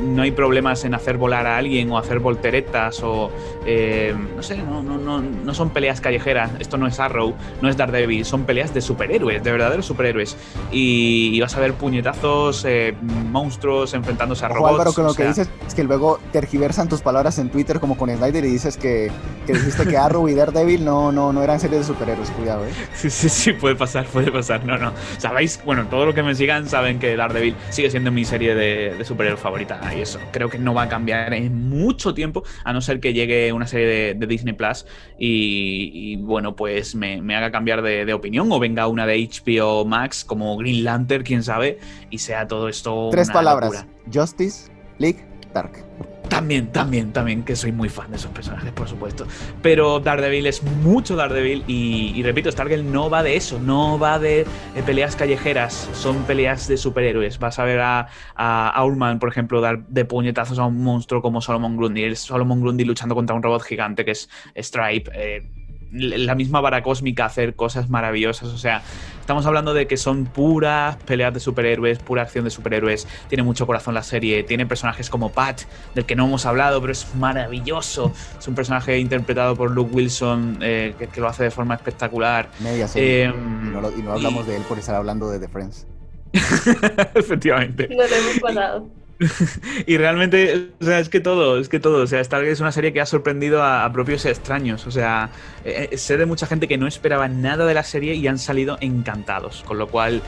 no 0.02 0.22
hay 0.22 0.32
problemas 0.32 0.84
en 0.86 0.94
hacer 0.94 1.18
volar 1.18 1.48
a 1.48 1.58
alguien 1.58 1.92
o 1.92 1.98
hacer 1.98 2.20
volteretas 2.20 3.02
o 3.04 3.32
eh, 3.66 4.16
no 4.36 4.44
sé, 4.44 4.58
no, 4.58 4.84
no, 4.84 4.98
no, 4.98 5.22
no, 5.22 5.54
son 5.54 5.72
peleas 5.72 6.02
callejeras. 6.02 6.52
Esto 6.60 6.78
no 6.78 6.88
es 6.88 7.00
Arrow, 7.00 7.34
no 7.62 7.70
es 7.70 7.78
Daredevil, 7.78 8.26
son 8.26 8.44
peleas 8.44 8.74
de 8.74 8.82
superhéroes, 8.82 9.44
de 9.44 9.52
verdaderos 9.52 9.86
superhéroes. 9.86 10.38
Y, 10.72 11.40
vas 11.40 11.56
a 11.56 11.60
ver 11.60 11.74
puñetazos, 11.74 12.66
eh, 12.66 12.96
monstruos 13.02 13.94
enfrentándose 13.94 14.46
a 14.46 14.50
robots. 14.50 14.72
Álvaro, 14.72 14.94
con 14.94 15.06
lo 15.06 15.14
que 15.14 15.28
dices 15.28 15.50
es 15.66 15.76
que 15.76 15.84
luego 15.84 16.20
tergiversan 16.32 16.90
tus 16.90 17.02
palabras 17.02 17.40
en 17.40 17.50
Twitter 17.50 17.80
como 17.80 17.98
con 17.98 18.10
Snyder 18.10 18.44
y 18.46 18.50
dices 18.50 18.78
que, 18.78 19.12
que 19.46 19.54
dijiste 19.54 19.86
que 19.86 19.98
Arrow 19.98 20.28
y 20.28 20.34
Daredevil 20.34 20.84
no, 20.84 21.12
no, 21.12 21.32
no 21.32 21.44
eran 21.44 21.60
series 21.60 21.82
de 21.82 21.94
superhéroes, 21.94 22.30
cuidado, 22.32 22.66
eh. 22.66 22.72
Sí, 22.94 23.10
sí, 23.10 23.30
sí, 23.30 23.54
puede 23.54 23.76
pasar, 23.76 24.06
puede 24.06 24.32
pasar. 24.32 24.66
No, 24.66 24.78
no. 24.78 24.92
Sabéis, 25.18 25.60
bueno, 25.64 25.86
todo 25.88 26.06
lo 26.06 26.14
que 26.14 26.24
me 26.24 26.36
sigan 26.36 26.68
saben 26.68 27.00
que 27.00 27.16
Daredevil 27.16 27.56
sigue 27.70 27.90
siendo 27.90 28.12
mi 28.12 28.26
serie 28.26 28.56
de, 28.56 28.96
de 28.98 29.06
superhéroes 29.06 29.42
favorita 29.42 29.80
y 29.96 30.02
eso 30.02 30.20
creo 30.32 30.50
que 30.50 30.58
no 30.58 30.74
va 30.74 30.84
a 30.84 30.90
cambiar 30.90 31.34
en 31.34 31.70
mucho 31.70 32.14
tiempo, 32.14 32.44
a 32.64 32.74
no 32.74 32.82
ser 32.82 33.00
que 33.00 33.14
llegue 33.14 33.52
una 33.54 33.68
serie 33.68 34.16
de, 34.16 34.28
Disney 34.28 34.54
Plus 34.54 34.86
y, 35.18 36.18
bueno, 36.18 36.56
pues 36.56 36.96
me, 36.96 37.36
haga 37.36 37.52
cambiar 37.52 37.82
de, 37.82 38.14
opinión 38.14 38.52
o 38.52 38.60
venga 38.60 38.88
una 38.88 39.06
de 39.06 39.18
HBO 39.18 39.86
Max 39.86 40.24
como 40.26 40.58
Green 40.58 40.84
Lantern, 40.84 41.24
quién 41.24 41.44
sabe, 41.44 41.80
y 42.10 42.18
sea 42.18 42.48
todo 42.48 42.68
esto. 42.68 43.10
Tres 43.12 43.30
palabras: 43.30 43.86
Justice 44.12 44.72
League 44.98 45.24
Dark. 45.54 45.86
También, 46.30 46.72
también, 46.72 47.14
también, 47.14 47.44
que 47.44 47.56
soy 47.56 47.72
muy 47.72 47.90
fan 47.90 48.12
de 48.12 48.18
esos 48.18 48.32
personajes, 48.32 48.72
por 48.72 48.88
supuesto. 48.88 49.26
Pero 49.62 50.00
Daredevil 50.00 50.46
es 50.48 50.64
mucho 50.64 51.16
Daredevil 51.16 51.64
y, 51.68 52.14
y 52.16 52.24
repito, 52.24 52.52
Stargirl 52.52 52.92
no 52.92 53.10
va 53.10 53.24
de 53.24 53.36
eso, 53.36 53.60
no 53.60 53.98
va 53.98 54.20
de, 54.20 54.46
peleas 54.86 55.16
callejeras, 55.16 55.90
son 55.94 56.24
peleas 56.24 56.68
de 56.68 56.78
superhéroes. 56.78 57.40
Vas 57.40 57.60
a 57.60 57.64
ver 57.64 57.80
a, 57.80 58.08
a 58.36 58.86
por 59.20 59.30
ejemplo, 59.30 59.62
dar 59.62 59.86
de 59.88 60.06
puñetazos 60.06 60.60
a 60.60 60.66
un 60.66 60.84
monstruo 60.84 61.22
como 61.22 61.42
Solomon 61.42 61.78
Grundy. 61.78 62.16
Solomon 62.16 62.62
Grundy 62.62 62.86
luchando 62.86 63.16
contra 63.16 63.36
un 63.36 63.44
robot 63.44 63.64
gigante 63.64 64.06
que 64.06 64.12
es 64.12 64.30
Stripe. 64.56 65.12
Eh, 65.14 65.57
la 65.92 66.36
misma 66.36 66.62
vara 66.62 66.84
cósmica 66.84 67.26
hacer 67.26 67.56
cosas 67.56 67.90
maravillosas. 67.90 68.50
O 68.50 68.58
sea, 68.58 68.82
estamos 69.20 69.46
hablando 69.46 69.74
de 69.74 69.88
que 69.88 69.98
son 69.98 70.26
puras 70.26 70.98
peleas 70.98 71.34
de 71.34 71.40
superhéroes, 71.40 72.00
pura 72.00 72.24
acción 72.24 72.44
de 72.44 72.50
superhéroes. 72.50 73.08
Tiene 73.30 73.44
mucho 73.44 73.66
corazón 73.66 73.94
la 73.94 74.04
serie. 74.04 74.44
Tiene 74.44 74.66
personajes 74.66 75.10
como 75.10 75.32
Pat, 75.32 75.62
del 75.96 76.06
que 76.06 76.16
no 76.16 76.26
hemos 76.26 76.46
hablado, 76.46 76.80
pero 76.82 76.92
es 76.92 77.08
maravilloso. 77.16 78.12
Es 78.38 78.48
un 78.48 78.56
personaje 78.56 78.98
interpretado 79.00 79.56
por 79.56 79.72
Luke 79.72 79.94
Wilson, 79.94 80.60
eh, 80.62 80.94
que, 81.12 81.22
lo 81.22 81.28
hace 81.28 81.44
de 81.44 81.52
forma 81.52 81.76
espectacular. 81.76 82.50
Media 82.60 82.88
serie. 82.88 83.26
Em, 83.26 83.76
y, 83.98 84.02
no 84.02 84.14
hablamos 84.14 84.48
de 84.48 84.58
él 84.58 84.64
por 84.64 84.78
estar 84.80 84.96
hablando 84.96 85.30
de 85.30 85.40
The 85.40 85.48
Friends. 85.48 85.88
Efectivamente. 87.16 87.88
No 87.90 88.08
lo 88.08 88.16
hemos 88.16 88.40
pasado. 88.40 89.07
y 89.88 89.98
realmente, 89.98 90.70
o 90.80 90.86
sea, 90.86 91.00
es 91.00 91.10
que 91.10 91.20
todo, 91.20 91.60
es 91.60 91.70
que 91.70 91.80
todo. 91.80 92.04
O 92.04 92.08
sea, 92.08 92.24
Stargate 92.24 92.52
es 92.52 92.60
una 92.60 92.72
serie 92.72 92.94
que 92.94 93.02
ha 93.02 93.06
sorprendido 93.06 93.64
a, 93.64 93.92
propios 93.92 94.26
extraños. 94.26 94.86
O 94.88 94.92
sea, 94.92 95.30
eh, 95.66 95.90
eh, 95.92 95.98
sé 95.98 96.18
de 96.18 96.26
mucha 96.26 96.46
gente 96.46 96.68
que 96.68 96.78
no 96.78 96.88
esperaba 96.88 97.28
nada 97.28 97.66
de 97.66 97.74
la 97.74 97.84
serie 97.84 98.16
y 98.16 98.28
han 98.28 98.38
salido 98.38 98.78
encantados. 98.82 99.64
Con 99.64 99.78
lo 99.78 99.88
cual, 99.88 100.22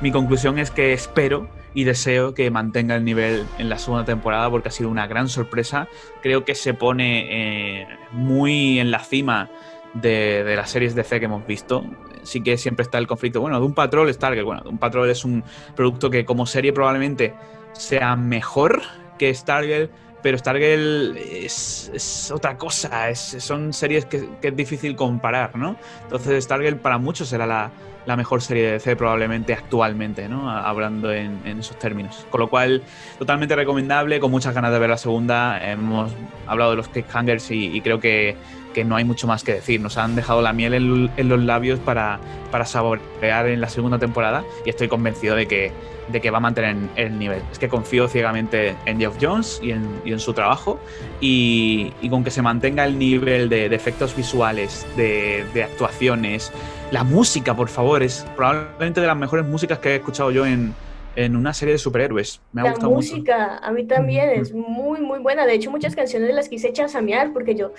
mi 0.00 0.10
conclusión 0.10 0.58
es 0.58 0.70
que 0.70 0.92
espero 0.92 1.48
y 1.74 1.84
deseo 1.84 2.34
que 2.34 2.50
mantenga 2.50 2.96
el 2.96 3.04
nivel 3.04 3.44
en 3.58 3.68
la 3.68 3.78
segunda 3.78 4.04
temporada 4.04 4.50
porque 4.50 4.68
ha 4.68 4.72
sido 4.72 4.88
una 4.88 5.06
gran 5.06 5.28
sorpresa. 5.28 5.88
Creo 6.22 6.44
que 6.44 6.54
se 6.54 6.74
pone 6.74 7.82
eh, 7.82 7.86
muy 8.12 8.80
en 8.80 8.90
la 8.90 9.00
cima 9.00 9.50
de, 9.94 10.44
de, 10.44 10.56
las 10.56 10.70
series 10.70 10.94
de 10.94 11.04
C 11.04 11.18
que 11.18 11.26
hemos 11.26 11.46
visto. 11.46 11.84
Sí 12.22 12.42
que 12.42 12.56
siempre 12.56 12.82
está 12.82 12.98
el 12.98 13.06
conflicto. 13.06 13.40
Bueno, 13.40 13.58
de 13.58 13.66
un 13.66 13.74
Patrol, 13.74 14.12
Stargate. 14.12 14.42
Bueno, 14.42 14.62
de 14.62 14.68
un 14.68 14.78
Patrol 14.78 15.08
es 15.10 15.24
un 15.24 15.42
producto 15.74 16.10
que 16.10 16.24
como 16.24 16.46
serie 16.46 16.72
probablemente 16.72 17.34
sea 17.72 18.16
mejor 18.16 18.82
que 19.18 19.34
Stargirl, 19.34 19.90
pero 20.22 20.38
Stargirl 20.38 21.16
es, 21.16 22.30
otra 22.34 22.56
cosa, 22.56 23.14
son 23.14 23.72
series 23.72 24.04
que, 24.06 24.28
es 24.42 24.56
difícil 24.56 24.96
comparar, 24.96 25.56
¿no? 25.56 25.76
Entonces 26.04 26.44
Stargirl 26.44 26.76
para 26.76 26.98
muchos 26.98 27.28
será 27.28 27.46
la, 27.46 27.70
mejor 28.16 28.42
serie 28.42 28.64
de 28.64 28.72
DC 28.72 28.96
probablemente 28.96 29.52
actualmente, 29.52 30.28
¿no? 30.28 30.50
Hablando 30.50 31.12
en, 31.12 31.46
esos 31.46 31.78
términos. 31.78 32.26
Con 32.30 32.40
lo 32.40 32.50
cual, 32.50 32.82
totalmente 33.18 33.54
recomendable, 33.54 34.18
con 34.18 34.32
muchas 34.32 34.52
ganas 34.52 34.72
de 34.72 34.78
ver 34.80 34.90
la 34.90 34.96
segunda. 34.96 35.64
Hemos 35.70 36.10
hablado 36.46 36.72
de 36.72 36.76
los 36.78 36.88
cliffhangers 36.88 37.50
y, 37.52 37.66
y 37.66 37.80
creo 37.80 38.00
que, 38.00 38.36
no 38.84 38.96
hay 38.96 39.04
mucho 39.04 39.26
más 39.26 39.44
que 39.44 39.54
decir. 39.54 39.80
Nos 39.80 39.96
han 39.96 40.16
dejado 40.16 40.42
la 40.42 40.52
miel 40.52 40.74
en, 40.74 41.28
los 41.28 41.40
labios 41.44 41.78
para, 41.80 42.20
para 42.50 42.64
saborear 42.64 43.48
en 43.48 43.60
la 43.60 43.68
segunda 43.68 43.98
temporada 43.98 44.44
y 44.64 44.70
estoy 44.70 44.88
convencido 44.88 45.36
de 45.36 45.46
que 45.46 45.72
de 46.10 46.20
que 46.20 46.30
va 46.30 46.38
a 46.38 46.40
mantener 46.40 46.76
el 46.96 47.18
nivel. 47.18 47.42
Es 47.50 47.58
que 47.58 47.68
confío 47.68 48.08
ciegamente 48.08 48.74
en 48.86 48.98
Geoff 48.98 49.16
Jones 49.20 49.60
y 49.62 49.70
en, 49.72 50.20
su 50.20 50.32
trabajo 50.32 50.80
y, 51.20 51.92
con 52.08 52.24
que 52.24 52.30
se 52.30 52.42
mantenga 52.42 52.84
el 52.84 52.98
nivel 52.98 53.48
de, 53.48 53.66
efectos 53.66 54.16
visuales, 54.16 54.86
de, 54.96 55.44
actuaciones. 55.62 56.52
La 56.90 57.04
música, 57.04 57.54
por 57.54 57.68
favor, 57.68 58.02
es 58.02 58.26
probablemente 58.36 59.00
de 59.00 59.06
las 59.06 59.16
mejores 59.16 59.46
músicas 59.46 59.78
que 59.78 59.90
he 59.90 59.96
escuchado 59.96 60.30
yo 60.30 60.46
en, 60.46 60.74
una 61.16 61.52
serie 61.52 61.72
de 61.72 61.78
superhéroes. 61.78 62.40
Me 62.52 62.62
ha 62.62 62.72
la 62.72 62.88
música, 62.88 63.58
a 63.58 63.70
mí 63.72 63.84
también, 63.84 64.30
es 64.30 64.54
muy, 64.54 65.00
muy 65.00 65.18
buena. 65.18 65.44
De 65.44 65.52
hecho, 65.52 65.70
muchas 65.70 65.94
canciones 65.94 66.34
las 66.34 66.48
quise 66.48 66.72
chasamear 66.72 67.34
porque 67.34 67.54
yo 67.54 67.72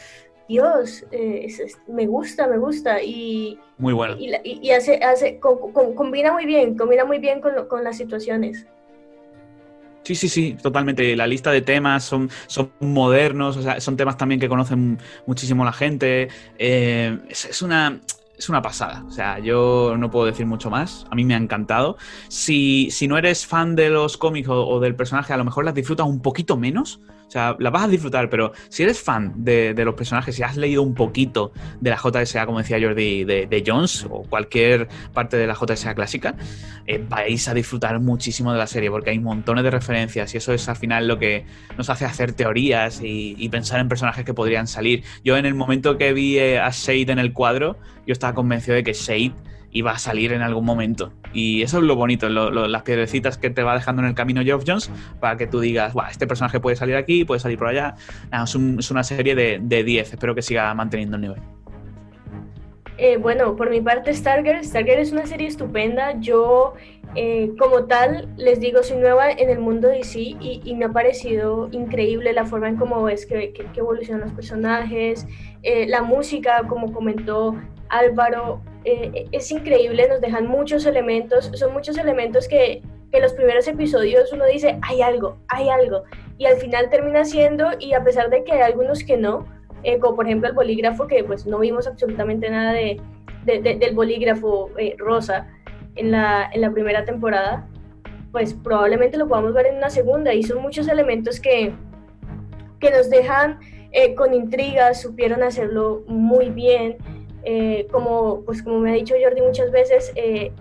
Dios, 0.51 1.05
eh, 1.11 1.47
me 1.87 2.05
gusta, 2.07 2.45
me 2.45 2.57
gusta. 2.57 3.01
Y, 3.01 3.57
muy 3.77 3.93
bueno. 3.93 4.17
Y, 4.19 4.69
hace, 4.71 4.97
hace 4.97 5.39
combina 5.39 6.33
muy 6.33 6.45
bien, 6.45 6.77
combina 6.77 7.05
muy 7.05 7.19
bien 7.19 7.39
con, 7.39 7.83
las 7.85 7.95
situaciones. 7.95 8.67
Sí, 10.03 10.13
sí, 10.15 10.27
sí, 10.27 10.57
totalmente. 10.61 11.15
La 11.15 11.25
lista 11.25 11.51
de 11.51 11.61
temas 11.61 12.03
son, 12.03 12.29
son 12.47 12.69
modernos, 12.81 13.55
o 13.55 13.61
sea, 13.61 13.79
son 13.79 13.95
temas 13.95 14.17
también 14.17 14.41
que 14.41 14.49
conocen 14.49 14.99
muchísimo 15.25 15.63
la 15.63 15.71
gente. 15.71 16.27
Eh, 16.59 17.17
es, 17.29 17.61
una, 17.61 18.01
es 18.37 18.49
una 18.49 18.61
pasada. 18.61 19.05
O 19.07 19.11
sea, 19.11 19.39
yo 19.39 19.95
no 19.97 20.11
puedo 20.11 20.25
decir 20.25 20.45
mucho 20.45 20.69
más. 20.69 21.05
A 21.09 21.15
mí 21.15 21.23
me 21.23 21.33
ha 21.33 21.37
encantado. 21.37 21.95
Si, 22.27 22.91
si 22.91 23.07
no 23.07 23.17
eres 23.17 23.47
fan 23.47 23.77
de 23.77 23.89
los 23.89 24.17
cómics 24.17 24.49
o, 24.49 24.81
del 24.81 24.95
personaje, 24.95 25.31
a 25.31 25.37
lo 25.37 25.45
mejor 25.45 25.63
las 25.63 25.75
disfrutas 25.75 26.07
un 26.07 26.21
poquito 26.21 26.57
menos. 26.57 26.99
O 27.31 27.33
sea, 27.33 27.55
la 27.59 27.69
vas 27.69 27.85
a 27.85 27.87
disfrutar, 27.87 28.29
pero 28.29 28.51
si 28.67 28.83
eres 28.83 28.99
fan 28.99 29.31
de, 29.37 29.73
los 29.85 29.95
personajes, 29.95 30.35
si 30.35 30.43
has 30.43 30.57
leído 30.57 30.81
un 30.81 30.93
poquito 30.93 31.53
de 31.79 31.89
la 31.89 31.95
JSA, 31.95 32.45
como 32.45 32.57
decía 32.57 32.77
Jordi, 32.77 33.23
de, 33.23 33.63
Jones 33.65 34.05
o 34.09 34.23
cualquier 34.23 34.89
parte 35.13 35.37
de 35.37 35.47
la 35.47 35.55
JSA 35.55 35.95
clásica, 35.95 36.35
eh, 36.87 37.01
vais 37.07 37.47
a 37.47 37.53
disfrutar 37.53 37.97
muchísimo 38.01 38.51
de 38.51 38.57
la 38.57 38.67
serie 38.67 38.91
porque 38.91 39.11
hay 39.11 39.19
montones 39.19 39.63
de 39.63 39.71
referencias 39.71 40.33
y 40.33 40.39
eso 40.39 40.51
es 40.51 40.67
al 40.67 40.75
final 40.75 41.07
lo 41.07 41.19
que 41.19 41.45
nos 41.77 41.89
hace 41.89 42.03
hacer 42.03 42.33
teorías 42.33 42.99
y, 43.01 43.47
pensar 43.47 43.79
en 43.79 43.87
personajes 43.87 44.25
que 44.25 44.33
podrían 44.33 44.67
salir. 44.67 45.05
Yo 45.23 45.37
en 45.37 45.45
el 45.45 45.53
momento 45.53 45.97
que 45.97 46.11
vi 46.11 46.37
eh, 46.37 46.59
a 46.59 46.71
Shade 46.71 47.13
en 47.13 47.19
el 47.19 47.31
cuadro, 47.31 47.77
yo 48.05 48.11
estaba 48.11 48.33
convencido 48.33 48.75
de 48.75 48.83
que 48.83 48.91
Shade 48.91 49.31
iba 49.71 49.91
a 49.91 49.97
salir 49.97 50.33
en 50.33 50.41
algún 50.41 50.65
momento. 50.65 51.11
Y 51.33 51.61
eso 51.61 51.77
es 51.77 51.83
lo 51.83 51.95
bonito, 51.95 52.29
las 52.29 52.81
piedrecitas 52.83 53.37
que 53.37 53.49
te 53.49 53.63
va 53.63 53.73
dejando 53.75 54.01
en 54.01 54.09
el 54.09 54.15
camino 54.15 54.43
Geoff 54.43 54.63
Jones 54.67 54.91
para 55.19 55.37
que 55.37 55.47
tú 55.47 55.59
digas, 55.59 55.93
este 56.09 56.27
personaje 56.27 56.59
puede 56.59 56.75
salir 56.75 56.95
aquí, 56.95 57.25
puede 57.25 57.39
salir 57.39 57.57
por 57.57 57.67
allá. 57.67 57.95
es, 58.31 58.91
una 58.91 59.03
serie 59.03 59.35
de, 59.35 59.83
10, 59.83 60.13
espero 60.13 60.35
que 60.35 60.41
siga 60.41 60.73
manteniendo 60.73 61.15
el 61.15 61.21
nivel. 61.21 61.41
Eh, 63.03 63.17
bueno, 63.17 63.55
por 63.55 63.71
mi 63.71 63.81
parte, 63.81 64.13
Stargirl. 64.13 64.63
Stargirl 64.63 64.99
es 64.99 65.11
una 65.11 65.25
serie 65.25 65.47
estupenda. 65.47 66.19
Yo, 66.19 66.75
eh, 67.15 67.51
como 67.57 67.85
tal, 67.85 68.29
les 68.37 68.59
digo, 68.59 68.83
soy 68.83 68.97
nueva 68.97 69.31
en 69.31 69.49
el 69.49 69.57
mundo 69.57 69.87
DC 69.87 70.19
y, 70.19 70.61
y 70.63 70.75
me 70.75 70.85
ha 70.85 70.89
parecido 70.89 71.67
increíble 71.71 72.31
la 72.31 72.45
forma 72.45 72.69
en 72.69 72.75
cómo 72.77 73.09
es 73.09 73.25
que, 73.25 73.53
que, 73.53 73.65
evolucionan 73.75 74.21
los 74.21 74.33
personajes, 74.33 75.25
eh, 75.63 75.87
la 75.87 76.03
música, 76.03 76.61
como 76.69 76.93
comentó 76.93 77.55
Álvaro, 77.89 78.61
es 78.83 79.51
increíble, 79.51 80.07
nos 80.07 80.21
dejan 80.21 80.45
muchos 80.45 80.85
elementos, 80.85 81.49
son 81.55 81.73
muchos 81.73 81.97
elementos 81.97 82.47
que, 82.47 82.83
en 83.11 83.21
los 83.21 83.33
primeros 83.33 83.67
episodios 83.67 84.31
uno 84.31 84.45
dice, 84.45 84.77
hay 84.83 85.01
algo, 85.01 85.37
hay 85.47 85.69
algo, 85.69 86.03
y 86.37 86.45
al 86.45 86.57
final 86.57 86.89
termina 86.89 87.25
siendo, 87.25 87.71
y 87.79 87.93
a 87.93 88.03
pesar 88.03 88.29
de 88.29 88.43
que 88.43 88.53
hay 88.53 88.61
algunos 88.61 89.03
que 89.03 89.17
no, 89.17 89.47
eh, 89.83 89.99
como 89.99 90.15
por 90.15 90.25
ejemplo 90.25 90.49
el 90.49 90.55
bolígrafo, 90.55 91.07
que 91.07 91.23
pues 91.23 91.45
no 91.45 91.59
vimos 91.59 91.87
absolutamente 91.87 92.49
nada 92.49 92.73
de, 92.73 93.01
del 93.45 93.95
bolígrafo 93.95 94.69
eh, 94.77 94.95
rosa 94.97 95.47
en 95.95 96.11
la, 96.11 96.49
en 96.53 96.61
la 96.61 96.71
primera 96.71 97.05
temporada, 97.05 97.67
pues 98.31 98.53
probablemente 98.53 99.17
lo 99.17 99.27
podamos 99.27 99.53
ver 99.53 99.67
en 99.67 99.77
una 99.77 99.89
segunda, 99.89 100.33
y 100.33 100.43
son 100.43 100.61
muchos 100.61 100.87
elementos 100.87 101.39
que, 101.39 101.73
que 102.79 102.91
nos 102.91 103.09
dejan 103.09 103.59
con 104.15 104.33
intrigas, 104.33 105.01
supieron 105.01 105.43
hacerlo 105.43 106.03
muy 106.07 106.49
bien, 106.49 106.97
eh, 107.43 107.87
como, 107.91 108.43
pues 108.45 108.61
como 108.61 108.79
me 108.79 108.91
ha 108.91 108.93
dicho 108.93 109.15
Jordi 109.21 109.41
muchas 109.41 109.71
veces, 109.71 110.11
eh, 110.15 110.51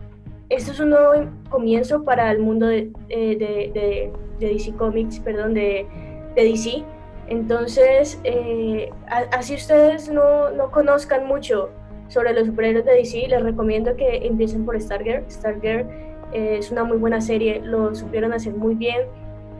esto 0.48 0.72
es 0.72 0.80
un 0.80 0.90
nuevo 0.90 1.30
comienzo 1.50 2.04
para 2.04 2.30
el 2.30 2.38
mundo 2.38 2.66
de, 2.66 2.90
de, 3.08 4.10
DC 4.40 4.72
Comics, 4.72 5.20
perdón, 5.20 5.54
de, 5.54 5.86
DC. 6.34 6.82
Entonces, 7.30 8.20
eh, 8.24 8.90
así 9.32 9.54
ustedes 9.54 10.10
no, 10.10 10.50
no, 10.50 10.70
conozcan 10.70 11.26
mucho 11.26 11.70
sobre 12.08 12.34
los 12.34 12.46
superhéroes 12.46 12.84
de 12.84 12.92
DC, 12.92 13.28
les 13.28 13.42
recomiendo 13.42 13.96
que 13.96 14.26
empiecen 14.26 14.66
por 14.66 14.80
Stargirl. 14.80 15.24
Stargirl 15.30 15.86
es 16.32 16.70
una 16.70 16.84
muy 16.84 16.98
buena 16.98 17.20
serie, 17.20 17.60
lo 17.60 17.94
supieron 17.94 18.32
hacer 18.32 18.54
muy 18.54 18.74
bien. 18.74 19.06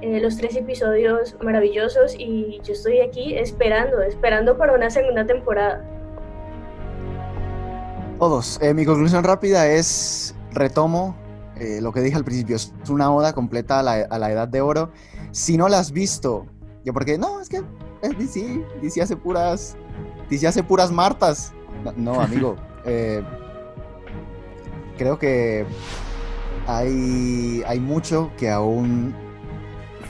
los 0.03 0.37
tres 0.37 0.57
episodios 0.57 1.37
maravillosos 1.43 2.15
y 2.19 2.61
yo 2.65 2.73
estoy 2.73 3.01
aquí 3.01 3.37
esperando, 3.37 4.03
esperando 4.03 4.57
para 4.59 4.75
una 4.75 4.91
segunda 4.91 5.25
temporada. 5.25 5.85
Todos. 8.21 8.59
Eh, 8.61 8.75
mi 8.75 8.85
conclusión 8.85 9.25
rápida 9.25 9.67
es, 9.67 10.35
retomo 10.53 11.17
eh, 11.57 11.81
lo 11.81 11.91
que 11.91 12.03
dije 12.03 12.17
al 12.17 12.25
principio, 12.25 12.57
es 12.57 12.71
una 12.91 13.11
oda 13.15 13.33
completa 13.33 13.81
a 13.81 13.83
la, 13.83 14.31
edad 14.31 14.47
de 14.47 14.61
oro. 14.61 14.93
Si 15.31 15.57
no 15.57 15.69
la 15.69 15.79
has 15.79 15.91
visto, 15.91 16.45
yo 16.85 16.93
porque, 16.93 17.19
no, 17.19 17.41
es 17.41 17.49
que 17.49 17.63
es 18.03 18.19
DC, 18.19 18.65
DC 18.83 19.03
hace 19.03 19.17
puras, 19.17 19.77
DC 20.29 20.47
hace 20.47 20.63
puras 20.63 20.91
martas. 20.91 21.53
No, 21.97 22.21
amigo, 22.21 22.57
eh, 22.85 23.23
creo 24.99 25.19
que 25.19 25.67
hay, 26.67 27.63
hay 27.67 27.81
mucho 27.81 28.31
que 28.37 28.51
aún 28.51 29.15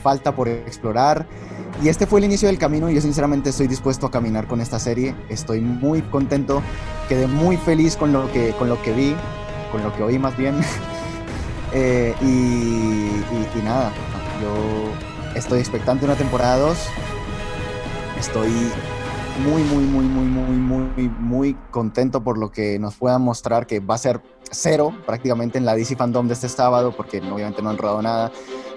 falta 0.01 0.35
por 0.35 0.47
explorar. 0.47 1.25
Y 1.81 1.89
este 1.89 2.05
fue 2.05 2.19
el 2.19 2.25
inicio 2.25 2.47
del 2.47 2.57
camino 2.57 2.89
y 2.89 2.95
yo 2.95 3.01
sinceramente 3.01 3.49
estoy 3.49 3.67
dispuesto 3.67 4.05
a 4.05 4.11
caminar 4.11 4.47
con 4.47 4.61
esta 4.61 4.79
serie. 4.79 5.15
Estoy 5.29 5.61
muy 5.61 6.01
contento, 6.01 6.61
quedé 7.07 7.27
muy 7.27 7.57
feliz 7.57 7.95
con 7.95 8.11
lo 8.11 8.31
que, 8.31 8.51
con 8.59 8.69
lo 8.69 8.81
que 8.81 8.91
vi, 8.91 9.15
con 9.71 9.81
lo 9.83 9.93
que 9.95 10.03
oí 10.03 10.19
más 10.19 10.35
bien. 10.37 10.55
Eh, 11.73 12.13
y, 12.21 13.63
nada, 13.63 13.93
yo 14.41 15.10
estoy 15.35 15.59
expectante 15.59 16.05
una 16.05 16.15
temporada 16.15 16.57
2. 16.57 16.77
Estoy 18.19 18.49
muy, 19.45 19.63
muy, 19.63 19.83
muy, 19.83 20.05
muy, 20.05 20.25
muy, 20.25 20.57
muy, 20.57 21.09
muy 21.09 21.57
contento 21.71 22.23
por 22.23 22.37
lo 22.37 22.51
que 22.51 22.79
nos 22.79 22.95
puedan 22.95 23.21
mostrar, 23.21 23.67
que 23.67 23.79
va 23.79 23.95
a 23.95 23.97
ser 23.97 24.21
cero 24.51 24.93
prácticamente 25.05 25.57
en 25.57 25.65
la 25.65 25.75
DC 25.75 25.95
Fandom 25.95 26.27
de 26.27 26.33
este 26.33 26.49
sábado, 26.49 26.93
porque 26.95 27.19
obviamente 27.19 27.61
no 27.61 27.69
han 27.69 27.77
rodado 27.77 28.01
nada 28.01 28.31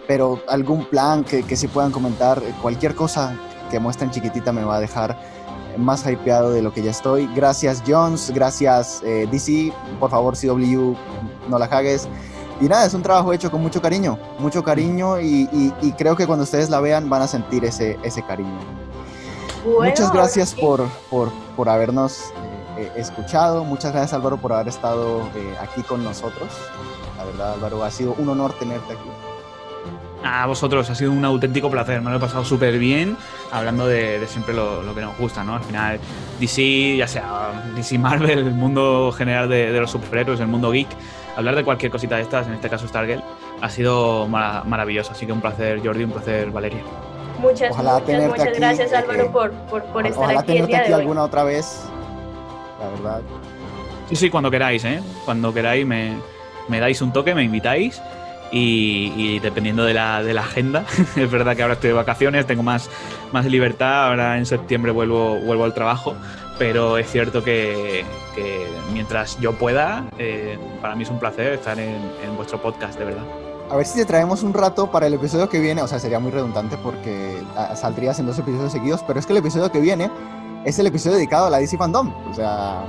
pero 0.07 0.41
algún 0.49 0.85
plan 0.87 1.25
que, 1.25 1.43
que 1.43 1.57
sí 1.57 1.69
puedan 1.69 1.91
comentar, 1.91 2.43
cualquier 2.63 2.95
cosa 2.95 3.37
que 3.71 3.79
muestren 3.79 4.11
chiquitita 4.11 4.53
me 4.53 4.65
va 4.65 4.77
a 4.77 4.81
dejar 4.81 5.19
más 5.79 6.07
hypeado 6.07 6.53
de 6.53 6.63
lo 6.63 6.73
que 6.73 6.83
ya 6.83 6.91
estoy. 6.91 7.29
Gracias 7.35 7.83
Jones, 7.87 8.31
gracias 8.33 9.03
eh, 9.05 9.27
DC, 9.31 9.73
por 9.99 10.11
favor 10.11 10.37
CW, 10.37 10.95
no 11.49 11.59
la 11.59 11.69
cagues. 11.69 12.09
Y 12.61 12.65
nada, 12.67 12.87
es 12.87 12.95
un 12.95 13.03
trabajo 13.03 13.33
hecho 13.33 13.51
con 13.51 13.61
mucho 13.61 13.83
cariño, 13.83 14.19
mucho 14.39 14.63
cariño 14.63 15.21
y, 15.21 15.73
creo 15.99 16.17
que 16.17 16.27
cuando 16.27 16.45
ustedes 16.45 16.71
la 16.71 16.81
vean 16.81 17.09
van 17.09 17.23
a 17.23 17.27
sentir 17.27 17.65
ese, 17.65 17.99
ese 18.03 18.23
cariño. 18.23 18.59
Muchas 19.65 20.13
gracias 20.13 20.55
por, 20.55 20.87
por, 21.11 21.31
por 21.57 21.69
habernos 21.69 22.33
eh, 22.77 22.91
escuchado, 22.97 23.65
muchas 23.65 23.93
gracias 23.93 24.13
Álvaro 24.15 24.37
por 24.37 24.53
haber 24.53 24.69
estado 24.69 25.23
eh, 25.35 25.55
aquí 25.61 25.83
con 25.83 26.03
nosotros. 26.05 26.49
La 27.17 27.25
verdad 27.25 27.55
Álvaro, 27.55 27.85
ha 27.85 27.91
sido 27.91 28.15
un 28.19 28.29
honor 28.29 28.53
tenerte 28.59 28.93
aquí. 28.93 29.09
A 30.25 30.47
vosotros, 30.47 30.89
ha 30.89 30.95
sido 30.95 31.13
un 31.13 31.25
auténtico 31.25 31.71
placer, 31.71 32.01
me 32.01 32.11
lo 32.11 32.17
he 32.17 32.21
pasado 32.21 32.45
súper 32.45 32.79
bien 32.79 33.17
hablando 33.53 33.87
de, 33.87 34.27
siempre 34.27 34.55
lo, 34.55 34.95
que 34.95 35.01
nos 35.01 35.17
gusta, 35.19 35.45
¿no? 35.45 35.55
Al 35.55 35.63
final, 35.63 36.01
DC, 36.41 36.97
ya 36.97 37.07
sea 37.07 37.53
DC 37.77 37.99
Marvel, 37.99 38.39
el 38.39 38.55
mundo 38.55 39.13
general 39.13 39.49
de, 39.49 39.79
los 39.79 39.91
superhéroes, 39.91 40.41
el 40.41 40.49
mundo 40.49 40.73
geek, 40.73 40.89
hablar 41.37 41.57
de 41.57 41.65
cualquier 41.65 41.91
cosita 41.91 42.17
de 42.17 42.23
estas, 42.23 42.47
en 42.47 42.55
este 42.55 42.69
caso 42.69 42.87
Stargirl, 42.87 43.23
ha 43.61 43.71
sido 43.71 44.29
maravilloso. 44.29 45.13
Así 45.13 45.27
que 45.27 45.33
un 45.33 45.41
placer, 45.41 45.81
Jordi, 45.85 46.05
un 46.05 46.13
placer, 46.13 46.51
Valeria. 46.51 46.83
Muchas, 47.39 47.77
muchas, 47.77 48.59
gracias, 48.59 48.93
eh, 48.93 48.97
Álvaro, 48.97 49.31
por, 49.31 49.53
por, 49.53 49.85
por 49.85 50.07
estar 50.07 50.25
ojalá 50.25 50.41
aquí. 50.41 50.53
tenerte 50.53 50.77
aquí 50.77 50.93
alguna 50.93 51.25
otra 51.25 51.45
vez, 51.45 51.85
la 52.81 52.89
verdad. 52.89 53.23
Sí, 54.09 54.17
sí, 54.17 54.31
cuando 54.31 54.51
queráis, 54.51 54.85
¿eh? 54.85 55.03
Cuando 55.25 55.53
queráis 55.53 55.85
me, 55.85 56.17
me 56.69 56.81
dais 56.81 57.03
un 57.03 57.13
toque, 57.13 57.35
me 57.35 57.43
invitáis 57.43 58.01
y, 58.53 59.41
dependiendo 59.41 59.85
de 59.85 59.95
la, 59.95 60.23
de 60.23 60.33
la, 60.33 60.43
agenda, 60.43 60.85
es 61.17 61.31
verdad 61.31 61.57
que 61.57 61.63
ahora 61.63 61.75
estoy 61.75 61.89
de 61.89 61.95
vacaciones, 61.95 62.47
tengo 62.47 62.63
más, 62.63 62.89
más 63.33 63.45
libertad, 63.47 64.09
ahora 64.09 64.39
en 64.39 64.47
septiembre 64.47 64.93
vuelvo, 64.93 65.37
vuelvo 65.41 65.65
al 65.65 65.75
trabajo, 65.75 66.15
pero 66.59 66.99
es 66.99 67.11
cierto 67.11 67.43
que, 67.43 68.05
mientras 68.93 69.39
yo 69.41 69.53
pueda, 69.53 70.07
eh, 70.19 70.59
para 70.81 70.95
mí 70.95 71.03
es 71.03 71.11
un 71.11 71.19
placer 71.19 71.53
estar 71.53 71.79
en, 71.79 72.37
vuestro 72.37 72.61
podcast, 72.61 72.99
de 72.99 73.05
verdad. 73.07 73.25
A 73.71 73.77
ver 73.77 73.87
si 73.87 73.99
te 73.99 74.05
traemos 74.05 74.43
un 74.43 74.53
rato 74.53 74.91
para 74.91 75.07
el 75.07 75.15
episodio 75.15 75.49
que 75.49 75.59
viene, 75.59 75.83
o 75.83 75.89
sea, 75.89 75.99
sería 75.99 76.19
muy 76.19 76.31
redundante 76.31 76.77
porque 76.77 77.43
saldrías 77.75 78.19
en 78.19 78.27
dos 78.27 78.39
episodios 78.39 78.73
seguidos, 78.73 79.03
pero 79.07 79.19
es 79.19 79.27
que 79.27 79.33
el 79.33 79.39
episodio 79.39 79.73
que 79.73 79.81
viene 79.81 80.11
es 80.65 80.79
el 80.79 80.87
episodio 80.87 81.17
dedicado 81.17 81.47
a 81.47 81.51
la 81.51 81.59
DC 81.59 81.77
Fandom, 81.77 82.13
o 82.31 82.35
sea, 82.35 82.85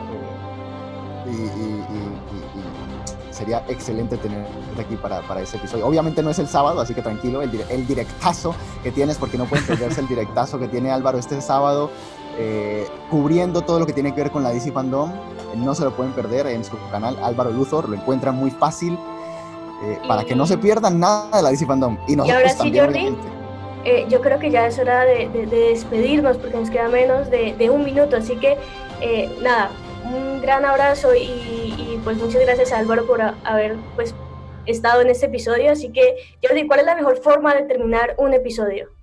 y 1.26 2.06
sería 3.36 3.64
excelente 3.68 4.18
tenerte 4.18 4.50
aquí 4.82 4.96
para, 4.96 5.22
para, 5.22 5.42
ese 5.42 5.58
episodio. 5.58 5.86
Obviamente 5.86 6.24
no 6.24 6.30
es 6.30 6.40
el 6.40 6.48
sábado, 6.48 6.80
así 6.80 6.94
que 6.94 7.02
tranquilo, 7.02 7.42
el, 7.42 7.52
el 7.70 7.86
directazo 7.86 8.56
que 8.82 8.92
tienes, 8.92 9.18
porque 9.18 9.38
no 9.38 9.46
pueden 9.46 9.66
perderse 9.66 10.02
el 10.02 10.08
directazo 10.08 10.58
que 10.58 10.68
tiene 10.68 10.92
Álvaro 10.92 11.18
este 11.18 11.42
sábado, 11.42 11.92
eh, 12.38 12.88
cubriendo 13.10 13.62
todo 13.62 13.80
lo 13.80 13.86
que 13.86 13.94
tiene 13.94 14.14
que 14.14 14.22
ver 14.22 14.32
con 14.32 14.44
la 14.44 14.52
DC 14.52 14.72
Fandom. 14.72 15.12
Eh, 15.12 15.58
no 15.58 15.74
se 15.74 15.84
lo 15.84 15.96
pueden 15.96 16.14
perder 16.14 16.48
en 16.48 16.64
su 16.64 16.78
canal 16.92 17.18
Álvaro 17.24 17.52
Luthor, 17.52 17.88
lo 17.88 17.96
encuentran 17.96 18.36
muy 18.36 18.52
fácil. 18.52 18.98
Eh, 19.84 20.00
para 20.08 20.24
que 20.24 20.36
no 20.36 20.48
se 20.48 20.58
pierdan 20.58 21.00
nada 21.00 21.36
de 21.36 21.44
la 21.44 21.50
DC 21.50 21.66
Fandom. 21.66 21.98
Y, 22.08 22.16
nosotros 22.16 22.38
ahora 22.38 22.64
sí, 22.64 22.78
Jordi, 22.78 23.18
yo 24.10 24.22
creo 24.22 24.40
que 24.40 24.50
ya 24.50 24.66
es 24.66 24.80
hora 24.80 25.02
de, 25.02 25.30
de, 25.30 25.46
despedirnos 25.46 26.38
porque 26.38 26.58
nos 26.58 26.70
queda 26.70 26.88
menos 26.88 27.30
de, 27.30 27.54
de 27.56 27.70
un 27.70 27.84
minuto. 27.84 28.16
Así 28.16 28.38
que, 28.38 28.58
nada, 29.42 29.72
un 30.06 30.42
gran 30.42 30.66
abrazo 30.66 31.16
y, 31.16 32.00
pues 32.04 32.18
muchas 32.18 32.42
gracias 32.42 32.72
a 32.72 32.80
Álvaro 32.80 33.06
por 33.06 33.22
haber 33.22 33.76
pues 33.96 34.16
estado 34.66 35.02
en 35.02 35.10
este 35.10 35.26
episodio. 35.28 35.72
Así 35.72 35.92
que, 35.92 36.16
Jordi, 36.42 36.68
¿cuál 36.68 36.80
es 36.80 36.86
la 36.86 36.96
mejor 36.96 37.18
forma 37.18 37.54
de 37.54 37.64
terminar 37.64 38.16
un 38.18 38.34
episodio? 38.34 38.95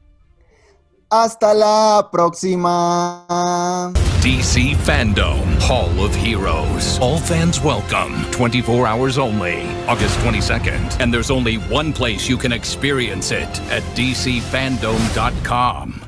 Hasta 1.13 1.53
la 1.53 2.09
próxima. 2.11 3.93
DC 4.23 4.75
Fandom, 4.77 5.45
Hall 5.61 6.03
of 6.03 6.15
Heroes. 6.15 6.99
All 7.01 7.19
fans 7.19 7.61
welcome. 7.61 8.25
24 8.31 8.87
hours 8.87 9.19
only. 9.19 9.61
August 9.87 10.19
22nd. 10.21 11.01
And 11.01 11.13
there's 11.13 11.31
only 11.31 11.57
one 11.69 11.93
place 11.93 12.31
you 12.31 12.39
can 12.39 12.51
experience 12.51 13.31
it 13.31 13.61
at 13.71 13.83
DCFandom.com. 13.95 16.02